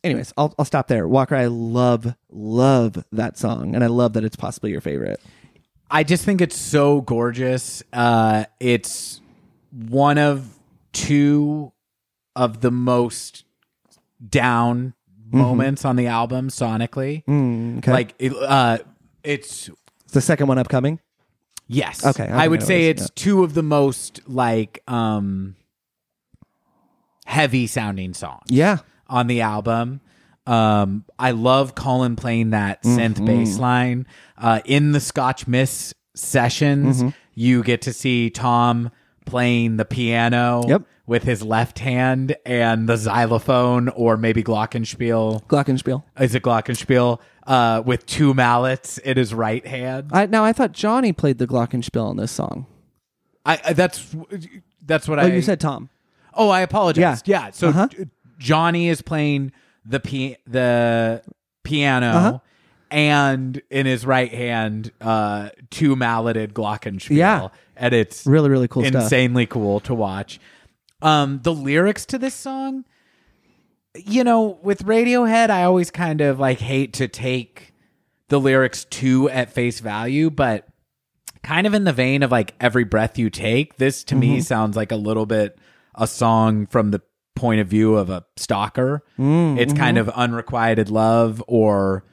anyways, 0.05 0.35
I'll 0.37 0.55
I'll 0.59 0.67
stop 0.67 0.89
there. 0.89 1.09
Walker, 1.09 1.37
I 1.37 1.47
love 1.47 2.15
love 2.29 3.03
that 3.13 3.39
song, 3.39 3.75
and 3.75 3.83
I 3.83 3.87
love 3.87 4.13
that 4.13 4.25
it's 4.25 4.37
possibly 4.37 4.73
your 4.73 4.83
favorite. 4.83 5.23
I 5.91 6.05
just 6.05 6.27
think 6.27 6.43
it's 6.43 6.59
so 6.59 7.01
gorgeous. 7.01 7.83
Uh, 7.95 8.45
it's 8.61 9.20
one 9.73 10.19
of 10.19 10.49
two 10.93 11.73
of 12.37 12.61
the 12.61 12.71
most 12.71 13.45
down 14.27 14.95
moments 15.33 15.85
on 15.85 15.97
the 15.97 16.07
album 16.09 16.49
sonically. 16.49 17.25
Mm, 17.25 17.79
okay. 17.79 17.93
Like, 17.93 18.15
it, 18.19 18.33
uh, 18.35 18.79
it's 19.23 19.71
the 20.13 20.21
second 20.21 20.49
one 20.49 20.59
upcoming. 20.59 20.99
yes. 21.69 22.05
Okay, 22.05 22.27
I 22.29 22.45
I, 22.45 22.49
would 22.49 22.63
say 22.63 22.89
it's 22.89 23.11
two 23.11 23.45
of 23.45 23.55
the 23.55 23.63
most 23.63 24.21
like 24.29 24.83
um 24.89 25.55
heavy 27.27 27.67
sounding 27.67 28.15
songs. 28.15 28.43
Yeah. 28.49 28.79
on 29.09 29.27
the 29.27 29.41
album. 29.41 30.01
Um, 30.47 31.05
I 31.19 31.31
love 31.33 31.75
Colin 31.75 32.17
playing 32.17 32.51
that 32.51 32.83
synth 32.83 33.15
Mm-hmm. 33.15 33.25
bass 33.27 33.59
line. 33.59 34.07
Uh, 34.39 34.61
in 34.65 34.93
the 34.93 35.01
Scotch 35.01 35.47
Mist 35.47 35.95
sessions, 36.15 36.99
Mm-hmm. 37.03 37.09
you 37.35 37.63
get 37.63 37.83
to 37.83 37.93
see 37.93 38.31
Tom 38.31 38.91
playing 39.31 39.77
the 39.77 39.85
piano 39.85 40.63
Yep. 40.69 40.83
with 41.07 41.23
his 41.23 41.43
left 41.43 41.79
hand 41.79 42.37
and 42.45 42.89
the 42.89 42.97
xylophone 42.97 43.89
or 43.91 44.17
maybe 44.17 44.43
glockenspiel. 44.43 45.45
Glockenspiel. 45.47 46.03
Is 46.19 46.35
it 46.35 46.43
glockenspiel? 46.43 47.19
Uh, 47.47 47.83
with 47.85 48.07
two 48.07 48.33
mallets 48.35 48.99
in 48.99 49.17
his 49.17 49.33
right 49.35 49.67
hand. 49.67 50.11
I 50.13 50.27
now 50.27 50.45
I 50.45 50.53
thought 50.53 50.73
Jonny 50.73 51.13
played 51.13 51.39
the 51.39 51.47
Glockenspiel 51.49 52.05
on 52.05 52.17
this 52.17 52.31
song. 52.31 52.67
I, 53.45 53.59
I 53.65 53.73
that's 53.73 54.15
that's 54.87 55.09
what 55.09 55.19
Oh, 55.19 55.23
I. 55.23 55.27
you 55.27 55.43
said 55.43 55.59
Tom. 55.59 55.89
Oh, 56.35 56.49
I 56.51 56.61
apologize. 56.61 57.23
Yeah. 57.27 57.47
Yeah. 57.47 57.51
So 57.51 57.69
Uh-huh. 57.71 57.89
Jonny 58.39 58.89
is 58.89 59.03
playing 59.03 59.53
the 59.85 59.99
pi- 60.01 60.37
the 60.47 61.23
piano, 61.65 62.07
Uh-huh. 62.09 62.39
and 62.91 63.61
in 63.71 63.87
his 63.87 64.07
right 64.07 64.33
hand, 64.33 64.93
uh, 65.01 65.49
two 65.71 65.97
malleted 65.97 66.55
glockenspiel. 66.55 67.17
Yeah. 67.17 67.49
And 67.81 67.93
it's 67.95 68.25
Really, 68.27 68.49
really 68.51 68.69
cool 68.69 68.85
stuff. 68.85 69.03
insanely 69.05 69.47
cool 69.47 69.81
to 69.81 69.95
watch. 69.95 70.39
Um, 71.03 71.41
the 71.43 71.53
lyrics 71.55 72.05
to 72.07 72.19
this 72.19 72.35
song, 72.35 72.85
you 73.97 74.23
know, 74.23 74.59
with 74.63 74.85
Radiohead, 74.85 75.51
I 75.51 75.65
always 75.65 75.91
kind 75.91 76.21
of 76.21 76.39
like 76.39 76.59
hate 76.61 76.93
to 76.95 77.09
take 77.09 77.73
the 78.29 78.39
lyrics 78.39 78.85
too 78.85 79.29
at 79.31 79.51
face 79.53 79.81
value, 79.81 80.31
but 80.31 80.69
kind 81.43 81.67
of 81.67 81.75
in 81.75 81.85
the 81.85 81.93
vein 81.93 82.23
of 82.23 82.31
like 82.31 82.55
every 82.61 82.85
breath 82.85 83.19
you 83.19 83.31
take, 83.31 83.77
this 83.79 84.05
to 84.05 84.15
Mm-hmm. 84.15 84.21
me 84.21 84.41
sounds 84.41 84.77
like 84.77 84.93
a 84.93 84.97
little 84.97 85.27
bit 85.27 85.59
a 85.97 86.07
song 86.07 86.67
from 86.67 86.91
the 86.93 87.01
point 87.35 87.61
of 87.61 87.67
view 87.69 87.97
of 87.97 88.11
a 88.11 88.25
stalker. 88.37 89.03
Mm, 89.19 89.59
It's 89.59 89.73
kind 89.73 89.97
mm-hmm. 89.97 90.09
of 90.09 90.15
unrequited 90.15 90.91
love 90.91 91.43
or 91.49 92.05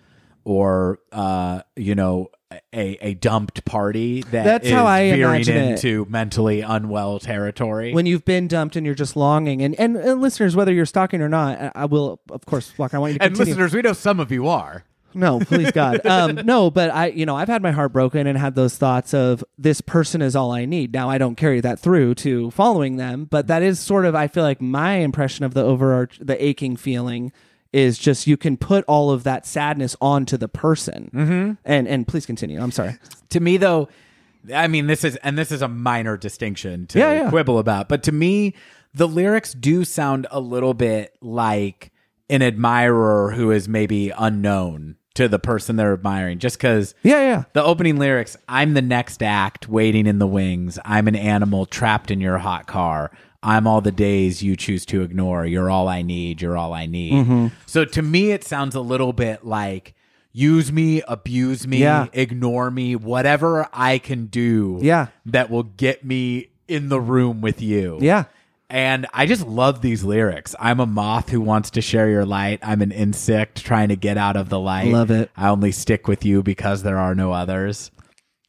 or 0.46 1.00
uh 1.12 1.62
you 1.76 1.94
know 1.94 2.30
a 2.52 2.98
a 3.02 3.14
dumped 3.16 3.66
party 3.66 4.22
that 4.22 4.44
That's 4.44 4.68
is 4.68 4.72
how 4.72 4.86
I 4.86 5.12
veering 5.12 5.22
imagine 5.22 5.58
it. 5.58 5.72
into 5.72 6.06
mentally 6.10 6.62
unwell 6.62 7.20
territory. 7.20 7.94
When 7.94 8.06
you've 8.06 8.26
been 8.26 8.48
dumped 8.48 8.76
and 8.76 8.86
you're 8.86 8.96
just 8.96 9.16
longing, 9.16 9.62
and, 9.62 9.76
and, 9.80 9.98
and 9.98 10.22
listeners, 10.22 10.56
whether 10.56 10.74
you're 10.74 10.86
stalking 10.86 11.22
or 11.22 11.30
not, 11.30 11.60
I, 11.60 11.72
I 11.76 11.86
will, 11.86 12.22
of 12.30 12.46
course, 12.46 12.78
Walker. 12.78 12.98
I 12.98 13.00
want 13.00 13.14
you 13.14 13.20
to 13.20 13.26
and 13.26 13.36
continue. 13.36 13.54
listeners, 13.54 13.74
we 13.74 13.82
know 13.82 13.94
some 13.94 14.20
of 14.20 14.32
you 14.32 14.48
are. 14.48 14.86
No, 15.14 15.40
please 15.40 15.72
God. 15.72 16.02
Um, 16.06 16.36
no, 16.46 16.70
but 16.70 16.90
I, 16.92 17.08
you 17.08 17.26
know, 17.26 17.36
I've 17.36 17.48
had 17.48 17.62
my 17.62 17.72
heart 17.72 17.92
broken 17.92 18.28
and 18.28 18.38
had 18.38 18.56
those 18.56 18.78
thoughts 18.78 19.14
of 19.14 19.44
this 19.58 19.82
person 19.82 20.22
is 20.22 20.36
all 20.36 20.52
I 20.52 20.66
need. 20.66 20.94
Now 20.94 21.10
I 21.10 21.18
don't 21.18 21.36
carry 21.36 21.60
that 21.62 21.80
through 21.80 22.16
to 22.16 22.52
following 22.52 22.98
them, 22.98 23.26
but 23.26 23.48
that 23.48 23.62
is 23.62 23.80
sort 23.80 24.06
of 24.06 24.16
I 24.16 24.28
feel 24.28 24.44
like 24.44 24.62
my 24.62 24.96
impression 24.98 25.44
of 25.44 25.54
the 25.54 25.64
overarch, 25.64 26.18
the 26.22 26.42
aching 26.44 26.76
feeling 26.76 27.32
is 27.74 27.98
just 27.98 28.28
you 28.28 28.38
can 28.38 28.58
put 28.58 28.84
all 28.88 29.12
of 29.12 29.24
that 29.24 29.46
sadness 29.46 29.96
onto 30.02 30.38
the 30.38 30.48
person. 30.48 31.10
Mm-hmm. 31.14 31.52
And 31.66 31.88
and 31.88 32.08
please 32.08 32.26
continue. 32.26 32.62
I'm 32.62 32.72
sorry. 32.72 32.96
to 33.30 33.40
me 33.40 33.58
though 33.58 33.90
i 34.56 34.68
mean 34.68 34.88
this 34.88 35.04
is 35.04 35.18
and 35.18 35.38
this 35.38 35.52
is 35.52 35.62
a 35.62 35.68
minor 35.68 36.16
distinction 36.16 36.88
to 36.88 37.00
Yeah, 37.00 37.12
yeah. 37.24 37.30
quibble 37.30 37.60
about 37.60 37.90
but 37.90 38.04
to 38.04 38.14
me 38.14 38.54
the 38.94 39.06
lyrics 39.08 39.54
do 39.54 39.84
sound 39.84 40.26
a 40.32 40.40
little 40.40 40.74
bit 40.74 41.18
like 41.22 41.92
an 42.30 42.42
admirer 42.42 43.32
who 43.36 43.52
is 43.52 43.68
maybe 43.68 44.12
unknown 44.18 44.96
to 45.16 45.28
the 45.28 45.40
person 45.40 45.76
they're 45.76 45.94
admiring 45.94 46.40
just 46.40 46.58
because 46.58 46.96
Yeah, 47.04 47.20
yeah. 47.22 47.44
the 47.54 47.64
opening 47.64 47.98
lyrics 47.98 48.38
i'm 48.48 48.74
the 48.74 48.82
next 48.82 49.22
act 49.22 49.68
waiting 49.68 50.06
in 50.08 50.20
the 50.20 50.28
wings 50.28 50.80
i'm 50.86 51.10
an 51.10 51.16
animal 51.18 51.66
trapped 51.66 52.10
in 52.10 52.22
your 52.22 52.38
hot 52.38 52.68
car 52.68 53.12
i'm 53.44 53.68
all 53.68 53.82
the 53.82 53.92
days 53.92 54.42
you 54.44 54.56
choose 54.56 54.86
to 54.86 55.02
ignore 55.02 55.46
you're 55.46 55.70
all 55.70 55.88
i 55.88 56.02
need 56.02 56.42
you're 56.42 56.58
all 56.58 56.74
i 56.74 56.86
need 56.86 57.14
Mm-hmm. 57.14 57.48
so 57.66 57.86
to 57.86 58.02
me 58.02 58.32
it 58.32 58.44
sounds 58.44 58.76
a 58.76 58.82
little 58.82 59.14
bit 59.14 59.46
like 59.46 59.94
use 60.34 60.72
me 60.72 61.02
abuse 61.08 61.66
me 61.68 61.78
Yeah. 61.80 62.08
ignore 62.14 62.70
me 62.72 62.96
whatever 62.96 63.68
i 63.74 63.98
can 64.00 64.26
do 64.28 64.80
Yeah. 64.82 65.08
that 65.26 65.50
will 65.50 65.64
get 65.64 66.04
me 66.06 66.50
in 66.68 66.90
the 66.90 67.00
room 67.00 67.42
with 67.42 67.62
you 67.62 67.98
Yeah. 68.02 68.26
and 68.70 69.08
I 69.14 69.26
just 69.26 69.48
love 69.48 69.82
these 69.82 70.04
lyrics. 70.04 70.54
I'm 70.60 70.82
a 70.82 70.86
moth 70.86 71.30
who 71.30 71.40
wants 71.40 71.70
to 71.72 71.82
share 71.82 72.10
your 72.10 72.26
light. 72.26 72.60
I'm 72.62 72.82
an 72.82 72.92
insect 72.92 73.64
trying 73.64 73.88
to 73.88 73.96
get 73.96 74.18
out 74.18 74.36
of 74.36 74.50
the 74.50 74.60
light. 74.60 74.92
Love 74.92 75.10
it. 75.10 75.32
I 75.38 75.48
only 75.48 75.72
stick 75.72 76.10
with 76.10 76.26
you 76.26 76.44
because 76.44 76.84
there 76.84 76.98
are 76.98 77.16
no 77.16 77.32
others. 77.32 77.90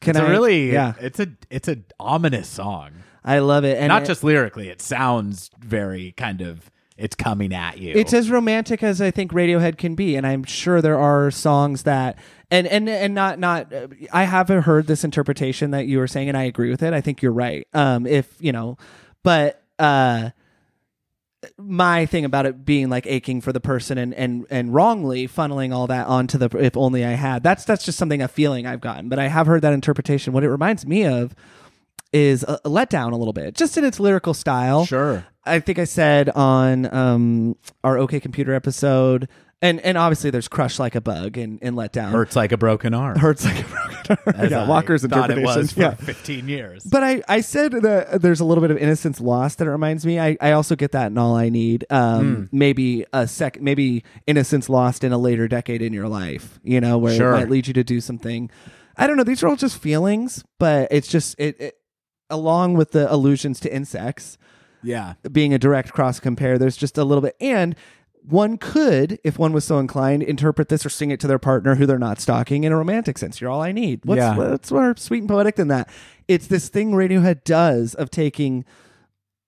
Can 0.01 0.17
it's 0.17 0.19
a 0.19 0.23
I 0.27 0.29
really 0.29 0.73
Yeah. 0.73 0.93
it's 0.99 1.21
a 1.21 1.27
it's 1.49 1.69
a 1.69 1.77
ominous 1.97 2.49
song. 2.49 2.89
I 3.23 3.39
love 3.39 3.63
it. 3.65 3.77
And 3.77 3.89
Not 3.89 4.03
it- 4.03 4.07
just 4.07 4.23
lyrically, 4.23 4.69
it 4.69 4.81
sounds 4.81 5.49
very 5.59 6.13
kind 6.17 6.41
of 6.41 6.71
it's 6.97 7.15
coming 7.15 7.53
at 7.53 7.77
you. 7.77 7.93
It's 7.95 8.13
as 8.13 8.29
romantic 8.29 8.83
as 8.83 9.01
I 9.01 9.09
think 9.09 9.31
Radiohead 9.31 9.77
can 9.77 9.95
be, 9.95 10.17
and 10.17 10.27
I'm 10.27 10.43
sure 10.43 10.81
there 10.81 10.99
are 10.99 11.31
songs 11.31 11.83
that 11.83 12.19
and 12.51 12.67
and 12.67 12.89
and 12.89 13.15
not 13.15 13.39
not. 13.39 13.71
I 14.11 14.25
haven't 14.25 14.63
heard 14.63 14.87
this 14.87 15.05
interpretation 15.05 15.71
that 15.71 15.87
you 15.87 15.99
were 15.99 16.07
saying, 16.07 16.27
and 16.27 16.37
I 16.37 16.43
agree 16.43 16.69
with 16.69 16.83
it. 16.83 16.93
I 16.93 16.99
think 16.99 17.21
you're 17.21 17.31
right. 17.31 17.65
Um, 17.73 18.05
if 18.05 18.35
you 18.41 18.51
know, 18.51 18.77
but 19.23 19.63
uh, 19.79 20.31
my 21.57 22.05
thing 22.05 22.25
about 22.25 22.45
it 22.45 22.65
being 22.65 22.89
like 22.89 23.07
aching 23.07 23.39
for 23.39 23.53
the 23.53 23.61
person 23.61 23.97
and 23.97 24.13
and 24.13 24.45
and 24.49 24.73
wrongly 24.73 25.25
funneling 25.25 25.73
all 25.73 25.87
that 25.87 26.07
onto 26.07 26.37
the 26.37 26.49
if 26.57 26.75
only 26.75 27.05
I 27.05 27.11
had. 27.11 27.43
That's 27.43 27.63
that's 27.63 27.85
just 27.85 27.97
something 27.97 28.21
a 28.21 28.27
feeling 28.27 28.67
I've 28.67 28.81
gotten, 28.81 29.07
but 29.07 29.19
I 29.19 29.27
have 29.27 29.47
heard 29.47 29.61
that 29.61 29.73
interpretation. 29.73 30.33
What 30.33 30.43
it 30.43 30.49
reminds 30.49 30.85
me 30.85 31.05
of 31.05 31.33
is 32.13 32.43
a, 32.43 32.59
a 32.65 32.69
letdown 32.69 33.11
a 33.11 33.15
little 33.15 33.33
bit, 33.33 33.55
just 33.55 33.77
in 33.77 33.85
its 33.85 33.99
lyrical 33.99 34.33
style. 34.33 34.85
sure. 34.85 35.25
I 35.45 35.59
think 35.59 35.79
I 35.79 35.85
said 35.85 36.29
on 36.29 36.93
um, 36.93 37.55
our 37.83 37.97
OK 37.97 38.19
Computer 38.19 38.53
episode, 38.53 39.27
and 39.61 39.79
and 39.81 39.97
obviously 39.97 40.29
there's 40.29 40.47
Crush 40.47 40.77
Like 40.79 40.93
a 40.95 41.01
Bug 41.01 41.37
and, 41.37 41.57
and 41.63 41.75
Let 41.75 41.91
Down. 41.91 42.11
Hurts 42.11 42.35
like 42.35 42.51
a 42.51 42.57
broken 42.57 42.93
arm. 42.93 43.17
Hurts 43.17 43.45
like 43.45 43.59
a 43.59 43.67
broken 43.67 44.17
arm. 44.27 44.35
as 44.35 44.51
yeah, 44.51 44.63
I 44.63 44.67
Walker's 44.67 45.01
thought 45.03 45.31
it 45.31 45.37
interpretation. 45.39 45.61
was 45.61 45.71
for 45.73 45.79
yeah. 45.81 45.93
15 45.95 46.47
years. 46.49 46.83
But 46.83 47.03
I, 47.03 47.23
I 47.27 47.41
said 47.41 47.71
that 47.71 48.21
there's 48.21 48.39
a 48.41 48.45
little 48.45 48.61
bit 48.61 48.69
of 48.69 48.77
innocence 48.77 49.19
lost 49.19 49.57
that 49.57 49.67
it 49.67 49.71
reminds 49.71 50.05
me. 50.05 50.19
I, 50.19 50.37
I 50.39 50.51
also 50.51 50.75
get 50.75 50.91
that 50.91 51.07
in 51.07 51.17
All 51.17 51.35
I 51.35 51.49
Need. 51.49 51.85
Um, 51.89 52.19
Hmm. 52.51 52.57
Maybe 52.57 53.05
a 53.11 53.27
sec, 53.27 53.59
maybe 53.59 54.03
innocence 54.27 54.69
lost 54.69 55.03
in 55.03 55.11
a 55.11 55.17
later 55.17 55.47
decade 55.47 55.81
in 55.81 55.93
your 55.93 56.07
life. 56.07 56.59
You 56.63 56.79
know, 56.81 56.97
where 56.99 57.15
Sure. 57.15 57.33
it 57.33 57.37
might 57.37 57.49
lead 57.49 57.67
you 57.67 57.73
to 57.73 57.83
do 57.83 58.01
something. 58.01 58.51
I 58.97 59.07
don't 59.07 59.15
know. 59.17 59.23
These 59.23 59.41
are 59.43 59.47
all 59.47 59.55
just 59.55 59.77
feelings, 59.81 60.43
but 60.59 60.89
it's 60.91 61.07
just 61.07 61.35
it, 61.39 61.59
it 61.59 61.78
along 62.29 62.75
with 62.75 62.91
the 62.91 63.11
allusions 63.11 63.59
to 63.61 63.73
insects 63.73 64.37
yeah. 64.83 65.13
being 65.31 65.53
a 65.53 65.59
direct 65.59 65.91
cross 65.91 66.19
compare, 66.19 66.57
there's 66.57 66.77
just 66.77 66.97
a 66.97 67.03
little 67.03 67.21
bit. 67.21 67.35
And 67.39 67.75
one 68.21 68.57
could, 68.57 69.19
if 69.23 69.39
one 69.39 69.53
was 69.53 69.65
so 69.65 69.79
inclined, 69.79 70.23
interpret 70.23 70.69
this 70.69 70.85
or 70.85 70.89
sing 70.89 71.09
it 71.09 71.19
to 71.21 71.27
their 71.27 71.39
partner 71.39 71.75
who 71.75 71.85
they're 71.85 71.97
not 71.97 72.19
stalking 72.19 72.63
in 72.63 72.71
a 72.71 72.77
romantic 72.77 73.17
sense. 73.17 73.39
You're 73.41 73.49
all 73.49 73.61
I 73.61 73.71
need. 73.71 74.01
What's, 74.05 74.19
Yeah. 74.19 74.35
what's 74.37 74.71
more 74.71 74.95
sweet 74.97 75.19
and 75.19 75.29
poetic 75.29 75.55
than 75.55 75.69
that? 75.69 75.89
It's 76.27 76.47
this 76.47 76.69
thing 76.69 76.91
Radiohead 76.91 77.43
does 77.43 77.95
of 77.95 78.11
taking, 78.11 78.65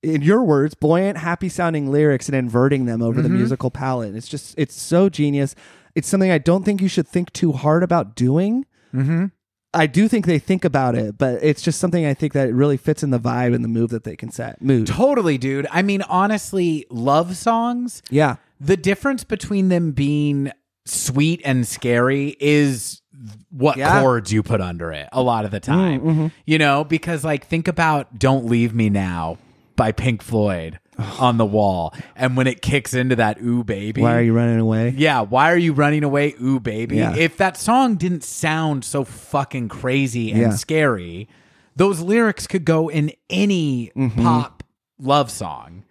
in 0.01 0.21
your 0.21 0.43
words, 0.43 0.73
buoyant, 0.73 1.17
happy 1.17 1.49
sounding 1.49 1.91
lyrics 1.91 2.27
and 2.27 2.35
inverting 2.35 2.85
them 2.85 3.01
over 3.01 3.21
the 3.21 3.29
musical 3.29 3.69
palette. 3.69 4.15
It's 4.15 4.27
just, 4.27 4.55
it's 4.57 4.73
so 4.79 5.09
genius. 5.09 5.53
It's 5.93 6.07
something 6.07 6.31
I 6.31 6.37
don't 6.37 6.63
think 6.63 6.81
you 6.81 6.87
should 6.87 7.07
think 7.07 7.31
too 7.33 7.51
hard 7.51 7.83
about 7.83 8.15
doing. 8.15 8.65
Mm-hmm. 8.93 9.25
I 9.73 9.88
do 9.88 10.07
think 10.07 10.26
they 10.26 10.39
think 10.39 10.65
about 10.65 10.95
it, 10.95 11.18
but 11.18 11.39
it's 11.41 11.61
just 11.61 11.80
something 11.80 12.06
I 12.06 12.14
think 12.14 12.34
that 12.34 12.53
really 12.53 12.77
fits 12.77 13.03
in 13.03 13.10
the 13.10 13.19
vibe 13.19 13.56
and 13.56 13.64
the 13.64 13.69
move 13.69 13.89
that 13.91 14.03
they 14.03 14.15
can 14.15 14.30
set. 14.31 14.61
Mood. 14.61 14.88
Totally, 14.88 15.38
dude. 15.38 15.65
I 15.72 15.81
mean, 15.81 16.02
honestly, 16.03 16.85
love 16.89 17.38
songs, 17.38 18.02
Yeah. 18.10 18.35
the 18.60 18.76
difference 18.76 19.23
between 19.23 19.69
them 19.69 19.91
being 19.91 20.52
sweet 20.85 21.41
and 21.45 21.65
scary 21.65 22.35
is 22.39 23.02
what 23.49 23.77
Yeah. 23.77 24.02
chords 24.02 24.34
you 24.34 24.43
put 24.43 24.60
under 24.61 24.91
it 24.91 25.07
a 25.14 25.22
lot 25.22 25.45
of 25.45 25.52
the 25.52 25.60
mm, 25.60 25.64
time. 25.64 26.02
Mm-hmm. 26.02 26.27
You 26.45 26.57
know, 26.57 26.84
because 26.84 27.23
like 27.23 27.45
think 27.45 27.68
about 27.68 28.18
Don't 28.19 28.45
Leave 28.45 28.73
Me 28.73 28.89
Now 28.89 29.38
by 29.76 29.91
Pink 29.91 30.22
Floyd 30.22 30.80
on 31.19 31.37
the 31.37 31.45
wall. 31.45 31.93
And 32.15 32.35
when 32.37 32.47
it 32.47 32.61
kicks 32.61 32.93
into 32.93 33.15
that 33.17 33.39
ooh 33.41 33.63
baby. 33.63 34.01
Why 34.01 34.15
are 34.17 34.21
you 34.21 34.33
running 34.33 34.59
away? 34.59 34.93
Yeah, 34.97 35.21
why 35.21 35.51
are 35.51 35.57
you 35.57 35.73
running 35.73 36.03
away, 36.03 36.35
ooh 36.41 36.59
baby? 36.59 36.97
Yeah. 36.97 37.15
If 37.15 37.37
that 37.37 37.57
song 37.57 37.95
didn't 37.95 38.23
sound 38.23 38.83
so 38.85 39.03
fucking 39.03 39.69
crazy 39.69 40.31
and 40.31 40.41
Yeah. 40.41 40.49
scary, 40.51 41.27
those 41.75 42.01
lyrics 42.01 42.47
could 42.47 42.65
go 42.65 42.89
in 42.89 43.11
any 43.29 43.91
Mm-hmm. 43.95 44.21
pop 44.21 44.63
love 44.99 45.31
song. 45.31 45.83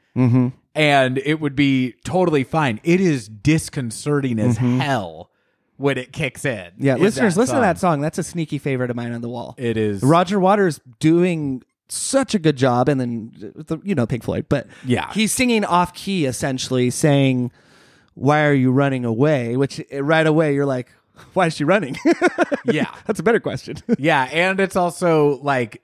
And 0.74 1.18
it 1.18 1.40
would 1.40 1.56
be 1.56 1.94
totally 2.04 2.44
fine. 2.44 2.80
It 2.84 3.00
is 3.00 3.28
disconcerting 3.28 4.38
as 4.38 4.56
hell 4.58 5.30
when 5.76 5.98
it 5.98 6.12
kicks 6.12 6.44
in. 6.44 6.56
Mm-hmm. 6.58 6.84
Yeah, 6.86 6.96
listeners, 6.96 7.36
listen 7.36 7.56
to 7.56 7.60
that 7.62 7.78
song. 7.78 8.00
That's 8.00 8.18
a 8.18 8.22
sneaky 8.22 8.58
favorite 8.58 8.90
of 8.90 8.96
mine 8.96 9.12
on 9.12 9.20
the 9.20 9.28
wall. 9.28 9.54
It 9.58 9.76
is 9.76 10.02
Roger 10.02 10.38
Waters 10.38 10.80
doing 11.00 11.62
such 11.90 12.34
a 12.34 12.38
good 12.38 12.56
job, 12.56 12.88
and 12.88 13.00
then 13.00 13.80
you 13.84 13.94
know 13.94 14.06
Pink 14.06 14.22
Floyd, 14.24 14.46
but 14.48 14.66
Yeah. 14.84 15.12
he's 15.12 15.32
singing 15.32 15.64
off 15.64 15.92
key 15.94 16.24
essentially, 16.26 16.90
saying, 16.90 17.50
"Why 18.14 18.44
are 18.44 18.52
you 18.54 18.70
running 18.72 19.04
away?" 19.04 19.56
Which 19.56 19.80
uh, 19.92 20.02
right 20.02 20.26
away 20.26 20.54
you're 20.54 20.66
like, 20.66 20.88
"Why 21.34 21.46
is 21.46 21.56
she 21.56 21.64
running?" 21.64 21.96
Yeah. 22.66 22.94
That's 23.06 23.18
a 23.18 23.22
better 23.22 23.40
question. 23.40 23.76
Yeah, 23.98 24.28
and 24.32 24.60
it's 24.60 24.76
also 24.76 25.40
like 25.42 25.82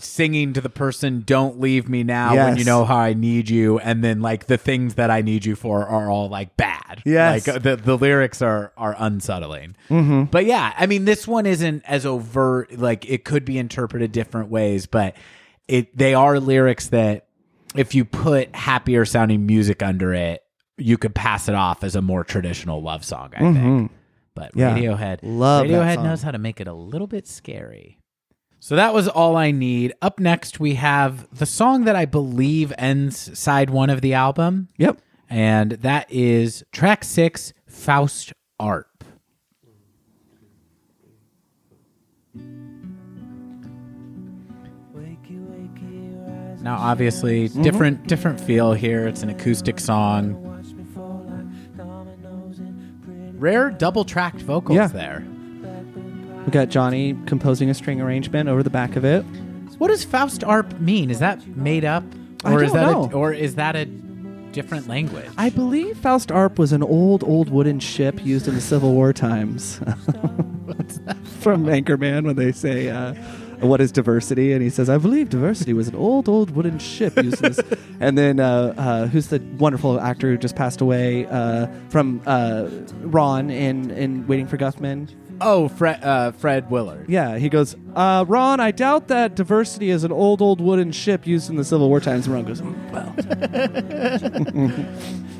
singing 0.00 0.52
to 0.52 0.60
the 0.60 0.68
person 0.68 1.22
don't 1.24 1.60
leave 1.60 1.88
me 1.88 2.02
now 2.02 2.34
when 2.34 2.56
you 2.56 2.64
know 2.64 2.84
how 2.84 2.96
I 2.96 3.12
need 3.14 3.48
you 3.48 3.78
and 3.78 4.02
then 4.02 4.20
like 4.20 4.46
the 4.46 4.58
things 4.58 4.96
that 4.96 5.10
I 5.12 5.22
need 5.22 5.44
you 5.44 5.54
for 5.54 5.86
are 5.86 6.10
all 6.10 6.28
like 6.28 6.56
bad. 6.56 7.02
Yes. 7.06 7.46
Like 7.46 7.56
uh, 7.56 7.58
the 7.60 7.76
the 7.76 7.96
lyrics 7.96 8.42
are 8.42 8.72
are 8.76 8.96
unsettling. 8.98 9.76
Mm-hmm. 9.88 10.24
But 10.24 10.44
yeah, 10.44 10.74
I 10.76 10.86
mean 10.86 11.04
this 11.04 11.26
one 11.28 11.46
isn't 11.46 11.84
as 11.86 12.04
overt 12.04 12.76
like 12.76 13.08
it 13.08 13.24
could 13.24 13.44
be 13.44 13.58
interpreted 13.58 14.10
different 14.12 14.50
ways, 14.50 14.86
but 14.86 15.14
it 15.68 15.96
they 15.96 16.14
are 16.14 16.38
lyrics 16.40 16.88
that 16.88 17.26
if 17.74 17.94
you 17.94 18.04
put 18.04 18.54
happier 18.54 19.04
sounding 19.04 19.46
music 19.46 19.82
under 19.82 20.14
it, 20.14 20.42
you 20.78 20.98
could 20.98 21.14
pass 21.14 21.48
it 21.48 21.54
off 21.54 21.84
as 21.84 21.96
a 21.96 22.02
more 22.02 22.24
traditional 22.24 22.82
love 22.82 23.04
song, 23.04 23.32
I 23.36 23.40
think. 23.52 23.92
But 24.34 24.54
Mm-hmm. 24.54 24.58
Yeah. 24.58 24.76
Radiohead 24.76 25.18
Love 25.22 25.66
Radiohead 25.66 26.02
knows 26.02 26.22
how 26.22 26.30
to 26.30 26.38
make 26.38 26.60
it 26.60 26.68
a 26.68 26.74
little 26.74 27.06
bit 27.06 27.26
scary. 27.26 27.98
So 28.60 28.76
that 28.76 28.92
was 28.92 29.08
all 29.08 29.36
I 29.36 29.50
need. 29.50 29.94
Up 30.02 30.18
next, 30.18 30.60
we 30.60 30.74
have 30.74 31.26
the 31.36 31.46
song 31.46 31.84
that 31.84 31.96
I 31.96 32.04
believe 32.04 32.72
ends 32.76 33.38
side 33.38 33.70
one 33.70 33.90
of 33.90 34.00
the 34.00 34.14
album, 34.14 34.68
yep. 34.76 35.00
and 35.30 35.72
that 35.72 36.10
is 36.10 36.64
track 36.72 37.04
six, 37.04 37.52
Faust 37.66 38.32
Arp. 38.58 38.95
Now, 46.66 46.78
obviously, 46.78 47.48
Mm-hmm. 47.48 47.62
different 47.62 48.06
different 48.08 48.40
feel 48.40 48.72
here. 48.72 49.06
It's 49.06 49.22
an 49.22 49.30
acoustic 49.30 49.78
song. 49.78 50.34
Rare 53.38 53.70
double 53.70 54.04
tracked 54.04 54.40
vocals 54.40 54.74
Yeah. 54.76 54.88
there. 54.88 55.22
We 56.44 56.50
got 56.50 56.68
Jonny 56.68 57.14
composing 57.26 57.70
a 57.70 57.74
string 57.74 58.00
arrangement 58.00 58.48
over 58.48 58.64
the 58.64 58.70
back 58.70 58.96
of 58.96 59.04
it. 59.04 59.22
What 59.78 59.88
does 59.88 60.02
Faust 60.04 60.42
Arp 60.42 60.80
mean? 60.80 61.08
Is 61.08 61.20
that 61.20 61.46
made 61.56 61.84
up, 61.84 62.02
I 62.44 62.52
or 62.52 62.64
is 62.64 62.72
don't 62.72 62.82
that 62.82 62.90
know. 62.92 63.10
A, 63.12 63.22
or 63.22 63.32
is 63.32 63.54
that 63.54 63.76
a 63.76 63.84
different 63.84 64.88
language? 64.88 65.26
I 65.38 65.50
believe 65.50 65.96
Faust 65.98 66.32
Arp 66.32 66.58
was 66.58 66.72
an 66.72 66.82
old, 66.82 67.22
old 67.22 67.48
wooden 67.48 67.78
ship 67.78 68.24
used 68.26 68.48
in 68.48 68.56
the 68.56 68.60
Civil 68.60 68.92
War 68.92 69.12
times. 69.12 69.76
From 71.40 71.66
Anchorman, 71.66 72.24
when 72.24 72.34
they 72.34 72.50
say, 72.50 72.88
uh, 72.88 73.14
"What 73.60 73.80
is 73.80 73.92
diversity?" 73.92 74.52
and 74.52 74.62
he 74.62 74.70
says, 74.70 74.88
"I 74.88 74.98
believe 74.98 75.30
diversity 75.30 75.72
was 75.72 75.88
an 75.88 75.94
old, 75.94 76.28
old 76.28 76.50
wooden 76.50 76.78
ship 76.78 77.16
used 77.16 77.42
in 77.44 77.52
this." 77.52 77.60
and 78.00 78.16
then, 78.16 78.40
uh, 78.40 78.74
uh, 78.76 79.06
who's 79.06 79.28
the 79.28 79.40
wonderful 79.58 80.00
actor 80.00 80.30
who 80.30 80.38
just 80.38 80.56
passed 80.56 80.80
away 80.80 81.26
uh, 81.26 81.66
from 81.88 82.20
uh, 82.26 82.68
Ron 83.00 83.50
in 83.50 83.90
in 83.90 84.26
Waiting 84.26 84.46
for 84.46 84.56
Guffman? 84.56 85.08
oh, 85.40 85.68
Fred 85.68 86.02
uh, 86.02 86.32
Fred 86.32 86.70
Willard. 86.70 87.08
Yeah, 87.08 87.38
he 87.38 87.48
goes, 87.48 87.76
uh, 87.94 88.24
"Ron, 88.26 88.60
I 88.60 88.70
doubt 88.70 89.08
that 89.08 89.34
diversity 89.34 89.90
is 89.90 90.04
an 90.04 90.12
old, 90.12 90.40
old 90.42 90.60
wooden 90.60 90.92
ship 90.92 91.26
used 91.26 91.50
in 91.50 91.56
the 91.56 91.64
Civil 91.64 91.88
War 91.88 92.00
times." 92.00 92.26
And 92.26 92.34
Ron 92.34 92.44
goes, 92.44 92.60
"Mm, 92.60 92.90
"Well." 92.92 93.12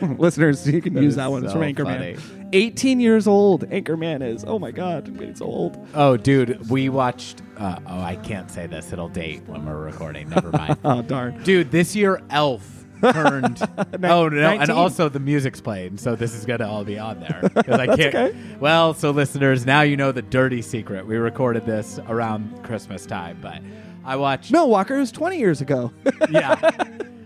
Listeners, 0.18 0.66
you 0.66 0.80
can 0.80 0.96
use 0.96 1.16
that 1.16 1.30
one. 1.30 1.44
It's 1.44 1.52
so 1.52 1.58
from 1.58 1.74
Anchorman. 1.74 2.16
funny. 2.16 2.39
18 2.52 3.00
years 3.00 3.26
old, 3.26 3.68
Anchorman 3.70 4.22
is. 4.22 4.44
Oh 4.46 4.58
my 4.58 4.70
God, 4.70 5.20
it's 5.20 5.38
so 5.40 5.46
old. 5.46 5.86
Oh, 5.94 6.16
dude, 6.16 6.68
we 6.70 6.88
watched. 6.88 7.42
Uh, 7.56 7.78
oh, 7.86 8.00
I 8.00 8.16
can't 8.16 8.50
say 8.50 8.66
this. 8.66 8.92
It'll 8.92 9.08
date 9.08 9.42
when 9.46 9.66
we're 9.66 9.76
recording. 9.78 10.28
Never 10.30 10.50
mind. 10.52 10.78
Oh, 10.84 11.02
darn. 11.02 11.42
Dude, 11.42 11.70
this 11.70 11.94
year 11.94 12.20
Elf 12.30 12.86
turned. 13.12 13.60
oh 14.04 14.28
no, 14.28 14.50
and 14.50 14.70
also 14.70 15.08
the 15.08 15.20
music's 15.20 15.60
playing, 15.60 15.96
so 15.98 16.14
this 16.16 16.34
is 16.34 16.44
gonna 16.44 16.68
all 16.68 16.84
be 16.84 16.98
on 16.98 17.20
there 17.20 17.40
because 17.54 17.78
I 17.80 17.86
can't. 17.86 18.14
okay. 18.14 18.36
Well, 18.58 18.94
so 18.94 19.10
listeners, 19.10 19.64
now 19.66 19.82
you 19.82 19.96
know 19.96 20.12
the 20.12 20.22
dirty 20.22 20.62
secret. 20.62 21.06
We 21.06 21.16
recorded 21.16 21.66
this 21.66 21.98
around 22.08 22.62
Christmas 22.62 23.06
time, 23.06 23.38
but 23.40 23.60
I 24.04 24.16
watched. 24.16 24.50
No, 24.52 24.66
Walker, 24.66 24.98
was 24.98 25.12
20 25.12 25.38
years 25.38 25.60
ago. 25.60 25.92
yeah. 26.30 26.70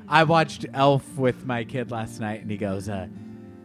I 0.07 0.23
watched 0.25 0.67
Elf 0.75 1.17
with 1.17 1.47
my 1.47 1.65
kid 1.65 1.91
last 1.91 2.21
night, 2.21 2.43
and 2.43 2.51
he 2.51 2.57
goes, 2.59 2.89
uh, 2.89 3.09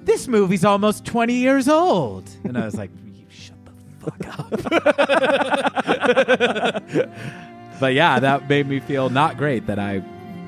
"This 0.09 0.27
movie's 0.27 0.65
almost 0.65 1.05
twenty 1.05 1.35
years 1.35 1.67
old," 1.69 2.27
and 2.43 2.57
I 2.57 2.65
was 2.65 2.75
like, 2.75 2.89
"You 3.13 3.25
shut 3.29 3.57
the 3.65 3.71
fuck 4.11 4.39
up." 4.39 4.49
but 7.79 7.93
yeah, 7.93 8.19
that 8.19 8.49
made 8.49 8.67
me 8.67 8.79
feel 8.79 9.09
not 9.09 9.37
great 9.37 9.67
that 9.67 9.77
I 9.77 10.01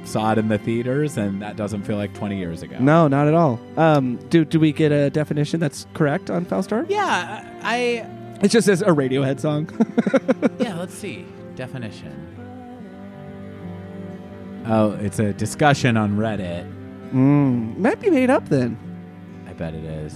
saw 0.03 0.31
it 0.31 0.39
in 0.39 0.47
the 0.47 0.57
theaters, 0.57 1.15
and 1.17 1.41
that 1.43 1.55
doesn't 1.57 1.83
feel 1.83 1.97
like 1.97 2.13
twenty 2.15 2.37
years 2.39 2.63
ago. 2.63 2.77
no, 2.79 3.07
not 3.07 3.27
at 3.27 3.35
all. 3.35 3.59
Um, 3.77 4.17
do, 4.29 4.43
do 4.45 4.59
we 4.59 4.71
get 4.71 4.91
a 4.91 5.09
definition 5.11 5.59
that's 5.59 5.85
correct 5.93 6.31
on 6.31 6.43
Faust 6.45 6.73
Arp? 6.73 6.87
Yeah, 6.89 7.45
I. 7.61 8.07
It 8.41 8.47
just 8.49 8.65
says 8.65 8.81
a 8.81 8.87
Radiohead 8.87 9.39
song. 9.39 9.69
Yeah, 10.59 10.77
let's 10.79 10.93
see 10.95 11.25
definition. 11.55 12.13
Oh, 14.67 14.91
it's 14.93 15.19
a 15.19 15.33
discussion 15.33 15.97
on 15.97 16.17
Reddit. 16.17 16.65
Mm, 17.11 17.77
might 17.77 17.99
be 17.99 18.09
made 18.09 18.29
up 18.29 18.47
then. 18.49 18.77
Bet 19.61 19.75
it 19.75 19.83
is. 19.83 20.15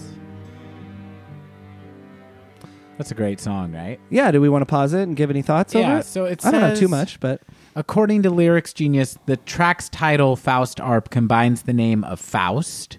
That's 2.98 3.12
a 3.12 3.14
great 3.14 3.40
song, 3.40 3.74
right? 3.74 4.00
Yeah. 4.10 4.32
Do 4.32 4.42
we 4.42 4.50
want 4.50 4.64
to 4.64 4.66
pause 4.66 4.92
it 4.94 5.04
and 5.04 5.16
give 5.16 5.30
any 5.30 5.44
thoughts 5.44 5.76
Yeah, 5.76 5.82
over 5.92 5.98
it? 6.00 6.06
so 6.08 6.26
it 6.26 6.44
I 6.44 6.50
don't 6.50 6.62
know 6.62 6.76
too 6.76 6.88
much, 6.88 7.20
but 7.20 7.44
According 7.76 8.24
to 8.24 8.32
Lyrics 8.32 8.74
Genius, 8.74 9.20
the 9.28 9.38
track's 9.38 9.88
title, 9.90 10.36
Faust 10.36 10.82
Arp, 10.82 11.12
combines 11.12 11.62
the 11.62 11.74
name 11.74 12.04
of 12.06 12.20
Faust, 12.20 12.98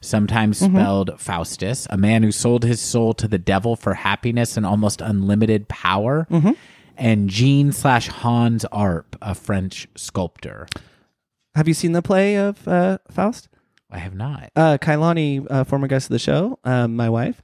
sometimes 0.00 0.60
spelled 0.60 1.20
Faustus, 1.20 1.86
a 1.90 1.98
man 1.98 2.22
who 2.22 2.32
sold 2.32 2.64
his 2.64 2.80
soul 2.80 3.12
to 3.12 3.28
the 3.28 3.38
devil 3.38 3.76
for 3.76 3.92
happiness 3.92 4.56
and 4.56 4.64
almost 4.64 5.02
unlimited 5.02 5.68
power, 5.68 6.26
and 6.96 7.28
Jean 7.28 7.70
slash 7.72 8.08
Hans 8.08 8.64
Arp, 8.72 9.14
a 9.20 9.34
French 9.34 9.88
sculptor. 9.94 10.66
have 11.54 11.68
you 11.68 11.74
seen 11.74 11.92
the 11.92 12.00
play 12.00 12.36
of 12.38 12.66
uh, 12.66 12.96
Faust? 13.10 13.50
I 13.92 13.98
have 13.98 14.14
not. 14.14 14.50
Uh, 14.56 14.78
Kailani, 14.78 15.46
uh, 15.50 15.64
former 15.64 15.86
guest 15.86 16.06
of 16.06 16.12
the 16.12 16.18
show, 16.18 16.58
um, 16.64 16.96
my 16.96 17.08
wife, 17.10 17.42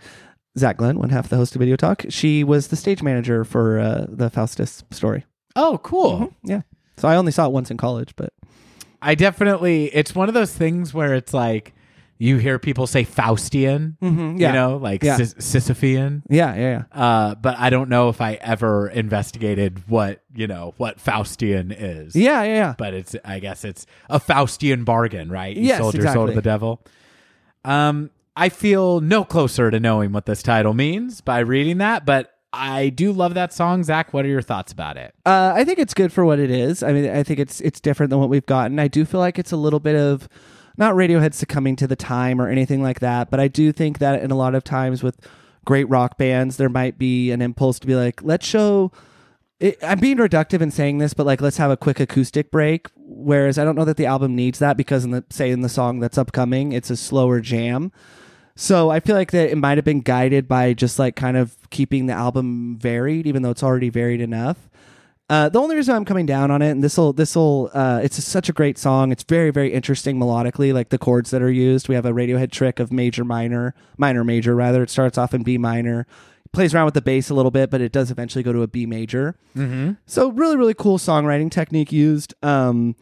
Zach 0.59 0.79
Glenn, 0.79 0.99
one 0.99 1.11
half 1.11 1.27
of 1.27 1.31
the 1.31 1.37
host 1.37 1.55
of 1.55 1.61
Idiotalk, 1.63 2.11
she 2.11 2.43
was 2.43 2.69
the 2.69 2.77
stage 2.77 3.03
manager 3.03 3.45
for 3.45 3.79
uh, 3.79 4.07
the 4.09 4.31
Faustus 4.31 4.83
story. 4.91 5.25
Oh, 5.55 5.79
cool. 5.83 6.35
Yeah. 6.43 6.63
So 6.97 7.07
I 7.07 7.17
only 7.17 7.33
saw 7.33 7.47
it 7.47 7.53
once 7.53 7.71
in 7.71 7.77
college, 7.77 8.15
but 8.17 8.33
I 9.03 9.15
definitely, 9.15 9.87
it's 9.95 10.15
one 10.15 10.29
of 10.29 10.35
those 10.35 10.53
things 10.53 10.93
where 10.95 11.15
it's 11.15 11.35
like 11.35 11.75
you 12.19 12.37
hear 12.39 12.59
people 12.59 12.87
say 12.87 13.05
Faustian, 13.05 13.97
Mm-hmm. 14.03 14.37
yeah. 14.39 14.49
you 14.49 14.53
know, 14.55 14.77
like 14.77 15.03
Yeah. 15.05 15.17
Sis- 15.17 15.35
Sisyphean. 15.35 16.23
yeah, 16.29 16.55
yeah, 16.55 16.83
yeah. 16.93 17.03
Uh, 17.03 17.35
but 17.37 17.57
I 17.59 17.71
don't 17.71 17.89
know 17.89 18.09
if 18.09 18.21
I 18.21 18.35
ever 18.35 18.89
investigated 18.89 19.89
what 19.89 20.21
you 20.35 20.47
know 20.47 20.75
what 20.79 20.99
Faustian 20.99 21.75
is. 21.77 22.17
Yeah, 22.17 22.43
yeah, 22.43 22.55
yeah. 22.55 22.75
but 22.77 22.93
it's 22.95 23.15
I 23.25 23.39
guess 23.39 23.65
it's 23.65 23.87
a 24.11 24.19
Faustian 24.21 24.85
bargain, 24.85 25.31
right? 25.31 25.57
You 25.57 25.63
Yes, 25.65 25.79
sold 25.79 25.95
your 25.95 26.13
soul 26.13 26.27
to 26.27 26.33
the 26.33 26.43
devil. 26.43 26.85
Um, 27.65 28.11
I 28.37 28.49
feel 28.49 29.01
no 29.01 29.25
closer 29.25 29.71
to 29.71 29.81
knowing 29.81 30.13
what 30.13 30.27
this 30.27 30.43
title 30.43 30.75
means 30.75 31.21
by 31.21 31.41
reading 31.41 31.79
that, 31.79 32.05
but 32.07 32.33
I 32.53 32.89
do 32.89 33.13
love 33.13 33.35
that 33.35 33.53
song. 33.53 33.83
Zach, 33.85 34.13
what 34.15 34.25
are 34.25 34.29
your 34.29 34.43
thoughts 34.43 34.73
about 34.73 34.97
it? 34.97 35.13
Uh, 35.27 35.53
I 35.55 35.65
think 35.65 35.79
it's 35.79 35.93
good 35.93 36.13
for 36.13 36.25
what 36.25 36.39
it 36.39 36.51
is. 36.51 36.83
I 36.83 36.93
mean, 36.93 37.11
I 37.11 37.23
think 37.23 37.41
it's 37.41 37.61
it's 37.61 37.81
different 37.81 38.11
than 38.11 38.19
what 38.21 38.29
we've 38.29 38.47
gotten. 38.47 38.79
I 38.79 38.89
do 38.89 39.05
feel 39.05 39.21
like 39.21 39.39
it's 39.39 39.53
a 39.53 39.57
little 39.57 39.81
bit 39.81 39.97
of 39.97 40.29
not 40.79 40.95
Radiohead 40.95 41.35
succumbing 41.35 41.77
to 41.77 41.87
the 41.87 41.97
time 41.97 42.41
or 42.41 42.49
anything 42.49 42.83
like 42.83 43.01
that, 43.01 43.31
but 43.31 43.41
I 43.41 43.49
do 43.49 43.73
think 43.73 43.99
that 43.99 44.23
in 44.23 44.31
a 44.31 44.37
lot 44.37 44.55
of 44.55 44.65
times 44.65 45.03
with 45.03 45.19
great 45.65 45.89
rock 45.91 46.17
bands, 46.17 46.57
there 46.57 46.69
might 46.69 46.99
be 46.99 47.31
an 47.31 47.43
impulse 47.43 47.79
to 47.81 47.87
be 47.87 47.95
like, 47.95 48.23
let's 48.23 48.47
show. 48.47 48.91
It, 49.61 49.77
I'm 49.83 49.99
being 49.99 50.19
reductive 50.19 50.61
in 50.61 50.71
saying 50.71 50.99
this, 50.99 51.15
but 51.15 51.27
like, 51.27 51.41
let's 51.41 51.57
have 51.57 51.71
a 51.71 51.77
quick 51.77 51.99
acoustic 51.99 52.53
break. 52.53 52.89
Whereas 52.97 53.59
I 53.59 53.65
don't 53.65 53.75
know 53.75 53.85
that 53.85 53.97
the 53.97 54.07
album 54.07 54.37
needs 54.37 54.61
that 54.61 54.77
because, 54.77 55.05
in 55.05 55.11
the 55.11 55.25
say 55.31 55.51
in 55.51 55.63
the 55.63 55.69
song 55.69 55.99
that's 55.99 56.17
upcoming, 56.17 56.73
it's 56.73 56.91
a 56.91 56.97
slower 56.97 57.41
jam. 57.41 57.91
So 58.55 58.91
I 58.91 59.01
feel 59.01 59.17
like 59.17 59.33
that 59.33 59.51
it 59.51 59.59
might 59.59 59.79
have 59.79 59.85
been 59.85 60.01
guided 60.01 60.49
by 60.49 60.75
just 60.75 60.99
like 60.99 61.17
kind 61.17 61.37
of 61.37 61.57
keeping 61.71 62.07
the 62.07 62.13
album 62.13 62.79
varied, 62.81 63.27
even 63.27 63.43
though 63.43 63.51
it's 63.51 63.63
already 63.63 63.89
varied 63.89 64.21
enough. 64.21 64.71
Uh, 65.31 65.51
the 65.51 65.61
only 65.61 65.77
reason 65.77 65.95
I'm 65.95 66.07
coming 66.07 66.25
down 66.25 66.51
on 66.51 66.63
it, 66.63 66.71
and 66.71 66.83
this 66.83 66.97
will, 66.97 67.13
this 67.13 67.37
will, 67.37 67.71
uh, 67.75 68.01
it's 68.03 68.23
such 68.25 68.49
a 68.49 68.53
great 68.53 68.79
song. 68.79 69.13
It's 69.13 69.25
very, 69.25 69.51
very 69.51 69.75
interesting 69.75 70.19
melodically, 70.19 70.73
like 70.73 70.89
the 70.89 70.97
chords 70.97 71.31
that 71.33 71.43
are 71.43 71.51
used. 71.51 71.87
We 71.87 71.95
have 71.95 72.07
a 72.07 72.13
Radiohead 72.13 72.51
trick 72.51 72.81
of 72.81 72.91
major, 72.91 73.25
minor, 73.25 73.75
minor, 73.99 74.25
major. 74.25 74.55
Rather, 74.55 74.83
it 74.83 74.89
starts 74.89 75.19
off 75.19 75.35
in 75.35 75.43
B 75.43 75.59
minor, 75.59 76.07
plays 76.53 76.75
around 76.75 76.87
with 76.87 76.95
the 76.95 77.03
bass 77.03 77.29
a 77.29 77.35
little 77.35 77.51
bit, 77.51 77.69
but 77.69 77.83
it 77.83 77.93
does 77.93 78.11
eventually 78.11 78.43
go 78.43 78.55
to 78.55 78.63
a 78.63 78.67
B 78.67 78.87
major. 78.87 79.37
Mm-hmm. 79.55 79.93
So 80.07 80.31
really, 80.31 80.57
really 80.57 80.73
cool 80.73 80.97
songwriting 80.97 81.51
technique 81.51 81.93
used. 81.93 82.33
Um, 82.43 82.97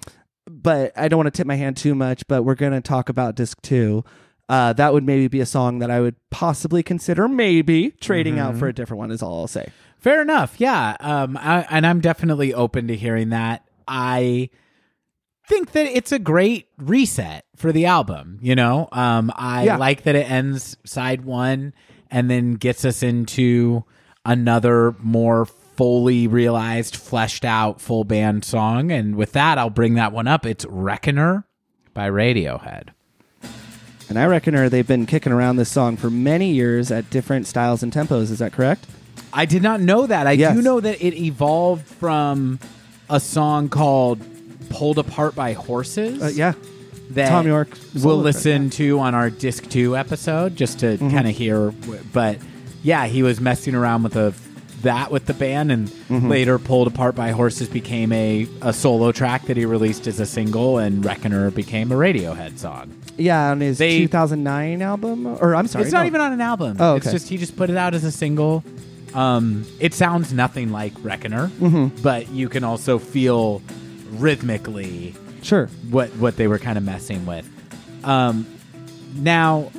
but 0.48 0.92
I 0.98 1.06
don't 1.06 1.18
want 1.18 1.32
to 1.32 1.36
tip 1.36 1.46
my 1.46 1.56
hand 1.56 1.76
too 1.76 1.94
much. 1.94 2.26
But 2.26 2.42
we're 2.42 2.56
gonna 2.56 2.80
talk 2.80 3.08
about 3.08 3.36
disc 3.36 3.62
two. 3.62 4.04
Uh, 4.48 4.72
that 4.72 4.92
would 4.92 5.04
maybe 5.04 5.26
be 5.28 5.40
a 5.40 5.46
song 5.46 5.80
that 5.80 5.90
I 5.90 6.00
would 6.00 6.16
possibly 6.30 6.82
consider 6.82 7.28
maybe 7.28 7.90
trading 8.00 8.38
out 8.38 8.56
for 8.56 8.68
a 8.68 8.72
different 8.72 8.98
one. 8.98 9.10
Is 9.10 9.22
all 9.22 9.40
I'll 9.40 9.46
say. 9.48 9.68
Fair 10.06 10.22
enough. 10.22 10.54
Yeah. 10.58 10.96
Um, 11.00 11.36
I, 11.36 11.66
and 11.68 11.84
I'm 11.84 12.00
definitely 12.00 12.54
open 12.54 12.86
to 12.86 12.94
hearing 12.94 13.30
that. 13.30 13.64
I 13.88 14.50
think 15.48 15.72
that 15.72 15.86
it's 15.88 16.12
a 16.12 16.20
great 16.20 16.68
reset 16.78 17.44
for 17.56 17.72
the 17.72 17.86
album. 17.86 18.38
You 18.40 18.54
know, 18.54 18.88
um, 18.92 19.32
I 19.34 19.64
Yeah. 19.64 19.78
like 19.78 20.04
that 20.04 20.14
it 20.14 20.30
ends 20.30 20.76
side 20.84 21.24
one 21.24 21.74
and 22.08 22.30
then 22.30 22.54
gets 22.54 22.84
us 22.84 23.02
into 23.02 23.82
another 24.24 24.94
more 25.00 25.44
fully 25.44 26.28
realized, 26.28 26.94
fleshed 26.94 27.44
out 27.44 27.80
full 27.80 28.04
band 28.04 28.44
song. 28.44 28.92
And 28.92 29.16
with 29.16 29.32
that, 29.32 29.58
I'll 29.58 29.70
bring 29.70 29.94
that 29.94 30.12
one 30.12 30.28
up. 30.28 30.46
It's 30.46 30.64
Reckoner 30.66 31.48
by 31.94 32.08
Radiohead. 32.08 32.90
And 34.08 34.20
I 34.20 34.26
reckon 34.26 34.54
they've 34.68 34.86
been 34.86 35.06
kicking 35.06 35.32
around 35.32 35.56
this 35.56 35.68
song 35.68 35.96
for 35.96 36.10
many 36.10 36.52
years 36.52 36.92
at 36.92 37.10
different 37.10 37.48
styles 37.48 37.82
and 37.82 37.92
tempos. 37.92 38.30
Is 38.30 38.38
that 38.38 38.52
correct? 38.52 38.86
I 39.32 39.44
did 39.44 39.62
not 39.62 39.80
know 39.80 40.06
that. 40.06 40.26
I 40.26 40.32
Yes. 40.32 40.54
do 40.56 40.62
know 40.62 40.80
that 40.80 41.04
it 41.04 41.14
evolved 41.14 41.86
from 41.86 42.58
a 43.10 43.20
song 43.20 43.68
called 43.68 44.20
Pulled 44.70 44.98
Apart 44.98 45.34
by 45.34 45.52
Horses. 45.52 46.22
Uh, 46.22 46.30
yeah. 46.34 46.52
that 47.10 47.28
Tom 47.28 47.46
Yorke 47.46 47.70
we'll 48.02 48.16
track, 48.22 48.24
listen 48.34 48.68
to 48.70 48.98
on 48.98 49.14
our 49.14 49.30
disc 49.30 49.68
2 49.68 49.96
episode 49.96 50.56
just 50.56 50.80
to 50.80 50.86
Mm-hmm. 50.96 51.10
kind 51.10 51.28
of 51.28 51.36
hear 51.36 51.70
but 52.12 52.38
yeah 52.82 53.06
he 53.06 53.22
was 53.22 53.40
messing 53.40 53.76
around 53.76 54.02
with 54.02 54.14
the 54.14 54.34
that 54.82 55.12
with 55.12 55.26
the 55.26 55.34
band 55.34 55.70
and 55.70 55.86
Mm-hmm. 55.88 56.28
later 56.28 56.58
pulled 56.58 56.88
apart 56.88 57.14
by 57.14 57.30
horses 57.30 57.68
became 57.68 58.12
a, 58.12 58.48
a 58.60 58.72
solo 58.72 59.12
track 59.12 59.46
that 59.46 59.56
he 59.56 59.64
released 59.64 60.08
as 60.08 60.18
a 60.18 60.26
single 60.26 60.78
and 60.78 61.04
reckoner 61.04 61.50
became 61.52 61.92
a 61.92 61.94
radiohead 61.94 62.58
song 62.58 62.92
Yeah, 63.16 63.50
on 63.52 63.60
his 63.60 63.78
They- 63.78 63.98
2009 64.00 64.82
album, 64.82 65.26
or 65.28 65.54
I'm 65.54 65.68
sorry, 65.68 65.84
it's 65.84 65.92
not 65.92 66.00
no. 66.02 66.06
even 66.08 66.20
on 66.20 66.32
an 66.32 66.40
album 66.40 66.76
Oh, 66.80 66.96
it's 66.96 67.06
okay. 67.06 67.14
just 67.14 67.28
he 67.28 67.36
just 67.38 67.56
put 67.56 67.70
it 67.70 67.76
out 67.76 67.94
as 67.94 68.02
a 68.02 68.10
single 68.10 68.64
um, 69.16 69.64
it 69.80 69.94
sounds 69.94 70.32
nothing 70.32 70.70
like 70.70 70.92
reckoner 71.02 71.48
Mm-hmm. 71.48 72.02
but 72.02 72.28
you 72.30 72.48
can 72.48 72.62
also 72.64 72.98
feel 72.98 73.60
rhythmically 74.12 75.14
Sure. 75.42 75.66
what 75.90 76.10
what 76.16 76.36
they 76.36 76.46
were 76.48 76.58
kind 76.58 76.76
of 76.78 76.84
messing 76.84 77.24
with. 77.26 77.48
Um, 78.04 78.46
now, 79.16 79.70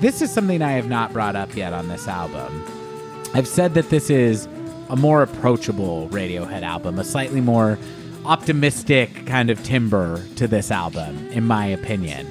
this 0.00 0.20
is 0.22 0.30
something 0.30 0.60
I 0.62 0.72
have 0.72 0.88
not 0.88 1.12
brought 1.12 1.36
up 1.36 1.54
yet 1.56 1.72
on 1.72 1.88
this 1.88 2.06
album. 2.08 2.64
I've 3.34 3.48
said 3.48 3.74
that 3.74 3.90
this 3.90 4.10
is 4.10 4.46
a 4.90 4.96
more 4.96 5.22
approachable 5.22 6.08
Radiohead 6.10 6.62
album, 6.62 6.98
a 6.98 7.04
slightly 7.04 7.40
more 7.40 7.78
optimistic 8.26 9.26
kind 9.26 9.50
of 9.50 9.62
timber 9.64 10.22
to 10.36 10.46
this 10.46 10.70
album, 10.70 11.26
in 11.32 11.44
my 11.46 11.66
opinion. 11.66 12.26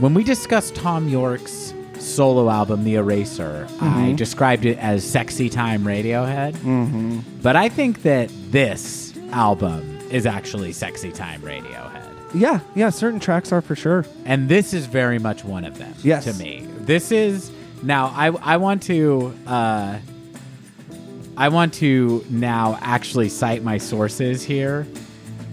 When 0.00 0.12
we 0.14 0.24
discussed 0.24 0.74
Tom 0.74 1.08
Yorke's 1.08 1.72
solo 2.00 2.48
album, 2.50 2.84
The 2.84 2.94
Eraser, 2.96 3.66
I 3.80 4.12
described 4.16 4.64
it 4.66 4.78
as 4.78 5.04
sexy 5.08 5.48
time 5.48 5.84
Radiohead. 5.84 7.22
But 7.42 7.56
I 7.56 7.68
think 7.68 8.02
that 8.02 8.30
this 8.50 9.16
album 9.32 9.98
is 10.10 10.26
actually 10.26 10.72
sexy 10.72 11.12
time 11.12 11.40
Radiohead. 11.42 12.04
Yeah, 12.34 12.60
yeah. 12.74 12.90
Certain 12.90 13.20
tracks 13.20 13.52
are 13.52 13.60
for 13.62 13.74
sure. 13.76 14.04
And 14.24 14.48
this 14.48 14.74
is 14.74 14.86
very 14.86 15.18
much 15.18 15.44
one 15.44 15.64
of 15.64 15.78
them 15.78 15.94
Yes. 16.02 16.24
to 16.24 16.34
me. 16.34 16.66
This 16.80 17.10
is 17.12 17.50
now 17.82 18.06
I 18.14 18.28
I 18.28 18.56
want 18.58 18.82
to 18.84 19.34
uh 19.46 19.98
I 21.36 21.48
want 21.48 21.74
to 21.74 22.24
now 22.30 22.78
actually 22.80 23.28
cite 23.28 23.62
my 23.62 23.78
sources 23.78 24.42
here 24.42 24.86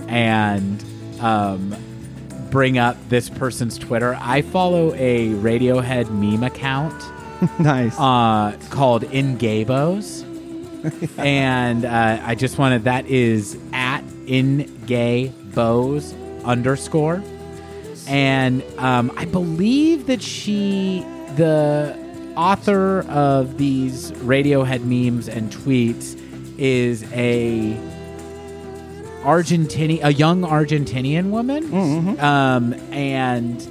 and 0.07 0.83
um 1.19 1.75
bring 2.53 2.77
up 2.77 2.95
this 3.09 3.29
person's 3.31 3.79
Twitter. 3.79 4.15
I 4.21 4.43
follow 4.43 4.93
a 4.93 5.29
Radiohead 5.29 6.11
meme 6.11 6.43
account 6.43 6.93
nice. 7.59 7.99
uh, 7.99 8.55
called 8.69 9.05
Ingabos. 9.05 10.23
and 11.17 11.83
uh, 11.83 12.19
I 12.23 12.35
just 12.35 12.59
wanted 12.59 12.83
that 12.83 13.07
is 13.07 13.57
at 13.73 14.03
Ingabos 14.27 16.13
underscore. 16.45 17.23
And 18.07 18.61
um, 18.77 19.11
I 19.17 19.25
believe 19.25 20.05
that 20.05 20.21
she, 20.21 20.99
the 21.35 21.97
author 22.37 23.01
of 23.09 23.57
these 23.57 24.11
Radiohead 24.11 24.83
memes 24.83 25.27
and 25.27 25.51
tweets, 25.51 26.19
is 26.59 27.03
a 27.13 27.73
Argentinian, 29.23 30.03
a 30.03 30.13
young 30.13 30.41
Argentinian 30.43 31.29
woman. 31.31 32.19
Um, 32.19 32.73
and 32.91 33.61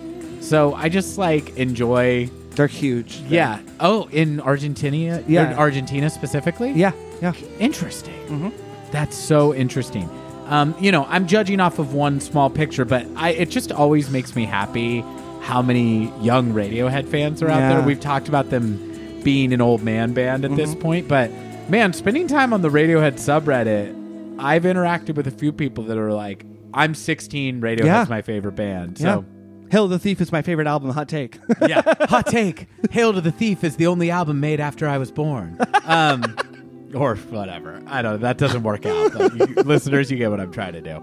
so 0.43 0.75
I 0.75 0.89
just 0.89 1.19
like 1.19 1.57
enjoy 1.57 2.29
They're 2.51 2.67
huge. 2.67 3.19
yeah. 3.29 3.61
Oh, 3.81 4.09
in 4.13 4.41
Argentina? 4.41 5.23
Yeah. 5.27 5.57
Argentina 5.57 6.11
specifically? 6.11 6.73
Yeah, 6.73 6.93
yeah. 7.21 7.33
Interesting. 7.59 8.53
That's 8.91 9.17
so 9.17 9.55
interesting. 9.55 10.09
Um, 10.47 10.75
you 10.81 10.93
know, 10.93 11.07
I'm 11.09 11.27
judging 11.27 11.61
off 11.61 11.79
of 11.79 11.95
one 11.95 12.21
small 12.21 12.51
picture, 12.51 12.85
but 12.85 13.07
I 13.17 13.31
it 13.31 13.49
just 13.51 13.73
always 13.73 14.11
makes 14.11 14.37
me 14.37 14.45
happy 14.45 15.01
how 15.41 15.63
many 15.63 16.13
young 16.21 16.53
Radiohead 16.53 17.09
fans 17.09 17.43
are 17.43 17.49
out 17.49 17.59
Yeah. 17.59 17.69
there. 17.77 17.83
We've 17.87 18.01
talked 18.01 18.29
about 18.29 18.51
them 18.51 19.21
being 19.25 19.53
an 19.53 19.61
old 19.61 19.83
man 19.83 20.13
band 20.13 20.45
at 20.45 20.55
this 20.57 20.75
point, 20.75 21.09
but 21.09 21.31
man, 21.71 21.93
spending 21.93 22.27
time 22.27 22.53
on 22.53 22.61
the 22.61 22.69
Radiohead 22.69 23.15
subreddit, 23.15 23.95
I've 24.43 24.65
interacted 24.65 25.15
with 25.15 25.27
a 25.27 25.31
few 25.31 25.53
people 25.53 25.85
that 25.85 25.97
are 25.99 26.13
like, 26.13 26.45
"I'm 26.75 26.95
16, 26.95 27.61
Radiohead's 27.61 27.85
Yeah. 27.87 28.07
my 28.09 28.23
favorite 28.23 28.57
band." 28.57 28.99
So 28.99 29.25
Hail 29.71 29.85
to 29.89 29.95
the 29.95 29.99
Thief 29.99 30.21
is 30.21 30.31
my 30.33 30.43
favorite 30.43 30.67
album. 30.67 30.91
Hot 30.91 31.09
take. 31.09 31.39
yeah. 31.67 31.83
Hot 32.09 32.27
take. 32.27 32.69
Hail 32.91 33.13
to 33.15 33.21
the 33.23 33.33
Thief 33.33 33.65
is 33.65 33.77
the 33.77 33.87
only 33.87 34.11
album 34.11 34.39
made 34.41 34.61
after 34.61 34.87
I 34.89 34.99
was 34.99 35.11
born. 35.11 35.59
Um, 35.85 36.37
or 36.95 37.17
whatever. 37.17 37.83
I 37.87 38.03
don't 38.03 38.13
know. 38.13 38.19
That 38.19 38.37
doesn't 38.37 38.65
work 38.65 38.85
out. 38.85 39.13
But 39.15 39.35
you, 39.35 39.47
listeners, 39.65 40.11
you 40.11 40.19
get 40.19 40.31
what 40.31 40.41
I'm 40.41 40.53
trying 40.53 40.75
to 40.75 40.83
do. 40.83 40.97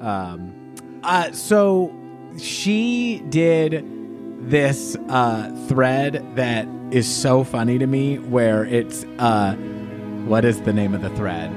Um, 0.00 0.74
uh, 1.02 1.32
so 1.32 1.92
she 2.38 3.22
did 3.28 3.84
this 4.48 4.96
uh, 5.08 5.50
thread 5.68 6.24
that 6.36 6.66
is 6.90 7.06
so 7.06 7.44
funny 7.44 7.78
to 7.78 7.86
me 7.86 8.18
where 8.18 8.64
it's 8.64 9.04
uh, 9.18 9.54
what 10.24 10.46
is 10.46 10.62
the 10.62 10.72
name 10.72 10.94
of 10.94 11.02
the 11.02 11.10
thread? 11.10 11.50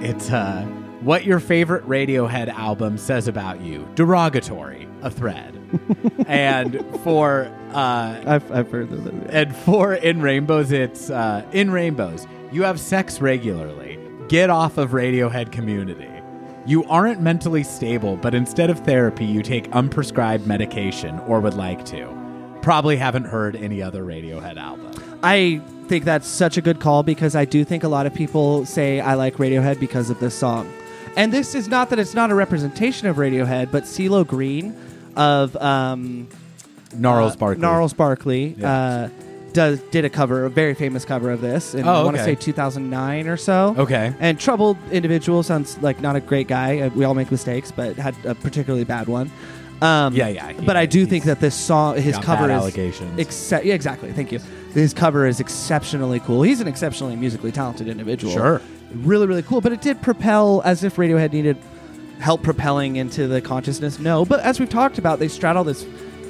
It's 0.00 0.30
uh, 0.30 0.62
what 1.00 1.24
your 1.24 1.40
favorite 1.40 1.84
Radiohead 1.88 2.48
album 2.48 2.98
says 2.98 3.26
about 3.26 3.60
you. 3.60 3.88
Derogatory, 3.96 4.88
a 5.02 5.10
thread. 5.10 5.54
and 6.28 6.84
for 7.02 7.52
uh, 7.72 8.22
I've, 8.24 8.50
I've 8.52 8.70
heard 8.70 8.90
this. 8.90 9.12
and 9.30 9.54
for 9.56 9.94
in 9.94 10.22
rainbows, 10.22 10.70
it's 10.70 11.10
uh, 11.10 11.44
in 11.52 11.72
rainbows. 11.72 12.28
You 12.52 12.62
have 12.62 12.78
sex 12.78 13.20
regularly. 13.20 13.98
Get 14.28 14.50
off 14.50 14.78
of 14.78 14.90
Radiohead 14.90 15.50
community. 15.50 16.08
You 16.64 16.84
aren't 16.84 17.20
mentally 17.20 17.64
stable, 17.64 18.16
but 18.16 18.34
instead 18.34 18.70
of 18.70 18.78
therapy, 18.80 19.24
you 19.24 19.42
take 19.42 19.68
unprescribed 19.70 20.46
medication 20.46 21.18
or 21.20 21.40
would 21.40 21.54
like 21.54 21.84
to. 21.86 22.58
Probably 22.62 22.96
haven't 22.96 23.24
heard 23.24 23.56
any 23.56 23.82
other 23.82 24.04
Radiohead 24.04 24.58
album. 24.58 24.92
I 25.22 25.60
think 25.88 26.04
that's 26.04 26.26
such 26.28 26.56
a 26.56 26.60
good 26.62 26.80
call 26.80 27.02
because 27.02 27.34
I 27.34 27.44
do 27.44 27.64
think 27.64 27.82
a 27.84 27.88
lot 27.88 28.06
of 28.06 28.14
people 28.14 28.64
say 28.66 29.00
I 29.00 29.14
like 29.14 29.36
Radiohead 29.36 29.80
because 29.80 30.10
of 30.10 30.20
this 30.20 30.34
song. 30.34 30.70
And 31.16 31.32
this 31.32 31.54
is 31.54 31.68
not 31.68 31.90
that 31.90 31.98
it's 31.98 32.14
not 32.14 32.30
a 32.30 32.34
representation 32.34 33.08
of 33.08 33.16
Radiohead, 33.16 33.70
but 33.72 33.84
CeeLo 33.84 34.26
Green 34.26 34.76
of 35.16 35.56
um, 35.56 36.28
Gnarls 36.94 37.34
uh, 37.34 37.36
Barkley. 37.36 37.60
Gnarls 37.60 37.92
Barkley 37.92 38.54
Yeah. 38.58 38.72
uh, 38.72 39.08
does 39.52 39.80
did 39.90 40.04
a 40.04 40.10
cover, 40.10 40.44
a 40.44 40.50
very 40.50 40.74
famous 40.74 41.04
cover 41.04 41.30
of 41.30 41.40
this, 41.40 41.74
in 41.74 41.88
Oh, 41.88 41.92
I 41.92 42.04
want 42.04 42.16
to 42.18 42.22
say 42.22 42.34
2009 42.34 43.26
or 43.28 43.36
so. 43.36 43.74
Okay. 43.78 44.14
And 44.20 44.38
troubled 44.38 44.76
individual 44.92 45.42
sounds 45.42 45.78
like 45.82 46.00
not 46.00 46.14
a 46.16 46.20
great 46.20 46.46
guy. 46.48 46.80
Uh, 46.80 46.90
We 46.90 47.04
all 47.04 47.14
make 47.14 47.30
mistakes, 47.30 47.72
but 47.72 47.96
had 47.96 48.14
a 48.24 48.34
particularly 48.34 48.84
bad 48.84 49.08
one. 49.08 49.30
Um, 49.80 50.14
Yeah, 50.14 50.28
yeah, 50.28 50.52
he- 50.52 50.64
but 50.64 50.76
I 50.76 50.86
do 50.86 51.06
think 51.06 51.24
that 51.24 51.40
this 51.40 51.54
song, 51.54 51.96
his 51.96 52.18
cover 52.18 52.44
is 52.44 52.50
allegations. 52.50 53.18
Exce- 53.18 53.64
yeah, 53.64 53.74
exactly. 53.74 54.12
Thank 54.12 54.32
you. 54.32 54.40
His 54.74 54.92
cover 54.92 55.26
is 55.26 55.40
exceptionally 55.40 56.20
cool. 56.20 56.42
He's 56.42 56.60
an 56.60 56.68
exceptionally 56.68 57.16
musically 57.16 57.52
talented 57.52 57.88
individual. 57.88 58.32
Sure. 58.32 58.60
Really, 58.94 59.26
really 59.26 59.42
cool. 59.42 59.60
But 59.60 59.72
it 59.72 59.80
did 59.80 60.00
propel 60.02 60.62
as 60.64 60.82
if 60.84 60.96
Radiohead 60.96 61.32
needed 61.32 61.56
help 62.20 62.42
propelling 62.42 62.96
into 62.96 63.28
the 63.28 63.40
consciousness. 63.40 63.98
No. 63.98 64.24
But 64.24 64.40
as 64.40 64.58
we've 64.58 64.68
talked 64.68 64.98
about, 64.98 65.18
they 65.20 65.28
straddle 65.28 65.62
this 65.64 65.84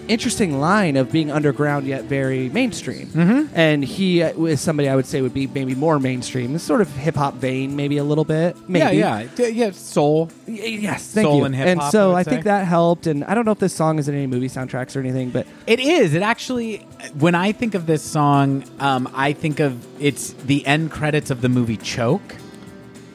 interesting 0.09 0.59
line 0.59 0.97
of 0.97 1.13
being 1.13 1.31
underground 1.31 1.87
yet 1.87 2.05
very 2.05 2.49
mainstream. 2.49 3.07
Mm-hmm. 3.09 3.55
And 3.55 3.85
he 3.85 4.23
uh, 4.23 4.33
is 4.45 4.61
somebody 4.61 4.89
I 4.89 4.97
would 4.97 5.07
say 5.07 5.21
would 5.21 5.35
be 5.35 5.47
maybe 5.47 5.75
more 5.75 5.99
mainstream, 6.01 6.53
this 6.53 6.63
sort 6.63 6.81
of 6.81 6.91
hip 6.97 7.15
hop 7.17 7.35
vein, 7.35 7.77
maybe 7.77 7.99
a 7.99 8.05
little 8.05 8.25
bit. 8.25 8.57
Maybe. 8.69 8.97
Yeah, 8.99 9.27
yeah, 9.37 9.47
yeah. 9.47 9.71
Soul. 9.71 10.31
Yes, 10.47 11.13
thank 11.13 11.27
Soul 11.27 11.39
you. 11.39 11.45
and 11.45 11.55
hip-hop, 11.55 11.85
I 11.85 11.91
so 11.91 12.09
would 12.11 12.17
I, 12.17 12.23
think 12.25 12.45
that 12.45 12.67
helped. 12.67 13.07
And 13.07 13.23
I 13.25 13.35
don't 13.35 13.45
know 13.45 13.53
if 13.53 13.59
this 13.59 13.75
song 13.75 13.99
is 13.99 14.09
in 14.09 14.15
any 14.15 14.27
movie 14.27 14.49
soundtracks 14.49 14.97
or 14.97 15.01
anything, 15.01 15.31
but 15.31 15.47
It 15.67 15.79
is. 15.81 16.15
It 16.15 16.23
actually, 16.23 16.79
when 17.19 17.35
I 17.35 17.53
think 17.53 17.75
of 17.75 17.87
this 17.87 18.03
song, 18.03 18.65
um, 18.81 19.09
I 19.15 19.33
think 19.35 19.61
of 19.61 19.85
it's 20.03 20.33
the 20.33 20.67
end 20.67 20.91
credits 20.91 21.31
of 21.31 21.43
the 21.43 21.49
movie 21.49 21.77
Choke. 21.77 22.37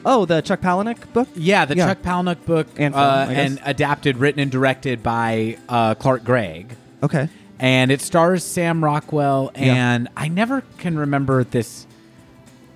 oh, 0.06 0.26
the 0.26 0.42
Chuck 0.42 0.60
Palahniuk 0.60 1.12
book. 1.12 1.28
Yeah, 1.34 1.64
the 1.64 1.76
Yeah. 1.76 1.86
Chuck 1.86 2.02
Palahniuk 2.02 2.44
book, 2.44 2.66
And 2.76 2.94
film, 2.94 3.04
uh, 3.06 3.26
and 3.30 3.58
adapted, 3.64 4.18
written 4.18 4.38
and 4.40 4.50
directed 4.50 5.02
by 5.02 5.56
uh, 5.68 5.94
Clark 5.94 6.24
Gregg, 6.24 6.76
Okay. 7.04 7.28
and 7.58 7.90
it 7.90 8.00
stars 8.00 8.42
Sam 8.44 8.82
Rockwell, 8.84 9.50
Yeah. 9.54 9.74
and 9.94 10.08
I 10.16 10.28
never 10.28 10.62
can 10.78 10.98
remember 10.98 11.44
this 11.44 11.86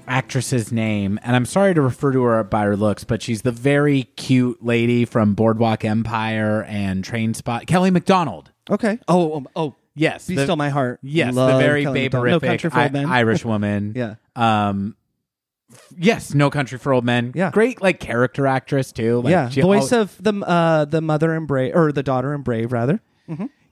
actress's 0.06 0.72
name, 0.72 1.18
and 1.22 1.36
I'm 1.36 1.44
sorry 1.44 1.74
to 1.74 1.82
refer 1.82 2.12
to 2.12 2.22
her 2.22 2.42
by 2.44 2.64
her 2.64 2.76
looks, 2.76 3.04
but 3.04 3.20
she's 3.22 3.42
the 3.42 3.52
very 3.52 4.04
cute 4.16 4.64
lady 4.64 5.04
from 5.04 5.34
Boardwalk 5.34 5.84
Empire 5.84 6.64
and 6.68 7.04
Train 7.04 7.34
Spot, 7.34 7.66
Kelly 7.66 7.90
Macdonald. 7.90 8.50
Okay. 8.70 8.98
Oh, 9.08 9.36
um, 9.36 9.48
oh. 9.56 9.74
Yes, 9.94 10.28
Be 10.28 10.36
the- 10.36 10.44
still 10.44 10.54
my 10.56 10.68
heart. 10.68 11.00
Yes, 11.02 11.34
Love 11.34 11.54
the 11.54 11.58
very 11.58 11.82
Kelly 11.82 12.02
Macdonald. 12.04 12.30
No 12.30 12.38
baberific 12.38 12.46
Country 12.50 12.70
for 12.70 12.78
I- 12.78 12.88
Men. 12.88 13.06
Irish 13.06 13.44
woman. 13.44 13.92
Yeah. 13.96 14.14
Um. 14.36 14.94
Yes, 15.98 16.32
No 16.34 16.48
Country 16.50 16.78
for 16.78 16.92
Old 16.92 17.04
Men. 17.04 17.32
Yeah. 17.34 17.50
Great, 17.50 17.82
like 17.82 17.98
character 18.00 18.46
actress 18.46 18.92
too. 18.92 19.20
Like, 19.22 19.32
yeah. 19.32 19.48
she- 19.50 19.60
Voice 19.60 19.92
of 19.92 20.16
the 20.22 20.32
uh 20.46 20.84
the 20.84 21.00
mother 21.00 21.34
in 21.34 21.46
Brave 21.46 21.74
or 21.74 21.90
the 21.92 22.02
daughter 22.04 22.32
in 22.32 22.42
Brave 22.42 22.72
rather. 22.72 23.00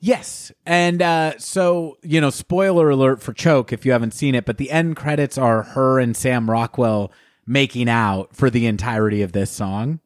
Yes, 0.01 0.53
and 0.65 1.01
uh, 1.01 1.39
so 1.39 1.97
you 2.03 2.21
know, 2.21 2.31
spoiler 2.31 2.91
alert 2.91 3.23
for 3.23 3.33
Choke 3.33 3.73
if 3.73 3.87
you 3.87 3.93
haven't 3.93 4.13
seen 4.13 4.35
it, 4.35 4.45
but 4.45 4.59
the 4.59 4.71
end 4.71 4.97
credits 4.97 5.39
are 5.39 5.63
her 5.63 5.99
and 5.99 6.17
Sam 6.17 6.51
Rockwell 6.51 7.13
making 7.47 7.89
out 7.89 8.35
for 8.35 8.51
the 8.51 8.67
entirety 8.67 9.23
of 9.23 9.33
this 9.33 9.51
song. 9.51 10.01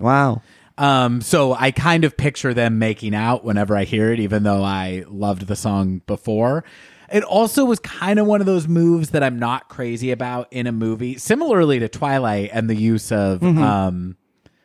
Wow. 0.00 0.42
Um, 0.76 1.20
so 1.20 1.52
I 1.52 1.72
kind 1.72 2.04
of 2.04 2.16
picture 2.16 2.54
them 2.54 2.78
making 2.78 3.14
out 3.14 3.44
whenever 3.44 3.76
I 3.76 3.84
hear 3.84 4.12
it, 4.12 4.20
even 4.20 4.42
though 4.42 4.62
I 4.62 5.04
loved 5.08 5.46
the 5.46 5.56
song 5.56 6.00
before. 6.06 6.64
It 7.12 7.22
also 7.22 7.64
was 7.64 7.78
kind 7.80 8.18
of 8.18 8.26
one 8.26 8.40
of 8.40 8.46
those 8.46 8.68
moves 8.68 9.10
that 9.10 9.22
I'm 9.22 9.38
not 9.38 9.68
crazy 9.68 10.10
about 10.10 10.48
in 10.52 10.66
a 10.66 10.72
movie, 10.72 11.18
similarly 11.18 11.80
to 11.80 11.88
Twilight 11.88 12.50
and 12.52 12.70
the 12.70 12.76
use 12.76 13.12
of 13.12 13.42
um, 13.42 14.16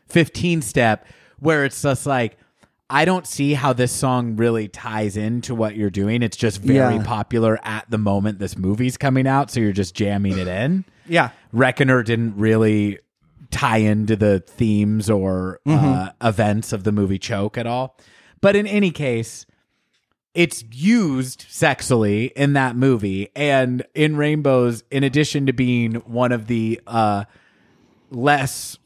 15 0.08 0.62
step, 0.62 1.08
where 1.40 1.66
it's 1.66 1.82
just 1.82 2.06
like, 2.06 2.38
I 2.90 3.04
don't 3.06 3.26
see 3.26 3.54
how 3.54 3.74
this 3.74 3.92
song 3.92 4.36
really 4.36 4.68
ties 4.68 5.18
into 5.18 5.56
what 5.56 5.76
you're 5.76 5.90
doing. 5.90 6.22
It's 6.22 6.38
just 6.38 6.62
very 6.62 6.96
Yeah. 6.96 7.04
popular 7.04 7.60
at 7.64 7.90
the 7.90 7.98
moment 7.98 8.38
this 8.40 8.58
movie's 8.58 8.96
coming 8.96 9.26
out, 9.28 9.50
so 9.50 9.60
you're 9.60 9.72
just 9.72 9.96
jamming 9.96 10.38
it 10.38 10.48
in. 10.48 10.86
Yeah. 11.08 11.30
Reckoner 11.52 12.04
didn't 12.04 12.36
really 12.38 13.00
tie 13.50 13.78
into 13.78 14.16
the 14.16 14.40
themes 14.42 15.10
or 15.10 15.60
uh, 15.66 16.10
events 16.22 16.74
of 16.74 16.84
the 16.84 16.92
movie 16.92 17.18
Choke 17.20 17.58
at 17.58 17.66
all. 17.66 17.98
But 18.42 18.56
in 18.56 18.68
any 18.68 18.92
case, 18.92 19.46
it's 20.36 20.64
used 20.72 21.46
sexily 21.50 22.32
in 22.34 22.54
that 22.54 22.76
movie. 22.76 23.30
And 23.36 23.84
in 23.96 24.16
Rainbows, 24.18 24.84
in 24.92 25.04
addition 25.04 25.46
to 25.48 25.54
being 25.54 25.96
one 26.06 26.32
of 26.32 26.48
the 26.48 26.82
uh, 26.86 27.24
less 28.12 28.78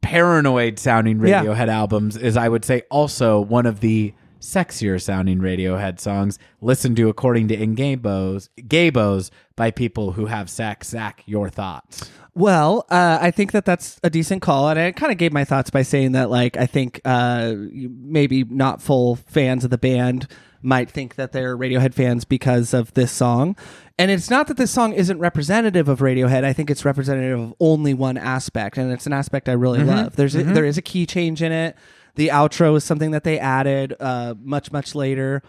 paranoid 0.00 0.78
sounding 0.78 1.24
Yeah. 1.24 1.42
Radiohead 1.44 1.68
albums, 1.68 2.16
is 2.16 2.36
I 2.36 2.48
would 2.48 2.64
say 2.64 2.82
also 2.90 3.40
one 3.40 3.66
of 3.66 3.80
the 3.80 4.14
sexier 4.40 5.00
sounding 5.00 5.38
Radiohead 5.38 5.98
songs 5.98 6.38
listened 6.60 6.96
to 6.96 7.08
according 7.08 7.48
to 7.48 7.60
In 7.60 7.74
Gabos, 7.74 8.48
Gabos 8.58 9.30
by 9.56 9.70
people 9.70 10.12
who 10.12 10.26
have 10.26 10.48
sex. 10.48 10.90
Zach, 10.90 11.22
your 11.26 11.48
thoughts? 11.50 12.08
Well, 12.34 12.86
uh, 12.88 13.18
I 13.20 13.32
think 13.32 13.50
that 13.50 13.64
that's 13.64 13.98
a 14.04 14.10
decent 14.10 14.42
call, 14.42 14.68
and 14.68 14.78
I 14.78 14.92
kind 14.92 15.10
of 15.10 15.18
gave 15.18 15.32
my 15.32 15.44
thoughts 15.44 15.70
by 15.70 15.82
saying 15.82 16.12
that, 16.12 16.30
like, 16.30 16.56
I 16.56 16.66
think 16.66 17.00
uh, 17.04 17.54
maybe 17.56 18.44
not 18.44 18.80
full 18.80 19.16
fans 19.16 19.64
of 19.64 19.70
the 19.70 19.78
band 19.78 20.28
might 20.62 20.90
think 20.90 21.14
that 21.14 21.32
they're 21.32 21.56
Radiohead 21.56 21.94
fans 21.94 22.24
because 22.24 22.74
of 22.74 22.92
this 22.94 23.12
song, 23.12 23.56
and 23.98 24.10
it's 24.10 24.30
not 24.30 24.46
that 24.48 24.56
this 24.56 24.70
song 24.70 24.92
isn't 24.92 25.18
representative 25.18 25.88
of 25.88 26.00
Radiohead. 26.00 26.44
I 26.44 26.52
think 26.52 26.70
it's 26.70 26.84
representative 26.84 27.38
of 27.38 27.54
only 27.60 27.94
one 27.94 28.16
aspect, 28.16 28.78
and 28.78 28.92
it's 28.92 29.06
an 29.06 29.12
aspect 29.12 29.48
I 29.48 29.52
really 29.52 29.82
love. 29.82 30.16
There's 30.16 30.34
a, 30.34 30.42
there 30.42 30.64
is 30.64 30.78
a 30.78 30.82
key 30.82 31.06
change 31.06 31.42
in 31.42 31.52
it. 31.52 31.76
The 32.14 32.28
outro 32.28 32.76
is 32.76 32.84
something 32.84 33.12
that 33.12 33.24
they 33.24 33.38
added 33.38 33.94
uh, 34.00 34.34
much 34.42 34.72
much 34.72 34.94
later. 34.94 35.42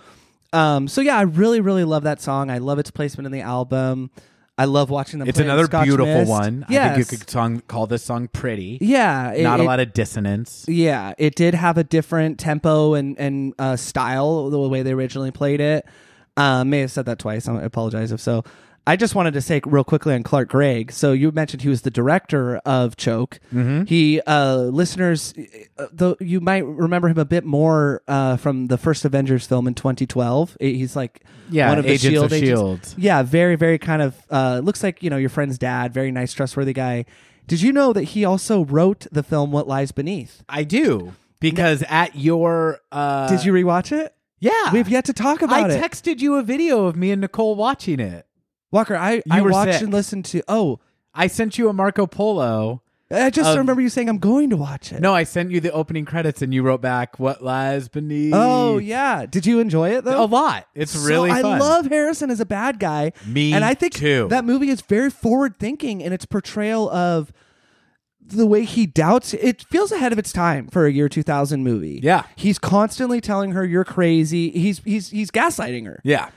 Um, 0.53 0.87
so 0.87 1.01
yeah, 1.01 1.17
I 1.17 1.21
really 1.21 1.61
really 1.61 1.83
love 1.83 2.03
that 2.03 2.21
song. 2.21 2.49
I 2.49 2.57
love 2.57 2.79
its 2.79 2.91
placement 2.91 3.25
in 3.25 3.31
the 3.31 3.41
album. 3.41 4.11
I 4.59 4.65
love 4.65 4.89
watching 4.89 5.19
them. 5.19 5.27
It's 5.29 5.39
another 5.39 5.65
Scotch 5.65 5.85
beautiful 5.85 6.13
Mist. 6.13 6.29
one. 6.29 6.65
Yes. 6.69 6.91
I 6.91 6.95
think 6.95 7.11
you 7.11 7.17
could 7.17 7.29
song 7.29 7.61
call 7.67 7.87
this 7.87 8.03
song 8.03 8.27
pretty. 8.27 8.77
Yeah, 8.81 9.31
it- 9.31 9.41
Not 9.43 9.59
a 9.59 9.63
it- 9.63 9.65
lot 9.65 9.79
of 9.79 9.93
dissonance. 9.93 10.65
Yeah, 10.67 11.13
it 11.17 11.35
did 11.35 11.53
have 11.55 11.77
a 11.77 11.83
different 11.83 12.37
tempo 12.39 12.93
and 12.93 13.17
and 13.17 13.53
uh, 13.57 13.75
style 13.77 14.49
the 14.49 14.59
way 14.59 14.83
they 14.83 14.91
originally 14.91 15.31
played 15.31 15.61
it. 15.61 15.85
Uh, 16.37 16.63
may 16.63 16.79
have 16.81 16.91
said 16.91 17.05
that 17.05 17.19
twice. 17.19 17.47
I 17.47 17.61
apologize 17.63 18.11
if 18.11 18.19
so. 18.21 18.43
I 18.89 18.95
just 18.95 19.13
wanted 19.13 19.35
to 19.35 19.41
say 19.41 19.61
real 19.67 19.83
quickly 19.83 20.15
on 20.15 20.23
Clark 20.23 20.49
Gregg. 20.49 20.91
So 20.91 21.11
you 21.11 21.31
mentioned 21.31 21.61
he 21.61 21.69
was 21.69 21.83
the 21.83 21.91
director 21.91 22.57
of 22.65 22.97
Choke. 22.97 23.39
Mm-hmm. 23.53 23.83
He 23.83 24.19
uh, 24.21 24.55
listeners, 24.55 25.31
uh, 25.77 25.85
though 25.91 26.17
you 26.19 26.41
might 26.41 26.65
remember 26.65 27.07
him 27.07 27.19
a 27.19 27.25
bit 27.25 27.45
more 27.45 28.01
uh, 28.07 28.37
from 28.37 28.65
the 28.65 28.79
first 28.79 29.05
Avengers 29.05 29.45
film 29.45 29.67
in 29.67 29.75
2012. 29.75 30.57
He's 30.59 30.95
like 30.95 31.23
Yeah, 31.51 31.69
one 31.69 31.77
of 31.77 31.83
the 31.83 31.91
Agents 31.91 32.13
Shield 32.13 32.25
of 32.25 32.33
agents. 32.33 32.89
Shield. 32.89 32.95
Yeah, 32.97 33.21
very 33.21 33.55
very 33.55 33.77
kind 33.77 34.01
of 34.01 34.15
uh, 34.31 34.61
looks 34.63 34.81
like 34.81 35.03
you 35.03 35.11
know 35.11 35.17
your 35.17 35.29
friend's 35.29 35.59
dad. 35.59 35.93
Very 35.93 36.11
nice, 36.11 36.33
trustworthy 36.33 36.73
guy. 36.73 37.05
Did 37.45 37.61
you 37.61 37.71
know 37.71 37.93
that 37.93 38.05
he 38.05 38.25
also 38.25 38.65
wrote 38.65 39.05
the 39.11 39.21
film 39.21 39.51
What 39.51 39.67
Lies 39.67 39.91
Beneath? 39.91 40.43
I 40.49 40.63
do 40.63 41.13
because 41.39 41.83
at 41.89 42.15
your 42.15 42.79
uh, 42.91 43.29
Did 43.29 43.45
you 43.45 43.53
rewatch 43.53 43.91
it? 43.91 44.15
Yeah, 44.39 44.71
We've 44.71 44.89
yet 44.89 45.05
to 45.05 45.13
talk 45.13 45.43
I 45.43 45.45
about 45.45 45.69
it. 45.69 45.83
I 45.83 45.87
texted 45.87 46.21
you 46.21 46.37
a 46.37 46.41
video 46.41 46.85
of 46.85 46.95
me 46.95 47.11
and 47.11 47.21
Nicole 47.21 47.55
watching 47.55 47.99
it. 47.99 48.25
Walker, 48.71 48.95
I, 48.95 49.21
I 49.29 49.41
were 49.41 49.51
watched 49.51 49.73
sick. 49.73 49.81
and 49.83 49.93
listened 49.93 50.25
to. 50.25 50.41
Oh, 50.47 50.79
I 51.13 51.27
sent 51.27 51.57
you 51.57 51.69
a 51.69 51.73
Marco 51.73 52.05
Polo 52.05 52.81
I 53.11 53.31
just 53.31 53.49
of- 53.49 53.57
remember 53.57 53.81
you 53.81 53.89
saying 53.89 54.07
I'm 54.07 54.19
going 54.19 54.51
to 54.51 54.57
watch 54.57 54.91
it. 54.93 55.01
No, 55.01 55.15
I 55.15 55.23
sent 55.23 55.49
you 55.49 55.59
the 55.59 55.71
opening 55.71 56.05
credits 56.05 56.43
and 56.43 56.53
you 56.53 56.61
wrote 56.61 56.79
back 56.81 57.17
what 57.19 57.43
lies 57.43 57.87
beneath. 57.87 58.33
Oh 58.35 58.77
yeah. 58.77 59.25
Did 59.25 59.47
you 59.47 59.59
enjoy 59.59 59.89
it 59.95 60.03
though? 60.03 60.23
a 60.23 60.25
lot. 60.25 60.67
It's 60.75 60.91
So 60.91 61.07
really 61.07 61.31
I 61.31 61.41
love 61.41 61.87
Harrison 61.87 62.29
as 62.29 62.39
a 62.39 62.45
bad 62.45 62.79
guy. 62.79 63.13
Me 63.25 63.51
and 63.53 63.65
I 63.65 63.73
think 63.73 63.93
too. 63.95 64.27
that 64.29 64.45
movie 64.45 64.69
is 64.69 64.81
very 64.81 65.09
forward 65.09 65.57
thinking 65.57 66.01
in 66.01 66.13
its 66.13 66.25
portrayal 66.25 66.87
of 66.91 67.33
the 68.21 68.45
way 68.45 68.63
he 68.63 68.85
doubts 68.85 69.33
it 69.33 69.63
feels 69.71 69.91
ahead 69.91 70.11
of 70.13 70.19
its 70.19 70.31
time 70.31 70.67
for 70.67 70.85
a 70.85 70.91
year 70.91 71.09
2000 71.09 71.63
movie. 71.63 71.99
Yeah. 72.03 72.25
He's 72.35 72.59
constantly 72.59 73.21
telling 73.21 73.53
her 73.53 73.65
you're 73.65 73.83
crazy. 73.85 74.51
He's 74.51 74.83
he's 74.83 75.09
he's 75.09 75.31
gaslighting 75.31 75.87
her. 75.87 75.99
Yeah. 76.03 76.29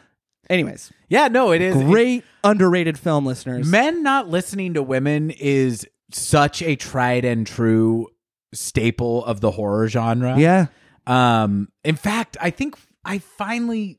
Anyways, 0.52 0.92
Yeah, 1.08 1.28
no, 1.28 1.50
it 1.52 1.60
is 1.62 1.74
great 1.74 2.24
underrated 2.44 2.98
film 2.98 3.24
listeners. 3.26 3.66
Men 3.66 4.02
not 4.02 4.28
listening 4.28 4.74
to 4.74 4.82
women 4.82 5.30
is 5.30 5.86
such 6.10 6.60
a 6.62 6.76
tried 6.76 7.24
and 7.24 7.46
true 7.46 8.08
staple 8.52 9.24
of 9.24 9.40
the 9.40 9.50
horror 9.50 9.88
genre. 9.88 10.38
yeah. 10.38 10.66
Um 11.06 11.68
in 11.84 11.96
fact, 11.96 12.36
I 12.40 12.50
think 12.50 12.76
I 13.04 13.18
finally 13.18 13.98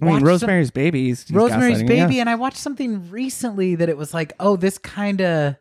I 0.00 0.04
mean 0.04 0.18
some- 0.18 0.24
Rosemary's 0.28 0.70
Baby. 0.70 1.04
he's 1.06 1.26
Rosemary's 1.30 1.82
Baby 1.82 2.16
yeah. 2.16 2.20
and 2.20 2.28
I 2.30 2.34
watched 2.34 2.58
something 2.58 3.10
recently 3.10 3.74
that 3.76 3.88
it 3.88 3.96
was 3.96 4.12
like, 4.12 4.34
"Oh, 4.38 4.56
this 4.56 4.76
kind 4.78 5.20
of 5.22 5.56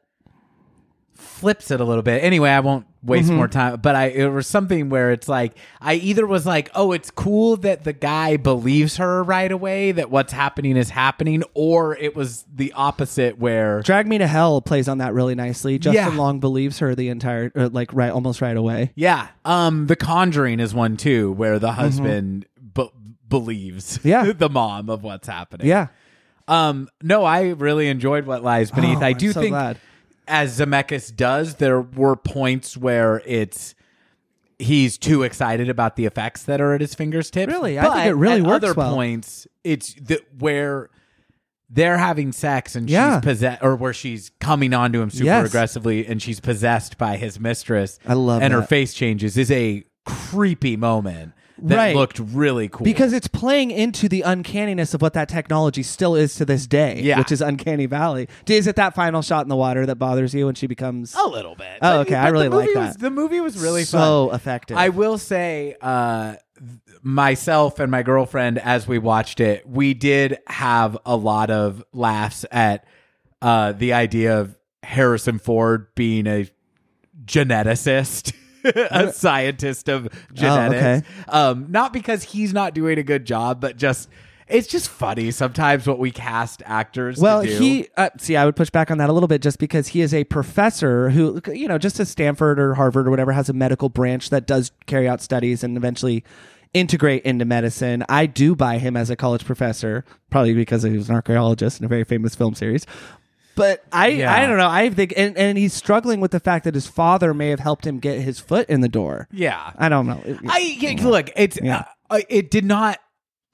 flips 1.15 1.71
it 1.71 1.79
a 1.81 1.83
little 1.83 2.03
bit." 2.03 2.23
Anyway, 2.23 2.49
I 2.49 2.59
won't 2.59 2.85
waste 3.03 3.27
Mm-hmm. 3.27 3.35
more 3.37 3.47
time, 3.47 3.79
but 3.81 3.95
I 3.95 4.05
it 4.07 4.27
was 4.29 4.47
something 4.47 4.89
where 4.89 5.11
it's 5.11 5.27
like 5.29 5.53
I 5.81 5.95
either 5.95 6.25
was 6.25 6.45
like, 6.45 6.69
"Oh, 6.75 6.91
it's 6.91 7.11
cool 7.11 7.57
that 7.57 7.83
the 7.83 7.93
guy 7.93 8.37
believes 8.37 8.97
her 8.97 9.23
right 9.23 9.51
away 9.51 9.91
that 9.91 10.09
what's 10.09 10.33
happening 10.33 10.75
is 10.77 10.89
happening," 10.89 11.43
or 11.53 11.95
it 11.97 12.15
was 12.15 12.45
the 12.53 12.73
opposite 12.73 13.37
where 13.37 13.81
Drag 13.81 14.07
Me 14.07 14.17
to 14.17 14.27
Hell 14.27 14.61
plays 14.61 14.87
on 14.87 14.97
that 14.99 15.13
really 15.13 15.35
nicely. 15.35 15.77
Justin 15.79 16.13
Yeah. 16.13 16.17
Long 16.17 16.39
believes 16.39 16.79
her 16.79 16.95
the 16.95 17.09
entire 17.09 17.51
uh, 17.55 17.69
like 17.71 17.93
right 17.93 18.11
almost 18.11 18.41
right 18.41 18.57
away. 18.57 18.91
Yeah. 18.95 19.27
Um 19.45 19.87
The 19.87 19.95
Conjuring 19.95 20.59
is 20.59 20.73
one 20.73 20.97
too 20.97 21.31
where 21.33 21.59
the 21.59 21.73
husband 21.73 22.45
be- 22.73 22.89
believes 23.29 23.99
Mm-hmm. 23.99 24.07
Yeah. 24.15 24.31
the 24.33 24.49
mom 24.49 24.89
of 24.89 25.03
what's 25.03 25.27
happening. 25.27 25.67
Yeah. 25.67 25.87
Um 26.47 26.89
no, 27.01 27.23
I 27.23 27.49
really 27.49 27.87
enjoyed 27.87 28.25
what 28.25 28.43
lies 28.43 28.71
beneath. 28.71 28.99
Oh, 28.99 29.05
I 29.05 29.13
do 29.13 29.31
so 29.31 29.41
think 29.41 29.51
glad. 29.53 29.77
As 30.27 30.59
Zemeckis 30.59 31.15
does, 31.15 31.55
there 31.55 31.81
were 31.81 32.15
points 32.15 32.75
where 32.77 33.21
it's 33.25 33.75
he's 34.57 34.97
too 34.97 35.23
excited 35.23 35.69
about 35.69 35.95
the 35.97 36.05
effects 36.05 36.43
that 36.43 36.61
are 36.61 36.73
at 36.73 36.81
his 36.81 36.95
fingertips. 36.95 37.51
Really? 37.51 37.77
I 37.77 37.83
think 37.93 38.05
it 38.07 38.13
really 38.13 38.39
at 38.41 38.47
works 38.47 38.63
other 38.63 38.73
well. 38.73 38.93
points 38.95 39.47
it's 39.63 39.93
the 39.95 40.21
where 40.39 40.89
they're 41.69 41.97
having 41.97 42.31
sex 42.31 42.75
and 42.75 42.89
Yeah. 42.89 43.17
she's 43.19 43.23
possessed 43.25 43.61
or 43.63 43.75
where 43.75 43.91
she's 43.91 44.31
coming 44.39 44.73
onto 44.73 45.01
him 45.01 45.09
super 45.09 45.25
Yes. 45.25 45.47
aggressively 45.47 46.05
and 46.07 46.21
she's 46.21 46.39
possessed 46.39 46.97
by 46.97 47.17
his 47.17 47.37
mistress. 47.39 47.99
I 48.07 48.13
love 48.13 48.41
and 48.41 48.53
her 48.53 48.61
that. 48.61 48.69
face 48.69 48.93
changes 48.93 49.37
is 49.37 49.51
a 49.51 49.83
creepy 50.05 50.77
moment 50.77 51.33
that 51.63 51.77
Right. 51.77 51.95
looked 51.95 52.19
really 52.19 52.67
cool. 52.67 52.83
Because 52.83 53.13
it's 53.13 53.27
playing 53.27 53.71
into 53.71 54.09
the 54.09 54.21
uncanniness 54.23 54.93
of 54.93 55.01
what 55.01 55.13
that 55.13 55.29
technology 55.29 55.83
still 55.83 56.15
is 56.15 56.35
to 56.35 56.45
this 56.45 56.67
day, 56.67 56.99
Yeah. 57.01 57.17
which 57.17 57.31
is 57.31 57.41
Uncanny 57.41 57.85
Valley. 57.85 58.27
Is 58.47 58.67
it 58.67 58.75
that 58.75 58.93
final 58.95 59.21
shot 59.21 59.45
in 59.45 59.49
the 59.49 59.55
water 59.55 59.85
that 59.85 59.95
bothers 59.95 60.33
you 60.33 60.45
when 60.47 60.55
she 60.55 60.67
becomes 60.67 61.15
a 61.15 61.27
little 61.27 61.55
bit. 61.55 61.79
Oh, 61.81 61.99
okay. 62.01 62.15
I 62.15 62.27
really 62.29 62.49
like 62.49 62.69
that. 62.73 62.87
Was, 62.87 62.95
the 62.97 63.09
movie 63.11 63.39
was 63.39 63.57
really 63.57 63.83
fun. 63.85 64.01
so 64.01 64.31
effective? 64.33 64.75
I 64.77 64.89
will 64.89 65.17
say, 65.17 65.75
uh, 65.81 66.35
myself 67.01 67.79
and 67.79 67.91
my 67.91 68.01
girlfriend, 68.03 68.57
as 68.59 68.87
we 68.87 68.97
watched 68.97 69.39
it, 69.39 69.67
we 69.69 69.93
did 69.93 70.37
have 70.47 70.97
a 71.05 71.15
lot 71.15 71.49
of 71.51 71.83
laughs 71.93 72.45
at 72.51 72.85
uh, 73.41 73.71
the 73.73 73.93
idea 73.93 74.39
of 74.39 74.57
Harrison 74.83 75.37
Ford 75.39 75.87
being 75.95 76.27
a 76.27 76.49
geneticist. 77.25 78.33
a 78.91 79.13
scientist 79.13 79.89
of 79.89 80.07
genetics. 80.33 81.07
Um, 81.27 81.67
not 81.69 81.93
because 81.93 82.23
he's 82.23 82.53
not 82.53 82.73
doing 82.73 82.97
a 82.97 83.03
good 83.03 83.25
job, 83.25 83.61
but 83.61 83.77
just 83.77 84.09
it's 84.47 84.67
just 84.67 84.89
funny 84.89 85.31
sometimes 85.31 85.87
what 85.87 85.97
we 85.97 86.11
cast 86.11 86.61
actors. 86.65 87.17
well, 87.17 87.41
to 87.41 87.47
do. 87.47 87.57
he 87.57 87.87
uh, 87.97 88.09
see, 88.17 88.35
I 88.35 88.45
would 88.45 88.55
push 88.55 88.69
back 88.69 88.91
on 88.91 88.99
that 88.99 89.09
a 89.09 89.13
little 89.13 89.27
bit, 89.27 89.41
just 89.41 89.57
because 89.57 89.89
he 89.89 90.01
is 90.01 90.13
a 90.13 90.23
professor 90.25 91.09
who, 91.09 91.41
you 91.51 91.67
know, 91.67 91.77
just 91.77 91.99
as 91.99 92.09
Stanford 92.09 92.59
or 92.59 92.75
Harvard 92.75 93.07
or 93.07 93.09
whatever 93.09 93.31
has 93.31 93.49
a 93.49 93.53
medical 93.53 93.89
branch 93.89 94.29
that 94.29 94.45
does 94.45 94.71
carry 94.85 95.07
out 95.07 95.21
studies 95.21 95.63
and 95.63 95.77
eventually 95.77 96.23
integrate 96.73 97.23
into 97.23 97.45
medicine. 97.45 98.03
I 98.09 98.25
do 98.25 98.55
buy 98.55 98.77
him 98.77 98.97
as 98.97 99.09
a 99.09 99.15
college 99.15 99.45
professor, 99.45 100.03
probably 100.29 100.53
because 100.53 100.83
he 100.83 100.91
was 100.91 101.09
an 101.09 101.15
archaeologist 101.15 101.79
in 101.79 101.85
a 101.85 101.87
very 101.87 102.03
famous 102.03 102.35
film 102.35 102.53
series. 102.53 102.85
But 103.55 103.83
I, 103.91 104.07
Yeah. 104.09 104.33
I 104.33 104.45
don't 104.45 104.57
know. 104.57 104.69
I 104.69 104.89
think, 104.89 105.13
and, 105.15 105.37
and 105.37 105.57
he's 105.57 105.73
struggling 105.73 106.19
with 106.19 106.31
the 106.31 106.39
fact 106.39 106.65
that 106.65 106.73
his 106.75 106.87
father 106.87 107.33
may 107.33 107.49
have 107.49 107.59
helped 107.59 107.85
him 107.87 107.99
get 107.99 108.19
his 108.21 108.39
foot 108.39 108.69
in 108.69 108.81
the 108.81 108.89
door. 108.89 109.27
yeah, 109.31 109.71
I 109.77 109.89
don't 109.89 110.07
know. 110.07 110.21
I 110.47 110.59
yeah, 110.79 110.95
look. 111.07 111.29
It's 111.35 111.57
Yeah. 111.61 111.85
uh, 112.09 112.19
it 112.29 112.51
did 112.51 112.65
not 112.65 112.99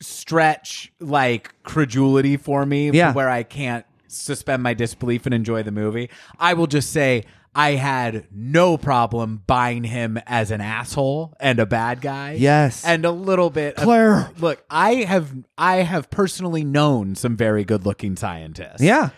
stretch 0.02 0.92
like 1.00 1.54
credulity 1.64 2.38
for 2.38 2.66
me, 2.66 2.90
Yeah. 2.92 3.14
where 3.14 3.30
I 3.30 3.44
can't 3.44 3.86
suspend 4.08 4.64
my 4.64 4.74
disbelief 4.74 5.26
and 5.26 5.34
enjoy 5.34 5.64
the 5.64 5.72
movie. 5.72 6.10
I 6.40 6.54
will 6.56 6.68
just 6.68 6.92
say 6.92 7.24
I 7.54 7.72
had 7.72 8.28
no 8.32 8.78
problem 8.78 9.44
buying 9.46 9.84
him 9.84 10.18
as 10.26 10.52
an 10.52 10.62
asshole 10.62 11.34
and 11.40 11.60
a 11.60 11.66
bad 11.66 12.02
guy. 12.02 12.34
Yes. 12.34 12.84
and 12.86 13.06
a 13.06 13.12
little 13.12 13.50
bit. 13.50 13.76
of- 13.78 13.84
Claire. 13.84 14.32
look, 14.40 14.64
I 14.70 14.96
have 15.04 15.32
I 15.58 15.78
have 15.78 16.10
personally 16.10 16.64
known 16.64 17.16
some 17.16 17.36
very 17.38 17.64
good 17.64 17.86
looking 17.86 18.16
scientists. 18.16 18.82
yeah, 18.82 19.10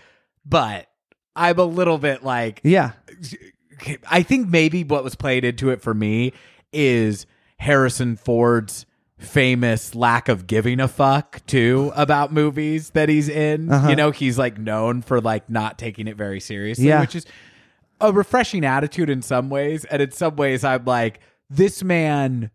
but 0.46 0.88
I'm 1.36 1.58
a 1.60 1.64
little 1.64 1.98
bit 1.98 2.24
like 2.24 2.62
yeah, 2.64 2.92
I 4.10 4.24
think 4.24 4.50
maybe 4.50 4.84
what 4.84 5.04
was 5.04 5.16
played 5.16 5.44
into 5.46 5.70
it 5.70 5.82
for 5.82 5.94
me 5.94 6.34
is 6.72 7.26
Harrison 7.58 8.16
Ford's 8.16 8.86
famous 9.18 9.96
lack 9.96 10.28
of 10.28 10.48
giving 10.48 10.80
a 10.82 10.88
fuck 10.88 11.46
too 11.46 11.92
about 11.96 12.34
movies 12.34 12.90
that 12.90 13.08
he's 13.08 13.30
in. 13.30 13.72
Uh-huh. 13.72 13.90
You 13.90 13.96
know, 13.96 14.12
he's 14.12 14.38
like 14.38 14.58
known 14.58 15.02
for 15.02 15.22
like 15.22 15.50
not 15.50 15.78
taking 15.80 16.08
it 16.08 16.18
very 16.18 16.40
seriously, 16.40 16.88
Yeah. 16.88 17.00
which 17.02 17.16
is 17.16 17.26
a 18.02 18.12
refreshing 18.12 18.66
attitude 18.66 19.10
in 19.10 19.22
some 19.22 19.50
ways, 19.50 19.86
and 19.86 20.02
in 20.02 20.12
some 20.12 20.36
ways 20.36 20.64
I'm 20.64 20.84
like 20.86 21.20
this 21.50 21.84
man 21.84 22.52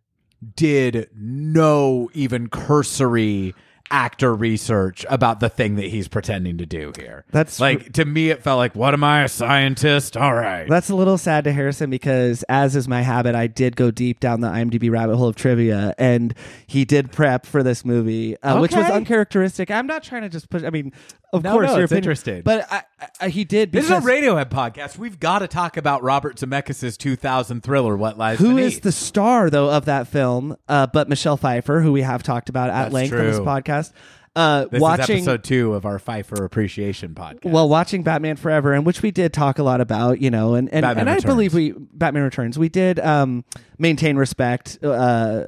did 0.56 1.08
no 1.16 2.10
even 2.12 2.48
cursory 2.48 3.54
actor 3.90 4.34
research 4.34 5.04
about 5.08 5.40
the 5.40 5.48
thing 5.48 5.76
that 5.76 5.86
he's 5.86 6.08
pretending 6.08 6.58
to 6.58 6.66
do 6.66 6.92
here. 6.98 7.24
That's- 7.30 7.58
like 7.60 7.92
to 7.94 8.04
me 8.04 8.30
it 8.30 8.42
felt 8.42 8.58
like 8.58 8.74
what 8.74 8.94
am 8.94 9.02
I 9.04 9.22
a 9.24 9.28
scientist? 9.28 10.16
All 10.16 10.34
right. 10.34 10.68
That's 10.68 10.90
a 10.90 10.94
little 10.94 11.18
sad 11.18 11.44
to 11.44 11.52
Harrison 11.52 11.90
because, 11.90 12.42
as 12.48 12.76
is 12.76 12.88
my 12.88 13.02
habit, 13.02 13.34
I 13.34 13.46
did 13.46 13.76
go 13.76 13.90
deep 13.90 14.20
down 14.20 14.40
the 14.40 14.48
IMDb 14.48 14.90
rabbit 14.90 15.16
hole 15.16 15.28
of 15.28 15.36
trivia, 15.36 15.94
and 15.98 16.34
he 16.66 16.84
did 16.84 17.12
prep 17.12 17.46
for 17.46 17.62
this 17.62 17.84
movie, 17.84 18.36
uh, 18.42 18.60
which 18.60 18.74
was 18.74 18.86
uncharacteristic. 18.90 19.70
I'm 19.70 19.86
not 19.86 20.02
trying 20.02 20.22
to 20.22 20.28
just 20.28 20.50
push. 20.50 20.62
I 20.62 20.70
mean, 20.70 20.92
of 21.32 21.42
No, 21.44 21.52
course, 21.52 21.66
no, 21.68 21.74
your 21.74 21.84
it's 21.84 21.92
opinion- 21.92 22.04
interesting. 22.04 22.42
but 22.42 22.66
I, 22.72 22.82
I, 23.20 23.28
he 23.28 23.44
did. 23.44 23.72
This 23.72 23.84
is 23.86 23.90
a 23.90 24.00
Radiohead 24.00 24.50
podcast. 24.50 24.96
We've 24.98 25.18
got 25.20 25.40
to 25.40 25.48
talk 25.48 25.76
about 25.76 26.02
Robert 26.02 26.36
Zemeckis' 26.36 26.96
2000 26.96 27.62
thriller, 27.62 27.96
What 27.96 28.16
Lies 28.18 28.38
Who 28.38 28.48
Beneath. 28.54 28.74
is 28.74 28.80
the 28.80 28.92
star 28.92 29.50
though 29.50 29.70
of 29.70 29.84
that 29.86 30.08
film? 30.08 30.56
Uh, 30.68 30.86
but 30.86 31.08
Michelle 31.08 31.36
Pfeiffer, 31.36 31.80
who 31.80 31.92
we 31.92 32.02
have 32.02 32.22
talked 32.22 32.48
about 32.48 32.70
at 32.70 32.84
That's 32.84 32.94
length 32.94 33.12
on 33.12 33.18
this 33.18 33.38
podcast. 33.40 33.92
Uh, 34.36 34.66
This 34.66 34.80
watching 34.80 35.18
is 35.18 35.26
episode 35.26 35.42
two 35.42 35.74
of 35.74 35.84
our 35.84 35.98
Pfeiffer 35.98 36.44
Appreciation 36.44 37.12
podcast. 37.12 37.50
well, 37.50 37.68
watching 37.68 38.04
Batman 38.04 38.36
Forever, 38.36 38.72
and 38.72 38.86
which 38.86 39.02
we 39.02 39.10
did 39.10 39.32
talk 39.32 39.58
a 39.58 39.64
lot 39.64 39.80
about, 39.80 40.20
you 40.20 40.30
know, 40.30 40.54
and 40.54 40.68
and, 40.72 40.82
Batman 40.84 41.08
and 41.08 41.16
I 41.18 41.26
believe 41.26 41.54
we 41.54 41.72
Batman 41.76 42.22
Returns. 42.22 42.56
We 42.58 42.68
did 42.68 43.00
um, 43.00 43.44
maintain 43.78 44.16
respect. 44.16 44.78
Uh, 44.82 45.44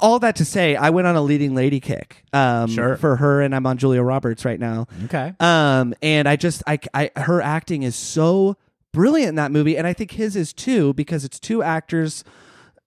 all 0.00 0.18
that 0.20 0.36
to 0.36 0.44
say, 0.44 0.76
I 0.76 0.90
went 0.90 1.06
on 1.06 1.16
a 1.16 1.22
leading 1.22 1.54
lady 1.54 1.80
kick 1.80 2.24
um, 2.32 2.68
Sure. 2.70 2.96
for 2.96 3.16
her, 3.16 3.40
and 3.42 3.54
I'm 3.54 3.66
on 3.66 3.78
Julia 3.78 4.02
Roberts 4.02 4.44
right 4.44 4.58
now. 4.60 4.86
okay. 5.04 5.32
Um, 5.40 5.94
and 6.02 6.28
I 6.28 6.36
just, 6.36 6.62
I, 6.66 6.78
I, 6.94 7.10
her 7.16 7.40
acting 7.42 7.82
is 7.82 7.96
so 7.96 8.56
brilliant 8.92 9.30
in 9.30 9.34
that 9.36 9.50
movie, 9.52 9.76
and 9.76 9.86
I 9.86 9.92
think 9.92 10.12
his 10.12 10.36
is 10.36 10.52
too 10.52 10.92
because 10.94 11.24
it's 11.24 11.38
two 11.40 11.62
actors. 11.62 12.24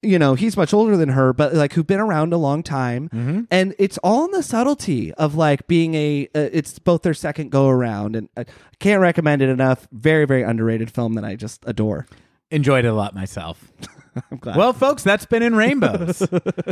You 0.02 0.20
know, 0.20 0.36
he's 0.36 0.56
much 0.56 0.72
older 0.72 0.96
than 0.98 1.10
her, 1.10 1.34
but 1.34 1.56
like 1.56 1.74
who've 1.74 1.88
been 1.88 2.00
around 2.00 2.32
a 2.32 2.38
long 2.38 2.62
time, 2.62 3.10
Mm-hmm. 3.10 3.42
and 3.50 3.74
it's 3.80 3.98
all 4.04 4.26
in 4.26 4.32
the 4.32 4.44
subtlety 4.44 5.12
of 5.16 5.34
like 5.34 5.66
being 5.66 5.96
a. 5.96 6.28
Uh, 6.36 6.50
it's 6.52 6.78
both 6.78 7.02
their 7.02 7.16
second 7.16 7.50
go 7.50 7.70
around, 7.70 8.16
and 8.16 8.30
I 8.38 8.46
can't 8.80 9.02
recommend 9.02 9.42
it 9.42 9.50
enough. 9.50 9.88
Very, 9.92 10.26
very 10.26 10.44
underrated 10.44 10.92
film 10.92 11.14
that 11.16 11.26
I 11.26 11.36
just 11.36 11.64
adore. 11.66 12.06
Enjoyed 12.52 12.86
it 12.86 12.90
a 12.90 12.94
lot 12.94 13.16
myself. 13.16 13.72
I'm 14.32 14.38
glad. 14.38 14.56
Well, 14.58 14.74
folks, 14.74 15.04
that's 15.04 15.26
been 15.26 15.44
in 15.44 15.56
Rainbows. 15.56 16.28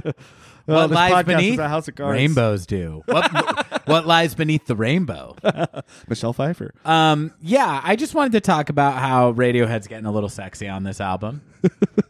Well, 0.66 0.88
what 0.88 0.92
lies 0.92 1.12
podcast 1.12 1.26
beneath? 1.26 1.54
about 1.56 1.70
House 1.70 1.88
of 1.88 1.96
Cards. 1.96 2.14
Rainbows 2.14 2.66
do. 2.66 3.04
What, 3.06 3.82
what 3.88 4.08
lies 4.08 4.34
beneath 4.34 4.66
the 4.66 4.76
rainbow. 4.76 5.36
Michelle 6.08 6.32
Pfeiffer. 6.34 6.74
Um, 6.86 7.34
yeah, 7.42 7.82
I 7.84 7.96
just 7.96 8.16
wanted 8.16 8.32
to 8.34 8.42
talk 8.42 8.70
about 8.70 8.94
how 9.00 9.34
Radiohead's 9.34 9.88
getting 9.88 10.06
a 10.06 10.12
little 10.12 10.30
sexy 10.30 10.68
on 10.70 10.84
this 10.84 11.02
album. 11.02 11.42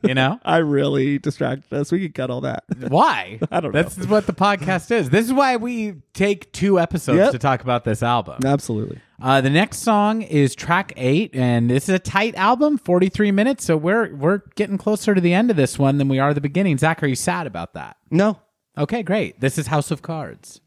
You 0.02 0.16
know 0.16 0.40
I 0.46 0.58
really 0.58 1.20
distracted 1.20 1.72
us. 1.76 1.92
We 1.92 2.02
could 2.02 2.16
cut 2.16 2.30
all 2.32 2.42
that. 2.42 2.64
why? 2.88 3.40
I 3.52 3.60
don't 3.60 3.72
know. 3.74 3.84
That's 3.84 4.06
what 4.08 4.26
the 4.26 4.34
podcast 4.34 4.90
is. 4.92 5.10
This 5.12 5.26
is 5.28 5.34
why 5.34 5.58
we 5.58 6.02
take 6.14 6.52
two 6.52 6.80
episodes 6.80 7.18
Yep. 7.18 7.32
to 7.34 7.40
talk 7.40 7.62
about 7.62 7.84
this 7.84 8.02
album. 8.02 8.40
Absolutely. 8.44 9.00
Uh, 9.22 9.42
the 9.42 9.52
next 9.52 9.80
song 9.80 10.22
is 10.24 10.54
track 10.56 10.92
eight, 10.98 11.34
and 11.36 11.70
this 11.70 11.84
is 11.88 11.96
a 11.96 12.00
tight 12.00 12.34
album, 12.36 12.78
forty 12.80 13.10
three 13.10 13.32
minutes. 13.32 13.64
So 13.64 13.78
we're 13.78 14.14
we're 14.16 14.40
getting 14.56 14.78
closer 14.78 15.14
to 15.16 15.22
the 15.22 15.34
end 15.34 15.50
of 15.52 15.56
this 15.56 15.78
one 15.80 15.98
than 15.98 16.08
we 16.10 16.20
are 16.20 16.34
the 16.34 16.42
beginning. 16.42 16.78
Zach, 16.80 17.02
are 17.04 17.08
you 17.08 17.16
sad 17.16 17.46
about 17.48 17.74
that? 17.76 17.96
No. 18.14 18.38
Okay, 18.77 19.02
great. 19.02 19.40
This 19.40 19.57
is 19.57 19.65
House 19.65 19.90
of 19.90 20.03
Cards. 20.03 20.61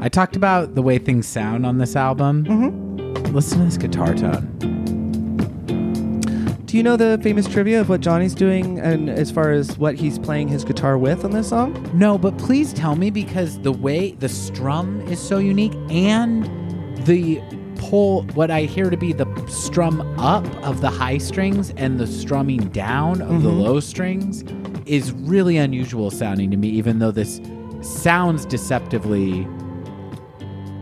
I 0.00 0.08
talked 0.08 0.34
about 0.34 0.74
the 0.74 0.82
way 0.82 0.98
things 0.98 1.28
sound 1.28 1.64
on 1.64 1.78
this 1.78 1.94
album. 1.94 2.44
Mm-hmm. 2.44 3.32
Listen 3.32 3.58
to 3.58 3.64
this 3.66 3.76
guitar 3.76 4.14
tone. 4.14 4.56
Do 6.64 6.76
you 6.76 6.82
know 6.82 6.96
the 6.96 7.20
famous 7.22 7.46
trivia 7.46 7.80
of 7.80 7.88
what 7.88 8.00
Jonny's 8.00 8.34
doing 8.34 8.80
and 8.80 9.08
as 9.08 9.30
far 9.30 9.52
as 9.52 9.78
what 9.78 9.94
he's 9.94 10.18
playing 10.18 10.48
his 10.48 10.64
guitar 10.64 10.98
with 10.98 11.24
on 11.24 11.30
this 11.30 11.50
song? 11.50 11.88
No, 11.94 12.18
but 12.18 12.36
please 12.36 12.72
tell 12.72 12.96
me 12.96 13.10
because 13.10 13.60
the 13.60 13.70
way 13.72 14.10
the 14.10 14.28
strum 14.28 15.02
is 15.02 15.20
so 15.20 15.38
unique 15.38 15.74
and 15.88 16.44
the 17.06 17.40
pull, 17.78 18.22
what 18.34 18.50
I 18.50 18.62
hear 18.62 18.90
to 18.90 18.96
be 18.96 19.12
the 19.12 19.26
strum 19.48 20.00
up 20.18 20.44
of 20.64 20.80
the 20.80 20.90
high 20.90 21.18
strings 21.18 21.70
and 21.76 21.98
the 21.98 22.06
strumming 22.06 22.68
down 22.68 23.22
of 23.22 23.42
the 23.42 23.48
mm-hmm. 23.48 23.60
low 23.60 23.80
strings 23.80 24.44
is 24.86 25.12
really 25.12 25.56
unusual 25.56 26.10
sounding 26.10 26.50
to 26.50 26.56
me, 26.56 26.68
even 26.68 26.98
though 26.98 27.10
this 27.10 27.40
sounds 27.80 28.44
deceptively. 28.44 29.46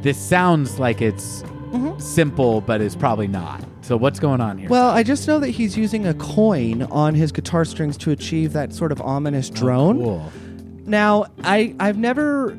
This 0.02 0.18
sounds 0.18 0.78
like 0.78 1.02
it's 1.02 1.42
mm-hmm. 1.42 1.98
simple, 1.98 2.60
but 2.60 2.80
it's 2.80 2.96
probably 2.96 3.28
not. 3.28 3.62
So, 3.82 3.96
what's 3.96 4.18
going 4.18 4.40
on 4.40 4.58
here? 4.58 4.68
Well, 4.68 4.90
I 4.90 5.04
just 5.04 5.28
know 5.28 5.38
that 5.38 5.50
he's 5.50 5.76
using 5.76 6.06
a 6.06 6.14
coin 6.14 6.82
on 6.84 7.14
his 7.14 7.30
guitar 7.30 7.64
strings 7.64 7.96
to 7.98 8.10
achieve 8.10 8.52
that 8.52 8.72
sort 8.72 8.90
of 8.90 9.00
ominous 9.00 9.50
oh, 9.50 9.54
drone. 9.54 10.02
Oh, 10.02 10.04
Cool. 10.04 10.32
Now, 10.86 11.26
I 11.42 11.74
I've 11.80 11.98
never 11.98 12.56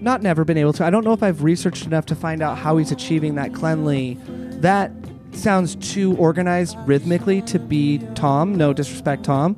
not 0.00 0.22
never 0.22 0.44
been 0.44 0.58
able 0.58 0.72
to. 0.74 0.84
I 0.84 0.90
don't 0.90 1.04
know 1.04 1.12
if 1.12 1.22
I've 1.22 1.42
researched 1.42 1.86
enough 1.86 2.06
to 2.06 2.14
find 2.14 2.42
out 2.42 2.58
how 2.58 2.76
he's 2.76 2.92
achieving 2.92 3.34
that 3.36 3.54
cleanly. 3.54 4.18
That 4.60 4.92
sounds 5.32 5.76
too 5.76 6.16
organized 6.16 6.76
rhythmically 6.86 7.42
to 7.42 7.58
be 7.58 7.98
Tom. 8.14 8.54
No 8.54 8.72
disrespect, 8.72 9.24
Tom. 9.24 9.56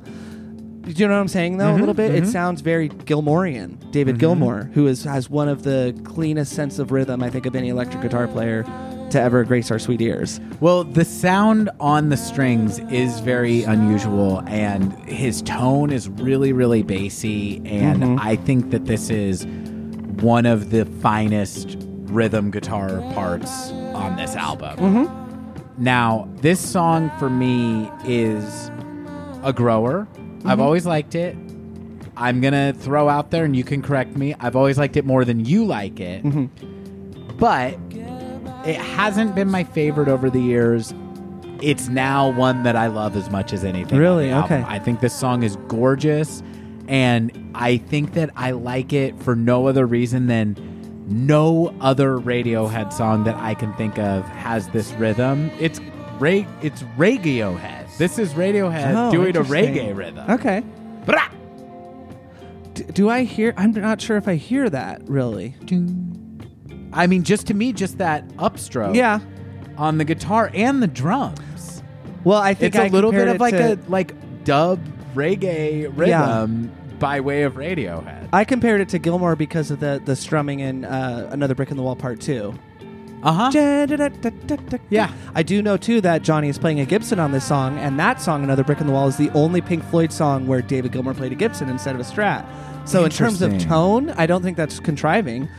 Do 0.81 0.91
you 0.91 1.07
know 1.07 1.13
what 1.13 1.19
I'm 1.19 1.27
saying 1.27 1.57
though? 1.57 1.67
a 1.67 1.71
mm-hmm, 1.71 1.79
little 1.81 1.93
bit. 1.93 2.15
It 2.15 2.23
mm-hmm. 2.23 2.31
sounds 2.31 2.61
very 2.61 2.89
Gilmorian. 2.89 3.91
David 3.91 4.17
mm-hmm. 4.17 4.43
Gilmour, 4.43 4.71
who 4.73 4.87
is 4.87 5.03
has 5.03 5.29
one 5.29 5.47
of 5.47 5.63
the 5.63 5.99
cleanest 6.03 6.53
sense 6.53 6.79
of 6.79 6.91
rhythm 6.91 7.21
I 7.21 7.29
think 7.29 7.45
of 7.45 7.55
any 7.55 7.69
electric 7.69 8.01
guitar 8.01 8.27
player 8.27 8.63
to 9.11 9.21
ever 9.21 9.43
grace 9.43 9.71
our 9.71 9.79
sweet 9.79 10.01
ears. 10.01 10.39
Well, 10.59 10.83
the 10.83 11.05
sound 11.05 11.69
on 11.79 12.09
the 12.09 12.17
strings 12.17 12.79
is 12.91 13.19
very 13.19 13.63
unusual, 13.63 14.43
and 14.47 14.93
his 15.03 15.41
tone 15.41 15.91
is 15.91 16.09
really, 16.09 16.53
really 16.53 16.83
bassy. 16.83 17.61
And 17.65 18.19
I 18.19 18.35
think 18.35 18.71
that 18.71 18.85
this 18.85 19.09
is 19.09 19.45
one 20.21 20.45
of 20.45 20.69
the 20.69 20.85
finest 20.85 21.77
rhythm 21.79 22.51
guitar 22.51 22.99
parts 23.13 23.71
on 23.93 24.15
this 24.15 24.35
album. 24.35 24.77
Mm-hmm. 24.77 25.83
Now, 25.83 26.27
this 26.37 26.59
song 26.59 27.11
for 27.19 27.29
me 27.29 27.89
is 28.05 28.69
a 29.43 29.53
grower. 29.53 30.07
I've 30.11 30.43
mm-hmm. 30.43 30.61
always 30.61 30.85
liked 30.85 31.15
it. 31.15 31.37
I'm 32.17 32.41
going 32.41 32.53
to 32.53 32.77
throw 32.77 33.07
out 33.07 33.31
there, 33.31 33.45
and 33.45 33.55
you 33.55 33.63
can 33.63 33.81
correct 33.81 34.17
me. 34.17 34.35
I've 34.41 34.57
always 34.57 34.77
liked 34.77 34.97
it 34.97 35.05
more 35.05 35.23
than 35.23 35.45
you 35.45 35.63
like 35.63 36.01
it. 36.01 36.23
Mm-hmm. 36.23 37.37
But 37.37 37.77
it 38.67 38.75
hasn't 38.75 39.35
been 39.35 39.49
my 39.49 39.63
favorite 39.63 40.09
over 40.09 40.29
the 40.29 40.41
years. 40.41 40.93
It's 41.61 41.87
now 41.87 42.29
one 42.29 42.63
that 42.63 42.75
I 42.75 42.87
love 42.87 43.15
as 43.15 43.29
much 43.29 43.53
as 43.53 43.63
anything. 43.63 43.97
Really? 43.97 44.33
Okay. 44.33 44.65
I 44.67 44.79
think 44.79 44.99
this 44.99 45.13
song 45.13 45.43
is 45.43 45.55
gorgeous, 45.69 46.43
and 46.89 47.51
I 47.55 47.77
think 47.77 48.13
that 48.13 48.31
I 48.35 48.51
like 48.51 48.91
it 48.91 49.17
for 49.21 49.35
no 49.35 49.67
other 49.67 49.85
reason 49.85 50.27
than 50.27 50.57
no 51.07 51.73
other 51.79 52.17
Radiohead 52.17 52.91
song 52.91 53.23
that 53.23 53.35
I 53.37 53.53
can 53.53 53.73
think 53.75 53.97
of 53.97 54.25
has 54.25 54.67
this 54.69 54.91
rhythm. 54.93 55.49
It's 55.59 55.79
Ray. 56.19 56.45
It's 56.61 56.83
Radiohead. 56.97 57.95
This 57.97 58.19
is 58.19 58.33
Radiohead 58.33 58.93
Oh, 58.95 59.11
doing 59.11 59.35
a 59.37 59.41
reggae 59.41 59.95
rhythm. 59.95 60.29
Okay. 60.29 60.61
Brah! 61.05 61.29
D- 62.73 62.83
do 62.93 63.09
I 63.09 63.23
hear? 63.23 63.53
I'm 63.57 63.71
not 63.71 64.01
sure 64.01 64.17
if 64.17 64.27
I 64.27 64.35
hear 64.35 64.69
that 64.69 65.01
really. 65.07 65.55
I 66.93 67.07
mean, 67.07 67.23
just 67.23 67.47
to 67.47 67.53
me, 67.53 67.71
just 67.73 67.97
that 67.99 68.27
upstroke. 68.37 68.95
Yeah. 68.95 69.19
on 69.77 69.97
the 69.97 70.05
guitar 70.05 70.51
and 70.53 70.81
the 70.83 70.87
drums. 70.87 71.83
Well, 72.23 72.39
I 72.39 72.53
think 72.53 72.75
It's 72.75 72.81
a 72.81 72.85
I 72.85 72.87
little 72.89 73.11
bit 73.11 73.27
of 73.29 73.39
like 73.39 73.53
a 73.53 73.77
like 73.87 74.13
dub 74.43 74.79
reggae 75.15 75.89
rhythm 75.95 76.71
by 76.99 77.19
way 77.21 77.43
of 77.43 77.55
Radiohead. 77.55 78.29
I 78.33 78.43
compared 78.43 78.81
it 78.81 78.89
to 78.89 78.99
Gilmour 78.99 79.37
because 79.37 79.71
of 79.71 79.79
the 79.79 80.01
the 80.03 80.15
strumming 80.15 80.59
in 80.59 80.85
uh, 80.85 81.29
Another 81.31 81.55
Brick 81.55 81.71
in 81.71 81.77
the 81.77 81.83
Wall 81.83 81.95
Part 81.95 82.19
Two. 82.19 82.53
Uh 83.21 83.33
huh. 83.33 83.51
Yeah, 84.89 85.11
I 85.35 85.43
do 85.43 85.61
know 85.61 85.75
too 85.75 85.99
that 86.01 86.21
Jonny 86.21 86.47
is 86.47 86.57
playing 86.57 86.79
a 86.79 86.85
Gibson 86.85 87.19
on 87.19 87.31
this 87.33 87.43
song, 87.43 87.77
and 87.77 87.99
that 87.99 88.21
song, 88.21 88.43
Another 88.43 88.63
Brick 88.63 88.79
in 88.79 88.87
the 88.87 88.93
Wall, 88.93 89.07
is 89.07 89.17
the 89.17 89.29
only 89.31 89.59
Pink 89.59 89.83
Floyd 89.85 90.13
song 90.13 90.47
where 90.47 90.61
David 90.61 90.93
Gilmour 90.93 91.13
played 91.13 91.31
a 91.31 91.35
Gibson 91.35 91.67
instead 91.69 91.95
of 91.95 92.01
a 92.01 92.05
Strat. 92.05 92.45
So 92.87 93.03
in 93.03 93.11
terms 93.11 93.41
of 93.41 93.57
tone, 93.59 94.11
I 94.11 94.25
don't 94.25 94.41
think 94.41 94.55
that's 94.57 94.79
contriving. 94.79 95.49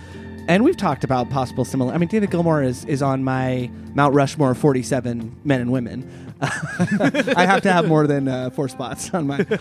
And 0.49 0.65
we've 0.65 0.77
talked 0.77 1.05
about 1.05 1.31
possible 1.31 1.65
similar. 1.65 1.93
I 1.93 1.99
mean, 1.99 2.09
David 2.09 2.31
Gilmour 2.31 2.63
is 2.65 2.85
is 2.87 3.03
on 3.03 3.23
my 3.23 3.71
Mount 3.95 4.15
Rushmore 4.15 4.55
forty 4.55 4.83
seven 4.83 5.37
men 5.45 5.61
and 5.61 5.71
women. 5.71 6.30
I 6.43 7.45
have 7.47 7.63
to 7.63 7.73
have 7.73 7.87
more 7.87 8.07
than 8.07 8.29
uh, 8.29 8.51
four 8.51 8.69
spots 8.69 9.13
on 9.15 9.27
my. 9.27 9.47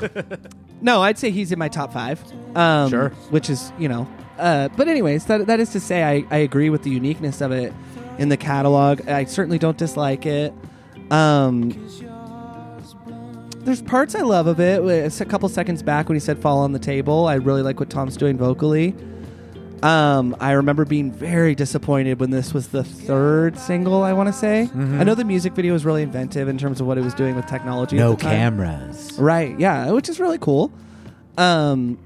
No, 0.81 1.01
I'd 1.01 1.17
say 1.17 1.29
he's 1.29 1.51
in 1.51 1.59
my 1.59 1.67
top 1.67 1.91
five. 1.91 2.23
Um, 2.55 2.89
Sure. 2.89 3.09
Which 3.31 3.49
is, 3.49 3.73
you 3.77 3.89
know. 3.89 4.07
Uh, 4.37 4.69
but, 4.77 4.87
anyways, 4.87 5.25
that, 5.25 5.45
that 5.47 5.59
is 5.59 5.71
to 5.71 5.79
say, 5.81 6.03
I, 6.03 6.23
I 6.33 6.37
agree 6.37 6.69
with 6.69 6.83
the 6.83 6.89
uniqueness 6.89 7.41
of 7.41 7.51
it 7.51 7.73
in 8.17 8.29
the 8.29 8.37
catalog. 8.37 9.05
I 9.09 9.25
certainly 9.25 9.59
don't 9.59 9.77
dislike 9.77 10.25
it. 10.25 10.53
Um, 11.11 11.71
there's 13.57 13.81
parts 13.81 14.15
I 14.15 14.21
love 14.21 14.47
of 14.47 14.61
it. 14.61 14.81
It's 14.85 15.19
a 15.19 15.25
couple 15.25 15.49
seconds 15.49 15.83
back 15.83 16.07
when 16.07 16.15
he 16.15 16.19
said 16.21 16.39
fall 16.39 16.59
on 16.59 16.71
the 16.71 16.79
table. 16.79 17.27
I 17.27 17.35
really 17.35 17.61
like 17.61 17.79
what 17.79 17.89
Tom's 17.89 18.15
doing 18.15 18.37
vocally. 18.37 18.95
Um, 19.83 20.35
I 20.39 20.51
remember 20.51 20.85
being 20.85 21.11
very 21.11 21.55
disappointed 21.55 22.19
when 22.19 22.31
this 22.31 22.53
was 22.53 22.69
the 22.69 22.83
third 22.83 23.57
single, 23.57 24.03
I 24.03 24.13
want 24.13 24.27
to 24.27 24.33
say. 24.33 24.69
I 24.73 25.03
know 25.03 25.15
the 25.15 25.23
music 25.23 25.53
video 25.53 25.73
was 25.73 25.85
really 25.85 26.03
inventive 26.03 26.47
in 26.47 26.57
terms 26.57 26.81
of 26.81 26.87
what 26.87 26.97
it 26.97 27.03
was 27.03 27.13
doing 27.13 27.35
with 27.35 27.45
technology. 27.47 27.95
No 27.95 28.15
cameras. 28.15 29.17
Right. 29.17 29.57
Yeah, 29.59 29.91
which 29.91 30.09
is 30.09 30.19
really 30.19 30.37
cool. 30.37 30.71
Um 31.37 31.97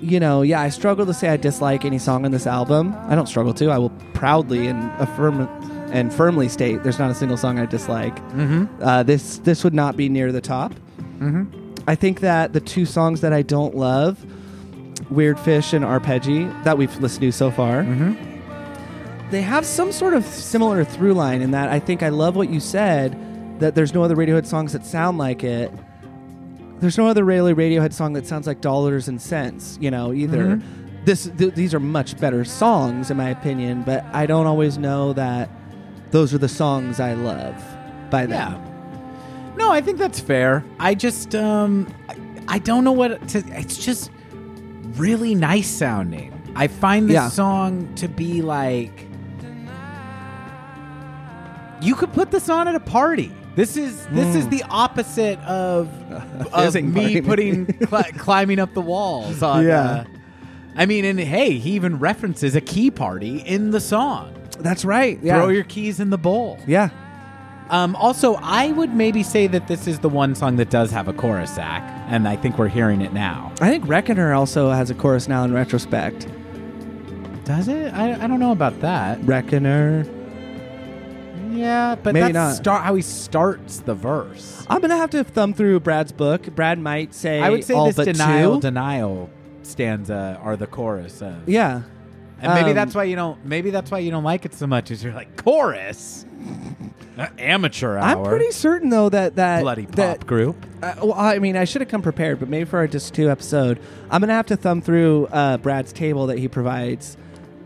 you 0.00 0.20
know, 0.20 0.42
yeah, 0.42 0.60
I 0.60 0.68
struggle 0.68 1.06
to 1.06 1.14
say 1.14 1.28
I 1.28 1.36
dislike 1.36 1.84
any 1.84 1.98
song 1.98 2.24
on 2.26 2.30
this 2.30 2.46
album. 2.46 2.94
I 3.08 3.14
don't 3.14 3.26
struggle 3.26 3.54
to. 3.54 3.70
I 3.70 3.78
will 3.78 3.90
proudly 4.12 4.66
and 4.66 4.90
affirm 5.00 5.48
and 5.92 6.12
firmly 6.12 6.48
state 6.48 6.82
there's 6.82 6.98
not 6.98 7.10
a 7.10 7.14
single 7.14 7.36
song 7.36 7.58
I 7.58 7.66
dislike. 7.66 8.14
Mm-hmm. 8.30 8.82
Uh, 8.82 9.02
this 9.02 9.38
this 9.38 9.64
would 9.64 9.74
not 9.74 9.96
be 9.96 10.08
near 10.08 10.30
the 10.30 10.40
top. 10.40 10.72
Mm-hmm. 11.18 11.74
I 11.86 11.94
think 11.94 12.20
that 12.20 12.52
the 12.52 12.60
two 12.60 12.86
songs 12.86 13.20
that 13.20 13.32
I 13.32 13.42
don't 13.42 13.76
love, 13.76 14.24
Weird 15.10 15.38
Fish 15.38 15.72
and 15.72 15.84
Arpeggi, 15.84 16.64
that 16.64 16.76
we've 16.78 16.94
listened 17.00 17.22
to 17.22 17.32
so 17.32 17.50
far, 17.50 17.82
Mm-hmm. 17.82 19.30
they 19.30 19.42
have 19.42 19.64
some 19.66 19.92
sort 19.92 20.14
of 20.14 20.24
similar 20.24 20.84
through 20.84 21.14
line 21.14 21.42
in 21.42 21.50
that 21.52 21.68
I 21.70 21.80
think 21.80 22.02
I 22.02 22.08
love 22.10 22.36
what 22.36 22.48
you 22.50 22.60
said 22.60 23.16
that 23.60 23.74
there's 23.74 23.94
no 23.94 24.02
other 24.02 24.16
Radiohead 24.16 24.46
songs 24.46 24.72
that 24.72 24.84
sound 24.84 25.18
like 25.18 25.44
it. 25.44 25.70
There's 26.80 26.98
no 26.98 27.06
other 27.06 27.24
really 27.24 27.54
Radiohead 27.54 27.92
song 27.92 28.12
that 28.14 28.26
sounds 28.26 28.46
like 28.46 28.60
dollars 28.60 29.08
and 29.08 29.20
cents, 29.22 29.78
you 29.80 29.90
know, 29.90 30.12
either. 30.12 30.60
This 31.04 31.30
th- 31.36 31.54
these 31.54 31.72
are 31.74 31.80
much 31.80 32.18
better 32.18 32.44
songs 32.44 33.10
in 33.10 33.16
my 33.16 33.28
opinion, 33.30 33.82
but 33.82 34.04
I 34.12 34.26
don't 34.26 34.46
always 34.46 34.78
know 34.78 35.12
that 35.12 35.50
those 36.10 36.32
are 36.34 36.38
the 36.38 36.48
songs 36.48 36.98
I 36.98 37.12
love 37.14 37.54
by 38.10 38.26
them. 38.26 38.52
Yeah. 38.52 39.54
No, 39.56 39.70
I 39.70 39.80
think 39.80 39.98
that's 39.98 40.18
fair. 40.18 40.64
I 40.80 40.94
just 40.94 41.34
um 41.34 41.86
I, 42.08 42.16
I 42.56 42.58
don't 42.58 42.84
know 42.84 42.92
what 42.92 43.28
to 43.28 43.38
it's 43.48 43.76
just 43.76 44.10
really 44.96 45.34
nice 45.34 45.68
sounding. 45.68 46.32
I 46.56 46.68
find 46.68 47.08
this 47.08 47.14
Yeah. 47.14 47.28
song 47.28 47.92
to 47.96 48.08
be 48.08 48.42
like 48.42 49.06
you 51.80 51.94
could 51.94 52.12
put 52.12 52.30
this 52.30 52.48
on 52.48 52.68
at 52.68 52.74
a 52.74 52.80
party. 52.80 53.30
This 53.56 53.76
is 53.76 54.06
this 54.08 54.34
is 54.34 54.48
the 54.48 54.62
opposite 54.68 55.38
of, 55.40 55.88
of 56.52 56.74
me 56.74 57.20
putting 57.20 57.66
cli- 57.66 58.12
climbing 58.18 58.58
up 58.58 58.74
the 58.74 58.80
walls 58.80 59.42
on 59.42 59.64
Yeah. 59.66 59.80
uh, 59.80 60.04
I 60.76 60.86
mean, 60.86 61.04
and 61.04 61.20
hey, 61.20 61.58
he 61.58 61.70
even 61.72 61.98
references 62.00 62.56
a 62.56 62.60
key 62.60 62.90
party 62.90 63.38
in 63.38 63.70
the 63.70 63.80
song. 63.80 64.34
That's 64.58 64.84
right. 64.84 65.18
Yeah. 65.22 65.36
Throw 65.38 65.48
your 65.50 65.62
keys 65.64 66.00
in 66.00 66.10
the 66.10 66.18
bowl. 66.18 66.58
Yeah. 66.66 66.88
Um, 67.70 67.96
also, 67.96 68.34
I 68.42 68.72
would 68.72 68.94
maybe 68.94 69.22
say 69.22 69.46
that 69.46 69.68
this 69.68 69.86
is 69.86 69.98
the 70.00 70.08
one 70.08 70.34
song 70.34 70.56
that 70.56 70.68
does 70.70 70.90
have 70.90 71.08
a 71.08 71.12
chorus, 71.14 71.54
Zach, 71.54 71.82
and 72.08 72.28
I 72.28 72.36
think 72.36 72.58
we're 72.58 72.68
hearing 72.68 73.00
it 73.00 73.12
now. 73.12 73.52
I 73.60 73.70
think 73.70 73.88
Reckoner 73.88 74.34
also 74.34 74.70
has 74.70 74.90
a 74.90 74.94
chorus 74.94 75.28
now 75.28 75.44
in 75.44 75.52
retrospect. 75.54 76.28
Does 77.44 77.68
it? 77.68 77.92
I, 77.94 78.12
I 78.22 78.26
don't 78.26 78.38
know 78.40 78.52
about 78.52 78.80
that. 78.80 79.18
Reckoner. 79.24 80.04
Yeah, 81.50 81.94
but 81.94 82.14
Maybe 82.14 82.32
that's 82.32 82.34
not. 82.34 82.56
start 82.56 82.82
how 82.82 82.94
he 82.96 83.02
starts 83.02 83.78
the 83.80 83.94
verse. 83.94 84.66
I'm 84.68 84.80
gonna 84.80 84.96
have 84.96 85.10
to 85.10 85.22
thumb 85.24 85.54
through 85.54 85.80
Brad's 85.80 86.10
book. 86.12 86.42
Brad 86.54 86.78
might 86.78 87.14
say 87.14 87.40
I 87.40 87.48
would 87.50 87.64
say 87.64 87.74
all 87.74 87.90
this 87.92 88.04
denial 88.04 88.56
two. 88.56 88.60
denial 88.62 89.30
stanza 89.62 90.38
are 90.42 90.56
the 90.56 90.66
chorus 90.66 91.22
of. 91.22 91.48
yeah, 91.48 91.82
And 92.40 92.54
maybe 92.54 92.70
Um, 92.70 92.74
that's 92.74 92.94
why 92.94 93.04
you 93.04 93.14
don't. 93.16 93.44
Maybe 93.44 93.70
that's 93.70 93.90
why 93.90 94.00
you 94.00 94.10
don't 94.10 94.24
like 94.24 94.44
it 94.44 94.52
so 94.54 94.66
much. 94.66 94.90
Is 94.90 95.04
you're 95.04 95.12
like 95.14 95.42
chorus, 95.42 96.26
Amateur 97.16 97.96
hour. 97.96 98.02
I'm 98.02 98.24
pretty 98.24 98.50
certain 98.50 98.90
though 98.90 99.08
that 99.08 99.36
that 99.36 99.62
bloody 99.62 99.86
pop 99.86 99.94
that, 99.96 100.26
group. 100.26 100.56
Uh, 100.82 100.94
well, 101.02 101.14
I 101.14 101.38
mean, 101.38 101.56
I 101.56 101.64
should 101.64 101.80
have 101.80 101.88
come 101.88 102.02
prepared, 102.02 102.40
but 102.40 102.48
maybe 102.48 102.64
for 102.64 102.78
our 102.78 102.86
Disc 102.86 103.14
2 103.14 103.30
episode, 103.30 103.80
I'm 104.10 104.20
going 104.20 104.28
to 104.28 104.34
have 104.34 104.46
to 104.46 104.56
thumb 104.56 104.80
through 104.80 105.26
uh, 105.26 105.58
Brad's 105.58 105.92
table 105.92 106.26
that 106.26 106.38
he 106.38 106.48
provides, 106.48 107.16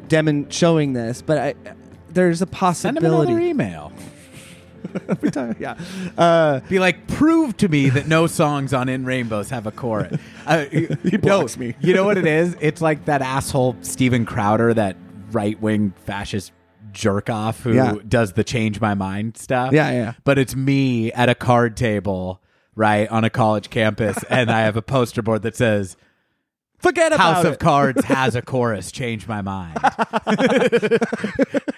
demon 0.09 0.51
showing 0.51 0.93
this. 0.93 1.23
But 1.23 1.39
I, 1.39 1.55
there's 2.11 2.43
a 2.43 2.47
possibility. 2.47 3.01
Send 3.01 3.07
him 3.07 3.12
another 3.12 3.27
possibility. 3.27 3.51
email. 3.51 3.93
yeah. 5.59 5.77
Uh, 6.16 6.61
Be 6.69 6.79
like, 6.79 7.07
prove 7.09 7.57
to 7.59 7.69
me 7.69 7.89
that 7.91 8.07
no 8.07 8.27
songs 8.27 8.73
on 8.73 8.89
In 8.89 9.05
Rainbows 9.05 9.51
have 9.51 9.66
a 9.66 9.73
chorus. 9.73 10.19
Uh, 10.47 10.65
he 11.03 11.16
blocks 11.16 11.57
me. 11.57 11.75
You 11.81 11.95
know 11.95 12.05
what 12.05 12.19
it 12.19 12.27
is? 12.27 12.57
It's 12.61 12.81
like 12.81 13.07
that 13.07 13.23
asshole 13.23 13.77
Steven 13.83 14.25
Crowder, 14.25 14.75
that 14.75 14.97
right 15.33 15.61
wing 15.61 15.93
fascist 16.05 16.53
jerk 16.93 17.28
off 17.31 17.62
who 17.62 17.73
Yeah. 17.74 17.94
does 18.06 18.32
the 18.32 18.44
change 18.44 18.81
my 18.81 18.94
mind 18.94 19.36
stuff. 19.36 19.73
Yeah, 19.73 19.90
yeah. 19.90 20.12
But 20.24 20.39
it's 20.39 20.55
me 20.56 21.12
at 21.12 21.28
a 21.28 21.35
card 21.35 21.77
table, 21.77 22.40
right, 22.74 23.09
on 23.10 23.24
a 23.24 23.31
college 23.31 23.70
campus, 23.70 24.16
and 24.31 24.51
I 24.51 24.60
have 24.60 24.77
a 24.77 24.82
poster 24.82 25.23
board 25.23 25.43
that 25.43 25.56
says, 25.56 25.97
forget 26.79 27.13
about 27.13 27.35
House 27.37 27.45
it. 27.45 27.49
of 27.53 27.59
Cards 27.59 28.05
has 28.07 28.35
a 28.35 28.43
chorus. 28.43 28.91
Change 28.93 29.27
my 29.29 29.43
mind. 29.43 29.79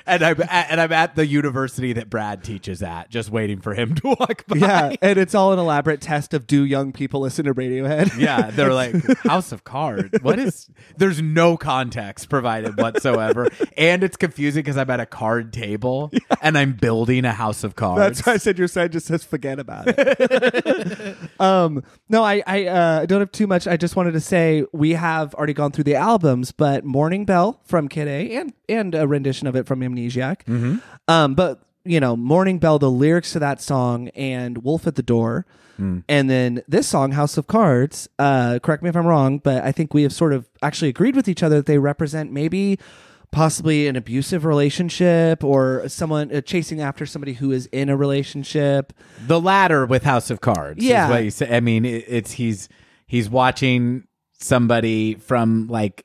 and 0.06 0.22
I'm 0.22 0.42
at, 0.42 0.70
and 0.70 0.80
I'm 0.80 0.92
at 0.92 1.14
the 1.14 1.26
university 1.26 1.92
that 1.94 2.10
Brad 2.10 2.42
teaches 2.44 2.82
at, 2.82 3.10
just 3.10 3.30
waiting 3.30 3.60
for 3.60 3.74
him 3.74 3.94
to 3.96 4.08
walk 4.20 4.46
by. 4.46 4.56
yeah, 4.56 4.94
and 5.02 5.18
it's 5.18 5.34
all 5.34 5.52
an 5.52 5.58
elaborate 5.58 6.00
test 6.00 6.34
of 6.34 6.46
do 6.46 6.64
young 6.64 6.92
people 6.92 7.20
listen 7.20 7.44
to 7.46 7.54
Radiohead? 7.54 8.18
Yeah, 8.18 8.50
they're 8.50 8.74
like 8.74 8.94
House 9.18 9.52
of 9.52 9.64
Cards. 9.64 10.18
What 10.22 10.38
is? 10.38 10.68
There's 10.96 11.22
no 11.22 11.56
context 11.56 12.28
provided 12.28 12.76
whatsoever, 12.76 13.48
and 13.76 14.02
it's 14.02 14.16
confusing 14.16 14.62
because 14.62 14.76
I'm 14.76 14.90
at 14.90 15.00
a 15.00 15.06
card 15.06 15.52
table 15.52 16.10
and 16.42 16.56
I'm 16.58 16.72
building 16.72 17.24
a 17.24 17.32
house 17.32 17.64
of 17.64 17.76
cards. 17.76 18.00
That's 18.00 18.26
why 18.26 18.32
I 18.34 18.36
said 18.36 18.58
your 18.58 18.68
side 18.68 18.92
just 18.92 19.06
says 19.06 19.24
forget 19.24 19.58
about 19.58 19.84
it. 19.86 21.16
um, 21.40 21.82
no, 22.08 22.22
I 22.22 22.42
I 22.46 22.66
uh, 22.66 23.06
don't 23.06 23.20
have 23.20 23.32
too 23.32 23.46
much. 23.46 23.66
I 23.66 23.76
just 23.76 23.96
wanted 23.96 24.12
to 24.12 24.20
say 24.20 24.64
we 24.72 24.89
have 24.92 25.34
already 25.34 25.52
gone 25.52 25.72
through 25.72 25.84
the 25.84 25.94
albums, 25.94 26.52
but 26.52 26.84
Morning 26.84 27.24
Bell 27.24 27.60
from 27.64 27.88
Kid 27.88 28.08
A 28.08 28.36
and 28.36 28.52
and 28.68 28.94
a 28.94 29.06
rendition 29.06 29.46
of 29.46 29.56
it 29.56 29.66
from 29.66 29.80
Amnesiac. 29.80 30.44
Mm-hmm. 30.44 30.76
Um, 31.08 31.34
but 31.34 31.62
you 31.84 32.00
know, 32.00 32.16
Morning 32.16 32.58
Bell, 32.58 32.78
the 32.78 32.90
lyrics 32.90 33.32
to 33.32 33.38
that 33.38 33.60
song, 33.60 34.08
and 34.08 34.58
Wolf 34.58 34.86
at 34.86 34.96
the 34.96 35.02
Door. 35.02 35.46
Mm. 35.78 36.04
And 36.08 36.28
then 36.28 36.62
this 36.68 36.86
song, 36.86 37.12
House 37.12 37.38
of 37.38 37.46
Cards, 37.46 38.08
uh, 38.18 38.58
correct 38.62 38.82
me 38.82 38.90
if 38.90 38.96
I'm 38.96 39.06
wrong, 39.06 39.38
but 39.38 39.64
I 39.64 39.72
think 39.72 39.94
we 39.94 40.02
have 40.02 40.12
sort 40.12 40.34
of 40.34 40.48
actually 40.62 40.90
agreed 40.90 41.16
with 41.16 41.26
each 41.26 41.42
other 41.42 41.56
that 41.56 41.66
they 41.66 41.78
represent 41.78 42.30
maybe 42.32 42.78
possibly 43.30 43.86
an 43.86 43.96
abusive 43.96 44.44
relationship 44.44 45.44
or 45.44 45.88
someone 45.88 46.34
uh, 46.34 46.40
chasing 46.40 46.80
after 46.80 47.06
somebody 47.06 47.34
who 47.34 47.50
is 47.52 47.66
in 47.66 47.88
a 47.88 47.96
relationship. 47.96 48.92
the 49.26 49.40
latter 49.40 49.86
with 49.86 50.02
House 50.02 50.30
of 50.30 50.40
Cards. 50.40 50.84
Yeah. 50.84 51.06
is 51.06 51.10
what 51.10 51.24
you 51.24 51.30
say. 51.30 51.56
I 51.56 51.60
mean, 51.60 51.84
it, 51.84 52.04
it's 52.08 52.32
he's 52.32 52.68
he's 53.06 53.30
watching 53.30 54.04
somebody 54.40 55.14
from 55.14 55.68
like 55.68 56.04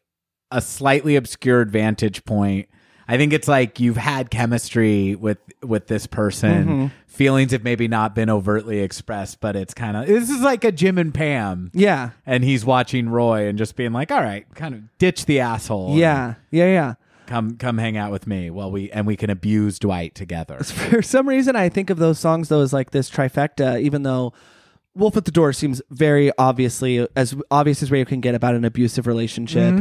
a 0.52 0.62
slightly 0.62 1.16
obscured 1.16 1.72
vantage 1.72 2.24
point. 2.26 2.70
I 3.08 3.18
think 3.18 3.34
it's 3.34 3.48
like 3.48 3.80
you've 3.80 3.98
had 3.98 4.32
chemistry 4.32 5.16
with 5.16 5.38
with 5.62 5.88
this 5.88 6.08
person. 6.08 6.66
Mm-hmm. 6.66 6.88
Feelings 7.08 7.52
have 7.52 7.64
maybe 7.64 7.88
not 7.88 8.16
been 8.16 8.30
overtly 8.30 8.80
expressed, 8.80 9.40
but 9.40 9.56
it's 9.56 9.74
kind 9.74 9.96
of 9.96 10.08
this 10.08 10.30
is 10.30 10.42
like 10.42 10.64
a 10.64 10.72
Jim 10.72 10.98
and 10.98 11.14
Pam. 11.14 11.72
Yeah. 11.74 12.12
And 12.26 12.44
he's 12.44 12.66
watching 12.66 13.10
Roy 13.10 13.48
and 13.48 13.58
just 13.58 13.76
being 13.76 13.94
like, 13.94 14.12
"All 14.12 14.22
right, 14.22 14.46
kind 14.56 14.74
of 14.74 14.98
ditch 14.98 15.26
the 15.26 15.40
asshole. 15.40 15.96
Yeah. 15.96 16.36
Yeah. 16.52 16.66
Yeah. 16.66 16.94
come 17.28 17.58
come 17.58 17.78
hang 17.78 17.96
out 17.96 18.12
with 18.12 18.28
me 18.28 18.50
while 18.50 18.72
we 18.72 18.90
and 18.92 19.06
we 19.06 19.16
can 19.16 19.30
abuse 19.30 19.78
Dwight 19.78 20.16
together." 20.16 20.64
For 20.64 21.02
some 21.04 21.30
reason, 21.30 21.56
I 21.56 21.70
think 21.70 21.92
of 21.92 21.98
those 22.00 22.18
songs 22.18 22.50
though 22.50 22.62
as 22.62 22.74
like 22.74 22.90
this 22.90 23.10
trifecta, 23.10 23.80
even 23.82 24.02
though 24.02 24.34
Wolf 24.96 25.18
at 25.18 25.26
the 25.26 25.32
Door 25.32 25.54
seems 25.54 25.82
very 25.90 26.32
obviously 26.38 27.08
as 27.16 27.36
obvious 27.52 27.84
as 27.84 27.92
radio 27.92 28.06
can 28.06 28.22
get 28.22 28.34
about 28.36 28.56
an 28.56 28.64
abusive 28.66 29.08
relationship. 29.08 29.74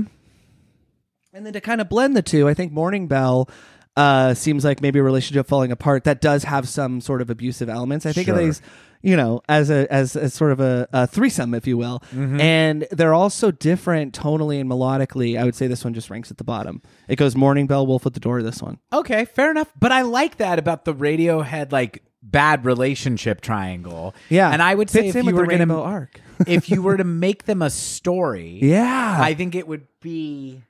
And 1.33 1.45
then 1.47 1.53
to 1.53 1.61
kind 1.61 1.81
of 1.81 1.89
blend 1.89 2.17
the 2.17 2.23
two, 2.23 2.49
I 2.49 2.55
think 2.55 2.73
Morning 2.73 3.07
Bell 3.09 3.49
uh, 3.97 4.35
seems 4.35 4.65
like 4.65 4.81
maybe 4.83 4.99
a 4.99 5.03
relationship 5.03 5.47
falling 5.47 5.71
apart 5.73 6.05
that 6.05 6.21
does 6.21 6.45
have 6.45 6.69
some 6.69 7.01
sort 7.01 7.21
of 7.23 7.31
abusive 7.31 7.69
elements. 7.69 8.07
I 8.07 8.13
think 8.13 8.29
of 8.29 8.37
these, 8.37 8.63
you 9.03 9.17
know, 9.17 9.41
as 9.49 9.71
a 9.71 9.93
as, 9.93 10.17
as 10.17 10.35
sort 10.35 10.51
of 10.53 10.61
a, 10.61 10.89
a 10.93 11.07
threesome, 11.07 11.55
if 11.55 11.67
you 11.67 11.77
will. 11.77 12.03
And 12.41 12.87
they're 12.91 13.15
all 13.15 13.31
so 13.31 13.51
different 13.51 14.19
tonally 14.19 14.61
and 14.61 14.69
melodically. 14.71 15.39
I 15.39 15.45
would 15.45 15.55
say 15.55 15.67
this 15.69 15.85
one 15.85 15.95
just 15.95 16.11
ranks 16.11 16.31
at 16.31 16.39
the 16.39 16.45
bottom. 16.45 16.83
It 17.09 17.17
goes 17.17 17.37
Morning 17.37 17.67
Bell, 17.67 17.87
Wolf 17.87 18.05
at 18.07 18.15
the 18.15 18.21
Door. 18.21 18.43
This 18.43 18.61
one. 18.63 18.79
Okay, 18.93 19.25
fair 19.25 19.51
enough. 19.51 19.73
But 19.79 19.93
I 19.93 20.03
like 20.03 20.39
that 20.39 20.59
about 20.59 20.85
the 20.85 20.95
Radiohead 20.95 21.71
like 21.73 22.03
bad 22.25 22.65
relationship 22.65 23.41
triangle. 23.41 24.15
Yeah, 24.31 24.51
and 24.51 24.61
I 24.63 24.75
would 24.75 24.91
say 24.91 25.03
Fits 25.13 25.17
if 25.17 25.25
you 25.27 25.35
were 25.35 25.47
going 25.47 25.67
to 25.69 25.75
arc. 25.81 26.21
if 26.47 26.71
you 26.71 26.83
were 26.83 26.97
to 26.97 27.05
make 27.27 27.45
them 27.45 27.63
a 27.63 27.71
story, 27.71 28.59
Yeah, 28.63 29.19
I 29.21 29.35
think 29.35 29.55
it 29.55 29.69
would 29.69 29.87
be 30.01 30.63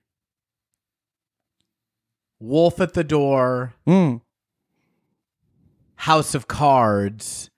Wolf 2.40 2.80
at 2.80 2.94
the 2.94 3.04
Door, 3.04 3.74
Mm. 3.86 4.20
House 5.96 6.34
of 6.34 6.48
Cards, 6.48 7.48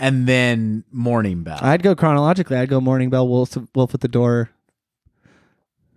and 0.00 0.26
then 0.26 0.82
Morning 0.90 1.42
Bell. 1.44 1.58
I'd 1.62 1.82
go 1.82 1.94
chronologically. 1.94 2.56
I'd 2.56 2.68
go 2.68 2.80
Morning 2.80 3.10
Bell, 3.10 3.28
Wolf, 3.28 3.56
Wolf 3.74 3.94
at 3.94 4.00
the 4.00 4.08
Door, 4.08 4.50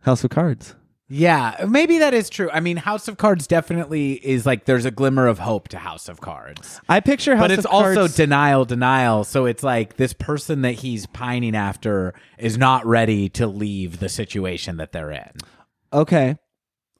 House 0.01 0.23
of 0.23 0.29
Cards. 0.29 0.75
Yeah, 1.07 1.65
maybe 1.67 1.99
that 1.99 2.13
is 2.13 2.29
true. 2.29 2.49
I 2.51 2.59
mean, 2.59 2.77
House 2.77 3.07
of 3.07 3.17
Cards 3.17 3.45
definitely 3.47 4.13
is 4.13 4.45
like 4.45 4.65
there's 4.65 4.85
a 4.85 4.91
glimmer 4.91 5.27
of 5.27 5.39
hope 5.39 5.67
to 5.69 5.77
House 5.77 6.09
of 6.09 6.19
Cards. 6.21 6.81
I 6.89 6.99
picture 6.99 7.35
House 7.35 7.43
but 7.43 7.51
it's 7.51 7.65
of 7.65 7.71
also 7.71 7.95
Cards. 8.01 8.15
denial 8.15 8.65
denial 8.65 9.23
so 9.23 9.45
it's 9.45 9.63
like 9.63 9.97
this 9.97 10.13
person 10.13 10.61
that 10.63 10.73
he's 10.73 11.05
pining 11.07 11.55
after 11.55 12.13
is 12.37 12.57
not 12.57 12.85
ready 12.85 13.29
to 13.29 13.45
leave 13.47 13.99
the 13.99 14.09
situation 14.09 14.77
that 14.77 14.91
they're 14.91 15.11
in 15.11 15.31
okay. 15.93 16.37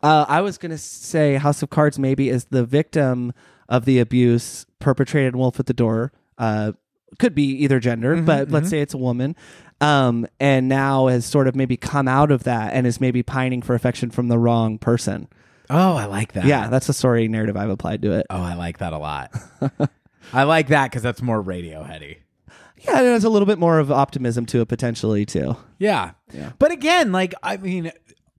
Uh, 0.02 0.26
I 0.27 0.41
was 0.41 0.57
gonna 0.57 0.77
say 0.77 1.36
House 1.36 1.64
of 1.64 1.69
Cards 1.69 1.98
maybe 1.98 2.30
is 2.30 2.45
the 2.45 2.64
victim 2.65 3.34
of 3.68 3.86
the 3.86 3.99
abuse 3.99 4.65
perpetrated 4.80 5.36
Wolf 5.36 5.60
at 5.60 5.65
the 5.65 5.73
Door. 5.73 6.11
Uh, 6.38 6.73
could 7.18 7.34
be 7.34 7.44
either 7.64 7.80
gender, 7.80 8.22
but 8.22 8.52
let's 8.52 8.69
say 8.69 8.82
it's 8.82 8.94
a 8.94 8.98
woman. 8.98 9.36
Um, 9.81 10.26
and 10.39 10.69
now 10.69 11.07
has 11.07 11.26
sort 11.26 11.47
of 11.47 11.56
maybe 11.56 11.76
come 11.76 12.07
out 12.07 12.31
of 12.31 12.43
that 12.43 12.73
and 12.73 12.88
is 12.88 13.02
maybe 13.02 13.23
pining 13.23 13.61
for 13.61 13.76
affection 13.76 14.10
from 14.10 14.30
the 14.30 14.38
wrong 14.38 14.77
person. 14.77 15.27
oh 15.69 15.95
i 15.95 16.06
like 16.06 16.31
that 16.34 16.45
Yeah, 16.45 16.69
that's 16.69 16.88
the 16.88 16.93
story 16.93 17.27
narrative 17.27 17.57
I've 17.57 17.69
applied 17.69 18.02
to 18.03 18.14
it. 18.14 18.26
oh 18.30 18.41
i 18.41 18.53
like 18.56 18.77
that 18.77 18.93
a 18.93 18.97
lot 18.97 19.34
i 20.34 20.43
like 20.43 20.68
that 20.69 20.89
because 20.91 21.03
that's 21.03 21.22
more 21.22 21.43
radioheady 21.43 22.18
Yeah, 22.84 22.97
and 22.99 23.06
there's 23.06 23.23
a 23.26 23.30
little 23.30 23.45
bit 23.45 23.60
more 23.60 23.80
of 23.80 23.91
optimism 23.91 24.45
to 24.47 24.61
it 24.61 24.68
potentially 24.68 25.26
too. 25.26 25.57
yeah 25.77 26.11
Yeah. 26.31 26.52
but 26.57 26.72
again 26.72 27.11
like 27.11 27.34
i 27.43 27.57
mean 27.57 27.91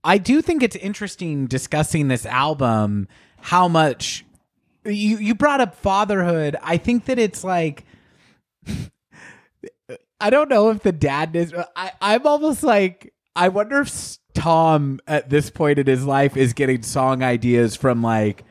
i 0.03 0.17
do 0.17 0.41
think 0.41 0.63
it's 0.63 0.75
interesting 0.77 1.45
discussing 1.47 2.07
this 2.07 2.25
album 2.25 3.07
how 3.41 3.67
much 3.67 4.25
you 4.85 5.17
you 5.17 5.35
brought 5.35 5.61
up 5.61 5.75
fatherhood 5.75 6.55
i 6.63 6.77
think 6.77 7.05
that 7.05 7.19
it's 7.19 7.43
like 7.43 7.83
I 10.19 10.29
don't 10.29 10.49
know 10.49 10.69
if 10.69 10.81
the 10.83 10.91
dad 10.91 11.35
is. 11.35 11.53
I, 11.75 11.91
I'm 12.01 12.25
almost 12.25 12.63
like 12.63 13.13
I 13.35 13.49
wonder 13.49 13.81
if 13.81 14.17
Tom 14.33 14.99
at 15.07 15.29
this 15.29 15.49
point 15.49 15.79
in 15.79 15.85
his 15.87 16.05
life 16.05 16.35
is 16.37 16.53
getting 16.53 16.81
song 16.83 17.21
ideas 17.23 17.75
from 17.75 18.01
like 18.01 18.43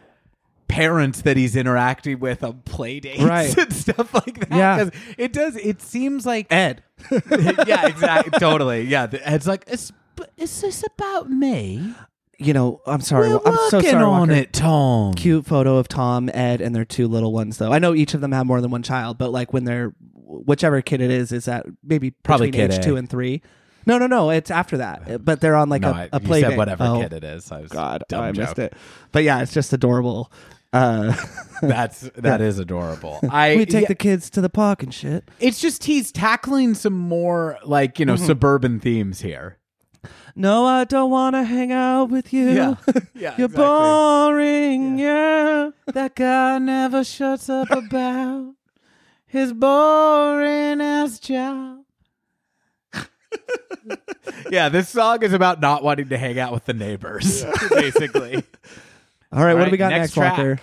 parents 0.69 1.23
that 1.23 1.37
he's 1.37 1.55
interacting 1.57 2.19
with 2.19 2.43
on 2.43 2.61
play 2.65 2.99
dates 3.01 3.23
Right. 3.23 3.57
and 3.57 3.73
stuff 3.73 4.13
like 4.15 4.49
that. 4.49 4.57
Yeah. 4.57 4.91
it 5.17 5.33
does. 5.33 5.57
It 5.57 5.81
seems 5.81 6.27
like 6.27 6.47
Ed. 6.53 6.83
yeah, 7.11 7.87
exactly, 7.87 8.39
totally. 8.39 8.83
Yeah, 8.83 9.07
it's 9.13 9.47
like 9.47 9.65
is, 9.69 9.93
is 10.37 10.61
this 10.61 10.85
about 10.95 11.31
me? 11.31 11.95
You 12.39 12.53
know, 12.53 12.81
I'm 12.87 13.01
sorry. 13.01 13.31
We're 13.31 13.41
I'm 13.47 13.57
so 13.71 13.81
sorry. 13.81 13.95
on 13.95 14.29
Walker. 14.29 14.33
it, 14.33 14.53
Tom. 14.53 15.15
Cute 15.15 15.47
photo 15.47 15.79
of 15.79 15.89
Tom, 15.89 16.29
Ed, 16.35 16.61
and 16.61 16.75
their 16.75 16.85
two 16.85 17.09
little 17.09 17.33
ones. 17.33 17.57
Though 17.59 17.73
I 17.73 17.79
know 17.79 17.95
each 17.95 18.13
of 18.15 18.21
them 18.21 18.33
have 18.33 18.45
more 18.47 18.61
than 18.61 18.71
one 18.71 18.83
child, 18.83 19.17
but 19.19 19.33
like 19.33 19.53
when 19.53 19.65
they're 19.65 19.95
whichever 20.45 20.81
kid 20.83 21.01
it 21.01 21.11
is, 21.11 21.33
is 21.33 21.49
at 21.49 21.67
maybe 21.83 22.11
Probably 22.11 22.51
between 22.51 22.69
kid 22.71 22.75
age 22.79 22.85
A. 22.85 22.89
two 22.89 22.97
and 22.97 23.09
three. 23.09 23.43
No, 23.87 23.99
no, 23.99 24.07
no. 24.09 24.31
It's 24.31 24.51
after 24.51 24.79
that, 24.79 25.25
but 25.25 25.41
they're 25.41 25.55
on 25.55 25.69
like 25.69 25.83
no, 25.83 25.91
a, 25.91 25.95
I- 25.95 26.09
a 26.13 26.21
you 26.21 26.27
play 26.27 26.41
said 26.41 26.51
date. 26.51 26.57
whatever 26.59 26.85
Oh, 26.85 27.01
kid 27.01 27.13
it 27.13 27.23
is. 27.25 27.53
I 27.53 27.61
was 27.61 27.71
God, 27.71 28.03
dumb 28.09 28.25
I 28.25 28.33
joke. 28.33 28.41
missed 28.43 28.59
it. 28.59 28.75
But 29.13 29.23
yeah, 29.23 29.43
it's 29.43 29.53
just 29.55 29.73
adorable. 29.73 30.33
Uh, 30.73 31.15
That's 31.63 32.01
that 32.17 32.41
is 32.41 32.59
adorable. 32.59 33.21
I 33.31 33.57
we 33.57 33.65
take 33.65 33.83
yeah, 33.83 33.89
the 33.89 33.95
kids 33.95 34.29
to 34.31 34.41
the 34.41 34.51
park 34.51 34.83
and 34.83 34.93
shit. 34.93 35.25
it's 35.41 35.61
just 35.61 35.85
he's 35.85 36.11
tackling 36.13 36.75
some 36.75 36.93
more 36.95 37.59
like, 37.65 37.99
you 38.01 38.05
know, 38.05 38.15
Mm-hmm. 38.15 38.27
suburban 38.27 38.81
themes 38.81 39.21
here. 39.21 39.59
No, 40.35 40.67
I 40.67 40.85
don't 40.85 41.11
want 41.11 41.35
to 41.35 41.45
hang 41.45 41.73
out 41.73 42.11
with 42.11 42.31
you. 42.33 42.51
Yeah, 42.51 42.75
You're 43.15 43.47
exactly. 43.47 43.47
boring. 43.57 44.99
Yeah. 44.99 45.71
That 45.87 46.15
guy 46.15 46.59
never 46.59 47.05
shuts 47.05 47.49
up 47.49 47.71
about 47.71 48.55
his 49.27 49.53
boring 49.53 50.81
ass 50.81 51.19
job. 51.19 51.79
yeah, 54.51 54.69
this 54.69 54.89
song 54.89 55.23
is 55.23 55.33
about 55.33 55.61
not 55.61 55.83
wanting 55.83 56.09
to 56.09 56.19
hang 56.19 56.39
out 56.39 56.53
with 56.53 56.65
the 56.65 56.73
neighbors, 56.75 57.45
basically. 57.71 58.37
All 59.33 59.45
right, 59.45 59.51
All 59.53 59.55
what 59.55 59.57
right, 59.57 59.65
do 59.67 59.71
we 59.71 59.77
got 59.77 59.91
next 59.91 60.17
next, 60.17 60.39
Walker? 60.39 60.59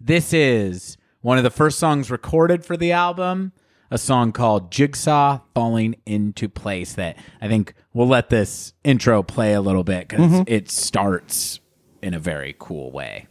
This 0.00 0.32
is 0.32 0.96
one 1.20 1.38
of 1.38 1.44
the 1.44 1.50
first 1.50 1.78
songs 1.78 2.10
recorded 2.10 2.64
for 2.64 2.76
the 2.76 2.92
album, 2.92 3.52
a 3.90 3.98
song 3.98 4.32
called 4.32 4.70
Jigsaw 4.70 5.40
Falling 5.54 5.96
into 6.06 6.48
Place 6.48 6.94
that 6.94 7.16
I 7.40 7.48
think 7.48 7.74
we'll 7.92 8.06
let 8.08 8.30
this 8.30 8.72
intro 8.84 9.22
play 9.22 9.52
a 9.54 9.60
little 9.60 9.84
bit 9.84 10.08
because 10.08 10.24
Mm-hmm. 10.30 10.42
it 10.46 10.70
starts 10.70 11.60
in 12.02 12.14
a 12.14 12.18
very 12.18 12.54
cool 12.58 12.92
way. 12.92 13.26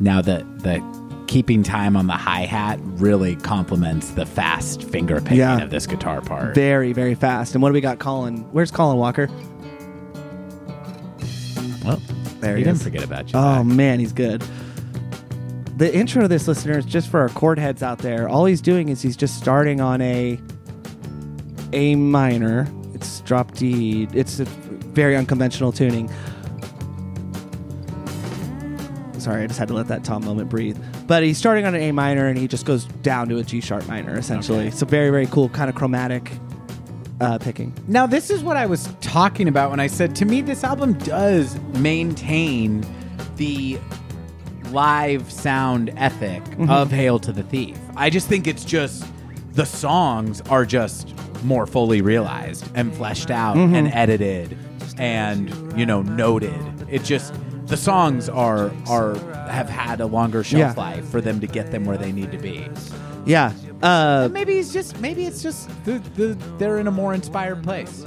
Now 0.00 0.20
the 0.20 0.44
the 0.58 0.82
keeping 1.26 1.62
time 1.62 1.96
on 1.96 2.06
the 2.06 2.12
hi 2.12 2.40
hat 2.42 2.78
really 2.82 3.34
complements 3.36 4.10
the 4.10 4.26
fast 4.26 4.82
finger 4.84 5.20
picking 5.20 5.38
Yeah. 5.38 5.62
of 5.62 5.70
this 5.70 5.86
guitar 5.86 6.20
part. 6.20 6.54
Very, 6.54 6.92
very 6.92 7.14
fast. 7.14 7.54
And 7.54 7.62
what 7.62 7.70
do 7.70 7.72
we 7.74 7.80
got, 7.80 7.98
Colin? 7.98 8.38
Where's 8.52 8.70
Colin 8.70 8.98
Walker? 8.98 9.28
Well, 11.84 12.00
There 12.40 12.52
he 12.56 12.60
he 12.60 12.64
didn't 12.64 12.82
forget 12.82 13.02
about 13.04 13.32
you. 13.32 13.38
Oh 13.38 13.56
Zach. 13.58 13.66
man, 13.66 13.98
he's 14.00 14.12
good. 14.12 14.42
The 15.76 15.92
intro 15.94 16.22
to 16.22 16.28
this 16.28 16.46
listener 16.46 16.78
is 16.78 16.84
just 16.84 17.08
for 17.08 17.20
our 17.20 17.28
chord 17.30 17.58
heads 17.58 17.82
out 17.82 17.98
there. 17.98 18.28
All 18.28 18.44
he's 18.44 18.60
doing 18.60 18.88
is 18.90 19.02
he's 19.02 19.16
just 19.16 19.36
starting 19.36 19.80
on 19.80 20.00
a 20.00 20.38
A 21.72 21.94
minor. 21.96 22.68
It's 22.94 23.20
drop 23.22 23.52
D. 23.54 24.06
It's 24.12 24.38
a 24.40 24.44
very 24.44 25.16
unconventional 25.16 25.72
tuning. 25.72 26.08
Sorry, 29.24 29.42
I 29.42 29.46
just 29.46 29.58
had 29.58 29.68
to 29.68 29.74
let 29.74 29.88
that 29.88 30.04
Tom 30.04 30.24
moment 30.24 30.50
breathe. 30.50 30.78
But 31.06 31.22
he's 31.22 31.38
starting 31.38 31.64
on 31.64 31.74
an 31.74 31.80
A 31.80 31.92
minor 31.92 32.26
and 32.26 32.38
he 32.38 32.46
just 32.46 32.66
goes 32.66 32.84
down 32.84 33.28
to 33.30 33.38
a 33.38 33.42
G 33.42 33.60
sharp 33.60 33.86
minor 33.88 34.16
essentially. 34.16 34.66
Okay. 34.66 34.70
So 34.70 34.86
very 34.86 35.10
very 35.10 35.26
cool 35.26 35.48
kind 35.48 35.70
of 35.70 35.74
chromatic 35.74 36.30
uh, 37.20 37.38
picking. 37.38 37.72
Now, 37.88 38.06
this 38.06 38.30
is 38.30 38.42
what 38.42 38.56
I 38.56 38.66
was 38.66 38.88
talking 39.00 39.48
about 39.48 39.70
when 39.70 39.80
I 39.80 39.86
said 39.86 40.14
to 40.16 40.24
me, 40.24 40.42
this 40.42 40.62
album 40.62 40.94
does 40.94 41.58
maintain 41.78 42.84
the 43.36 43.78
live 44.70 45.30
sound 45.30 45.92
ethic 45.96 46.42
of 46.68 46.90
Hail 46.90 47.18
to 47.20 47.32
the 47.32 47.44
Thief. 47.44 47.78
I 47.96 48.10
just 48.10 48.28
think 48.28 48.46
it's 48.46 48.64
just 48.64 49.06
the 49.52 49.64
songs 49.64 50.40
are 50.42 50.64
just 50.66 51.14
more 51.44 51.66
fully 51.66 52.02
realized 52.02 52.68
and 52.74 52.94
fleshed 52.94 53.30
out 53.30 53.56
and 53.56 53.88
edited 53.88 54.58
and, 54.98 55.78
you 55.78 55.86
know, 55.86 56.02
noted. 56.02 56.86
It 56.90 57.04
just 57.04 57.32
the 57.66 57.76
songs 57.76 58.28
are 58.28 58.70
are 58.88 59.14
have 59.48 59.68
had 59.68 60.00
a 60.00 60.06
longer 60.06 60.42
shelf 60.44 60.74
Yeah. 60.76 60.82
life 60.82 61.08
for 61.08 61.20
them 61.20 61.40
to 61.40 61.46
get 61.46 61.70
them 61.70 61.84
where 61.84 61.96
they 61.98 62.12
need 62.12 62.32
to 62.32 62.38
be. 62.38 62.68
Yeah. 63.26 63.52
Uh, 63.82 64.28
Maybe 64.32 64.58
it's 64.58 64.72
just 64.72 64.98
maybe 65.00 65.24
it's 65.26 65.42
just 65.42 65.68
the, 65.84 65.98
the, 66.16 66.34
they're 66.58 66.78
in 66.78 66.86
a 66.86 66.90
more 66.90 67.14
inspired 67.14 67.62
place. 67.62 68.04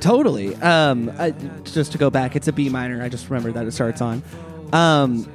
Totally. 0.00 0.54
Um, 0.56 1.10
I, 1.18 1.30
just 1.64 1.92
to 1.92 1.98
go 1.98 2.10
back, 2.10 2.36
it's 2.36 2.48
a 2.48 2.52
B 2.52 2.68
minor. 2.68 3.02
I 3.02 3.08
just 3.08 3.28
remembered 3.28 3.54
that 3.54 3.66
it 3.66 3.72
starts 3.72 4.00
on. 4.00 4.22
Um, 4.72 5.26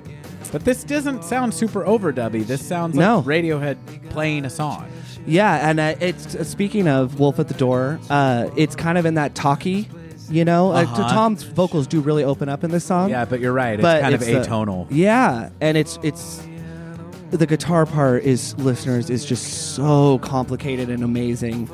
But 0.52 0.64
this 0.64 0.84
doesn't 0.84 1.24
sound 1.24 1.54
super 1.54 1.84
overdubby. 1.84 2.46
This 2.48 2.66
sounds 2.66 2.96
like 2.96 3.06
No. 3.06 3.22
Radiohead 3.22 3.78
playing 4.10 4.46
a 4.46 4.50
song. 4.50 4.88
yeah, 5.26 5.70
and 5.70 5.80
uh, 5.80 5.96
it's 6.00 6.36
uh, 6.36 6.44
speaking 6.44 6.88
of 6.88 7.20
Wolf 7.20 7.40
at 7.40 7.48
the 7.48 7.54
Door. 7.56 8.00
Uh, 8.10 8.50
it's 8.56 8.76
kind 8.76 8.98
of 8.98 9.06
in 9.06 9.16
that 9.16 9.36
talky, 9.36 9.90
you 10.30 10.44
know. 10.46 10.72
Uh, 10.72 10.84
Uh-huh. 10.84 11.10
Tom's 11.14 11.44
vocals 11.44 11.88
do 11.88 12.00
really 12.02 12.24
open 12.24 12.50
up 12.50 12.64
in 12.64 12.72
this 12.72 12.84
song. 12.84 13.10
Yeah, 13.10 13.26
but 13.26 13.40
you're 13.40 13.54
right. 13.54 13.74
It's 13.76 13.82
but 13.82 14.02
kind 14.02 14.16
of 14.16 14.22
it's, 14.22 14.48
uh, 14.48 14.52
atonal. 14.52 14.88
yeah, 14.90 15.50
and 15.62 15.78
it's 15.78 15.98
it's 16.04 16.42
the 17.32 17.46
guitar 17.48 17.86
part 17.86 18.24
is 18.24 18.58
listeners 18.60 19.10
is 19.10 19.26
just 19.26 19.74
so 19.76 20.20
complicated 20.20 20.90
and 20.90 21.04
amazing. 21.04 21.70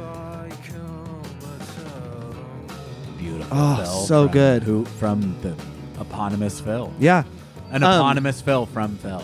Beautiful. 3.18 3.48
Oh, 3.58 4.04
so 4.08 4.24
from 4.26 4.34
good. 4.34 4.64
Who 4.64 4.86
from 4.86 5.36
the 5.42 5.54
eponymous 6.00 6.60
Phil? 6.60 6.92
Yeah. 7.00 7.24
An 7.72 7.84
Um, 7.84 7.94
eponymous 7.94 8.42
Phil 8.42 8.66
from 8.66 8.96
Phil. 8.98 9.24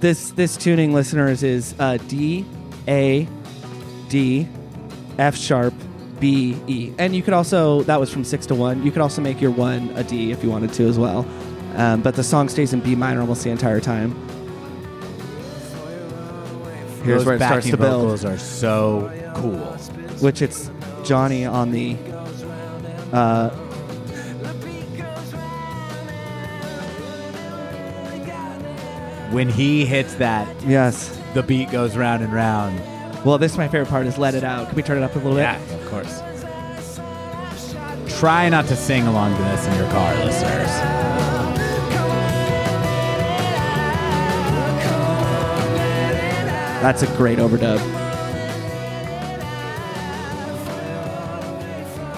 This 0.00 0.30
this 0.32 0.56
tuning, 0.56 0.92
listeners, 0.92 1.42
is 1.42 1.74
uh, 1.78 1.98
D 2.08 2.44
A 2.88 3.28
D 4.08 4.48
F 5.18 5.36
sharp 5.36 5.74
B 6.22 6.56
E, 6.68 6.92
and 6.98 7.14
you 7.16 7.22
could 7.22 7.34
also 7.34 7.82
that 7.82 7.98
was 8.00 8.10
from 8.10 8.22
six 8.22 8.46
to 8.46 8.54
one. 8.54 8.82
You 8.84 8.92
could 8.92 9.02
also 9.02 9.20
make 9.20 9.40
your 9.40 9.50
one 9.50 9.90
a 9.96 10.04
D 10.04 10.30
if 10.30 10.42
you 10.44 10.50
wanted 10.50 10.72
to 10.74 10.86
as 10.86 10.96
well. 10.98 11.26
Um, 11.74 12.00
but 12.00 12.14
the 12.14 12.22
song 12.22 12.48
stays 12.48 12.72
in 12.72 12.80
B 12.80 12.94
minor 12.94 13.20
almost 13.20 13.42
the 13.42 13.50
entire 13.50 13.80
time. 13.80 14.14
Here's 17.02 17.24
Those 17.24 17.26
where 17.26 17.34
it 17.34 17.38
starts 17.40 17.68
to 17.70 17.76
build, 17.76 18.02
vocals 18.02 18.24
are 18.24 18.38
so 18.38 19.10
cool. 19.34 19.58
which 20.20 20.40
it's 20.40 20.70
Jonny 21.02 21.44
on 21.44 21.72
the. 21.72 21.96
Uh, 23.12 23.50
When 29.32 29.48
he 29.48 29.86
hits 29.86 30.14
that, 30.16 30.46
yes. 30.62 31.18
the 31.32 31.42
beat 31.42 31.70
goes 31.70 31.96
round 31.96 32.22
and 32.22 32.30
round. 32.34 32.78
Well, 33.24 33.38
this 33.38 33.52
is 33.52 33.58
my 33.58 33.68
favorite 33.68 33.88
part. 33.88 34.06
Is 34.06 34.18
let 34.18 34.34
it 34.34 34.42
out. 34.42 34.66
Can 34.68 34.76
we 34.76 34.82
turn 34.82 34.98
it 34.98 35.04
up 35.04 35.14
a 35.14 35.18
little 35.18 35.34
bit? 35.34 35.42
Yeah, 35.42 35.58
of 35.74 35.86
course. 35.86 36.22
Try 38.18 38.48
not 38.48 38.66
to 38.66 38.76
sing 38.76 39.06
along 39.06 39.36
to 39.36 39.42
this 39.42 39.66
in 39.66 39.74
your 39.76 39.88
car, 39.90 40.14
listeners. 40.24 40.68
That's 46.82 47.02
a 47.02 47.06
great 47.16 47.38
overdub. 47.38 47.78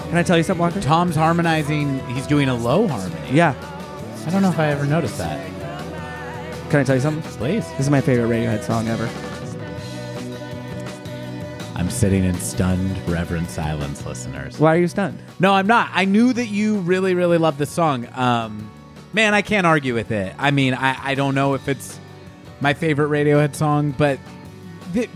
Can 0.09 0.17
I 0.17 0.23
tell 0.23 0.37
you 0.37 0.43
something, 0.43 0.61
Walker? 0.61 0.81
Tom's 0.81 1.15
harmonizing. 1.15 1.99
He's 2.07 2.25
doing 2.25 2.49
a 2.49 2.55
low 2.55 2.87
harmony. 2.87 3.31
Yeah. 3.31 3.53
I 4.25 4.29
don't 4.31 4.41
know 4.41 4.49
if 4.49 4.57
I 4.57 4.67
ever 4.71 4.85
noticed 4.85 5.19
that. 5.19 5.45
Can 6.71 6.79
I 6.79 6.83
tell 6.83 6.95
you 6.95 7.01
something? 7.01 7.21
Please. 7.33 7.69
This 7.71 7.81
is 7.81 7.89
my 7.91 8.01
favorite 8.01 8.27
Radiohead 8.27 8.63
song 8.63 8.87
ever. 8.87 9.07
I'm 11.75 11.89
sitting 11.89 12.23
in 12.23 12.35
stunned, 12.35 12.97
reverent 13.07 13.49
silence, 13.49 14.05
listeners. 14.05 14.57
Why 14.59 14.75
are 14.75 14.79
you 14.79 14.87
stunned? 14.87 15.19
No, 15.39 15.53
I'm 15.53 15.67
not. 15.67 15.89
I 15.93 16.05
knew 16.05 16.31
that 16.31 16.47
you 16.47 16.77
really, 16.79 17.13
really 17.15 17.37
love 17.37 17.57
the 17.57 17.65
song. 17.65 18.07
Um, 18.15 18.69
man, 19.11 19.33
I 19.33 19.41
can't 19.41 19.67
argue 19.67 19.93
with 19.93 20.11
it. 20.11 20.33
I 20.37 20.51
mean, 20.51 20.73
I, 20.73 20.97
I 21.11 21.15
don't 21.15 21.35
know 21.35 21.53
if 21.53 21.67
it's 21.67 21.99
my 22.61 22.73
favorite 22.73 23.09
Radiohead 23.09 23.55
song, 23.55 23.91
but 23.91 24.19
thi- 24.93 25.09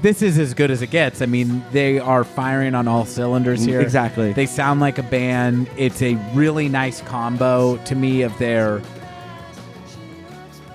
this 0.00 0.22
is 0.22 0.38
as 0.38 0.54
good 0.54 0.70
as 0.70 0.80
it 0.80 0.88
gets. 0.90 1.20
I 1.20 1.26
mean, 1.26 1.62
they 1.70 1.98
are 1.98 2.24
firing 2.24 2.74
on 2.74 2.88
all 2.88 3.04
cylinders 3.04 3.62
here. 3.62 3.80
Exactly. 3.80 4.32
They 4.32 4.46
sound 4.46 4.80
like 4.80 4.98
a 4.98 5.02
band. 5.04 5.68
It's 5.76 6.00
a 6.00 6.14
really 6.34 6.68
nice 6.68 7.02
combo 7.02 7.76
to 7.84 7.94
me 7.94 8.22
of 8.22 8.36
their 8.38 8.80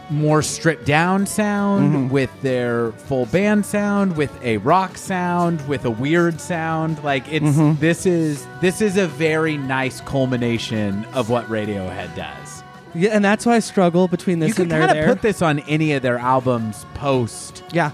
more 0.09 0.41
stripped 0.41 0.85
down 0.85 1.25
sound 1.25 1.93
Mm-hmm. 1.93 2.09
with 2.09 2.31
their 2.41 2.91
full 2.93 3.25
band 3.27 3.65
sound 3.65 4.15
with 4.15 4.31
a 4.41 4.57
rock 4.57 4.97
sound 4.97 5.65
with 5.67 5.83
a 5.85 5.89
weird 5.91 6.39
sound 6.39 7.03
like 7.03 7.23
it's 7.31 7.45
Mm-hmm. 7.45 7.79
this 7.81 8.05
is 8.05 8.47
this 8.61 8.79
is 8.81 8.95
a 8.97 9.07
very 9.07 9.57
nice 9.57 9.99
culmination 10.01 11.03
of 11.13 11.29
what 11.29 11.45
Radiohead 11.47 12.15
does. 12.15 12.63
Yeah, 12.95 13.09
and 13.11 13.23
that's 13.23 13.45
why 13.45 13.55
I 13.55 13.59
struggle 13.59 14.07
between 14.07 14.39
this 14.39 14.57
you 14.57 14.63
and 14.63 14.71
there. 14.71 14.87
kind 14.87 14.97
of 14.99 15.05
put 15.05 15.21
this 15.21 15.41
on 15.41 15.59
any 15.59 15.91
of 15.93 16.01
their 16.01 16.17
albums 16.17 16.85
post 16.93 17.63
yeah, 17.73 17.91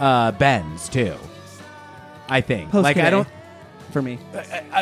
uh 0.00 0.32
Bends 0.32 0.88
too. 0.88 1.14
I 2.28 2.40
think. 2.40 2.70
post 2.70 2.82
like 2.82 2.96
Kid 2.96 3.04
I 3.04 3.08
A 3.08 3.10
don't 3.12 3.28
for 3.92 4.02
me. 4.02 4.18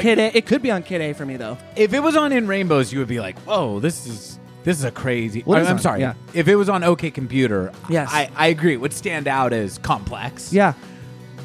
Kid 0.00 0.18
A. 0.18 0.36
It 0.36 0.46
could 0.46 0.62
be 0.62 0.70
on 0.70 0.82
Kid 0.82 1.00
A 1.02 1.12
for 1.12 1.26
me 1.26 1.36
though. 1.36 1.58
if 1.76 1.92
it 1.92 2.00
was 2.00 2.16
on 2.16 2.32
In 2.32 2.46
Rainbows, 2.46 2.92
you 2.92 3.00
would 3.00 3.08
be 3.08 3.20
like, 3.20 3.38
"Whoa, 3.40 3.80
this 3.80 4.06
is 4.06 4.38
this 4.64 4.78
is 4.78 4.84
a 4.84 4.90
crazy." 4.90 5.42
I- 5.46 5.64
on- 5.64 5.78
sorry. 5.78 6.00
yeah. 6.00 6.14
If 6.34 6.48
it 6.48 6.56
was 6.56 6.68
on 6.68 6.82
OK 6.84 7.10
Computer, 7.10 7.72
Yes. 7.88 8.08
I, 8.12 8.30
I 8.36 8.46
agree. 8.48 8.72
It 8.74 8.80
would 8.80 8.92
stand 8.92 9.26
out 9.28 9.52
as 9.52 9.78
complex. 9.78 10.52
Yeah, 10.52 10.74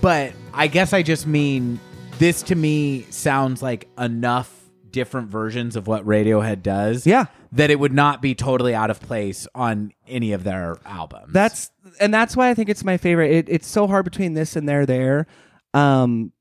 but 0.01 0.33
I 0.53 0.67
guess 0.67 0.93
I 0.93 1.01
just 1.03 1.25
mean 1.27 1.79
this 2.19 2.41
to 2.43 2.55
me 2.55 3.05
sounds 3.09 3.61
like 3.61 3.87
enough 3.97 4.51
different 4.89 5.29
versions 5.29 5.75
of 5.75 5.87
what 5.87 6.05
Radiohead 6.05 6.61
does. 6.63 7.05
Yeah. 7.05 7.25
that 7.51 7.69
it 7.69 7.79
would 7.79 7.91
not 7.93 8.21
be 8.21 8.33
totally 8.35 8.73
out 8.73 8.89
of 8.89 8.99
place 9.01 9.45
on 9.53 9.91
any 10.07 10.31
of 10.33 10.43
their 10.45 10.77
albums. 10.85 11.31
that's 11.33 11.71
and 11.99 12.13
that's 12.13 12.35
why 12.35 12.49
I 12.49 12.53
think 12.53 12.69
it's 12.69 12.83
my 12.83 12.97
favorite. 12.97 13.31
It, 13.31 13.49
it's 13.49 13.67
so 13.67 13.87
hard 13.87 14.05
between 14.05 14.33
this 14.33 14.55
and 14.55 14.67
there 14.69 14.85
there. 14.85 15.27
Um, 15.73 16.31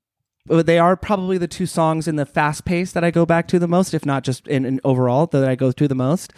but 0.46 0.66
they 0.66 0.78
are 0.78 0.96
probably 0.96 1.38
the 1.38 1.48
two 1.48 1.66
songs 1.66 2.06
in 2.06 2.16
the 2.16 2.26
fast 2.26 2.64
pace 2.64 2.92
that 2.92 3.02
I 3.02 3.10
go 3.10 3.24
back 3.26 3.48
to 3.48 3.58
the 3.58 3.66
most, 3.68 3.94
if 3.94 4.04
not 4.06 4.22
just 4.24 4.46
in, 4.46 4.64
in 4.64 4.80
overall 4.84 5.26
that 5.26 5.48
I 5.48 5.54
go 5.56 5.72
to 5.72 5.88
the 5.88 5.94
most. 5.94 6.32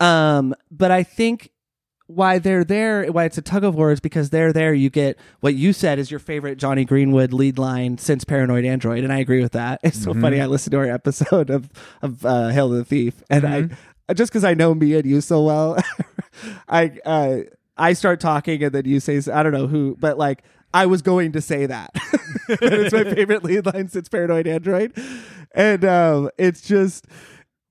Um, 0.00 0.54
but 0.70 0.90
I 0.90 1.02
think 1.02 1.50
why 2.08 2.38
they're 2.38 2.64
there, 2.64 3.04
why 3.12 3.24
it's 3.24 3.36
a 3.36 3.42
tug 3.42 3.64
of 3.64 3.74
war 3.74 3.92
is 3.92 4.00
because 4.00 4.30
they're 4.30 4.52
there. 4.52 4.72
You 4.72 4.88
get 4.88 5.18
what 5.40 5.54
you 5.54 5.74
said 5.74 5.98
is 5.98 6.10
your 6.10 6.20
favorite 6.20 6.56
Jonny 6.56 6.84
Greenwood 6.86 7.34
lead 7.34 7.58
line 7.58 7.98
since 7.98 8.24
Paranoid 8.24 8.64
Android, 8.64 9.04
and 9.04 9.12
I 9.12 9.18
agree 9.18 9.42
with 9.42 9.52
that. 9.52 9.80
It's 9.88 10.02
so 10.02 10.14
funny. 10.14 10.40
I 10.40 10.46
listened 10.46 10.72
to 10.72 10.78
our 10.78 10.90
episode 10.90 11.50
of 11.50 11.70
of 12.02 12.24
uh, 12.24 12.48
Hail 12.48 12.70
the 12.70 12.84
Thief, 12.84 13.22
and 13.30 13.46
I 13.46 14.14
just 14.14 14.32
because 14.32 14.44
I 14.44 14.54
know 14.54 14.74
me 14.74 14.94
and 14.94 15.04
you 15.04 15.20
so 15.20 15.42
well, 15.42 15.76
I 16.68 16.98
uh, 17.04 17.38
I 17.76 17.92
start 17.92 18.20
talking, 18.20 18.62
and 18.62 18.74
then 18.74 18.86
you 18.86 19.00
say 19.00 19.20
I 19.30 19.42
don't 19.42 19.52
know 19.52 19.66
who, 19.68 19.96
but 20.00 20.18
like. 20.18 20.42
I 20.74 20.84
was 20.84 21.00
going 21.00 21.32
to 21.32 21.40
say 21.40 21.64
that. 21.64 21.92
it's 22.50 22.92
my 22.92 23.04
favorite 23.04 23.42
lead 23.42 23.64
line 23.64 23.88
since 23.88 24.06
Paranoid 24.10 24.46
Android. 24.46 24.92
And 25.54 25.82
um, 25.82 26.28
it's 26.36 26.60
just 26.60 27.06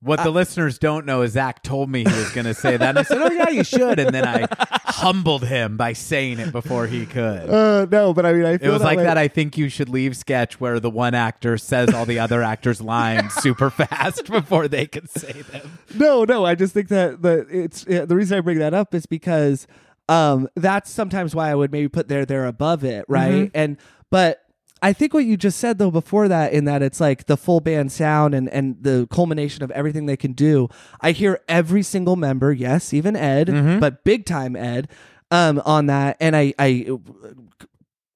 What 0.00 0.22
the 0.22 0.30
listeners 0.30 0.78
don't 0.78 1.06
know 1.06 1.22
is 1.22 1.32
Zach 1.32 1.62
told 1.64 1.90
me 1.90 2.00
he 2.04 2.04
was 2.16 2.30
going 2.30 2.44
to 2.44 2.54
say 2.54 2.76
that. 2.76 2.88
And 2.90 2.98
I 3.00 3.02
said, 3.02 3.18
"Oh 3.20 3.32
yeah, 3.32 3.48
you 3.48 3.64
should." 3.64 3.98
And 3.98 4.14
then 4.14 4.24
I 4.24 4.46
humbled 4.84 5.44
him 5.44 5.76
by 5.76 5.92
saying 5.92 6.38
it 6.38 6.52
before 6.52 6.86
he 6.86 7.04
could. 7.04 7.50
uh, 7.50 7.86
no, 7.90 8.14
but 8.14 8.24
I 8.24 8.32
mean 8.32 8.44
I 8.44 8.52
It 8.52 8.62
was 8.68 8.80
like 8.82 8.98
way. 8.98 9.04
that. 9.04 9.18
I 9.18 9.26
think 9.26 9.58
you 9.58 9.68
should 9.68 9.88
leave 9.88 10.16
sketch 10.16 10.60
where 10.60 10.78
the 10.78 10.88
one 10.90 11.14
actor 11.14 11.58
says 11.58 11.92
all 11.92 12.06
the 12.06 12.20
other 12.20 12.42
actors' 12.44 12.80
lines 12.80 13.34
super 13.42 13.70
fast 13.70 14.30
before 14.30 14.68
they 14.68 14.86
can 14.86 15.08
say 15.08 15.42
them. 15.42 15.78
no, 15.96 16.22
no. 16.24 16.44
I 16.44 16.54
just 16.54 16.74
think 16.74 16.88
that 16.88 17.20
the 17.22 17.46
it's 17.50 17.82
the 17.84 18.06
reason 18.14 18.38
I 18.38 18.40
bring 18.40 18.58
that 18.60 18.74
up 18.74 18.94
is 18.94 19.06
because 19.06 19.66
um 20.08 20.48
that's 20.54 20.90
sometimes 20.90 21.34
why 21.34 21.50
I 21.50 21.56
would 21.56 21.72
maybe 21.72 21.88
put 21.88 22.06
there 22.06 22.24
there 22.24 22.46
above 22.46 22.84
it, 22.84 23.04
right? 23.08 23.50
And 23.52 23.76
but 24.10 24.44
I 24.82 24.92
think 24.92 25.14
what 25.14 25.24
you 25.24 25.36
just 25.36 25.58
said 25.58 25.78
though 25.78 25.90
before 25.90 26.28
that, 26.28 26.52
in 26.52 26.64
that 26.66 26.82
it's 26.82 27.00
like 27.00 27.26
the 27.26 27.36
full 27.36 27.60
band 27.60 27.90
sound 27.92 28.34
and 28.34 28.48
and 28.50 28.76
the 28.80 29.06
culmination 29.10 29.62
of 29.64 29.70
everything 29.72 30.06
they 30.06 30.16
can 30.16 30.32
do. 30.32 30.68
I 31.00 31.12
hear 31.12 31.40
every 31.48 31.82
single 31.82 32.16
member, 32.16 32.52
yes, 32.52 32.92
even 32.94 33.16
Ed, 33.16 33.48
but 33.80 34.04
big 34.04 34.24
time 34.26 34.56
Ed, 34.56 34.88
um, 35.30 35.60
on 35.64 35.86
that, 35.86 36.16
and 36.20 36.34
I 36.36 36.54
I. 36.58 36.86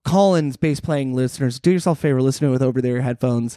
Colin's 0.05 0.57
bass 0.57 0.81
playing 0.81 1.15
listeners, 1.15 1.61
do 1.61 1.71
yourself 1.71 1.99
a 1.99 2.03
favor, 2.03 2.21
listen 2.21 2.41
to 2.47 2.49
it 2.49 2.51
with 2.51 2.63
over 2.63 2.83
their 2.83 3.03
headphones. 3.03 3.57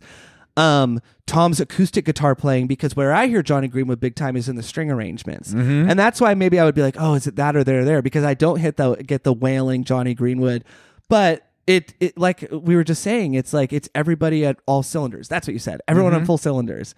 Um, 0.55 1.01
Tom's 1.25 1.59
acoustic 1.59 2.05
guitar 2.05 2.35
playing 2.35 2.67
because 2.67 2.95
where 2.95 3.13
I 3.13 3.25
hear 3.27 3.41
Jonny 3.41 3.67
Greenwood 3.67 3.99
big 3.99 4.15
time 4.15 4.35
is 4.37 4.47
in 4.47 4.55
the 4.55 4.63
string 4.63 4.91
arrangements, 4.91 5.51
and 5.53 5.97
that's 5.99 6.21
why 6.21 6.33
maybe 6.35 6.59
I 6.59 6.63
would 6.65 6.75
be 6.75 6.83
like, 6.83 6.95
oh, 6.99 7.15
is 7.15 7.25
it 7.27 7.35
that 7.37 7.55
or 7.55 7.63
there 7.63 7.81
or 7.81 7.83
there? 7.83 8.01
Because 8.03 8.23
I 8.23 8.35
don't 8.35 8.59
hit 8.59 8.77
the 8.77 8.95
get 8.95 9.23
the 9.23 9.33
wailing 9.33 9.83
Jonny 9.83 10.13
Greenwood, 10.13 10.63
but 11.09 11.45
it 11.67 11.93
it 11.99 12.17
like 12.17 12.47
we 12.51 12.75
were 12.75 12.83
just 12.83 13.01
saying, 13.01 13.33
it's 13.33 13.53
like 13.53 13.73
it's 13.73 13.89
everybody 13.95 14.45
at 14.45 14.57
all 14.65 14.83
cylinders. 14.83 15.27
That's 15.27 15.47
what 15.47 15.53
you 15.53 15.59
said, 15.59 15.81
everyone 15.87 16.13
on 16.13 16.19
mm-hmm. 16.19 16.27
full 16.27 16.37
cylinders. 16.37 16.95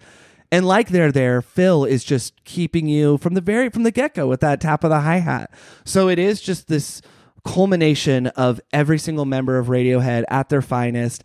And 0.50 0.66
like 0.66 0.88
they're 0.88 1.12
there, 1.12 1.42
Phil 1.42 1.84
is 1.84 2.04
just 2.04 2.42
keeping 2.44 2.88
you 2.88 3.18
from 3.18 3.34
the 3.34 3.40
very 3.40 3.68
from 3.68 3.82
the 3.82 3.90
get 3.90 4.14
go 4.14 4.26
with 4.26 4.40
that 4.40 4.60
tap 4.60 4.84
of 4.84 4.90
the 4.90 5.00
hi 5.00 5.18
hat. 5.18 5.50
So 5.84 6.08
it 6.08 6.18
is 6.18 6.40
just 6.40 6.68
this 6.68 7.02
culmination 7.44 8.28
of 8.28 8.60
every 8.72 8.98
single 8.98 9.24
member 9.24 9.58
of 9.58 9.66
Radiohead 9.66 10.24
at 10.28 10.48
their 10.48 10.62
finest. 10.62 11.22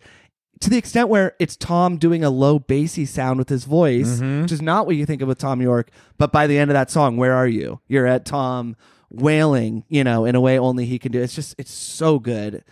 To 0.60 0.70
the 0.70 0.78
extent 0.78 1.08
where 1.08 1.34
it's 1.38 1.56
Tom 1.56 1.98
doing 1.98 2.24
a 2.24 2.30
low 2.30 2.58
bassy 2.58 3.04
sound 3.04 3.38
with 3.38 3.48
his 3.48 3.64
voice, 3.64 4.20
mm-hmm. 4.20 4.42
which 4.42 4.52
is 4.52 4.62
not 4.62 4.86
what 4.86 4.96
you 4.96 5.04
think 5.04 5.20
of 5.20 5.28
with 5.28 5.38
Tom 5.38 5.60
Yorke. 5.60 5.90
But 6.16 6.32
by 6.32 6.46
the 6.46 6.58
end 6.58 6.70
of 6.70 6.74
that 6.74 6.90
song, 6.90 7.16
where 7.16 7.34
are 7.34 7.48
you? 7.48 7.80
You're 7.88 8.06
at 8.06 8.24
Tom 8.24 8.76
wailing, 9.10 9.84
you 9.88 10.04
know, 10.04 10.24
in 10.24 10.34
a 10.34 10.40
way 10.40 10.58
only 10.58 10.86
he 10.86 10.98
can 10.98 11.12
do. 11.12 11.20
It's 11.20 11.34
just, 11.34 11.54
it's 11.58 11.72
so 11.72 12.18
good. 12.18 12.64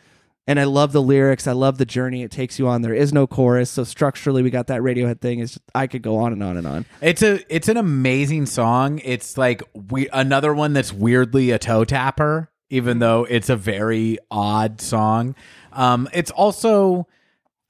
And 0.46 0.58
I 0.58 0.64
love 0.64 0.90
the 0.92 1.02
lyrics. 1.02 1.46
I 1.46 1.52
love 1.52 1.78
the 1.78 1.84
journey 1.84 2.24
it 2.24 2.32
takes 2.32 2.58
you 2.58 2.66
on. 2.66 2.82
There 2.82 2.94
is 2.94 3.12
no 3.12 3.28
chorus, 3.28 3.70
so 3.70 3.84
structurally 3.84 4.42
we 4.42 4.50
got 4.50 4.66
that 4.66 4.80
Radiohead 4.80 5.20
thing. 5.20 5.38
Is 5.38 5.60
I 5.74 5.86
could 5.86 6.02
go 6.02 6.16
on 6.16 6.32
and 6.32 6.42
on 6.42 6.56
and 6.56 6.66
on. 6.66 6.84
It's 7.00 7.22
a 7.22 7.40
it's 7.54 7.68
an 7.68 7.76
amazing 7.76 8.46
song. 8.46 9.00
It's 9.04 9.38
like 9.38 9.62
we 9.90 10.08
another 10.12 10.52
one 10.52 10.72
that's 10.72 10.92
weirdly 10.92 11.52
a 11.52 11.60
toe 11.60 11.84
tapper, 11.84 12.50
even 12.70 12.98
though 12.98 13.24
it's 13.30 13.50
a 13.50 13.56
very 13.56 14.18
odd 14.32 14.80
song. 14.80 15.36
Um, 15.72 16.08
it's 16.12 16.32
also 16.32 17.06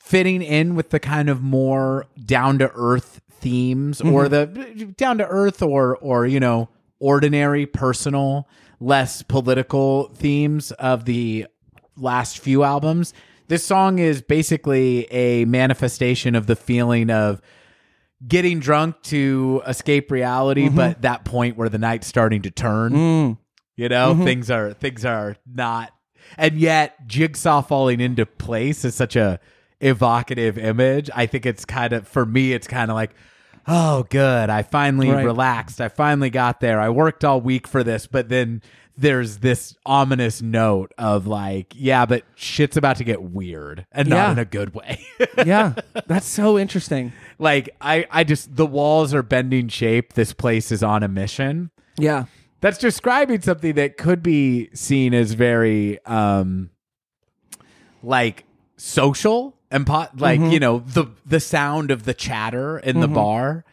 fitting 0.00 0.40
in 0.40 0.74
with 0.74 0.90
the 0.90 0.98
kind 0.98 1.28
of 1.28 1.42
more 1.42 2.06
down 2.24 2.58
to 2.60 2.70
earth 2.74 3.20
themes, 3.28 4.00
or 4.00 4.28
the 4.30 4.46
down 4.96 5.18
to 5.18 5.26
earth, 5.26 5.60
or 5.60 5.96
or 5.98 6.26
you 6.26 6.40
know 6.40 6.70
ordinary, 7.00 7.66
personal, 7.66 8.48
less 8.80 9.22
political 9.22 10.08
themes 10.14 10.70
of 10.72 11.04
the 11.04 11.46
last 12.02 12.38
few 12.38 12.64
albums. 12.64 13.14
This 13.48 13.64
song 13.64 13.98
is 13.98 14.22
basically 14.22 15.04
a 15.12 15.44
manifestation 15.44 16.34
of 16.34 16.46
the 16.46 16.56
feeling 16.56 17.10
of 17.10 17.40
getting 18.26 18.60
drunk 18.60 19.02
to 19.02 19.62
escape 19.66 20.10
reality, 20.10 20.66
mm-hmm. 20.66 20.76
but 20.76 21.02
that 21.02 21.24
point 21.24 21.56
where 21.56 21.68
the 21.68 21.78
night's 21.78 22.06
starting 22.06 22.42
to 22.42 22.50
turn. 22.50 22.92
Mm. 22.92 23.38
You 23.76 23.88
know, 23.88 24.14
mm-hmm. 24.14 24.24
things 24.24 24.50
are 24.50 24.72
things 24.74 25.04
are 25.04 25.36
not 25.46 25.92
and 26.36 26.58
yet 26.58 27.06
jigsaw 27.06 27.62
falling 27.62 28.00
into 28.00 28.26
place 28.26 28.84
is 28.84 28.94
such 28.94 29.16
a 29.16 29.40
evocative 29.80 30.58
image. 30.58 31.10
I 31.14 31.26
think 31.26 31.46
it's 31.46 31.64
kind 31.64 31.92
of 31.92 32.06
for 32.06 32.24
me 32.24 32.52
it's 32.52 32.66
kind 32.66 32.90
of 32.90 32.94
like 32.94 33.14
oh 33.66 34.04
good, 34.10 34.50
I 34.50 34.62
finally 34.62 35.10
Right. 35.10 35.24
relaxed. 35.24 35.80
I 35.80 35.88
finally 35.88 36.30
got 36.30 36.60
there. 36.60 36.80
I 36.80 36.88
worked 36.88 37.24
all 37.24 37.40
week 37.40 37.66
for 37.68 37.82
this, 37.84 38.06
but 38.06 38.28
then 38.28 38.62
there's 38.96 39.38
this 39.38 39.74
ominous 39.86 40.42
note 40.42 40.92
of 40.98 41.26
like, 41.26 41.72
yeah, 41.74 42.04
but 42.04 42.24
shit's 42.34 42.76
about 42.76 42.96
to 42.96 43.04
get 43.04 43.22
weird 43.22 43.86
and 43.90 44.08
not 44.08 44.32
in 44.32 44.38
a 44.38 44.44
good 44.44 44.74
way. 44.74 45.04
yeah, 45.46 45.74
that's 46.06 46.26
so 46.26 46.58
interesting. 46.58 47.12
like 47.38 47.70
I 47.80 48.06
I 48.10 48.24
just 48.24 48.54
the 48.54 48.66
walls 48.66 49.14
are 49.14 49.22
bending 49.22 49.68
shape. 49.68 50.12
This 50.12 50.32
place 50.32 50.70
is 50.70 50.82
on 50.82 51.02
a 51.02 51.08
mission. 51.08 51.70
Yeah, 51.98 52.24
That's 52.60 52.78
describing 52.78 53.40
something 53.42 53.74
that 53.76 53.96
could 53.96 54.22
be 54.22 54.68
seen 54.74 55.14
as 55.14 55.32
very 55.32 56.04
um 56.04 56.70
like 58.02 58.44
social 58.76 59.56
and 59.72 59.86
po- 59.86 60.06
like 60.16 60.38
Mm-hmm. 60.40 60.50
you 60.52 60.60
know 60.60 60.78
the 60.80 61.06
the 61.26 61.40
sound 61.40 61.90
of 61.90 62.04
the 62.04 62.14
chatter 62.14 62.78
in 62.78 63.00
the 63.00 63.08
bar 63.08 63.64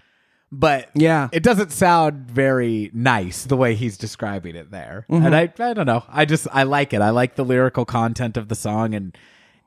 but 0.51 0.89
Yeah. 0.95 1.29
it 1.31 1.43
doesn't 1.43 1.71
sound 1.71 2.25
very 2.31 2.89
nice 2.93 3.43
the 3.43 3.55
way 3.55 3.75
he's 3.75 3.97
describing 3.97 4.55
it 4.55 4.71
there 4.71 5.05
Mm-hmm. 5.09 5.25
and 5.25 5.35
I 5.35 5.53
I 5.59 5.73
don't 5.73 5.85
know 5.85 6.03
I 6.09 6.25
just 6.25 6.47
I 6.51 6.63
like 6.63 6.93
it 6.93 7.01
I 7.01 7.09
like 7.11 7.35
the 7.35 7.45
lyrical 7.45 7.85
content 7.85 8.37
of 8.37 8.47
the 8.47 8.55
song 8.55 8.93
and 8.95 9.15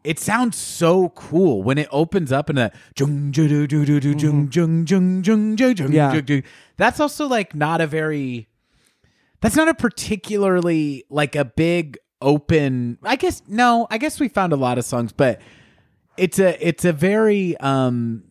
it 0.04 0.18
sounds 0.18 0.56
so 0.56 1.10
cool 1.10 1.62
when 1.62 1.78
it 1.78 1.86
opens 1.92 2.32
up 2.32 2.50
in 2.50 2.58
a 2.58 2.72
jung 2.98 3.30
ju 3.30 3.46
du 3.46 3.66
du 3.68 3.84
du 3.84 4.00
du 4.00 4.08
jung 4.18 4.50
jung 4.52 4.84
jung 4.86 5.22
jung 5.24 5.24
jung 5.24 5.56
jung 5.58 5.74
Mm-hmm. 5.76 5.92
Yeah. 5.94 6.12
jung, 6.14 6.26
jung. 6.26 6.42
that's 6.76 6.98
also 6.98 7.26
like 7.28 7.54
not 7.54 7.80
a 7.80 7.86
very 7.86 8.48
that's 9.40 9.54
not 9.56 9.68
a 9.68 9.74
particularly 9.74 11.04
like 11.10 11.36
a 11.36 11.44
big 11.44 11.98
open 12.20 12.98
I 13.02 13.16
guess 13.16 13.42
no, 13.48 13.86
I 13.90 13.98
guess 13.98 14.18
we 14.20 14.28
found 14.28 14.52
a 14.52 14.56
lot 14.56 14.78
of 14.78 14.84
songs, 14.84 15.12
but 15.12 15.40
it's 16.16 16.38
a 16.38 16.66
it's 16.66 16.84
a 16.84 16.92
very 16.92 17.56
um 17.58 18.24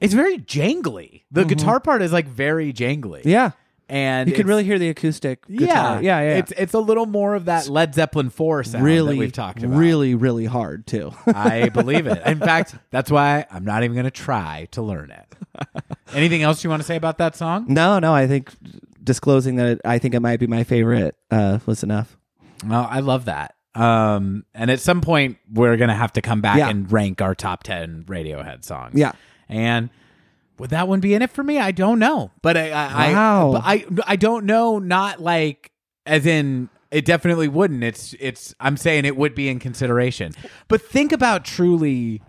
it's 0.00 0.14
very 0.14 0.38
jangly. 0.38 1.22
The 1.30 1.44
guitar 1.44 1.80
part 1.80 2.02
is 2.02 2.12
like 2.12 2.26
very 2.26 2.72
jangly. 2.72 3.20
Mm-hmm. 3.20 3.28
yeah. 3.28 3.50
And 3.86 4.30
You 4.30 4.34
can 4.34 4.46
really 4.46 4.64
hear 4.64 4.78
the 4.78 4.88
acoustic 4.88 5.46
guitar. 5.46 5.66
yeah, 5.66 6.00
yeah, 6.00 6.20
yeah. 6.22 6.36
It's 6.38 6.52
it's 6.52 6.72
a 6.72 6.78
little 6.78 7.04
more 7.04 7.34
of 7.34 7.44
that 7.44 7.68
Led 7.68 7.94
Zeppelin 7.94 8.30
four 8.30 8.64
sound 8.64 8.82
really 8.82 9.14
that 9.14 9.18
we've 9.18 9.32
talked 9.32 9.62
about. 9.62 9.76
Really, 9.76 10.14
really 10.14 10.46
hard 10.46 10.86
too. 10.86 11.12
I 11.26 11.68
believe 11.72 12.06
it. 12.06 12.22
In 12.26 12.38
fact, 12.40 12.74
that's 12.90 13.10
why 13.10 13.44
I'm 13.50 13.64
not 13.64 13.82
even 13.84 13.94
going 13.94 14.04
to 14.06 14.10
try 14.10 14.68
to 14.70 14.80
learn 14.80 15.10
it. 15.10 15.66
Anything 16.14 16.42
else 16.42 16.64
you 16.64 16.70
want 16.70 16.80
to 16.80 16.86
say 16.86 16.96
about 16.96 17.18
that 17.18 17.36
song? 17.36 17.66
no, 17.68 17.98
no. 17.98 18.14
I 18.14 18.26
think 18.26 18.52
disclosing 19.02 19.56
that 19.56 19.82
I 19.84 19.98
think 19.98 20.14
it 20.14 20.20
might 20.20 20.40
be 20.40 20.46
my 20.46 20.64
favorite 20.64 21.14
uh, 21.30 21.58
was 21.66 21.82
enough. 21.82 22.16
Well, 22.66 22.88
I 22.90 23.00
love 23.00 23.26
that. 23.26 23.53
Um, 23.74 24.44
and 24.54 24.70
at 24.70 24.80
some 24.80 25.00
point, 25.00 25.38
we're 25.52 25.76
gonna 25.76 25.94
have 25.96 26.12
to 26.14 26.20
come 26.20 26.40
back 26.40 26.58
Yeah. 26.58 26.68
and 26.68 26.90
rank 26.92 27.20
our 27.20 27.34
top 27.34 27.62
ten 27.64 28.04
Radiohead 28.04 28.64
songs. 28.64 28.94
Yeah. 28.94 29.12
and 29.48 29.90
would 30.58 30.70
that 30.70 30.86
one 30.86 31.00
be 31.00 31.14
in 31.14 31.22
it 31.22 31.30
for 31.32 31.42
me? 31.42 31.58
I 31.58 31.72
don't 31.72 31.98
know, 31.98 32.30
but 32.40 32.56
I, 32.56 32.70
I, 32.70 33.12
Wow. 33.12 33.52
I, 33.64 33.84
but 33.90 34.06
I, 34.08 34.12
I 34.12 34.16
don't 34.16 34.44
know. 34.46 34.78
Not 34.78 35.20
like 35.20 35.72
as 36.06 36.26
in 36.26 36.68
it 36.92 37.04
definitely 37.04 37.48
wouldn't. 37.48 37.82
It's, 37.82 38.14
it's. 38.20 38.54
I'm 38.60 38.76
saying 38.76 39.04
it 39.04 39.16
would 39.16 39.34
be 39.34 39.48
in 39.48 39.58
consideration. 39.58 40.32
But 40.68 40.80
think 40.80 41.10
about 41.10 41.44
truly. 41.44 42.22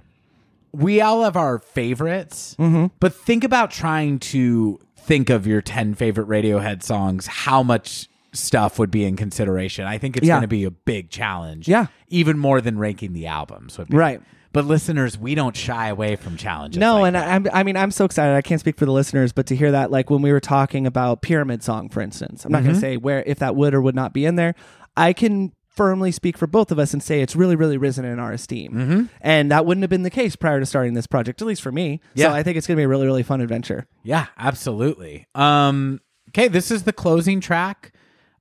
We 0.72 1.00
all 1.02 1.24
have 1.24 1.38
our 1.38 1.60
favorites, 1.60 2.56
Mm-hmm. 2.60 2.88
but 3.00 3.14
think 3.14 3.44
about 3.44 3.70
trying 3.72 4.18
to 4.20 4.80
think 4.98 5.30
of 5.30 5.46
your 5.46 5.62
10 5.62 5.94
favorite 5.94 6.28
Radiohead 6.28 6.82
songs, 6.84 7.28
how 7.28 7.62
much 7.64 8.10
stuff 8.36 8.78
would 8.80 8.92
be 8.92 9.06
in 9.06 9.16
consideration. 9.16 9.86
I 9.86 9.98
think 9.98 10.18
it's 10.18 10.28
Yeah. 10.28 10.36
going 10.36 10.42
to 10.44 10.48
be 10.48 10.64
a 10.66 10.72
big 10.72 11.10
challenge. 11.10 11.68
Yeah. 11.68 11.88
Even 12.10 12.38
more 12.38 12.62
than 12.62 12.78
ranking 12.78 13.14
the 13.14 13.28
albums 13.28 13.78
would 13.78 13.90
be. 13.90 13.98
Right. 13.98 14.22
But 14.54 14.66
listeners, 14.66 15.18
we 15.18 15.36
don't 15.36 15.56
shy 15.56 15.88
away 15.90 16.16
from 16.16 16.38
challenges. 16.38 16.80
No, 16.80 17.02
like 17.02 17.14
and. 17.16 17.48
I, 17.50 17.60
I 17.60 17.64
mean, 17.64 17.76
I'm 17.76 17.92
so 17.92 18.06
excited. 18.06 18.36
I 18.36 18.42
can't 18.42 18.62
speak 18.62 18.78
for 18.78 18.86
the 18.86 18.92
listeners, 18.94 19.34
but 19.34 19.48
to 19.48 19.56
hear 19.56 19.72
that, 19.74 19.92
like 19.92 20.10
when 20.10 20.22
we 20.22 20.32
were 20.32 20.40
talking 20.40 20.88
about 20.88 21.22
Pyramid 21.22 21.62
Song, 21.62 21.90
for 21.90 22.00
instance, 22.02 22.46
I'm 22.46 22.52
not 22.54 22.60
Mm-hmm. 22.60 22.66
going 22.68 22.76
to 22.76 22.80
say 22.82 22.96
where 22.98 23.22
if 23.26 23.40
that 23.40 23.56
would 23.58 23.74
or 23.74 23.82
would 23.82 23.96
not 23.96 24.14
be 24.14 24.26
in 24.26 24.36
there. 24.36 24.56
I 24.96 25.12
can 25.12 25.52
firmly 25.68 26.10
speak 26.14 26.38
for 26.38 26.48
both 26.48 26.72
of 26.72 26.80
us 26.80 26.94
and 26.94 27.04
say 27.04 27.20
it's 27.20 27.36
really, 27.36 27.58
really 27.58 27.76
risen 27.78 28.06
in 28.06 28.18
our 28.18 28.32
esteem. 28.32 28.72
Mm-hmm. 28.72 29.04
And 29.20 29.52
that 29.52 29.66
wouldn't 29.66 29.82
have 29.84 29.90
been 29.90 30.04
the 30.04 30.10
case 30.10 30.38
prior 30.38 30.62
to 30.62 30.66
starting 30.66 30.94
this 30.94 31.06
project, 31.06 31.42
at 31.42 31.48
least 31.50 31.62
for 31.62 31.74
me. 31.74 32.00
Yeah. 32.14 32.28
So 32.30 32.34
I 32.34 32.44
think 32.44 32.56
it's 32.56 32.66
going 32.66 32.78
to 32.78 32.80
be 32.80 32.86
a 32.86 32.88
really, 32.88 33.06
really 33.08 33.24
fun 33.24 33.42
adventure. 33.42 33.86
Yeah, 34.04 34.28
absolutely. 34.38 35.28
Um, 35.36 36.00
okay, 36.30 36.48
this 36.48 36.72
is 36.72 36.84
the 36.84 36.94
closing 36.94 37.42
track 37.42 37.92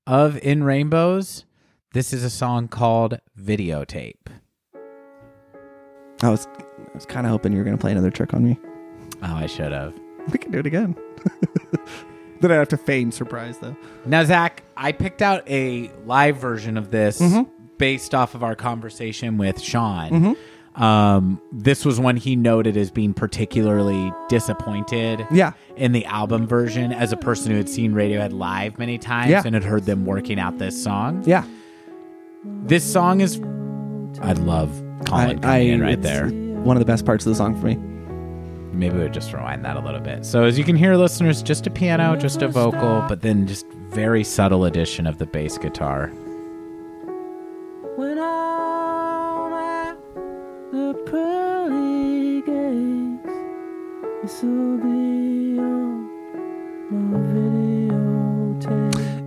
of 0.06 0.36
In 0.39 0.64
Rainbows. 0.64 1.44
This 1.93 2.12
is 2.12 2.24
a 2.24 2.31
song 2.31 2.68
called 2.68 3.18
Videotape. 3.40 4.14
I 6.22 6.28
was, 6.28 6.47
I 6.47 6.94
was 6.94 7.06
kind 7.06 7.26
of 7.26 7.31
hoping 7.31 7.52
you 7.52 7.59
were 7.59 7.64
going 7.64 7.76
to 7.76 7.81
play 7.81 7.93
another 7.93 8.10
trick 8.10 8.35
on 8.35 8.44
me. 8.44 8.59
Oh, 9.22 9.35
I 9.35 9.47
should 9.47 9.72
have. 9.72 9.94
We 10.32 10.39
can 10.39 10.51
do 10.51 10.59
it 10.59 10.66
again. 10.66 10.97
then 12.40 12.51
I 12.51 12.55
have 12.56 12.68
to 12.68 12.76
feign 12.76 13.12
surprise, 13.12 13.59
though. 13.59 13.76
Now, 14.06 14.24
Zach, 14.24 14.62
I 14.76 14.93
picked 14.93 15.22
out 15.22 15.48
a 15.48 15.90
live 16.05 16.36
version 16.39 16.76
of 16.76 16.90
this 16.90 17.20
Mm-hmm. 17.20 17.51
based 17.78 18.14
off 18.14 18.35
of 18.35 18.43
our 18.43 18.55
conversation 18.56 19.36
with 19.39 19.60
Sean. 19.60 20.36
Um, 20.76 21.40
this 21.52 21.84
was 21.84 22.01
one 22.01 22.16
he 22.16 22.34
noted 22.34 22.76
as 22.76 22.90
being 22.90 23.14
particularly 23.14 24.12
disappointed 24.28 25.24
Yeah. 25.30 25.52
in 25.76 25.92
the 25.92 26.05
album 26.06 26.48
version 26.48 26.92
as 26.92 27.12
a 27.12 27.16
person 27.16 27.52
who 27.52 27.56
had 27.59 27.68
seen 27.68 27.92
Radiohead 27.92 28.32
live 28.32 28.76
many 28.78 28.98
times 28.98 29.30
Yeah. 29.30 29.42
and 29.44 29.55
had 29.55 29.62
heard 29.62 29.84
them 29.86 30.05
working 30.05 30.40
out 30.40 30.59
this 30.59 30.82
song. 30.82 31.22
Yeah. 31.26 31.44
This 32.66 32.84
song 32.84 33.20
is, 33.20 33.40
I 34.20 34.32
love 34.32 34.70
Colin 35.06 35.38
coming 35.38 35.68
in 35.68 35.80
right 35.80 35.92
it's 35.94 36.02
there. 36.02 36.28
One 36.28 36.76
of 36.76 36.80
the 36.80 36.86
best 36.86 37.06
parts 37.06 37.24
of 37.24 37.30
the 37.30 37.36
song 37.36 37.55
for 37.60 37.66
me. 37.66 37.76
Maybe 38.76 38.98
we'll 38.98 39.09
just 39.09 39.32
rewind 39.32 39.64
that 39.64 39.76
a 39.76 39.80
little 39.80 40.01
bit. 40.01 40.26
So 40.26 40.42
as 40.42 40.59
you 40.59 40.64
can 40.64 40.74
hear, 40.74 40.96
listeners, 40.96 41.40
just 41.40 41.68
a 41.68 41.70
piano, 41.70 42.16
just 42.16 42.42
a 42.42 42.48
vocal, 42.48 43.05
but 43.09 43.20
then 43.22 43.46
just 43.46 43.64
very 43.90 44.24
subtle 44.24 44.64
addition 44.64 45.06
of 45.06 45.18
the 45.18 45.26
bass 45.26 45.56
guitar. 45.56 46.09
When 47.96 48.18
I'm 48.18 48.34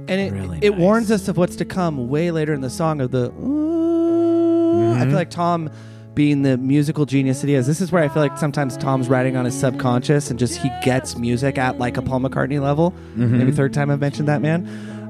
And 0.10 0.22
it, 0.22 0.32
Really 0.32 0.60
it 0.61 0.72
nice. 0.72 0.80
warns 0.80 1.11
us 1.11 1.28
of 1.28 1.38
what's 1.38 1.56
to 1.57 1.65
come 1.65 2.07
way 2.07 2.32
later 2.32 2.53
in 2.53 2.61
the 2.61 2.69
song 2.69 3.02
of 3.02 3.11
the. 3.11 3.32
"Ooh." 3.32 4.94
I 4.94 4.99
feel 4.99 5.06
mm-hmm. 5.06 5.15
like 5.15 5.30
Tom, 5.30 5.69
being 6.15 6.41
the 6.41 6.57
musical 6.57 7.06
genius 7.06 7.41
that 7.41 7.48
he 7.48 7.53
is, 7.53 7.68
this 7.68 7.82
is 7.82 7.91
where 7.91 8.03
I 8.03 8.07
feel 8.07 8.24
like 8.24 8.38
sometimes 8.38 8.78
Tom's 8.78 9.10
writing 9.10 9.36
on 9.38 9.45
his 9.45 9.53
subconscious 9.53 10.32
and 10.32 10.40
just 10.40 10.57
he 10.60 10.72
gets 10.84 11.15
music 11.18 11.57
at 11.57 11.78
like 11.78 11.98
a 11.98 12.02
Paul 12.02 12.22
McCartney 12.22 12.61
level. 12.61 12.91
Mm-hmm. 12.91 13.38
Maybe 13.38 13.52
third 13.52 13.74
time 13.74 13.91
I've 13.91 13.99
mentioned 13.99 14.28
that 14.28 14.41
man. 14.41 14.68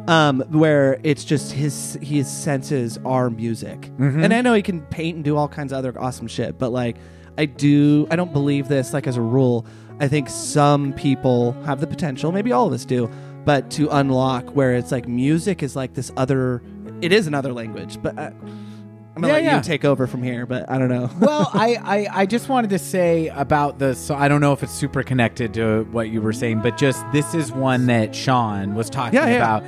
Um, 0.09 0.39
where 0.49 0.99
it's 1.03 1.25
just 1.25 1.51
his 1.51 1.97
his 2.01 2.29
senses 2.29 2.97
are 3.05 3.29
music, 3.29 3.81
mm-hmm. 3.81 4.23
and 4.23 4.33
I 4.33 4.41
know 4.41 4.53
he 4.53 4.61
can 4.61 4.81
paint 4.83 5.15
and 5.15 5.23
do 5.23 5.35
all 5.35 5.49
kinds 5.49 5.73
of 5.73 5.79
other 5.79 5.97
awesome 5.99 6.27
shit, 6.27 6.57
but 6.57 6.71
like 6.71 6.95
I 7.37 7.45
do, 7.45 8.07
I 8.09 8.15
don't 8.15 8.33
believe 8.33 8.67
this 8.67 8.93
like 8.93 9.07
as 9.07 9.17
a 9.17 9.21
rule. 9.21 9.65
I 9.99 10.07
think 10.07 10.29
some 10.29 10.93
people 10.93 11.53
have 11.63 11.79
the 11.79 11.87
potential, 11.87 12.31
maybe 12.31 12.51
all 12.51 12.67
of 12.67 12.73
us 12.73 12.85
do, 12.85 13.09
but 13.45 13.71
to 13.71 13.89
unlock 13.89 14.55
where 14.55 14.73
it's 14.75 14.91
like 14.91 15.07
music 15.07 15.63
is 15.63 15.75
like 15.75 15.93
this 15.93 16.11
other, 16.17 16.61
it 17.01 17.11
is 17.11 17.27
another 17.27 17.53
language, 17.53 18.01
but 18.01 18.17
I, 18.17 18.27
I'm 18.27 19.21
gonna 19.21 19.27
Yeah, 19.29 19.33
let 19.33 19.43
yeah. 19.43 19.57
you 19.57 19.63
take 19.63 19.83
over 19.85 20.05
from 20.05 20.21
here, 20.21 20.45
but 20.45 20.69
I 20.69 20.77
don't 20.77 20.89
know. 20.89 21.09
well, 21.19 21.49
I, 21.53 21.75
I 21.83 22.21
I 22.21 22.25
just 22.27 22.49
wanted 22.49 22.69
to 22.69 22.77
say 22.79 23.29
about 23.29 23.79
the 23.79 23.95
so 23.95 24.13
I 24.13 24.27
don't 24.27 24.41
know 24.41 24.53
if 24.53 24.61
it's 24.61 24.71
super 24.73 25.01
connected 25.01 25.55
to 25.55 25.83
what 25.91 26.09
you 26.09 26.21
were 26.21 26.33
saying, 26.33 26.61
but 26.61 26.77
just 26.77 27.03
this 27.11 27.33
is 27.33 27.51
one 27.51 27.87
that 27.87 28.13
Sean 28.13 28.75
was 28.75 28.89
talking 28.91 29.15
Yeah, 29.17 29.27
about 29.29 29.63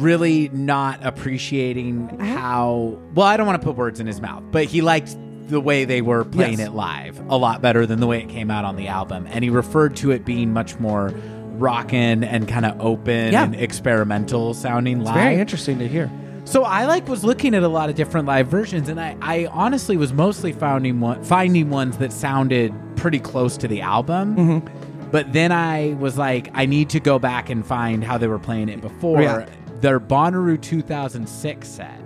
really 0.00 0.48
not 0.50 1.04
appreciating 1.04 2.08
uh-huh. 2.18 2.24
how 2.38 2.98
well 3.14 3.26
I 3.26 3.36
don't 3.36 3.46
want 3.46 3.60
to 3.60 3.66
put 3.66 3.76
words 3.76 4.00
in 4.00 4.06
his 4.06 4.20
mouth, 4.22 4.42
but 4.50 4.64
he 4.64 4.80
liked 4.80 5.16
the 5.48 5.60
way 5.60 5.84
they 5.84 6.02
were 6.02 6.24
playing 6.24 6.58
Yes. 6.58 6.68
it 6.68 6.72
live 6.74 7.20
a 7.28 7.36
lot 7.36 7.62
better 7.62 7.86
than 7.86 8.00
the 8.00 8.06
way 8.06 8.18
it 8.20 8.28
came 8.28 8.50
out 8.50 8.64
on 8.64 8.76
the 8.76 8.88
album, 8.88 9.26
and 9.30 9.44
he 9.44 9.50
referred 9.50 9.96
to 9.96 10.10
it 10.10 10.24
being 10.24 10.52
much 10.52 10.78
more 10.80 11.12
rockin' 11.58 12.22
and 12.24 12.46
kind 12.48 12.66
of 12.66 12.80
open 12.80 13.32
Yeah. 13.32 13.44
and 13.44 13.54
experimental 13.54 14.54
sounding 14.54 15.00
live. 15.02 15.14
Very 15.14 15.36
interesting 15.36 15.78
to 15.78 15.88
hear. 15.88 16.10
So 16.44 16.62
I 16.64 16.84
like 16.86 17.08
was 17.08 17.24
looking 17.24 17.54
at 17.54 17.62
a 17.62 17.68
lot 17.68 17.88
of 17.90 17.96
different 17.96 18.26
live 18.26 18.46
versions, 18.48 18.88
and 18.88 19.00
I, 19.00 19.16
I 19.22 19.46
honestly 19.50 19.96
was 19.96 20.12
mostly 20.12 20.52
finding 20.52 21.00
one, 21.00 21.22
finding 21.24 21.70
ones 21.70 21.96
that 21.98 22.12
sounded 22.12 22.72
pretty 22.96 23.18
close 23.18 23.56
to 23.58 23.68
the 23.68 23.80
album. 23.80 24.36
Mm-hmm. 24.36 25.08
But 25.10 25.32
then 25.32 25.50
I 25.52 25.96
was 25.98 26.18
like, 26.18 26.50
I 26.54 26.66
need 26.66 26.90
to 26.90 27.00
go 27.00 27.18
back 27.18 27.48
and 27.50 27.64
find 27.64 28.02
how 28.04 28.18
they 28.18 28.26
were 28.26 28.38
playing 28.38 28.68
it 28.68 28.80
before. 28.80 29.22
Yeah. 29.22 29.46
Their 29.80 29.98
Bonnaroo 30.00 30.60
2006 30.60 31.68
set. 31.68 32.00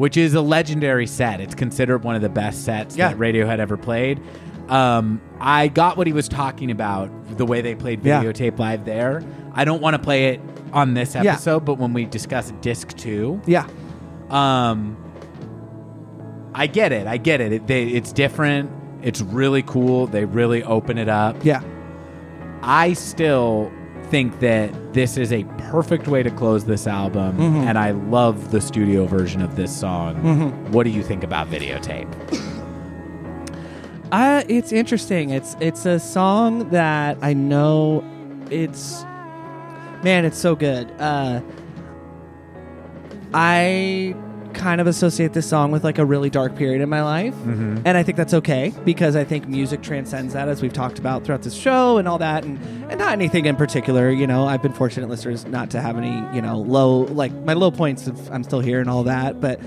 Which 0.00 0.16
is 0.16 0.32
a 0.32 0.40
legendary 0.40 1.06
set. 1.06 1.42
It's 1.42 1.54
considered 1.54 2.02
one 2.04 2.14
of 2.16 2.22
the 2.22 2.30
best 2.30 2.64
sets 2.64 2.96
Yeah. 2.96 3.08
that 3.08 3.18
Radiohead 3.18 3.58
ever 3.58 3.76
played. 3.76 4.18
Um, 4.70 5.20
I 5.38 5.68
got 5.68 5.98
what 5.98 6.06
he 6.06 6.14
was 6.14 6.26
talking 6.26 6.70
about, 6.70 7.10
the 7.36 7.44
way 7.44 7.60
they 7.60 7.74
played 7.74 8.02
Yeah. 8.02 8.22
videotape 8.24 8.58
live 8.58 8.86
there. 8.86 9.22
I 9.52 9.66
don't 9.66 9.82
want 9.82 9.92
to 9.94 9.98
play 9.98 10.28
it 10.28 10.40
on 10.72 10.94
this 10.94 11.14
Yeah. 11.14 11.32
episode, 11.34 11.66
but 11.66 11.74
when 11.78 11.92
we 11.92 12.06
discuss 12.06 12.50
disc 12.62 12.96
two, 12.96 13.42
Yeah. 13.44 13.66
um, 14.30 14.96
I 16.54 16.66
get 16.66 16.92
it. 16.92 17.06
I 17.06 17.18
get 17.18 17.42
it. 17.42 17.52
it 17.52 17.66
they, 17.66 17.84
it's 17.88 18.10
different. 18.10 18.70
It's 19.02 19.20
really 19.20 19.62
cool. 19.62 20.06
They 20.06 20.24
really 20.24 20.64
open 20.64 20.96
it 20.96 21.10
up. 21.10 21.36
Yeah. 21.44 21.60
I 22.62 22.94
still 22.94 23.70
think 24.10 24.40
that 24.40 24.92
this 24.92 25.16
is 25.16 25.32
a 25.32 25.44
perfect 25.70 26.08
way 26.08 26.22
to 26.22 26.30
close 26.30 26.64
this 26.64 26.86
album, 26.86 27.36
Mm-hmm. 27.38 27.68
and 27.68 27.78
I 27.78 27.92
love 27.92 28.50
the 28.50 28.60
studio 28.60 29.06
version 29.06 29.40
of 29.40 29.56
this 29.56 29.74
song. 29.74 30.16
What 30.72 30.84
do 30.84 30.90
you 30.90 31.02
think 31.02 31.22
about 31.24 31.48
videotape? 31.48 32.08
Uh, 34.12 34.42
it's 34.48 34.72
interesting. 34.72 35.30
It's 35.30 35.56
it's 35.60 35.86
a 35.86 36.00
song 36.00 36.68
that 36.70 37.16
I 37.22 37.32
know 37.32 38.02
it's 38.50 39.02
man, 40.02 40.24
it's 40.24 40.38
so 40.38 40.56
good. 40.56 40.90
Uh 40.98 41.40
I 43.32 44.14
kind 44.54 44.80
of 44.80 44.86
associate 44.86 45.32
this 45.32 45.48
song 45.48 45.70
with 45.70 45.84
like 45.84 45.98
a 45.98 46.04
really 46.04 46.30
dark 46.30 46.56
period 46.56 46.80
in 46.80 46.88
my 46.88 47.02
life. 47.02 47.34
Mm-hmm. 47.34 47.82
And 47.84 47.96
I 47.96 48.02
think 48.02 48.16
that's 48.16 48.34
okay 48.34 48.72
because 48.84 49.16
I 49.16 49.24
think 49.24 49.48
music 49.48 49.82
transcends 49.82 50.34
that 50.34 50.48
as 50.48 50.62
we've 50.62 50.72
talked 50.72 50.98
about 50.98 51.24
throughout 51.24 51.42
this 51.42 51.54
show 51.54 51.98
and 51.98 52.06
all 52.06 52.18
that 52.18 52.44
and, 52.44 52.58
and 52.90 52.98
not 52.98 53.12
anything 53.12 53.46
in 53.46 53.56
particular, 53.56 54.10
you 54.10 54.26
know. 54.26 54.46
I've 54.46 54.62
been 54.62 54.72
fortunate 54.72 55.08
listeners 55.08 55.44
not 55.46 55.70
to 55.70 55.80
have 55.80 55.96
any, 55.96 56.22
you 56.34 56.42
know, 56.42 56.58
low 56.58 57.00
like 57.00 57.32
my 57.32 57.52
low 57.52 57.70
points 57.70 58.06
of 58.06 58.30
I'm 58.30 58.44
still 58.44 58.60
here 58.60 58.80
and 58.80 58.90
all 58.90 59.04
that, 59.04 59.40
but 59.40 59.60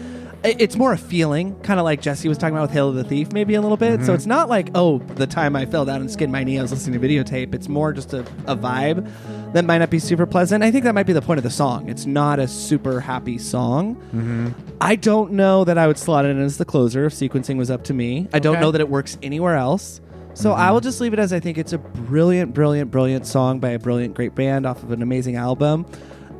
it's 0.43 0.75
more 0.75 0.93
a 0.93 0.97
feeling, 0.97 1.57
kind 1.61 1.79
of 1.79 1.85
like 1.85 2.01
Jesse 2.01 2.27
was 2.27 2.37
talking 2.37 2.55
about 2.55 2.63
with 2.63 2.71
Hail 2.71 2.89
of 2.89 2.95
the 2.95 3.03
Thief, 3.03 3.31
maybe 3.31 3.55
a 3.55 3.61
little 3.61 3.77
bit. 3.77 3.99
So 3.99 4.07
mm-hmm. 4.07 4.13
it's 4.13 4.25
not 4.25 4.49
like, 4.49 4.69
oh, 4.75 4.99
the 4.99 5.27
time 5.27 5.55
I 5.55 5.65
fell 5.65 5.85
down 5.85 6.01
and 6.01 6.11
skinned 6.11 6.31
my 6.31 6.43
knee, 6.43 6.59
I 6.59 6.61
was 6.61 6.71
listening 6.71 6.99
to 6.99 7.07
videotape. 7.07 7.55
It's 7.55 7.69
more 7.69 7.93
just 7.93 8.13
a, 8.13 8.19
a 8.45 8.55
vibe 8.55 9.09
that 9.53 9.65
might 9.65 9.77
not 9.77 9.89
be 9.89 9.99
super 9.99 10.25
pleasant. 10.25 10.63
I 10.63 10.71
think 10.71 10.83
that 10.83 10.93
might 10.93 11.05
be 11.05 11.13
the 11.13 11.21
point 11.21 11.37
of 11.37 11.43
the 11.43 11.49
song. 11.49 11.89
It's 11.89 12.05
not 12.05 12.39
a 12.39 12.47
super 12.47 12.99
happy 12.99 13.37
song. 13.37 13.95
Mm-hmm. 13.95 14.49
I 14.81 14.95
don't 14.95 15.33
know 15.33 15.63
that 15.63 15.77
I 15.77 15.87
would 15.87 15.97
slot 15.97 16.25
it 16.25 16.29
in 16.29 16.41
as 16.41 16.57
the 16.57 16.65
closer 16.65 17.05
if 17.05 17.13
sequencing 17.13 17.57
was 17.57 17.71
up 17.71 17.83
to 17.85 17.93
me. 17.93 18.27
I 18.33 18.39
don't 18.39 18.55
Okay. 18.55 18.61
know 18.61 18.71
that 18.71 18.81
it 18.81 18.89
works 18.89 19.17
anywhere 19.23 19.55
else. 19.55 20.01
So 20.33 20.53
I 20.53 20.57
mm-hmm. 20.57 20.73
will 20.73 20.81
just 20.81 20.99
leave 20.99 21.13
it 21.13 21.19
as 21.19 21.31
I 21.31 21.39
think 21.39 21.57
it's 21.57 21.73
a 21.73 21.77
brilliant, 21.77 22.53
brilliant, 22.53 22.89
brilliant 22.91 23.27
song 23.27 23.59
by 23.59 23.69
a 23.69 23.79
brilliant, 23.79 24.15
great 24.15 24.33
band 24.35 24.65
off 24.65 24.81
of 24.81 24.91
an 24.91 25.01
amazing 25.01 25.35
album. 25.35 25.85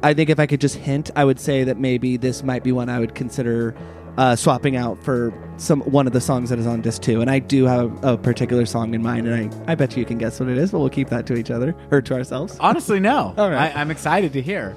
I 0.04 0.14
think 0.14 0.30
if 0.30 0.40
I 0.40 0.46
could 0.46 0.62
just 0.62 0.76
hint, 0.76 1.10
I 1.16 1.24
would 1.26 1.40
say 1.40 1.64
that 1.64 1.78
maybe 1.80 2.18
this 2.18 2.44
might 2.44 2.64
be 2.64 2.72
one 2.72 2.90
I 2.90 3.00
would 3.00 3.16
consider 3.16 3.74
uh, 4.18 4.36
swapping 4.36 4.76
out 4.76 5.02
for 5.04 5.34
some 5.58 5.82
one 5.82 6.06
of 6.06 6.14
the 6.14 6.22
songs 6.22 6.50
that 6.52 6.60
is 6.60 6.68
on 6.68 6.82
disc 6.82 7.02
two. 7.02 7.22
And 7.22 7.32
I 7.32 7.40
do 7.40 7.66
have 7.66 8.04
a 8.04 8.18
particular 8.18 8.66
song 8.66 8.94
in 8.94 9.02
mind, 9.02 9.28
and 9.28 9.52
I, 9.68 9.72
I 9.72 9.76
bet 9.76 9.98
you 9.98 10.06
can 10.06 10.18
guess 10.20 10.40
what 10.40 10.50
it 10.50 10.58
is, 10.58 10.72
but 10.72 10.80
we'll 10.80 10.90
keep 10.90 11.10
that 11.10 11.26
to 11.28 11.36
each 11.36 11.50
other 11.50 11.74
or 11.90 12.02
to 12.02 12.14
ourselves. 12.14 12.58
Honestly, 12.60 13.00
no. 13.00 13.34
All 13.38 13.50
right. 13.50 13.76
I, 13.76 13.82
I'm 13.82 13.90
excited 13.90 14.34
to 14.34 14.42
hear. 14.42 14.76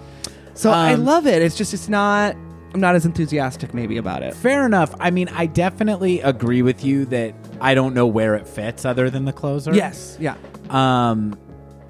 So 0.54 0.70
I 0.70 0.94
Um, 0.94 1.04
love 1.04 1.26
it. 1.26 1.42
It's 1.42 1.56
just 1.56 1.74
it's 1.74 1.88
not. 1.88 2.34
I'm 2.72 2.80
not 2.80 2.94
as 2.94 3.04
enthusiastic 3.06 3.72
maybe 3.74 3.96
about 3.96 4.22
it. 4.22 4.34
Fair 4.34 4.64
enough. 4.66 4.94
I 5.00 5.10
mean, 5.10 5.28
I 5.30 5.46
definitely 5.46 6.20
agree 6.20 6.60
with 6.62 6.84
you 6.84 7.04
that 7.06 7.34
I 7.60 7.74
don't 7.74 7.94
know 7.94 8.06
where 8.06 8.34
it 8.36 8.46
fits 8.46 8.84
other 8.84 9.08
than 9.10 9.24
the 9.24 9.32
closer. 9.32 9.74
Yes. 9.74 10.16
Yeah. 10.20 10.36
Um, 10.70 11.38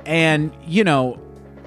and 0.04 0.52
you 0.66 0.84
know, 0.84 1.18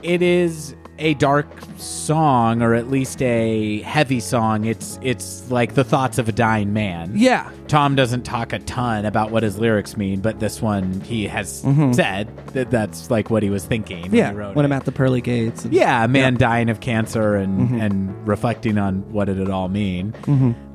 it 0.04 0.22
is 0.22 0.74
a 1.00 1.14
dark 1.16 1.48
song, 1.78 2.62
or 2.62 2.74
at 2.76 2.90
least 2.90 3.22
a 3.22 3.80
heavy 3.82 4.20
song. 4.20 4.66
It's 4.66 5.00
it's 5.02 5.50
like 5.50 5.74
the 5.74 5.84
thoughts 5.84 6.18
of 6.18 6.28
a 6.30 6.32
dying 6.32 6.74
man. 6.74 7.14
Yeah. 7.16 7.50
Tom 7.68 7.96
doesn't 7.96 8.24
talk 8.24 8.52
a 8.54 8.60
ton 8.60 9.06
about 9.06 9.32
what 9.32 9.44
his 9.44 9.58
lyrics 9.58 9.96
mean, 9.98 10.20
but 10.22 10.40
this 10.40 10.62
one 10.62 11.02
he 11.02 11.28
has 11.28 11.62
said 11.94 12.28
that 12.54 12.70
that's 12.72 13.10
like 13.10 13.30
what 13.30 13.44
he 13.44 13.50
was 13.50 13.66
thinking. 13.66 14.02
when 14.02 14.12
Mm-hmm. 14.12 14.16
Yeah. 14.16 14.30
he 14.32 14.36
wrote 14.38 14.56
When 14.56 14.66
it. 14.66 14.68
I'm 14.68 14.74
at 14.74 14.86
the 14.86 14.92
pearly 14.92 15.22
gates. 15.22 15.66
and- 15.66 15.74
Yeah, 15.74 16.04
a 16.04 16.08
man 16.08 16.36
dying 16.36 16.70
of 16.70 16.80
cancer 16.80 17.36
and 17.36 17.82
and 17.82 18.28
reflecting 18.28 18.78
on 18.78 19.12
what 19.12 19.26
did 19.26 19.40
it 19.40 19.50
all 19.50 19.70
mean. 19.70 20.14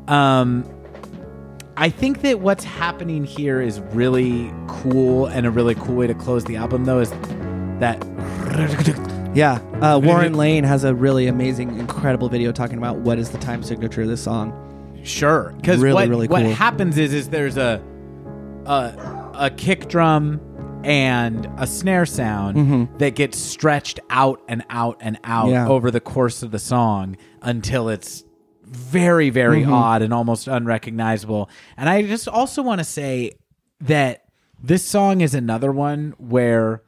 Um, 0.08 0.64
I 1.76 1.88
think 1.90 2.22
that 2.22 2.38
what's 2.40 2.62
happening 2.64 3.24
here 3.24 3.60
is 3.60 3.80
really 3.80 4.52
cool, 4.68 5.26
and 5.26 5.44
a 5.44 5.50
really 5.50 5.74
cool 5.74 5.96
way 5.96 6.06
to 6.06 6.14
close 6.14 6.44
the 6.44 6.54
album, 6.56 6.84
though, 6.84 7.00
is 7.00 7.10
that 7.80 8.00
Yeah, 9.34 9.54
uh, 9.82 9.98
Warren 9.98 10.34
Lane 10.34 10.62
has 10.62 10.84
a 10.84 10.94
really 10.94 11.26
amazing, 11.26 11.76
incredible 11.78 12.28
video 12.28 12.52
talking 12.52 12.78
about 12.78 12.98
what 12.98 13.18
is 13.18 13.30
the 13.30 13.38
time 13.38 13.64
signature 13.64 14.02
of 14.02 14.08
this 14.08 14.22
song. 14.22 14.52
Sure, 15.02 15.52
because 15.56 15.80
Really, 15.80 15.94
what, 15.94 16.08
really 16.08 16.28
what 16.28 16.42
cool. 16.42 16.52
happens 16.54 16.96
is 16.98 17.12
is 17.12 17.28
there's 17.30 17.56
a 17.56 17.82
a 18.64 19.30
a 19.34 19.50
kick 19.50 19.88
drum 19.88 20.40
and 20.84 21.48
a 21.58 21.66
snare 21.66 22.06
sound 22.06 22.88
that 22.98 23.16
gets 23.16 23.36
stretched 23.36 23.98
out 24.08 24.40
and 24.48 24.64
out 24.70 24.98
and 25.00 25.18
out 25.24 25.46
Mm-hmm. 25.46 25.52
Yeah. 25.54 25.68
over 25.68 25.90
the 25.90 26.00
course 26.00 26.42
of 26.44 26.52
the 26.52 26.58
song 26.60 27.16
until 27.42 27.88
it's 27.88 28.24
very 28.62 29.30
very 29.30 29.62
Mm-hmm. 29.62 29.72
odd 29.72 30.02
and 30.02 30.14
almost 30.14 30.46
unrecognizable. 30.46 31.50
And 31.76 31.88
I 31.88 32.02
just 32.02 32.28
also 32.28 32.62
want 32.62 32.78
to 32.78 32.84
say 32.84 33.32
that 33.80 34.24
this 34.62 34.84
song 34.84 35.20
is 35.22 35.34
another 35.34 35.72
one 35.72 36.14
where 36.18 36.82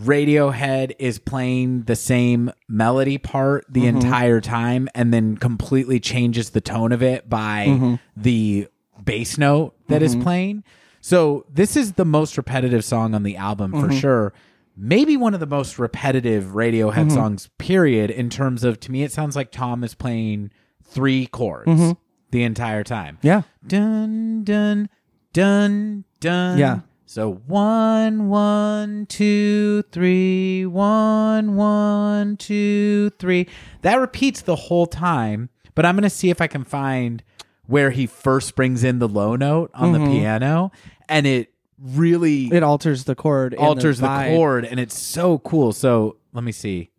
Radiohead 0.00 0.92
is 0.98 1.18
playing 1.18 1.82
the 1.84 1.96
same 1.96 2.50
melody 2.68 3.18
part 3.18 3.66
the 3.68 3.82
Mm-hmm. 3.82 3.96
entire 3.98 4.40
time 4.40 4.88
and 4.94 5.12
then 5.12 5.36
completely 5.36 6.00
changes 6.00 6.50
the 6.50 6.60
tone 6.60 6.92
of 6.92 7.02
it 7.02 7.28
by 7.28 7.66
Mm-hmm. 7.68 7.94
the 8.16 8.68
bass 9.04 9.36
note 9.38 9.74
that 9.88 10.02
is 10.02 10.16
playing. 10.16 10.64
So 11.00 11.44
this 11.52 11.76
is 11.76 11.92
the 11.94 12.04
most 12.04 12.36
repetitive 12.36 12.84
song 12.84 13.14
on 13.14 13.22
the 13.22 13.36
album 13.36 13.72
Mm-hmm. 13.72 13.86
for 13.88 13.92
sure. 13.92 14.32
Maybe 14.76 15.16
one 15.16 15.34
of 15.34 15.40
the 15.40 15.46
most 15.46 15.78
repetitive 15.78 16.44
Radiohead 16.54 16.94
Mm-hmm. 17.06 17.10
songs, 17.10 17.50
period, 17.58 18.10
in 18.10 18.30
terms 18.30 18.64
of 18.64 18.80
to 18.80 18.92
me 18.92 19.02
it 19.02 19.12
sounds 19.12 19.36
like 19.36 19.50
Tom 19.50 19.84
is 19.84 19.94
playing 19.94 20.50
three 20.82 21.26
chords 21.26 21.68
Mm-hmm. 21.68 21.92
the 22.30 22.42
entire 22.42 22.84
time. 22.84 23.18
Yeah, 23.22 23.42
Dun 23.66 24.44
dun 24.44 24.88
dun 25.32 26.04
dun. 26.20 26.58
Yeah. 26.58 26.80
So 27.10 27.32
one 27.48 28.28
one 28.28 29.06
two 29.06 29.82
three 29.90 30.64
one 30.64 31.56
one 31.56 32.36
two 32.36 33.10
three. 33.18 33.48
That 33.82 33.96
repeats 33.96 34.42
the 34.42 34.54
whole 34.54 34.86
time. 34.86 35.50
But 35.74 35.86
I'm 35.86 35.96
gonna 35.96 36.08
see 36.08 36.30
if 36.30 36.40
I 36.40 36.46
can 36.46 36.62
find 36.62 37.24
where 37.66 37.90
he 37.90 38.06
first 38.06 38.54
brings 38.54 38.84
in 38.84 39.00
the 39.00 39.08
low 39.08 39.34
note 39.34 39.72
on 39.74 39.90
the 39.90 39.98
piano, 39.98 40.70
and 41.08 41.26
it 41.26 41.52
really 41.80 42.44
Mm-hmm. 42.44 42.54
it 42.54 42.62
alters 42.62 43.02
the 43.02 43.16
chord, 43.16 43.56
alters 43.56 43.98
the, 43.98 44.06
vibe. 44.06 44.36
chord, 44.36 44.64
and 44.64 44.78
it's 44.78 44.96
so 44.96 45.38
cool. 45.40 45.72
So 45.72 46.16
let 46.32 46.44
me 46.44 46.52
see. 46.52 46.90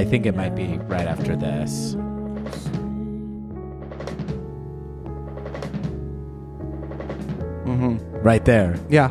I 0.00 0.04
think 0.06 0.24
it 0.24 0.34
might 0.34 0.54
be 0.56 0.78
right 0.88 1.06
after 1.06 1.36
this. 1.36 1.94
Right 8.22 8.44
there. 8.44 8.78
Yeah, 8.90 9.08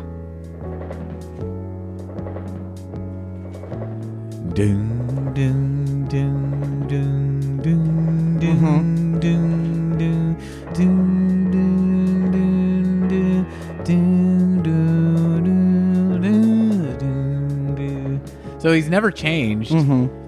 Dun, 4.54 5.32
dun, 5.34 6.06
dun, 6.08 6.86
dun, 6.88 7.60
dun, 7.62 8.38
dun, 8.38 8.56
Mm-hmm. 8.56 9.18
dun, 9.20 9.98
dun, 9.98 10.36
dun, 10.74 11.50
dun, 11.50 12.30
dun, 12.30 13.08
dun, 13.08 13.82
dun, 13.82 14.62
dun, 14.62 16.22
dun, 16.22 16.98
dun, 16.98 17.74
dun. 17.76 18.20
So 18.60 18.72
he's 18.72 18.88
never 18.88 19.10
changed 19.10 19.70
Mm-hmm. 19.72 20.19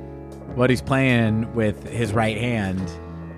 What 0.55 0.70
he's 0.70 0.83
playing 0.83 1.53
with 1.55 1.89
his 1.89 2.12
right 2.12 2.37
hand, 2.39 2.81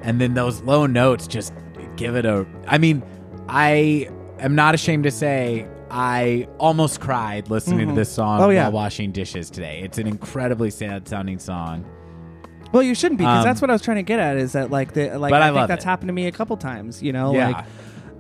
and 0.03 0.21
then 0.21 0.35
those 0.35 0.61
low 0.63 0.87
notes 0.87 1.27
just 1.27 1.53
give 1.97 2.17
it 2.17 2.27
a. 2.27 2.47
I 2.67 2.79
mean, 2.79 3.03
I 3.49 4.09
am 4.39 4.55
not 4.55 4.75
ashamed 4.75 5.05
to 5.05 5.11
say 5.11 5.67
I 5.91 6.49
almost 6.59 7.01
cried 7.01 7.51
listening 7.51 7.89
to 7.89 7.95
this 7.95 8.11
song 8.11 8.41
Oh, 8.41 8.51
yeah. 8.51 8.65
while 8.65 8.73
washing 8.73 9.13
dishes 9.13 9.49
today. 9.51 9.81
It's 9.85 9.99
an 9.99 10.07
incredibly 10.07 10.71
sad 10.71 11.07
sounding 11.09 11.39
song. 11.39 11.85
Well, 12.73 12.83
you 12.83 12.95
shouldn't 12.97 13.19
be 13.19 13.25
because 13.25 13.39
Um, 13.39 13.45
that's 13.45 13.61
what 13.61 13.71
I 13.71 13.75
was 13.75 13.83
trying 13.83 13.99
to 13.99 14.03
get 14.03 14.19
at. 14.19 14.37
Is 14.37 14.53
that 14.53 14.71
like 14.73 14.95
the 14.95 15.17
like 15.19 15.33
I 15.33 15.51
I, 15.51 15.53
think 15.53 15.69
that's 15.69 15.85
it. 15.85 15.89
happened 15.89 16.09
to 16.09 16.13
me 16.13 16.27
a 16.27 16.33
couple 16.33 16.57
times. 16.57 17.03
You 17.03 17.13
know, 17.13 17.33
Yeah. 17.33 17.49
like 17.49 17.65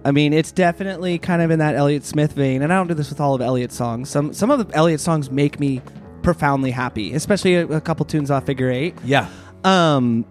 I 0.06 0.10
mean, 0.12 0.32
it's 0.34 0.52
definitely 0.52 1.18
kind 1.18 1.40
of 1.42 1.50
in 1.50 1.58
that 1.60 1.74
Elliott 1.74 2.04
Smith 2.04 2.32
vein, 2.32 2.62
and 2.62 2.72
I 2.72 2.76
don't 2.76 2.86
do 2.88 2.94
this 2.94 3.08
with 3.08 3.20
all 3.20 3.34
of 3.34 3.40
Elliott's 3.40 3.74
songs. 3.74 4.08
Some 4.10 4.32
some 4.32 4.50
of 4.50 4.68
the 4.68 4.76
Elliott 4.76 5.00
songs 5.00 5.30
make 5.30 5.58
me 5.58 5.80
profoundly 6.24 6.72
happy, 6.72 7.14
especially 7.14 7.54
a, 7.54 7.66
a 7.68 7.80
couple 7.80 8.04
tunes 8.06 8.30
off 8.30 8.46
Figure 8.46 8.70
Eight. 8.70 8.96
Yeah. 9.04 9.28
Um, 9.62 10.24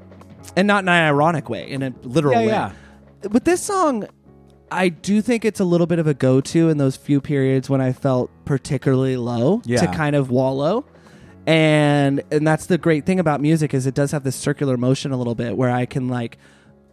and 0.57 0.67
not 0.67 0.83
in 0.83 0.89
an 0.89 0.95
ironic 0.95 1.49
way, 1.49 1.69
in 1.69 1.81
a 1.81 1.93
literal 2.03 2.41
Yeah, 2.41 2.69
way. 2.69 3.29
With 3.31 3.45
this 3.45 3.61
song, 3.61 4.05
I 4.69 4.89
do 4.89 5.21
think 5.21 5.45
it's 5.45 5.59
a 5.59 5.65
little 5.65 5.87
bit 5.87 5.99
of 5.99 6.07
a 6.07 6.13
go-to 6.13 6.69
in 6.69 6.77
those 6.77 6.97
few 6.97 7.21
periods 7.21 7.69
when 7.69 7.79
I 7.79 7.93
felt 7.93 8.29
particularly 8.43 9.15
low 9.15 9.61
to 9.61 9.87
kind 9.87 10.15
of 10.15 10.29
wallow. 10.29 10.85
And 11.45 12.23
and 12.31 12.47
that's 12.47 12.67
the 12.67 12.77
great 12.77 13.05
thing 13.05 13.19
about 13.19 13.41
music 13.41 13.73
is 13.73 13.85
it 13.85 13.93
does 13.93 14.11
have 14.11 14.23
this 14.23 14.35
circular 14.35 14.77
motion 14.77 15.11
a 15.11 15.17
little 15.17 15.35
bit 15.35 15.57
where 15.57 15.69
I 15.69 15.85
can 15.85 16.07
like 16.07 16.37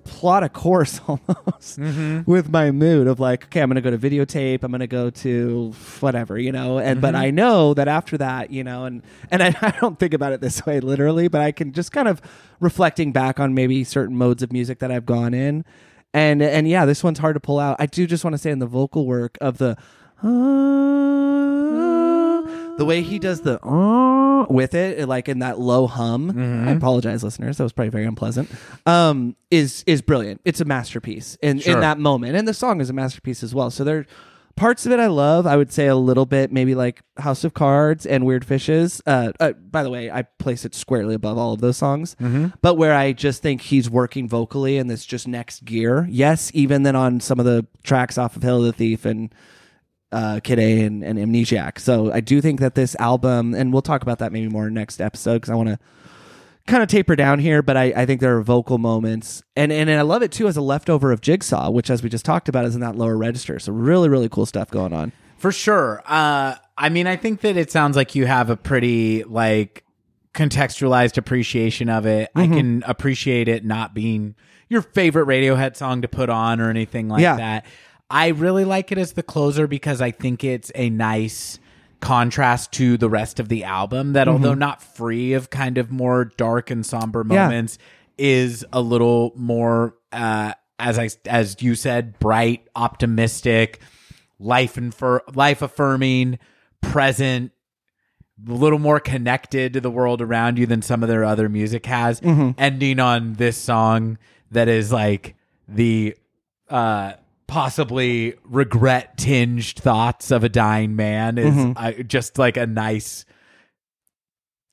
plot 0.04 0.42
a 0.42 0.48
course 0.48 1.00
almost 1.06 1.78
mm-hmm. 1.78 2.30
with 2.30 2.50
my 2.50 2.70
mood 2.70 3.06
of 3.06 3.20
like 3.20 3.44
okay 3.44 3.60
i'm 3.60 3.68
gonna 3.68 3.80
go 3.80 3.90
to 3.90 3.98
videotape 3.98 4.62
i'm 4.62 4.70
gonna 4.70 4.86
go 4.86 5.10
to 5.10 5.72
whatever 6.00 6.38
you 6.38 6.52
know? 6.52 6.78
And 6.78 7.00
but 7.00 7.14
mm-hmm. 7.14 7.22
i 7.22 7.30
know 7.30 7.74
that 7.74 7.88
after 7.88 8.18
that 8.18 8.50
you 8.50 8.64
know 8.64 8.84
and 8.84 9.02
and 9.30 9.42
I, 9.42 9.54
I 9.60 9.70
don't 9.80 9.98
think 9.98 10.14
about 10.14 10.32
it 10.32 10.40
this 10.40 10.64
way 10.66 10.80
literally 10.80 11.28
but 11.28 11.40
i 11.40 11.52
can 11.52 11.72
just 11.72 11.92
kind 11.92 12.08
of 12.08 12.20
reflecting 12.60 13.12
back 13.12 13.40
on 13.40 13.54
maybe 13.54 13.84
certain 13.84 14.16
modes 14.16 14.42
of 14.42 14.52
music 14.52 14.78
that 14.80 14.90
i've 14.90 15.06
gone 15.06 15.34
in. 15.34 15.64
And 16.12 16.42
and 16.42 16.66
yeah 16.66 16.86
this 16.86 17.04
one's 17.04 17.20
hard 17.20 17.34
to 17.34 17.40
pull 17.40 17.60
out. 17.60 17.76
I 17.78 17.86
do 17.86 18.04
just 18.04 18.24
want 18.24 18.34
to 18.34 18.38
say 18.38 18.50
in 18.50 18.58
the 18.58 18.66
vocal 18.66 19.06
work 19.06 19.38
of 19.40 19.58
the 19.58 19.76
the 22.80 22.86
way 22.86 23.02
he 23.02 23.18
does 23.18 23.42
the 23.42 23.62
uh, 23.64 24.46
with 24.48 24.72
it, 24.74 25.06
like 25.06 25.28
in 25.28 25.40
that 25.40 25.60
low 25.60 25.86
hum. 25.86 26.30
I 26.66 26.72
apologize, 26.72 27.22
listeners. 27.22 27.58
That 27.58 27.64
was 27.64 27.72
probably 27.72 27.90
very 27.90 28.06
unpleasant. 28.06 28.50
Um, 28.86 29.36
is 29.50 29.84
is 29.86 30.00
brilliant. 30.00 30.40
It's 30.46 30.60
a 30.62 30.64
masterpiece 30.64 31.36
in 31.42 31.58
Sure. 31.60 31.74
in 31.74 31.80
that 31.80 31.98
moment, 31.98 32.36
and 32.36 32.48
the 32.48 32.54
song 32.54 32.80
is 32.80 32.88
a 32.88 32.94
masterpiece 32.94 33.42
as 33.44 33.54
well. 33.54 33.70
So 33.70 33.84
there. 33.84 34.06
Parts 34.56 34.84
of 34.84 34.92
it 34.92 35.00
I 35.00 35.06
love. 35.06 35.46
I 35.46 35.56
would 35.56 35.72
say 35.72 35.86
a 35.86 35.96
little 35.96 36.26
bit, 36.26 36.52
maybe 36.52 36.74
like 36.74 37.00
House 37.16 37.44
of 37.44 37.54
Cards 37.54 38.04
and 38.04 38.26
Weird 38.26 38.44
Fishes. 38.44 39.00
Uh, 39.06 39.32
uh, 39.40 39.52
by 39.52 39.82
the 39.82 39.88
way, 39.88 40.10
I 40.10 40.22
place 40.22 40.66
it 40.66 40.74
squarely 40.74 41.14
above 41.14 41.38
all 41.38 41.54
of 41.54 41.62
those 41.62 41.78
songs. 41.78 42.14
But 42.60 42.74
where 42.74 42.92
I 42.94 43.12
just 43.12 43.40
think 43.42 43.62
he's 43.62 43.88
working 43.88 44.28
vocally 44.28 44.76
in 44.76 44.88
this 44.88 45.06
just 45.06 45.26
next 45.26 45.64
gear. 45.64 46.06
Yes, 46.10 46.50
even 46.52 46.82
then 46.82 46.94
on 46.94 47.20
some 47.20 47.38
of 47.38 47.46
the 47.46 47.64
tracks 47.84 48.18
off 48.18 48.36
of 48.36 48.42
Hill 48.42 48.58
of 48.58 48.64
the 48.64 48.72
Thief 48.72 49.06
and 49.06 49.32
uh, 50.12 50.40
Kid 50.42 50.58
A 50.58 50.82
and, 50.84 51.04
and 51.04 51.18
Amnesiac. 51.18 51.78
So 51.78 52.12
I 52.12 52.20
do 52.20 52.40
think 52.40 52.60
that 52.60 52.74
this 52.74 52.96
album, 52.96 53.54
and 53.54 53.72
we'll 53.72 53.82
talk 53.82 54.02
about 54.02 54.18
that 54.18 54.32
maybe 54.32 54.48
more 54.48 54.70
next 54.70 55.00
episode 55.00 55.34
because 55.34 55.50
I 55.50 55.54
want 55.54 55.68
to 55.68 55.78
kind 56.66 56.82
of 56.82 56.88
taper 56.88 57.16
down 57.16 57.38
here, 57.38 57.62
but 57.62 57.76
I, 57.76 57.84
I 57.96 58.06
think 58.06 58.20
there 58.20 58.36
are 58.36 58.42
vocal 58.42 58.78
moments. 58.78 59.42
And, 59.56 59.72
and 59.72 59.90
I 59.90 60.02
love 60.02 60.22
it 60.22 60.30
too 60.32 60.46
as 60.46 60.56
a 60.56 60.60
leftover 60.60 61.10
of 61.12 61.20
Jigsaw, 61.20 61.70
which, 61.70 61.90
as 61.90 62.02
we 62.02 62.08
just 62.08 62.24
talked 62.24 62.48
about, 62.48 62.64
is 62.64 62.74
in 62.74 62.80
that 62.80 62.96
lower 62.96 63.16
register. 63.16 63.58
So 63.58 63.72
really, 63.72 64.08
really 64.08 64.28
cool 64.28 64.46
stuff 64.46 64.70
going 64.70 64.92
on. 64.92 65.12
For 65.38 65.52
sure. 65.52 66.02
Uh, 66.06 66.56
I 66.76 66.88
mean, 66.90 67.06
I 67.06 67.16
think 67.16 67.40
that 67.40 67.56
it 67.56 67.70
sounds 67.70 67.96
like 67.96 68.14
you 68.14 68.26
have 68.26 68.50
a 68.50 68.56
pretty 68.56 69.24
like 69.24 69.84
contextualized 70.34 71.16
appreciation 71.18 71.88
of 71.88 72.06
it. 72.06 72.30
Mm-hmm. 72.36 72.52
I 72.52 72.56
can 72.56 72.82
appreciate 72.86 73.48
it 73.48 73.64
not 73.64 73.94
being 73.94 74.34
your 74.68 74.82
favorite 74.82 75.26
Radiohead 75.26 75.76
song 75.76 76.02
to 76.02 76.08
put 76.08 76.30
on 76.30 76.60
or 76.60 76.70
anything 76.70 77.08
like 77.08 77.22
Yeah. 77.22 77.36
that. 77.36 77.66
I 78.10 78.28
really 78.28 78.64
like 78.64 78.90
it 78.92 78.98
as 78.98 79.12
the 79.12 79.22
closer 79.22 79.66
because 79.66 80.00
I 80.00 80.10
think 80.10 80.42
it's 80.44 80.72
a 80.74 80.90
nice 80.90 81.58
contrast 82.00 82.72
to 82.72 82.96
the 82.96 83.08
rest 83.10 83.38
of 83.38 83.48
the 83.48 83.62
album 83.64 84.14
that 84.14 84.26
although 84.26 84.54
not 84.54 84.82
free 84.82 85.34
of 85.34 85.50
kind 85.50 85.76
of 85.78 85.90
more 85.90 86.24
dark 86.24 86.70
and 86.70 86.84
somber 86.84 87.22
Mm-hmm. 87.22 87.32
Yeah. 87.32 87.44
moments 87.44 87.78
is 88.18 88.64
a 88.72 88.80
little 88.80 89.32
more 89.36 89.94
uh 90.12 90.52
as 90.78 90.98
I 90.98 91.10
as 91.26 91.56
you 91.60 91.74
said 91.74 92.18
bright 92.18 92.66
optimistic 92.74 93.80
life 94.38 94.76
and 94.78 94.94
life 95.34 95.60
affirming 95.62 96.38
present 96.80 97.52
a 98.48 98.52
little 98.52 98.78
more 98.78 98.98
connected 99.00 99.74
to 99.74 99.80
the 99.82 99.90
world 99.90 100.22
around 100.22 100.58
you 100.58 100.64
than 100.66 100.80
some 100.80 101.02
of 101.02 101.08
their 101.10 101.22
other 101.24 101.48
music 101.50 101.84
has 101.84 102.20
ending 102.56 102.98
on 102.98 103.34
this 103.34 103.58
song 103.58 104.16
that 104.50 104.68
is 104.68 104.90
like 104.90 105.34
the 105.68 106.16
uh 106.70 107.12
possibly 107.50 108.34
regret 108.44 109.16
tinged 109.18 109.76
thoughts 109.78 110.30
of 110.30 110.44
a 110.44 110.48
dying 110.48 110.94
man 110.96 111.36
is 111.38 111.74
uh, 111.76 111.92
just 112.06 112.38
like 112.38 112.56
a 112.56 112.66
nice 112.66 113.24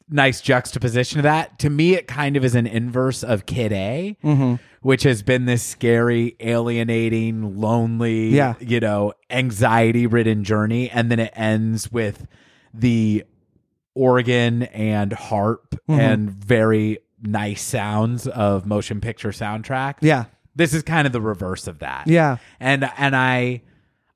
nice 0.09 0.39
juxtaposition 0.39 1.19
of 1.19 1.23
that 1.23 1.59
to 1.59 1.69
me 1.69 1.93
it 1.93 2.07
kind 2.07 2.37
of 2.37 2.45
is 2.45 2.55
an 2.55 2.65
inverse 2.65 3.23
of 3.23 3.45
kid 3.45 3.73
a 3.73 4.15
which 4.81 5.03
has 5.03 5.21
been 5.21 5.43
this 5.45 5.61
scary 5.63 6.37
alienating 6.39 7.59
lonely 7.59 8.29
Yeah. 8.29 8.53
you 8.61 8.79
know 8.79 9.13
anxiety 9.29 10.07
ridden 10.07 10.45
journey 10.45 10.89
and 10.89 11.11
then 11.11 11.19
it 11.19 11.33
ends 11.35 11.91
with 11.91 12.25
the 12.73 13.23
organ 13.95 14.63
and 14.63 15.11
harp 15.13 15.63
Mm-hmm. 15.89 15.99
and 16.01 16.29
very 16.29 16.97
nice 17.21 17.61
sounds 17.61 18.27
of 18.27 18.65
motion 18.65 18.99
picture 19.01 19.29
soundtrack 19.29 19.95
Yeah. 20.01 20.25
This 20.57 20.73
is 20.73 20.83
kind 20.83 21.07
of 21.07 21.13
the 21.13 21.21
reverse 21.21 21.67
of 21.67 21.79
that. 21.79 22.07
Yeah. 22.07 22.37
And 22.59 22.89
and 22.97 23.15
I 23.15 23.61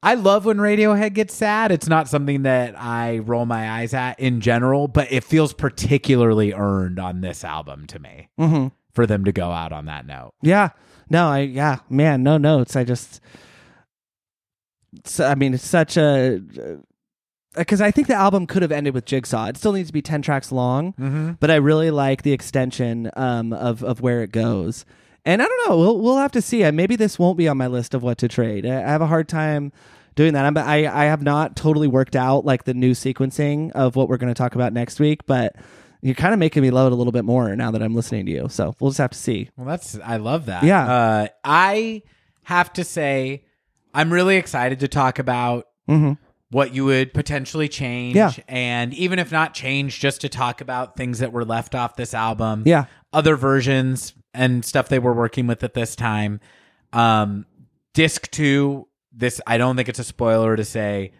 I 0.03 0.15
love 0.15 0.45
when 0.45 0.57
Radiohead 0.57 1.13
gets 1.13 1.33
sad. 1.35 1.71
It's 1.71 1.87
not 1.87 2.07
something 2.09 2.41
that 2.43 2.73
I 2.77 3.19
roll 3.19 3.45
my 3.45 3.69
eyes 3.71 3.93
at 3.93 4.19
in 4.19 4.41
general, 4.41 4.87
but 4.87 5.11
it 5.11 5.23
feels 5.23 5.53
particularly 5.53 6.53
earned 6.53 6.99
on 6.99 7.21
this 7.21 7.43
album 7.43 7.85
to 7.87 7.99
me 7.99 8.27
Mm-hmm. 8.39 8.67
for 8.93 9.05
them 9.05 9.23
to 9.25 9.31
go 9.31 9.51
out 9.51 9.71
on 9.71 9.85
that 9.85 10.05
note. 10.07 10.33
Yeah. 10.41 10.69
No, 11.09 11.27
I 11.27 11.39
yeah, 11.41 11.79
man, 11.89 12.23
no 12.23 12.37
notes. 12.37 12.75
I 12.75 12.83
just 12.83 13.21
I 15.19 15.35
mean, 15.35 15.53
it's 15.53 15.65
such 15.67 15.97
a 15.97 16.41
because 17.55 17.81
I 17.81 17.91
think 17.91 18.07
the 18.07 18.15
album 18.15 18.47
could 18.47 18.61
have 18.61 18.71
ended 18.71 18.93
with 18.93 19.05
Jigsaw. 19.05 19.47
It 19.47 19.57
still 19.57 19.73
needs 19.73 19.89
to 19.89 19.93
be 19.93 20.01
10 20.01 20.21
tracks 20.21 20.51
long, 20.51 20.93
Mm-hmm. 20.93 21.31
but 21.39 21.51
I 21.51 21.55
really 21.55 21.91
like 21.91 22.21
the 22.23 22.31
extension 22.33 23.09
um, 23.15 23.53
of 23.53 23.83
of 23.83 24.01
where 24.01 24.23
it 24.23 24.31
goes. 24.31 24.85
And 25.25 25.41
I 25.41 25.45
don't 25.47 25.69
know, 25.69 25.77
we'll 25.77 25.99
we'll 25.99 26.17
have 26.17 26.31
to 26.33 26.41
see. 26.41 26.69
Maybe 26.71 26.95
this 26.95 27.19
won't 27.19 27.37
be 27.37 27.47
on 27.47 27.57
my 27.57 27.67
list 27.67 27.93
of 27.93 28.01
what 28.03 28.17
to 28.19 28.27
trade. 28.27 28.65
I 28.65 28.79
have 28.89 29.01
a 29.01 29.07
hard 29.07 29.27
time 29.29 29.71
doing 30.15 30.33
that. 30.33 30.45
I'm, 30.45 30.57
I 30.57 30.87
I 30.87 31.05
have 31.05 31.21
not 31.21 31.55
totally 31.55 31.87
worked 31.87 32.15
out 32.15 32.43
like 32.45 32.63
the 32.63 32.73
new 32.73 32.91
sequencing 32.91 33.71
of 33.73 33.95
what 33.95 34.09
we're 34.09 34.17
going 34.17 34.33
to 34.33 34.37
talk 34.37 34.55
about 34.55 34.73
next 34.73 34.99
week, 34.99 35.25
but 35.27 35.55
you're 36.01 36.15
kind 36.15 36.33
of 36.33 36.39
making 36.39 36.63
me 36.63 36.71
love 36.71 36.87
it 36.91 36.93
a 36.93 36.95
little 36.95 37.11
bit 37.11 37.23
more 37.25 37.55
now 37.55 37.69
that 37.69 37.83
I'm 37.83 37.93
listening 37.93 38.25
to 38.25 38.31
you. 38.31 38.47
So 38.49 38.75
we'll 38.79 38.89
just 38.89 38.97
have 38.97 39.11
to 39.11 39.17
see. 39.17 39.49
Well, 39.55 39.67
that's 39.67 39.99
I 40.03 40.17
love 40.17 40.47
that. 40.47 40.63
Yeah. 40.63 40.91
Uh, 40.91 41.27
I 41.43 42.01
have 42.43 42.73
to 42.73 42.83
say, 42.83 43.45
I'm 43.93 44.11
really 44.11 44.37
excited 44.37 44.79
to 44.79 44.87
talk 44.87 45.19
about 45.19 45.67
Mhm. 45.87 46.17
what 46.49 46.73
you 46.73 46.85
would 46.85 47.13
potentially 47.13 47.67
change, 47.69 48.15
Yeah. 48.15 48.31
and 48.47 48.93
even 48.95 49.19
if 49.19 49.31
not 49.31 49.53
change, 49.53 49.99
just 49.99 50.21
to 50.21 50.29
talk 50.29 50.59
about 50.61 50.97
things 50.97 51.19
that 51.19 51.31
were 51.31 51.45
left 51.45 51.75
off 51.75 51.95
this 51.95 52.15
album, 52.15 52.63
Yeah. 52.65 52.85
other 53.13 53.35
versions 53.35 54.13
and 54.33 54.63
stuff 54.63 54.89
they 54.89 54.99
were 54.99 55.13
working 55.13 55.47
with 55.47 55.63
at 55.63 55.73
this 55.73 55.95
time. 55.95 56.39
Um, 56.93 57.45
disc 57.93 58.29
two, 58.31 58.87
this 59.11 59.41
I 59.45 59.57
don't 59.57 59.75
think 59.75 59.89
it's 59.89 59.99
a 59.99 60.03
spoiler 60.03 60.55
to 60.55 60.65
say, 60.65 61.11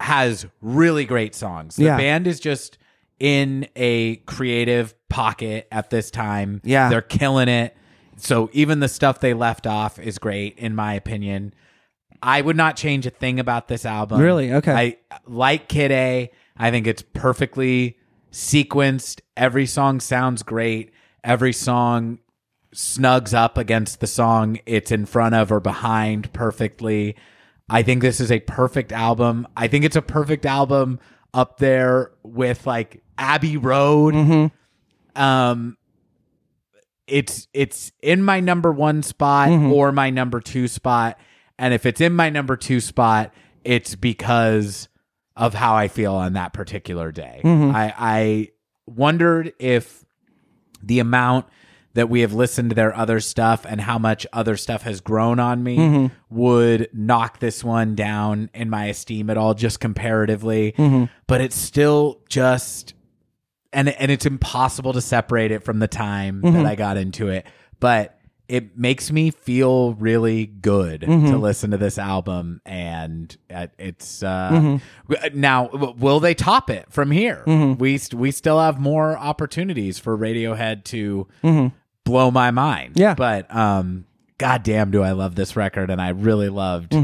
has 0.00 0.46
really 0.60 1.04
great 1.04 1.34
songs. 1.34 1.76
The 1.76 1.84
Yeah. 1.84 1.96
band 1.96 2.26
is 2.26 2.40
just 2.40 2.78
in 3.18 3.66
a 3.74 4.16
creative 4.26 4.94
pocket 5.08 5.66
at 5.72 5.90
this 5.90 6.10
time. 6.10 6.60
Yeah. 6.64 6.88
They're 6.88 7.02
killing 7.02 7.48
it. 7.48 7.76
So 8.16 8.48
even 8.52 8.80
the 8.80 8.88
stuff 8.88 9.20
they 9.20 9.34
left 9.34 9.66
off 9.66 9.98
is 9.98 10.18
great, 10.18 10.58
in 10.58 10.74
my 10.74 10.94
opinion. 10.94 11.54
I 12.22 12.40
would 12.40 12.56
not 12.56 12.76
change 12.76 13.06
a 13.06 13.10
thing 13.10 13.38
about 13.38 13.68
this 13.68 13.84
album. 13.86 14.20
Really? 14.20 14.52
Okay. 14.52 14.72
I 14.72 14.96
like 15.26 15.68
Kid 15.68 15.92
A. 15.92 16.30
I 16.56 16.70
think 16.72 16.88
it's 16.88 17.02
perfectly 17.02 17.96
sequenced. 18.32 19.20
Every 19.36 19.66
song 19.66 20.00
sounds 20.00 20.42
great. 20.42 20.92
Every 21.22 21.52
song 21.52 22.18
snugs 22.72 23.32
up 23.32 23.56
against 23.56 24.00
the 24.00 24.06
song 24.06 24.58
it's 24.66 24.92
in 24.92 25.06
front 25.06 25.34
of 25.34 25.50
or 25.50 25.60
behind 25.60 26.32
perfectly. 26.32 27.16
I 27.70 27.82
think 27.82 28.02
this 28.02 28.20
is 28.20 28.30
a 28.30 28.40
perfect 28.40 28.92
album. 28.92 29.46
I 29.56 29.68
think 29.68 29.84
it's 29.84 29.96
a 29.96 30.02
perfect 30.02 30.46
album 30.46 31.00
up 31.32 31.58
there 31.58 32.12
with 32.22 32.66
like 32.66 33.02
Abbey 33.16 33.56
Road. 33.56 34.14
Mm-hmm. 34.14 35.20
Um 35.20 35.76
it's 37.06 37.48
it's 37.54 37.90
in 38.02 38.22
my 38.22 38.40
number 38.40 38.70
1 38.70 39.02
spot 39.02 39.48
mm-hmm. 39.48 39.72
or 39.72 39.92
my 39.92 40.10
number 40.10 40.40
2 40.40 40.68
spot 40.68 41.18
and 41.58 41.72
if 41.72 41.86
it's 41.86 42.02
in 42.02 42.14
my 42.14 42.28
number 42.28 42.54
2 42.54 42.80
spot 42.80 43.32
it's 43.64 43.94
because 43.94 44.88
of 45.36 45.54
how 45.54 45.74
I 45.74 45.88
feel 45.88 46.14
on 46.14 46.34
that 46.34 46.52
particular 46.52 47.12
day. 47.12 47.40
Mm-hmm. 47.42 47.74
I 47.74 47.94
I 47.96 48.48
wondered 48.86 49.52
if 49.58 50.04
the 50.82 50.98
amount 50.98 51.46
that 51.98 52.08
we 52.08 52.20
have 52.20 52.32
listened 52.32 52.70
to 52.70 52.76
their 52.76 52.96
other 52.96 53.18
stuff 53.18 53.66
and 53.68 53.80
how 53.80 53.98
much 53.98 54.24
other 54.32 54.56
stuff 54.56 54.82
has 54.82 55.00
grown 55.00 55.40
on 55.40 55.64
me 55.64 55.76
mm-hmm. 55.76 56.06
would 56.30 56.88
knock 56.92 57.40
this 57.40 57.64
one 57.64 57.96
down 57.96 58.48
in 58.54 58.70
my 58.70 58.84
esteem 58.84 59.28
at 59.28 59.36
all 59.36 59.52
just 59.52 59.80
comparatively. 59.80 60.72
Mm-hmm. 60.78 61.06
But 61.26 61.40
it's 61.40 61.56
still 61.56 62.20
just 62.28 62.94
and 63.72 63.88
and 63.88 64.12
it's 64.12 64.26
impossible 64.26 64.92
to 64.92 65.00
separate 65.00 65.50
it 65.50 65.64
from 65.64 65.80
the 65.80 65.88
time 65.88 66.40
that 66.42 66.52
mm-hmm. 66.52 66.66
I 66.66 66.76
got 66.76 66.96
into 66.96 67.28
it 67.28 67.46
but 67.80 68.18
it 68.48 68.78
makes 68.78 69.12
me 69.12 69.30
feel 69.30 69.92
really 69.94 70.46
good 70.46 71.02
to 71.02 71.36
listen 71.36 71.72
to 71.72 71.76
this 71.76 71.98
album 71.98 72.62
and 72.64 73.36
uh, 73.54 73.66
it's 73.78 74.22
uh 74.22 74.78
w- 75.06 75.38
now 75.38 75.68
will 75.98 76.18
they 76.18 76.32
top 76.32 76.70
it 76.70 76.86
from 76.88 77.10
here? 77.10 77.42
We 77.74 77.98
st- 77.98 78.18
we 78.18 78.30
still 78.30 78.58
have 78.58 78.80
more 78.80 79.18
opportunities 79.18 79.98
for 79.98 80.16
radiohead 80.16 80.84
to 80.84 81.26
blow 82.08 82.30
my 82.30 82.50
mind 82.50 82.92
Yeah. 82.96 83.14
but 83.14 83.54
um 83.54 84.04
goddamn 84.38 84.90
do 84.90 85.02
i 85.02 85.12
love 85.12 85.34
this 85.34 85.56
record 85.56 85.90
and 85.90 86.00
i 86.00 86.08
really 86.10 86.48
loved 86.48 86.94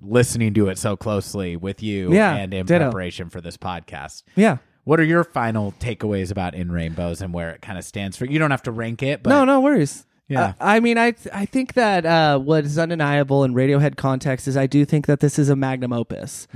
listening 0.00 0.54
to 0.54 0.68
it 0.68 0.78
so 0.78 0.96
closely 0.96 1.56
with 1.56 1.82
you 1.82 2.12
Yeah, 2.12 2.34
and 2.34 2.52
in 2.54 2.66
ditto. 2.66 2.84
preparation 2.86 3.30
for 3.30 3.40
this 3.40 3.56
podcast 3.56 4.22
Yeah. 4.36 4.58
what 4.84 5.00
are 5.00 5.04
your 5.04 5.24
final 5.24 5.72
takeaways 5.80 6.30
about 6.30 6.54
in 6.54 6.70
rainbows 6.72 7.20
and 7.22 7.32
where 7.32 7.50
it 7.50 7.62
kind 7.62 7.78
of 7.78 7.84
stands 7.84 8.16
for 8.16 8.26
you 8.26 8.38
don't 8.38 8.50
have 8.50 8.62
to 8.64 8.72
rank 8.72 9.02
it 9.02 9.22
but 9.22 9.30
no, 9.30 9.44
no 9.44 9.60
worries. 9.60 10.06
Yeah. 10.28 10.40
Uh, 10.44 10.52
I 10.60 10.80
mean, 10.80 10.96
I 10.96 11.14
I 11.34 11.44
think 11.44 11.74
that 11.74 12.06
uh, 12.06 12.38
what 12.38 12.64
is 12.64 12.78
undeniable 12.78 13.44
in 13.44 13.52
Radiohead 13.54 13.96
context 13.96 14.48
is 14.48 14.56
I 14.56 14.66
do 14.66 14.84
think 14.86 15.06
that 15.06 15.20
this 15.20 15.38
is 15.38 15.50
a 15.50 15.56
magnum 15.56 15.92
opus, 15.92 16.46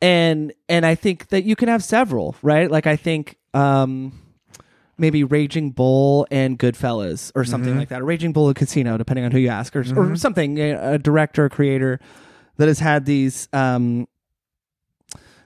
and 0.00 0.52
and 0.68 0.86
I 0.86 0.94
think 0.94 1.28
that 1.28 1.42
you 1.42 1.56
can 1.56 1.66
have 1.68 1.82
several, 1.82 2.36
right? 2.42 2.70
Like 2.70 2.86
I 2.86 2.94
think 2.94 3.36
um, 3.52 4.12
maybe 4.98 5.24
Raging 5.24 5.70
Bull 5.70 6.26
and 6.30 6.58
Goodfellas 6.58 7.32
or 7.34 7.44
something 7.44 7.76
like 7.76 7.88
that, 7.88 8.02
or 8.02 8.04
Raging 8.04 8.32
Bull 8.32 8.48
and 8.48 8.56
Casino, 8.56 8.96
depending 8.96 9.24
on 9.24 9.32
who 9.32 9.38
you 9.38 9.48
ask, 9.48 9.74
or 9.74 9.84
or 9.96 10.16
something 10.16 10.58
a 10.60 10.98
director 10.98 11.46
or 11.46 11.48
creator 11.48 12.00
that 12.56 12.68
has 12.68 12.78
had 12.78 13.04
these 13.04 13.48
um, 13.52 14.06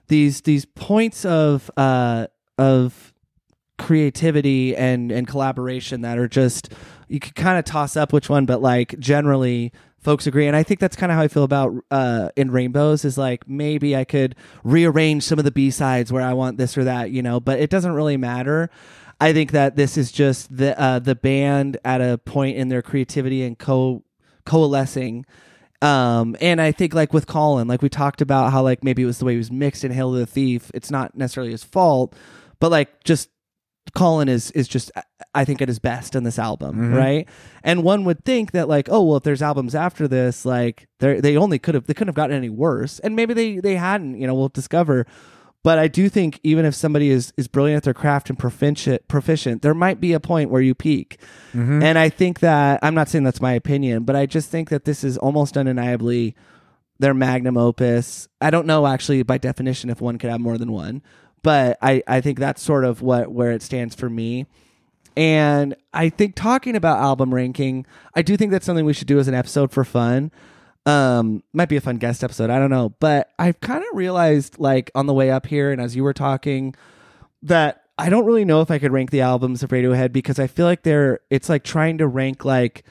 these 0.09 0.43
these 0.43 0.65
points 0.65 1.25
of 1.25 1.71
uh, 1.77 2.27
of 2.59 3.13
creativity 3.79 4.77
and 4.77 5.13
and 5.13 5.29
collaboration 5.29 6.01
that 6.01 6.19
are 6.19 6.29
just 6.29 6.73
you 7.07 7.21
could 7.21 7.37
kind 7.37 7.59
of 7.59 7.65
toss 7.65 7.97
up 7.97 8.13
which 8.13 8.29
one 8.29 8.45
but 8.45 8.61
like 8.61 8.99
generally 8.99 9.73
folks 10.01 10.27
agree. 10.27 10.49
And 10.49 10.57
i 10.57 10.65
think 10.65 10.81
that's 10.81 10.97
kind 10.97 11.13
of 11.13 11.17
how 11.17 11.23
i 11.23 11.29
feel 11.29 11.45
about 11.45 11.73
uh 11.93 12.31
in 12.35 12.51
rainbows 12.51 13.05
is 13.05 13.17
like 13.17 13.49
maybe 13.49 13.95
i 13.95 14.05
could 14.05 14.35
rearrange 14.65 15.23
some 15.23 15.39
of 15.39 15.45
the 15.45 15.53
b-sides 15.53 16.13
where 16.13 16.23
i 16.23 16.33
want 16.33 16.59
this 16.59 16.77
or 16.77 16.85
that 16.85 17.13
you 17.13 17.23
know 17.23 17.39
but 17.39 17.61
it 17.61 17.71
doesn't 17.71 17.93
really 17.93 18.17
matter 18.17 18.69
i 19.21 19.33
think 19.33 19.53
that 19.53 19.77
this 19.77 19.97
is 19.97 20.13
just 20.13 20.55
the 20.57 20.79
uh 20.81 20.99
the 20.99 21.15
band 21.15 21.77
at 21.85 22.01
a 22.01 22.19
point 22.19 22.57
in 22.57 22.69
their 22.69 22.83
creativity 22.83 23.43
and 23.43 23.59
co 23.59 24.03
coalescing 24.45 25.25
um, 25.81 26.37
and 26.41 26.61
I 26.61 26.73
think 26.73 26.93
like 26.93 27.13
with 27.13 27.27
Colin, 27.27 27.69
like 27.69 27.83
we 27.83 27.89
talked 27.89 28.21
about 28.21 28.51
how 28.51 28.63
like 28.63 28.83
maybe 28.83 29.03
it 29.03 29.07
was 29.07 29.19
the 29.19 29.25
way 29.25 29.33
he 29.35 29.39
was 29.39 29.53
mixed 29.53 29.85
in 29.85 29.93
Hail 29.93 30.13
to 30.13 30.19
the 30.19 30.27
Thief. 30.27 30.71
It's 30.75 30.91
not 30.91 31.17
necessarily 31.17 31.53
his 31.53 31.63
fault, 31.63 32.17
but 32.59 32.71
like 32.73 33.05
just 33.05 33.31
Colin 33.95 34.29
is 34.29 34.51
is 34.53 34.67
just 34.67 34.91
I 35.35 35.45
think 35.45 35.63
at 35.63 35.69
his 35.69 35.79
best 35.79 36.17
in 36.17 36.25
this 36.25 36.39
album, 36.39 36.93
right? 36.95 37.29
And 37.63 37.85
one 37.85 38.05
would 38.05 38.25
think 38.25 38.51
that 38.53 38.69
like, 38.69 38.89
oh 38.91 39.03
well, 39.05 39.17
if 39.19 39.23
there's 39.23 39.41
albums 39.41 39.75
after 39.75 40.09
this, 40.09 40.45
like 40.45 40.89
they 40.99 41.21
they 41.21 41.37
only 41.37 41.61
could 41.61 41.75
have 41.77 41.87
they 41.87 41.95
couldn't 41.95 42.09
have 42.09 42.17
gotten 42.17 42.37
any 42.37 42.51
worse, 42.51 42.99
and 42.99 43.15
maybe 43.15 43.33
they 43.33 43.59
they 43.59 43.77
hadn't. 43.77 44.21
You 44.21 44.27
know, 44.27 44.35
we'll 44.35 44.49
discover. 44.49 45.07
But 45.69 45.79
I 45.79 45.87
do 45.87 46.09
think 46.09 46.41
even 46.43 46.65
if 46.65 46.75
somebody 46.75 47.11
is 47.11 47.35
is 47.37 47.47
brilliant 47.47 47.77
at 47.77 47.83
their 47.83 47.93
craft 47.93 48.31
and 48.31 48.39
proficient, 48.39 49.07
proficient, 49.07 49.61
there 49.61 49.75
might 49.75 50.01
be 50.01 50.15
a 50.15 50.19
point 50.19 50.49
where 50.49 50.63
you 50.63 50.75
peak. 50.75 51.21
Mm-hmm. 51.53 51.83
And 51.83 51.99
I 51.99 52.09
think 52.09 52.41
that 52.41 52.81
I'm 52.83 52.95
not 52.95 53.11
saying 53.11 53.25
that's 53.25 53.43
my 53.43 53.53
opinion, 53.53 54.05
but 54.05 54.17
I 54.17 54.25
just 54.25 54.49
think 54.49 54.71
that 54.71 54.87
this 54.87 55.05
is 55.05 55.19
almost 55.19 55.59
undeniably 55.59 56.35
their 57.01 57.13
magnum 57.13 57.59
opus. 57.59 58.29
I 58.41 58.49
don't 58.49 58.67
know 58.67 58.87
actually 58.87 59.23
by 59.25 59.37
definition 59.37 59.91
if 59.91 60.01
one 60.01 60.17
could 60.17 60.31
have 60.31 60.41
more 60.41 60.57
than 60.57 60.73
one, 60.73 61.03
but 61.43 61.77
I 61.83 62.03
I 62.07 62.23
think 62.23 62.39
that's 62.39 62.63
sort 62.63 62.87
of 62.87 63.03
what 63.03 63.31
where 63.31 63.53
it 63.53 63.61
stands 63.61 63.95
for 63.95 64.09
me. 64.09 64.47
And 65.19 65.77
I 65.93 66.09
think 66.09 66.35
talking 66.35 66.77
about 66.77 66.99
album 66.99 67.35
ranking, 67.35 67.85
I 68.15 68.23
do 68.23 68.39
think 68.39 68.53
that's 68.53 68.65
something 68.65 68.87
we 68.87 68.95
should 68.95 69.07
do 69.07 69.19
as 69.19 69.29
an 69.29 69.35
episode 69.35 69.71
for 69.71 69.85
fun. 69.85 70.31
Um, 70.89 71.43
might 71.53 71.69
be 71.69 71.77
a 71.77 71.83
fun 71.83 71.99
guest 71.99 72.25
episode. 72.25 72.49
I 72.49 72.59
don't 72.59 72.71
know, 72.71 72.95
but 72.99 73.31
I've 73.39 73.61
kind 73.61 73.85
of 73.85 73.89
realized, 73.93 74.59
like 74.59 74.91
on 74.95 75.05
the 75.05 75.13
way 75.13 75.31
up 75.31 75.45
here, 75.45 75.71
and 75.71 75.83
as 75.83 75.95
you 75.95 76.03
were 76.03 76.15
talking, 76.15 76.75
that 77.43 77.83
I 77.99 78.09
don't 78.09 78.25
really 78.25 78.47
know 78.47 78.63
if 78.63 78.71
I 78.71 78.79
could 78.79 78.91
rank 78.91 79.11
the 79.11 79.21
albums 79.21 79.63
of 79.63 79.69
Radiohead 79.69 80.13
because 80.13 80.39
I 80.39 80.47
feel 80.47 80.65
like 80.65 80.85
they're. 80.85 81.21
It's 81.29 81.51
like 81.51 81.63
trying 81.63 81.99
to 81.99 82.07
rank 82.07 82.43
like 82.47 82.85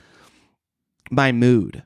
my 1.09 1.31
mood, 1.31 1.83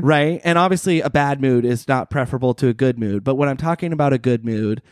right? 0.00 0.40
And 0.42 0.58
obviously, 0.58 1.00
a 1.00 1.10
bad 1.10 1.40
mood 1.40 1.64
is 1.64 1.86
not 1.86 2.10
preferable 2.10 2.54
to 2.54 2.66
a 2.66 2.74
good 2.74 2.98
mood. 2.98 3.22
But 3.22 3.36
when 3.36 3.48
I'm 3.48 3.56
talking 3.56 3.92
about 3.92 4.12
a 4.12 4.18
good 4.18 4.44
mood, 4.44 4.82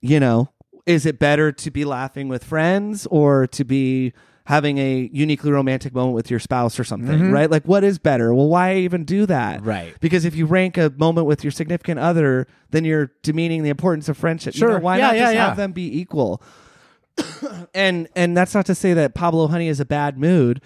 you 0.00 0.20
know, 0.20 0.48
is 0.86 1.04
it 1.04 1.18
better 1.18 1.52
to 1.52 1.70
be 1.70 1.84
laughing 1.84 2.28
with 2.28 2.44
friends 2.44 3.06
or 3.10 3.46
to 3.48 3.62
be 3.62 4.14
having 4.46 4.76
a 4.76 5.08
uniquely 5.12 5.50
romantic 5.50 5.94
moment 5.94 6.14
with 6.14 6.30
your 6.30 6.38
spouse 6.38 6.78
or 6.78 6.84
something, 6.84 7.18
mm-hmm. 7.18 7.30
right? 7.32 7.50
Like, 7.50 7.64
what 7.64 7.82
is 7.82 7.98
better? 7.98 8.34
Well, 8.34 8.48
why 8.48 8.76
even 8.76 9.04
do 9.04 9.24
that? 9.26 9.64
Right. 9.64 9.94
Because 10.00 10.26
if 10.26 10.34
you 10.34 10.44
rank 10.44 10.76
a 10.76 10.92
moment 10.98 11.26
with 11.26 11.42
your 11.42 11.50
significant 11.50 11.98
other, 11.98 12.46
then 12.70 12.84
you're 12.84 13.10
demeaning 13.22 13.62
the 13.62 13.70
importance 13.70 14.08
of 14.08 14.18
friendship. 14.18 14.54
You 14.54 14.58
Sure. 14.58 14.72
know, 14.72 14.78
why 14.80 14.98
Yeah, 14.98 15.06
not 15.06 15.14
yeah, 15.16 15.22
just 15.22 15.34
yeah. 15.34 15.46
have 15.48 15.56
them 15.56 15.72
be 15.72 15.98
equal? 15.98 16.42
and 17.74 18.08
and 18.14 18.36
that's 18.36 18.54
not 18.54 18.66
to 18.66 18.74
say 18.74 18.92
that 18.94 19.14
Pablo 19.14 19.46
Honey 19.48 19.68
is 19.68 19.80
a 19.80 19.84
bad 19.84 20.18
mood, 20.18 20.60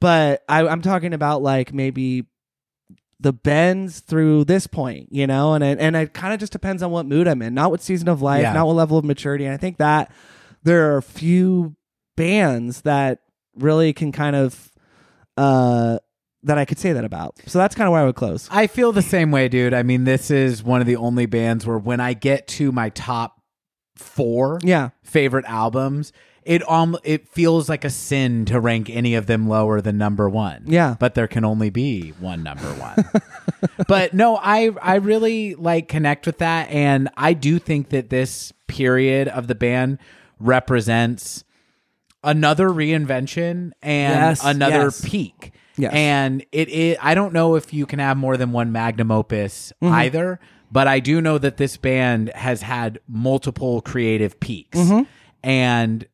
but 0.00 0.44
I, 0.48 0.66
I'm 0.66 0.82
talking 0.82 1.12
about 1.12 1.42
like 1.42 1.72
maybe 1.74 2.26
the 3.18 3.32
bends 3.32 4.00
through 4.00 4.44
this 4.44 4.66
point, 4.66 5.08
you 5.10 5.26
know, 5.26 5.54
and 5.54 5.64
it, 5.64 5.78
and 5.80 5.96
it 5.96 6.12
kind 6.12 6.34
of 6.34 6.38
just 6.38 6.52
depends 6.52 6.82
on 6.82 6.90
what 6.90 7.06
mood 7.06 7.26
I'm 7.26 7.40
in, 7.40 7.54
not 7.54 7.70
what 7.70 7.80
season 7.82 8.08
of 8.08 8.20
life, 8.20 8.42
Yeah. 8.42 8.52
not 8.52 8.66
what 8.66 8.76
level 8.76 8.98
of 8.98 9.04
maturity. 9.06 9.46
And 9.46 9.54
I 9.54 9.56
think 9.56 9.78
that 9.78 10.12
there 10.62 10.92
are 10.92 10.98
a 10.98 11.02
few 11.02 11.74
bands 12.16 12.82
that 12.82 13.20
really 13.54 13.92
can 13.92 14.12
kind 14.12 14.34
of 14.36 14.72
uh 15.36 15.98
that 16.42 16.58
I 16.58 16.64
could 16.64 16.78
say 16.78 16.92
that 16.92 17.04
about. 17.04 17.34
So 17.46 17.58
that's 17.58 17.74
kind 17.74 17.88
of 17.88 17.92
where 17.92 18.02
I 18.02 18.04
would 18.06 18.14
close. 18.14 18.48
I 18.52 18.68
feel 18.68 18.92
the 18.92 19.02
same 19.02 19.32
way, 19.32 19.48
dude. 19.48 19.74
I 19.74 19.82
mean, 19.82 20.04
this 20.04 20.30
is 20.30 20.62
one 20.62 20.80
of 20.80 20.86
the 20.86 20.94
only 20.96 21.26
bands 21.26 21.66
where 21.66 21.78
when 21.78 21.98
I 21.98 22.12
get 22.14 22.46
to 22.48 22.70
my 22.70 22.90
top 22.90 23.40
four 23.96 24.60
Yeah. 24.62 24.90
favorite 25.02 25.44
albums, 25.48 26.12
it 26.44 26.68
um 26.70 26.96
it 27.02 27.26
feels 27.28 27.68
like 27.68 27.84
a 27.84 27.90
sin 27.90 28.44
to 28.44 28.60
rank 28.60 28.88
any 28.88 29.16
of 29.16 29.26
them 29.26 29.48
lower 29.48 29.80
than 29.80 29.98
number 29.98 30.28
one. 30.30 30.62
Yeah. 30.66 30.94
but 31.00 31.14
there 31.16 31.26
can 31.26 31.44
only 31.44 31.70
be 31.70 32.10
one 32.20 32.44
number 32.44 32.68
one. 32.74 33.04
but 33.88 34.14
no, 34.14 34.36
I 34.36 34.70
I 34.80 34.96
really 34.96 35.56
like 35.56 35.88
connect 35.88 36.26
with 36.26 36.38
that, 36.38 36.70
and 36.70 37.08
I 37.16 37.32
do 37.32 37.58
think 37.58 37.88
that 37.88 38.10
this 38.10 38.52
period 38.68 39.26
of 39.26 39.48
the 39.48 39.56
band 39.56 39.98
represents 40.38 41.42
another 42.26 42.68
reinvention 42.68 43.70
and 43.80 44.14
Yes, 44.20 44.44
another 44.44 44.84
yes. 44.84 45.00
peak. 45.08 45.52
Yes. 45.78 45.92
And 45.94 46.44
it 46.52 46.68
is 46.68 46.96
I 47.00 47.14
don't 47.14 47.32
know 47.32 47.54
if 47.54 47.72
you 47.72 47.86
can 47.86 47.98
have 47.98 48.16
more 48.18 48.36
than 48.36 48.52
one 48.52 48.72
magnum 48.72 49.10
opus 49.10 49.72
Mm-hmm. 49.82 49.94
either, 49.94 50.40
but 50.72 50.86
I 50.88 51.00
do 51.00 51.20
know 51.20 51.38
that 51.38 51.56
this 51.56 51.76
band 51.76 52.30
has 52.34 52.62
had 52.62 52.98
multiple 53.08 53.80
creative 53.82 54.38
peaks. 54.40 54.78
Mm-hmm. 54.78 55.02
And 55.42 56.06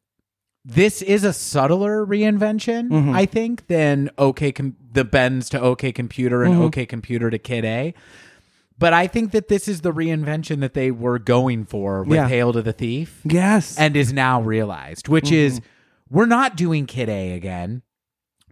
this 0.64 1.02
is 1.02 1.24
a 1.24 1.32
subtler 1.32 2.04
reinvention, 2.06 2.88
Mm-hmm. 2.88 3.14
I 3.14 3.26
think, 3.26 3.66
than 3.68 4.10
OK 4.18 4.52
Com- 4.52 4.76
the 4.92 5.04
bends 5.04 5.48
to 5.50 5.60
OK 5.60 5.90
Computer 5.92 6.42
and 6.44 6.54
Mm-hmm. 6.54 6.62
OK 6.64 6.86
Computer 6.86 7.30
to 7.30 7.38
Kid 7.38 7.64
A. 7.64 7.94
But 8.78 8.92
I 8.92 9.06
think 9.06 9.30
that 9.30 9.46
this 9.46 9.68
is 9.68 9.82
the 9.82 9.92
reinvention 9.92 10.58
that 10.60 10.74
they 10.74 10.90
were 10.90 11.20
going 11.20 11.64
for 11.66 12.02
with 12.02 12.16
Yeah. 12.16 12.26
Hail 12.28 12.52
to 12.52 12.62
the 12.62 12.72
Thief 12.72 13.20
Yes. 13.24 13.78
and 13.78 13.96
is 13.96 14.12
now 14.12 14.42
realized, 14.42 15.06
which 15.08 15.30
is 15.30 15.60
we're 16.12 16.26
not 16.26 16.56
doing 16.56 16.86
Kid 16.86 17.08
A 17.08 17.32
again, 17.32 17.82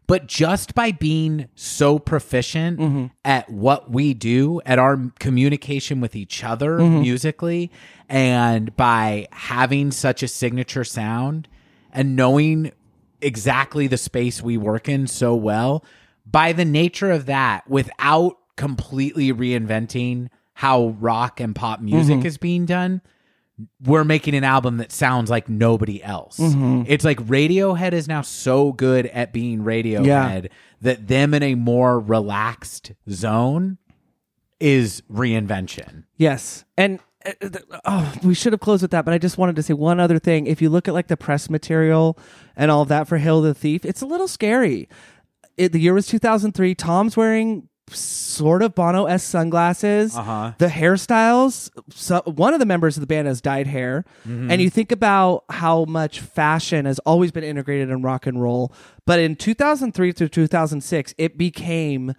but 0.07 0.27
just 0.27 0.74
by 0.74 0.93
being 0.93 1.47
so 1.55 1.99
proficient 1.99 2.81
mm-hmm. 2.81 3.07
at 3.24 3.49
what 3.51 3.91
we 3.91 4.15
do, 4.15 4.61
at 4.65 4.78
our 4.78 5.12
communication 5.20 6.01
with 6.01 6.16
each 6.16 6.43
other 6.43 6.78
mm-hmm. 6.78 7.03
musically, 7.03 7.70
and 8.09 8.74
by 8.77 9.28
having 9.31 9.93
such 9.93 10.23
a 10.23 10.28
signature 10.28 10.85
sound 10.85 11.47
and 11.93 12.16
knowing 12.16 12.73
exactly 13.20 13.87
the 13.87 13.99
space 13.99 14.43
we 14.43 14.57
work 14.57 14.89
in 14.89 15.07
so 15.07 15.35
well, 15.35 15.85
by 16.24 16.53
the 16.53 16.65
nature 16.65 17.11
of 17.11 17.27
that, 17.27 17.69
without 17.69 18.39
completely 18.57 19.32
reinventing 19.32 20.28
how 20.55 20.89
rock 20.99 21.41
and 21.41 21.55
pop 21.55 21.81
music 21.81 22.19
mm-hmm. 22.19 22.27
is 22.27 22.39
being 22.39 22.65
done, 22.65 23.03
we're 23.85 24.05
making 24.05 24.35
an 24.35 24.45
album 24.45 24.77
that 24.78 24.93
sounds 24.93 25.31
like 25.31 25.49
nobody 25.49 26.03
else. 26.03 26.37
It's 26.41 27.05
like 27.05 27.19
Radiohead 27.27 27.93
is 27.93 28.07
now 28.09 28.23
so 28.23 28.73
good 28.73 29.07
at 29.07 29.32
being 29.32 29.61
Radiohead 29.65 30.05
Yeah. 30.07 30.41
that 30.82 31.09
them 31.09 31.35
in 31.35 31.43
a 31.43 31.55
more 31.55 31.99
relaxed 31.99 32.93
zone 33.11 33.78
is 34.59 35.03
reinvention. 35.11 36.05
Yes. 36.16 36.65
And 36.77 37.01
uh, 37.24 37.49
oh, 37.85 38.15
we 38.23 38.35
should 38.35 38.53
have 38.53 38.61
closed 38.61 38.82
with 38.82 38.91
that, 38.93 39.05
but 39.05 39.15
I 39.15 39.19
just 39.19 39.39
wanted 39.39 39.57
to 39.57 39.62
say 39.62 39.74
one 39.74 40.01
other 40.01 40.19
thing. 40.19 40.47
If 40.47 40.61
you 40.62 40.70
look 40.70 40.87
at 40.89 40.95
like 40.95 41.09
the 41.09 41.16
press 41.16 41.49
material 41.51 42.19
and 42.57 42.70
all 42.70 42.82
of 42.82 42.89
that 42.89 43.09
for 43.09 43.19
Hill 43.19 43.41
the 43.43 43.55
Thief, 43.55 43.85
it's 43.85 44.03
a 44.03 44.07
little 44.07 44.28
scary. 44.28 44.89
It, 45.57 45.73
the 45.73 45.81
year 45.81 45.95
was 45.95 46.07
2003. 46.07 46.74
Tom's 46.74 47.16
wearing 47.16 47.69
sort 47.95 48.62
of 48.62 48.75
Bono 48.75 49.07
s 49.07 49.23
sunglasses. 49.23 50.17
Uh-huh. 50.17 50.53
The 50.59 50.67
hairstyles. 50.69 51.71
So 51.95 52.23
one 52.25 52.55
of 52.55 52.61
the 52.61 52.67
members 52.67 52.97
of 52.97 53.01
the 53.01 53.07
band 53.07 53.29
has 53.29 53.41
dyed 53.41 53.67
hair, 53.67 54.05
and 54.25 54.61
you 54.61 54.71
think 54.71 54.93
about 54.93 55.45
how 55.51 55.85
much 55.85 56.21
fashion 56.21 56.87
has 56.87 56.99
always 57.01 57.31
been 57.33 57.45
integrated 57.45 57.91
in 57.91 58.03
rock 58.03 58.27
and 58.27 58.41
roll. 58.41 58.73
But 59.07 59.19
in 59.19 59.37
2003 59.37 60.12
through 60.12 60.29
2006, 60.29 61.15
it 61.19 61.37
became 61.37 62.15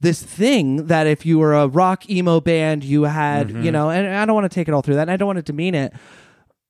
this 0.00 0.22
thing 0.22 0.86
that 0.88 1.06
if 1.06 1.24
you 1.24 1.38
were 1.38 1.54
a 1.54 1.66
rock 1.68 2.08
emo 2.10 2.40
band, 2.40 2.84
you 2.84 3.04
had, 3.04 3.50
you 3.64 3.72
know, 3.72 3.88
and 3.90 4.06
I 4.06 4.26
don't 4.26 4.34
want 4.34 4.44
to 4.50 4.54
take 4.54 4.68
it 4.68 4.74
all 4.74 4.82
through 4.82 4.96
that, 4.96 5.02
and 5.02 5.10
I 5.10 5.16
don't 5.16 5.26
want 5.26 5.38
to 5.38 5.42
demean 5.42 5.74
it. 5.74 5.92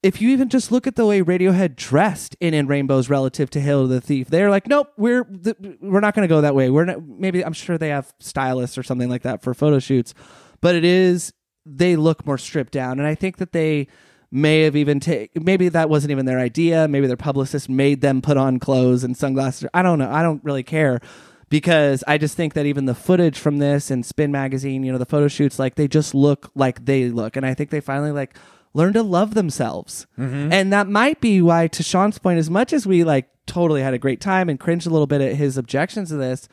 If 0.07 0.21
you 0.23 0.29
even 0.29 0.49
just 0.49 0.71
look 0.71 0.87
at 0.87 0.95
the 0.95 1.05
way 1.05 1.21
Radiohead 1.21 1.75
dressed 1.75 2.37
in 2.39 2.55
In 2.55 2.69
Rainbows 2.69 3.11
relative 3.11 3.51
to 3.51 3.61
Hail 3.61 3.83
to 3.83 3.89
the 3.89 4.01
Thief, 4.01 4.29
they're 4.29 4.51
like, 4.51 4.69
nope, 4.69 4.93
we're 4.97 5.25
th- 5.25 5.57
we're 5.81 5.99
not 5.99 6.15
going 6.15 6.23
to 6.23 6.33
go 6.33 6.43
that 6.43 6.55
way. 6.55 6.71
We're 6.71 6.85
not. 6.85 7.05
Maybe 7.05 7.45
I'm 7.45 7.53
sure 7.53 7.77
they 7.77 7.89
have 7.89 8.15
stylists 8.21 8.79
or 8.79 8.85
something 8.85 9.11
like 9.11 9.23
that 9.23 9.43
for 9.43 9.53
photo 9.53 9.81
shoots, 9.81 10.15
but 10.61 10.77
it 10.77 10.85
is 10.85 11.33
they 11.65 11.97
look 11.97 12.25
more 12.25 12.39
stripped 12.39 12.73
down, 12.73 13.01
and 13.01 13.09
I 13.09 13.17
think 13.17 13.39
that 13.39 13.51
they 13.51 13.89
may 14.31 14.63
have 14.63 14.77
even 14.77 15.01
take 15.01 15.43
maybe 15.43 15.69
that 15.71 15.91
wasn't 15.91 16.13
even 16.13 16.25
their 16.25 16.39
idea. 16.39 16.87
Maybe 16.87 17.09
their 17.09 17.17
publicist 17.17 17.69
made 17.69 18.01
them 18.01 18.23
put 18.23 18.37
on 18.37 18.61
clothes 18.61 19.03
and 19.03 19.17
sunglasses. 19.17 19.69
I 19.75 19.83
don't 19.83 19.99
know. 19.99 20.11
I 20.11 20.23
don't 20.23 20.43
really 20.45 20.63
care 20.63 21.01
because 21.49 22.05
I 22.07 22.17
just 22.17 22.37
think 22.37 22.55
that 22.55 22.67
even 22.67 22.85
the 22.85 22.95
footage 22.95 23.41
from 23.41 23.59
this 23.59 23.91
and 23.91 24.07
Spin 24.07 24.31
magazine, 24.31 24.85
you 24.85 24.93
know, 24.93 24.99
the 24.99 25.05
photo 25.05 25.27
shoots, 25.27 25.59
like 25.59 25.75
they 25.75 25.89
just 25.89 26.15
look 26.15 26.51
like 26.55 26.85
they 26.85 27.09
look, 27.09 27.37
and 27.37 27.45
I 27.45 27.55
think 27.55 27.71
they 27.71 27.81
finally 27.81 28.13
like 28.13 28.37
learn 28.77 28.93
to 28.93 29.03
love 29.03 29.35
themselves, 29.35 30.07
mm-hmm. 30.19 30.53
and 30.53 30.73
that 30.73 30.87
might 30.89 31.21
be 31.21 31.41
why, 31.43 31.67
to 31.69 31.83
Sean's 31.83 32.19
point, 32.19 32.39
as 32.39 32.51
much 32.51 32.73
as 32.73 32.87
we 32.87 33.03
like 33.03 33.29
totally 33.47 33.83
had 33.83 33.95
a 33.95 33.99
great 33.99 34.21
time 34.21 34.49
and 34.49 34.61
cringe 34.61 34.87
a 34.87 34.91
little 34.91 35.07
bit 35.07 35.21
at 35.21 35.35
his 35.37 35.57
objections 35.57 36.11
to 36.11 36.17
this, 36.17 36.49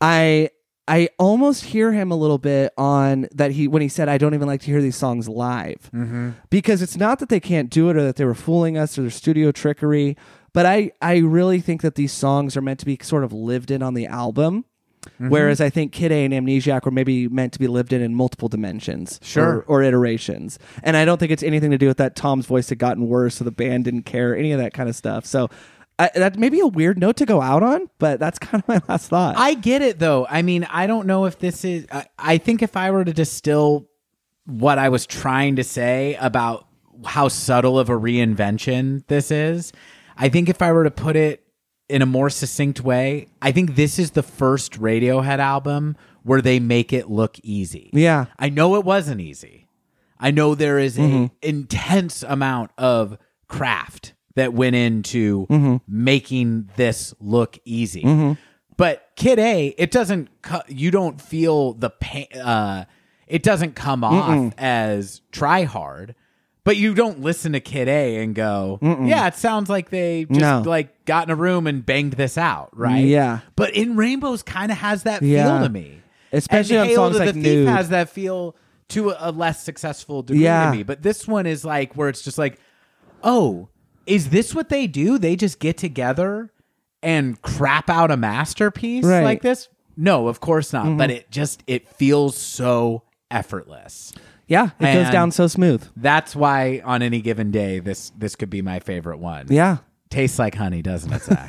I. 0.00 0.50
I 0.88 1.10
almost 1.16 1.62
hear 1.62 1.92
him 1.92 2.10
a 2.10 2.16
little 2.16 2.38
bit 2.38 2.72
on 2.76 3.28
that 3.32 3.52
he 3.52 3.68
when 3.68 3.82
he 3.82 3.88
said 3.88 4.08
I 4.08 4.18
don't 4.18 4.34
even 4.34 4.48
like 4.48 4.62
to 4.62 4.66
hear 4.66 4.82
these 4.82 4.96
songs 4.96 5.28
live 5.28 5.88
mm-hmm. 5.94 6.30
because 6.50 6.82
it's 6.82 6.96
not 6.96 7.20
that 7.20 7.28
they 7.28 7.38
can't 7.38 7.70
do 7.70 7.88
it 7.88 7.96
or 7.96 8.02
that 8.02 8.16
they 8.16 8.24
were 8.24 8.34
fooling 8.34 8.76
us 8.76 8.98
or 8.98 9.02
their 9.02 9.10
studio 9.12 9.52
trickery, 9.52 10.16
but 10.52 10.66
I 10.66 10.90
I 11.00 11.18
really 11.18 11.60
think 11.60 11.82
that 11.82 11.94
these 11.94 12.12
songs 12.12 12.56
are 12.56 12.60
meant 12.60 12.80
to 12.80 12.86
be 12.86 12.98
sort 13.00 13.22
of 13.22 13.32
lived 13.32 13.70
in 13.70 13.80
on 13.80 13.94
the 13.94 14.06
album. 14.06 14.64
Mm-hmm. 15.02 15.28
Whereas 15.30 15.60
I 15.60 15.68
think 15.68 15.92
Kid 15.92 16.12
A 16.12 16.24
and 16.24 16.32
Amnesiac 16.32 16.84
were 16.84 16.90
maybe 16.90 17.26
meant 17.28 17.52
to 17.54 17.58
be 17.58 17.66
lived 17.66 17.92
in 17.92 18.00
in 18.02 18.14
multiple 18.14 18.48
dimensions, 18.48 19.18
Sure. 19.22 19.64
or, 19.66 19.78
or 19.78 19.82
iterations, 19.82 20.58
and 20.82 20.96
I 20.96 21.04
don't 21.04 21.18
think 21.18 21.32
it's 21.32 21.42
anything 21.42 21.70
to 21.72 21.78
do 21.78 21.88
with 21.88 21.96
that 21.98 22.14
Tom's 22.16 22.46
voice 22.46 22.68
had 22.68 22.78
gotten 22.78 23.08
worse, 23.08 23.34
so 23.36 23.44
the 23.44 23.50
band 23.50 23.84
didn't 23.84 24.02
care, 24.02 24.36
any 24.36 24.52
of 24.52 24.60
that 24.60 24.72
kind 24.74 24.88
of 24.88 24.94
stuff. 24.94 25.26
So 25.26 25.50
I, 25.98 26.10
that 26.14 26.38
may 26.38 26.48
be 26.48 26.60
a 26.60 26.66
weird 26.66 26.98
note 26.98 27.16
to 27.16 27.26
go 27.26 27.40
out 27.40 27.62
on, 27.62 27.88
but 27.98 28.20
that's 28.20 28.38
kind 28.40 28.62
of 28.62 28.68
my 28.68 28.80
last 28.88 29.08
thought. 29.08 29.36
I 29.36 29.54
get 29.54 29.82
it 29.82 29.98
though. 29.98 30.26
I 30.30 30.42
mean, 30.42 30.64
I 30.70 30.86
don't 30.86 31.06
know 31.06 31.24
if 31.26 31.38
this 31.38 31.64
is. 31.64 31.86
I, 31.90 32.06
I 32.18 32.38
think 32.38 32.62
if 32.62 32.76
I 32.76 32.90
were 32.92 33.04
to 33.04 33.12
distill 33.12 33.88
what 34.46 34.78
I 34.78 34.88
was 34.88 35.06
trying 35.06 35.56
to 35.56 35.64
say 35.64 36.16
about 36.20 36.66
how 37.04 37.28
subtle 37.28 37.78
of 37.78 37.88
a 37.88 37.92
reinvention 37.94 39.04
this 39.08 39.30
is, 39.30 39.72
I 40.16 40.28
think 40.28 40.48
if 40.48 40.62
I 40.62 40.72
were 40.72 40.84
to 40.84 40.90
put 40.90 41.16
it 41.16 41.41
in 41.92 42.02
a 42.02 42.06
more 42.06 42.30
succinct 42.30 42.80
way, 42.80 43.28
I 43.40 43.52
think 43.52 43.74
this 43.74 43.98
is 43.98 44.12
the 44.12 44.22
first 44.22 44.80
Radiohead 44.80 45.38
album 45.38 45.96
where 46.22 46.40
they 46.40 46.58
make 46.60 46.92
it 46.92 47.10
look 47.10 47.36
easy. 47.42 47.90
yeah, 47.92 48.26
I 48.38 48.48
know 48.48 48.76
it 48.76 48.84
wasn't 48.84 49.20
easy. 49.20 49.68
I 50.18 50.30
know 50.30 50.54
there 50.54 50.78
is 50.78 50.96
a 50.98 51.02
Mm-hmm. 51.02 51.26
intense 51.42 52.22
amount 52.22 52.70
of 52.78 53.18
craft 53.48 54.14
that 54.36 54.52
went 54.54 54.76
into 54.76 55.46
Mm-hmm. 55.48 55.76
making 55.88 56.70
this 56.76 57.12
look 57.20 57.58
easy. 57.64 58.36
But 58.76 59.06
Kid 59.16 59.38
A, 59.38 59.66
it 59.78 59.90
doesn't 59.90 60.28
co- 60.42 60.62
you 60.68 60.90
don't 60.90 61.20
feel 61.20 61.74
the 61.74 61.90
pain 61.90 62.26
uh 62.42 62.84
it 63.26 63.42
doesn't 63.42 63.74
come 63.74 64.02
off 64.04 64.52
as 64.58 65.20
try 65.30 65.64
hard. 65.64 66.14
But 66.64 66.76
you 66.76 66.94
don't 66.94 67.20
listen 67.20 67.52
to 67.52 67.60
Kid 67.60 67.88
A 67.88 68.22
and 68.22 68.34
go, 68.36 68.78
"Yeah, 68.82 69.26
it 69.26 69.34
sounds 69.34 69.68
like 69.68 69.90
they 69.90 70.26
just 70.26 70.40
No. 70.40 70.62
like 70.64 71.04
got 71.06 71.26
in 71.26 71.32
a 71.32 71.36
room 71.36 71.66
and 71.66 71.84
banged 71.84 72.12
this 72.12 72.38
out, 72.38 72.70
right?" 72.72 73.04
Yeah. 73.04 73.40
But 73.56 73.74
In 73.74 73.96
Rainbows 73.96 74.42
kind 74.44 74.70
of 74.70 74.78
has 74.78 75.02
that 75.02 75.22
Yeah. 75.22 75.58
feel 75.58 75.66
to 75.66 75.72
me. 75.72 75.98
Especially 76.32 76.76
and 76.76 76.82
on 76.82 76.86
Hail 76.88 76.96
songs 76.96 77.16
to 77.16 77.24
like 77.24 77.34
the 77.34 77.42
Thief 77.42 77.44
Nude. 77.66 77.68
has 77.68 77.88
that 77.88 78.08
feel 78.10 78.54
to 78.90 79.10
a, 79.10 79.16
a 79.18 79.32
less 79.32 79.62
successful 79.62 80.22
degree 80.22 80.44
Yeah. 80.44 80.70
to 80.70 80.76
me. 80.76 80.82
But 80.84 81.02
this 81.02 81.26
one 81.26 81.46
is 81.46 81.64
like 81.64 81.94
where 81.94 82.08
it's 82.08 82.22
just 82.22 82.38
like, 82.38 82.58
oh, 83.24 83.68
is 84.06 84.28
this 84.30 84.54
what 84.54 84.68
they 84.68 84.86
do? 84.86 85.18
They 85.18 85.34
just 85.36 85.58
get 85.58 85.76
together 85.76 86.52
and 87.02 87.40
crap 87.42 87.90
out 87.90 88.10
a 88.12 88.16
masterpiece 88.16 89.04
Right. 89.04 89.16
Mm-hmm. 89.16 89.24
like 89.24 89.42
this? 89.42 89.68
No, 89.96 90.28
of 90.28 90.38
course 90.40 90.72
not. 90.72 90.96
But 90.96 91.10
it 91.10 91.30
just 91.30 91.62
it 91.66 91.88
feels 91.88 92.36
so 92.38 93.02
effortless. 93.30 94.12
Yeah, 94.52 94.66
it 94.78 94.84
goes 94.84 95.04
And- 95.06 95.12
down 95.12 95.30
so 95.30 95.46
smooth. 95.46 95.82
That's 95.96 96.36
why 96.36 96.82
on 96.84 97.00
any 97.02 97.20
given 97.22 97.50
day 97.50 97.78
this 97.80 98.10
this 98.16 98.36
could 98.36 98.50
be 98.50 98.60
my 98.62 98.78
favorite 98.80 99.18
one. 99.18 99.46
Yeah, 99.48 99.78
Tastes 100.10 100.38
like 100.38 100.54
honey, 100.54 100.82
doesn't 100.82 101.10
it, 101.10 101.22
Zach? 101.22 101.48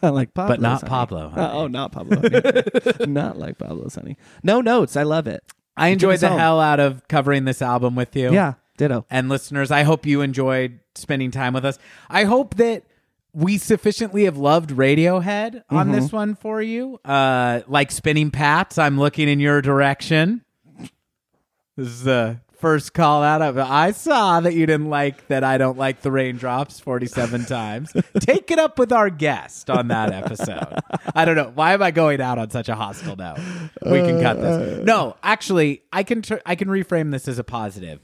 like 0.02 0.32
Pablo, 0.34 0.54
but 0.54 0.60
not 0.60 0.86
Pablo. 0.86 1.30
honey. 1.30 1.50
oh, 1.52 1.66
not 1.66 1.90
Pablo. 1.90 2.20
honey. 2.22 3.06
not 3.12 3.38
like 3.38 3.58
Pablo's 3.58 3.96
honey. 3.96 4.16
No 4.44 4.60
notes. 4.60 4.96
I 4.96 5.02
love 5.02 5.26
it. 5.26 5.42
I 5.76 5.88
enjoyed 5.88 6.14
us 6.14 6.20
the 6.20 6.28
hell 6.28 6.60
out 6.60 6.78
of 6.78 7.06
covering 7.08 7.44
this 7.44 7.60
album 7.60 7.96
with 7.96 8.14
you. 8.14 8.32
Yeah, 8.32 8.54
ditto. 8.78 9.04
And 9.10 9.28
listeners, 9.28 9.72
I 9.72 9.82
hope 9.82 10.06
you 10.06 10.20
enjoyed 10.20 10.78
spending 10.94 11.32
time 11.32 11.54
with 11.54 11.64
us. 11.64 11.76
I 12.08 12.22
hope 12.22 12.54
that 12.54 12.84
we 13.32 13.58
sufficiently 13.58 14.26
have 14.26 14.36
loved 14.36 14.70
Radiohead 14.70 15.64
on 15.68 15.90
this 15.90 16.12
one 16.12 16.36
for 16.36 16.62
you. 16.62 17.00
Uh, 17.04 17.62
like 17.66 17.90
spinning 17.90 18.30
pats, 18.30 18.78
I'm 18.78 18.96
looking 18.96 19.28
in 19.28 19.40
your 19.40 19.60
direction. 19.60 20.44
This 21.76 21.88
is 21.88 22.04
the 22.04 22.38
first 22.56 22.94
call 22.94 23.22
out 23.22 23.42
of 23.42 23.58
I 23.58 23.92
saw 23.92 24.40
that 24.40 24.54
you 24.54 24.66
didn't 24.66 24.90
like 24.90 25.28
that 25.28 25.44
I 25.44 25.58
don't 25.58 25.78
like 25.78 26.02
the 26.02 26.10
raindrops 26.10 26.80
47 26.80 27.44
times. 27.46 27.92
Take 28.20 28.50
it 28.50 28.58
up 28.58 28.78
with 28.78 28.92
our 28.92 29.10
guest 29.10 29.70
on 29.70 29.88
that 29.88 30.12
episode. 30.12 30.80
I 31.14 31.24
don't 31.24 31.36
know. 31.36 31.52
Why 31.54 31.74
am 31.74 31.82
I 31.82 31.90
going 31.90 32.20
out 32.20 32.38
on 32.38 32.50
such 32.50 32.68
a 32.68 32.74
hostile 32.74 33.16
note? 33.16 33.38
We 33.84 34.00
can 34.00 34.20
cut 34.20 34.40
this. 34.40 34.80
Uh. 34.80 34.82
No, 34.84 35.16
actually, 35.22 35.82
I 35.92 36.02
can 36.02 36.22
tur- 36.22 36.42
I 36.46 36.54
can 36.54 36.68
reframe 36.68 37.10
this 37.10 37.28
as 37.28 37.38
a 37.38 37.44
positive. 37.44 38.00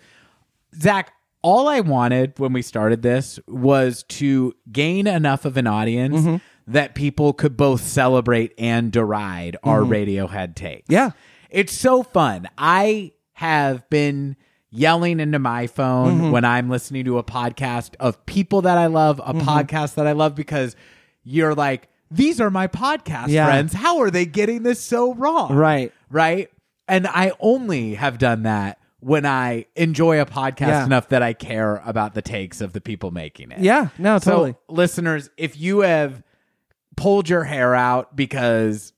Zach, 0.78 1.12
all 1.42 1.68
I 1.68 1.80
wanted 1.80 2.38
when 2.38 2.52
we 2.52 2.62
started 2.62 3.02
this 3.02 3.40
was 3.46 4.04
to 4.04 4.54
gain 4.70 5.06
enough 5.06 5.44
of 5.44 5.56
an 5.56 5.66
audience 5.66 6.20
mm-hmm. 6.20 6.36
that 6.72 6.94
people 6.94 7.32
could 7.32 7.56
both 7.56 7.82
celebrate 7.82 8.52
and 8.58 8.92
deride 8.92 9.56
our 9.62 9.80
mm-hmm. 9.80 9.92
Radiohead 9.92 10.54
takes. 10.54 10.88
Yeah. 10.88 11.10
It's 11.48 11.72
so 11.72 12.02
fun. 12.02 12.48
I 12.56 13.12
have 13.40 13.88
been 13.88 14.36
yelling 14.68 15.18
into 15.18 15.38
my 15.38 15.66
phone 15.66 16.18
mm-hmm. 16.18 16.30
when 16.30 16.44
I'm 16.44 16.68
listening 16.68 17.06
to 17.06 17.16
a 17.16 17.24
podcast 17.24 17.94
of 17.98 18.26
people 18.26 18.60
that 18.62 18.76
I 18.76 18.84
love, 18.84 19.18
a 19.18 19.32
mm-hmm. 19.32 19.48
podcast 19.48 19.94
that 19.94 20.06
I 20.06 20.12
love, 20.12 20.34
because 20.34 20.76
you're 21.24 21.54
like, 21.54 21.88
these 22.10 22.38
are 22.38 22.50
my 22.50 22.66
podcast 22.66 23.28
Yeah. 23.28 23.46
friends. 23.46 23.72
How 23.72 24.00
are 24.00 24.10
they 24.10 24.26
getting 24.26 24.62
this 24.62 24.78
so 24.78 25.14
wrong? 25.14 25.54
Right. 25.54 25.90
Right. 26.10 26.50
And 26.86 27.06
I 27.06 27.32
only 27.40 27.94
have 27.94 28.18
done 28.18 28.42
that 28.42 28.78
when 28.98 29.24
I 29.24 29.64
enjoy 29.74 30.20
a 30.20 30.26
podcast 30.26 30.68
Yeah. 30.68 30.84
enough 30.84 31.08
that 31.08 31.22
I 31.22 31.32
care 31.32 31.76
about 31.86 32.12
the 32.12 32.20
takes 32.20 32.60
of 32.60 32.74
the 32.74 32.80
people 32.82 33.10
making 33.10 33.52
it. 33.52 33.60
Yeah. 33.60 33.88
No, 33.96 34.18
totally. 34.18 34.52
So, 34.52 34.58
listeners, 34.68 35.30
if 35.38 35.58
you 35.58 35.80
have 35.80 36.22
pulled 36.94 37.26
your 37.30 37.44
hair 37.44 37.74
out 37.74 38.14
because 38.14 38.92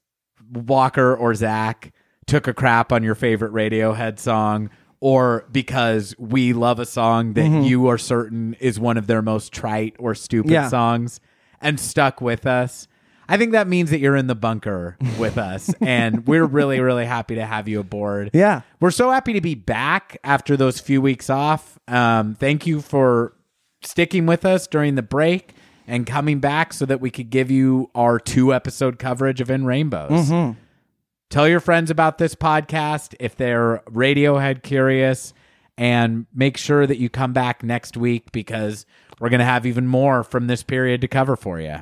Walker 0.51 1.15
or 1.15 1.33
Zach 1.37 1.93
took 2.33 2.47
a 2.49 2.55
crap 2.55 2.93
on 2.93 3.03
your 3.03 3.15
favorite 3.15 3.53
Radiohead 3.53 4.19
song, 4.19 4.71
or 5.01 5.45
because 5.53 6.15
we 6.19 6.55
love 6.55 6.79
a 6.79 6.87
song 6.87 7.35
that 7.35 7.65
you 7.65 7.89
are 7.89 7.99
certain 7.99 8.55
is 8.59 8.81
one 8.81 8.97
of 8.97 9.07
their 9.07 9.21
most 9.21 9.53
trite 9.53 9.95
or 9.99 10.15
stupid 10.15 10.47
Mm-hmm. 10.49 10.55
Yeah. 10.55 10.69
songs 10.69 11.21
and 11.61 11.79
stuck 11.79 12.23
with 12.23 12.47
us. 12.47 12.89
I 13.29 13.37
think 13.37 13.53
that 13.53 13.69
means 13.69 13.91
that 13.91 13.99
you're 14.01 14.17
in 14.17 14.29
the 14.29 14.35
bunker 14.35 14.97
with 15.19 15.37
us, 15.53 15.73
and 15.81 16.27
we're 16.27 16.45
really, 16.47 16.81
really 16.81 17.05
happy 17.05 17.35
to 17.35 17.45
have 17.45 17.69
you 17.69 17.81
aboard. 17.81 18.31
Yeah. 18.33 18.63
We're 18.81 18.91
so 18.91 19.11
happy 19.11 19.35
to 19.35 19.41
be 19.43 19.55
back 19.55 20.17
after 20.25 20.57
those 20.57 20.81
few 20.81 21.03
weeks 21.03 21.29
off. 21.29 21.79
Um, 21.87 22.35
thank 22.35 22.67
you 22.67 22.81
for 22.81 23.35
sticking 23.83 24.25
with 24.27 24.45
us 24.47 24.67
during 24.67 24.95
the 24.95 25.03
break 25.03 25.53
and 25.87 26.07
coming 26.07 26.41
back 26.41 26.73
so 26.73 26.87
that 26.87 27.01
we 27.01 27.11
could 27.11 27.29
give 27.29 27.51
you 27.51 27.91
our 27.95 28.19
two 28.19 28.55
episode 28.55 28.99
coverage 28.99 29.41
of 29.41 29.51
In 29.51 29.65
Rainbows. 29.67 30.31
Tell 31.33 31.49
your 31.49 31.61
friends 31.61 31.91
about 31.91 32.19
this 32.19 32.35
podcast 32.35 33.15
if 33.19 33.37
they're 33.37 33.83
Radiohead 33.87 34.63
curious, 34.63 35.33
and 35.79 36.27
make 36.35 36.59
sure 36.59 36.87
that 36.87 36.99
you 36.99 37.09
come 37.09 37.33
back 37.33 37.63
next 37.63 37.97
week 37.97 38.31
because 38.33 38.85
we're 39.19 39.31
going 39.31 39.39
to 39.39 39.47
have 39.47 39.65
even 39.65 39.87
more 39.87 40.25
from 40.25 40.47
this 40.47 40.63
period 40.63 41.01
to 41.01 41.09
cover 41.09 41.35
for 41.37 41.59
you. 41.59 41.77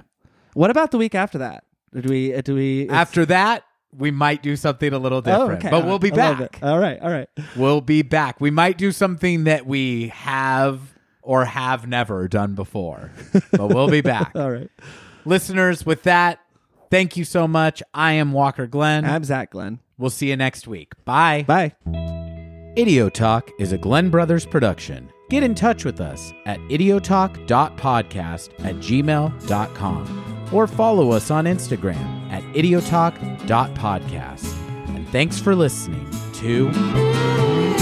What 0.55 0.70
about 0.70 0.93
the 0.93 0.98
week 0.98 1.16
after 1.16 1.39
that? 1.39 1.64
Do 1.93 2.09
we? 2.09 2.32
uh, 2.32 2.43
Do 2.43 2.55
we? 2.55 2.89
After 2.90 3.27
that, 3.27 3.64
we 3.98 4.12
might 4.12 4.40
do 4.40 4.55
something 4.55 4.93
a 4.93 4.98
little 5.01 5.18
Oh, 5.18 5.22
different, 5.22 5.64
okay. 5.64 5.70
but 5.70 5.85
we'll 5.85 5.98
be 5.98 6.12
back. 6.12 6.60
All 6.62 6.78
right. 6.78 7.01
All 7.01 7.10
right. 7.10 7.28
We'll 7.56 7.81
be 7.81 8.02
back. 8.02 8.40
We 8.40 8.52
might 8.52 8.78
do 8.78 8.93
something 8.93 9.44
that 9.44 9.66
we 9.66 10.09
have 10.09 10.81
or 11.22 11.44
have 11.44 11.89
never 11.89 12.28
done 12.28 12.55
before, 12.55 13.10
but 13.51 13.66
we'll 13.74 13.90
be 13.90 14.01
back. 14.14 14.31
All 14.36 14.51
right. 14.52 14.70
Listeners, 15.24 15.85
with 15.85 16.05
that, 16.05 16.39
thank 16.90 17.16
you 17.16 17.24
so 17.24 17.46
much. 17.48 17.82
I 17.94 18.12
am 18.12 18.32
Walker 18.32 18.66
Glenn. 18.66 19.04
I'm 19.04 19.24
Zach 19.24 19.50
Glenn. 19.50 19.80
we'll 19.98 20.10
see 20.10 20.30
you 20.30 20.36
next 20.36 20.66
week. 20.66 20.92
Bye. 21.04 21.44
Bye. 21.46 21.74
Idiotalk 22.76 23.50
is 23.58 23.72
a 23.72 23.78
Glenn 23.78 24.10
Brothers 24.10 24.46
production. 24.46 25.10
Get 25.28 25.42
in 25.42 25.54
touch 25.54 25.84
with 25.84 26.00
us 26.00 26.32
at 26.46 26.58
idiotalk.podcast 26.60 28.64
at 28.64 28.76
gmail.com 28.76 30.48
or 30.52 30.66
follow 30.66 31.10
us 31.12 31.30
on 31.30 31.44
Instagram 31.44 32.30
at 32.30 32.42
idiotalk.podcast. 32.54 34.56
And 34.96 35.08
thanks 35.10 35.38
for 35.38 35.54
listening 35.54 36.08
to 36.34 37.80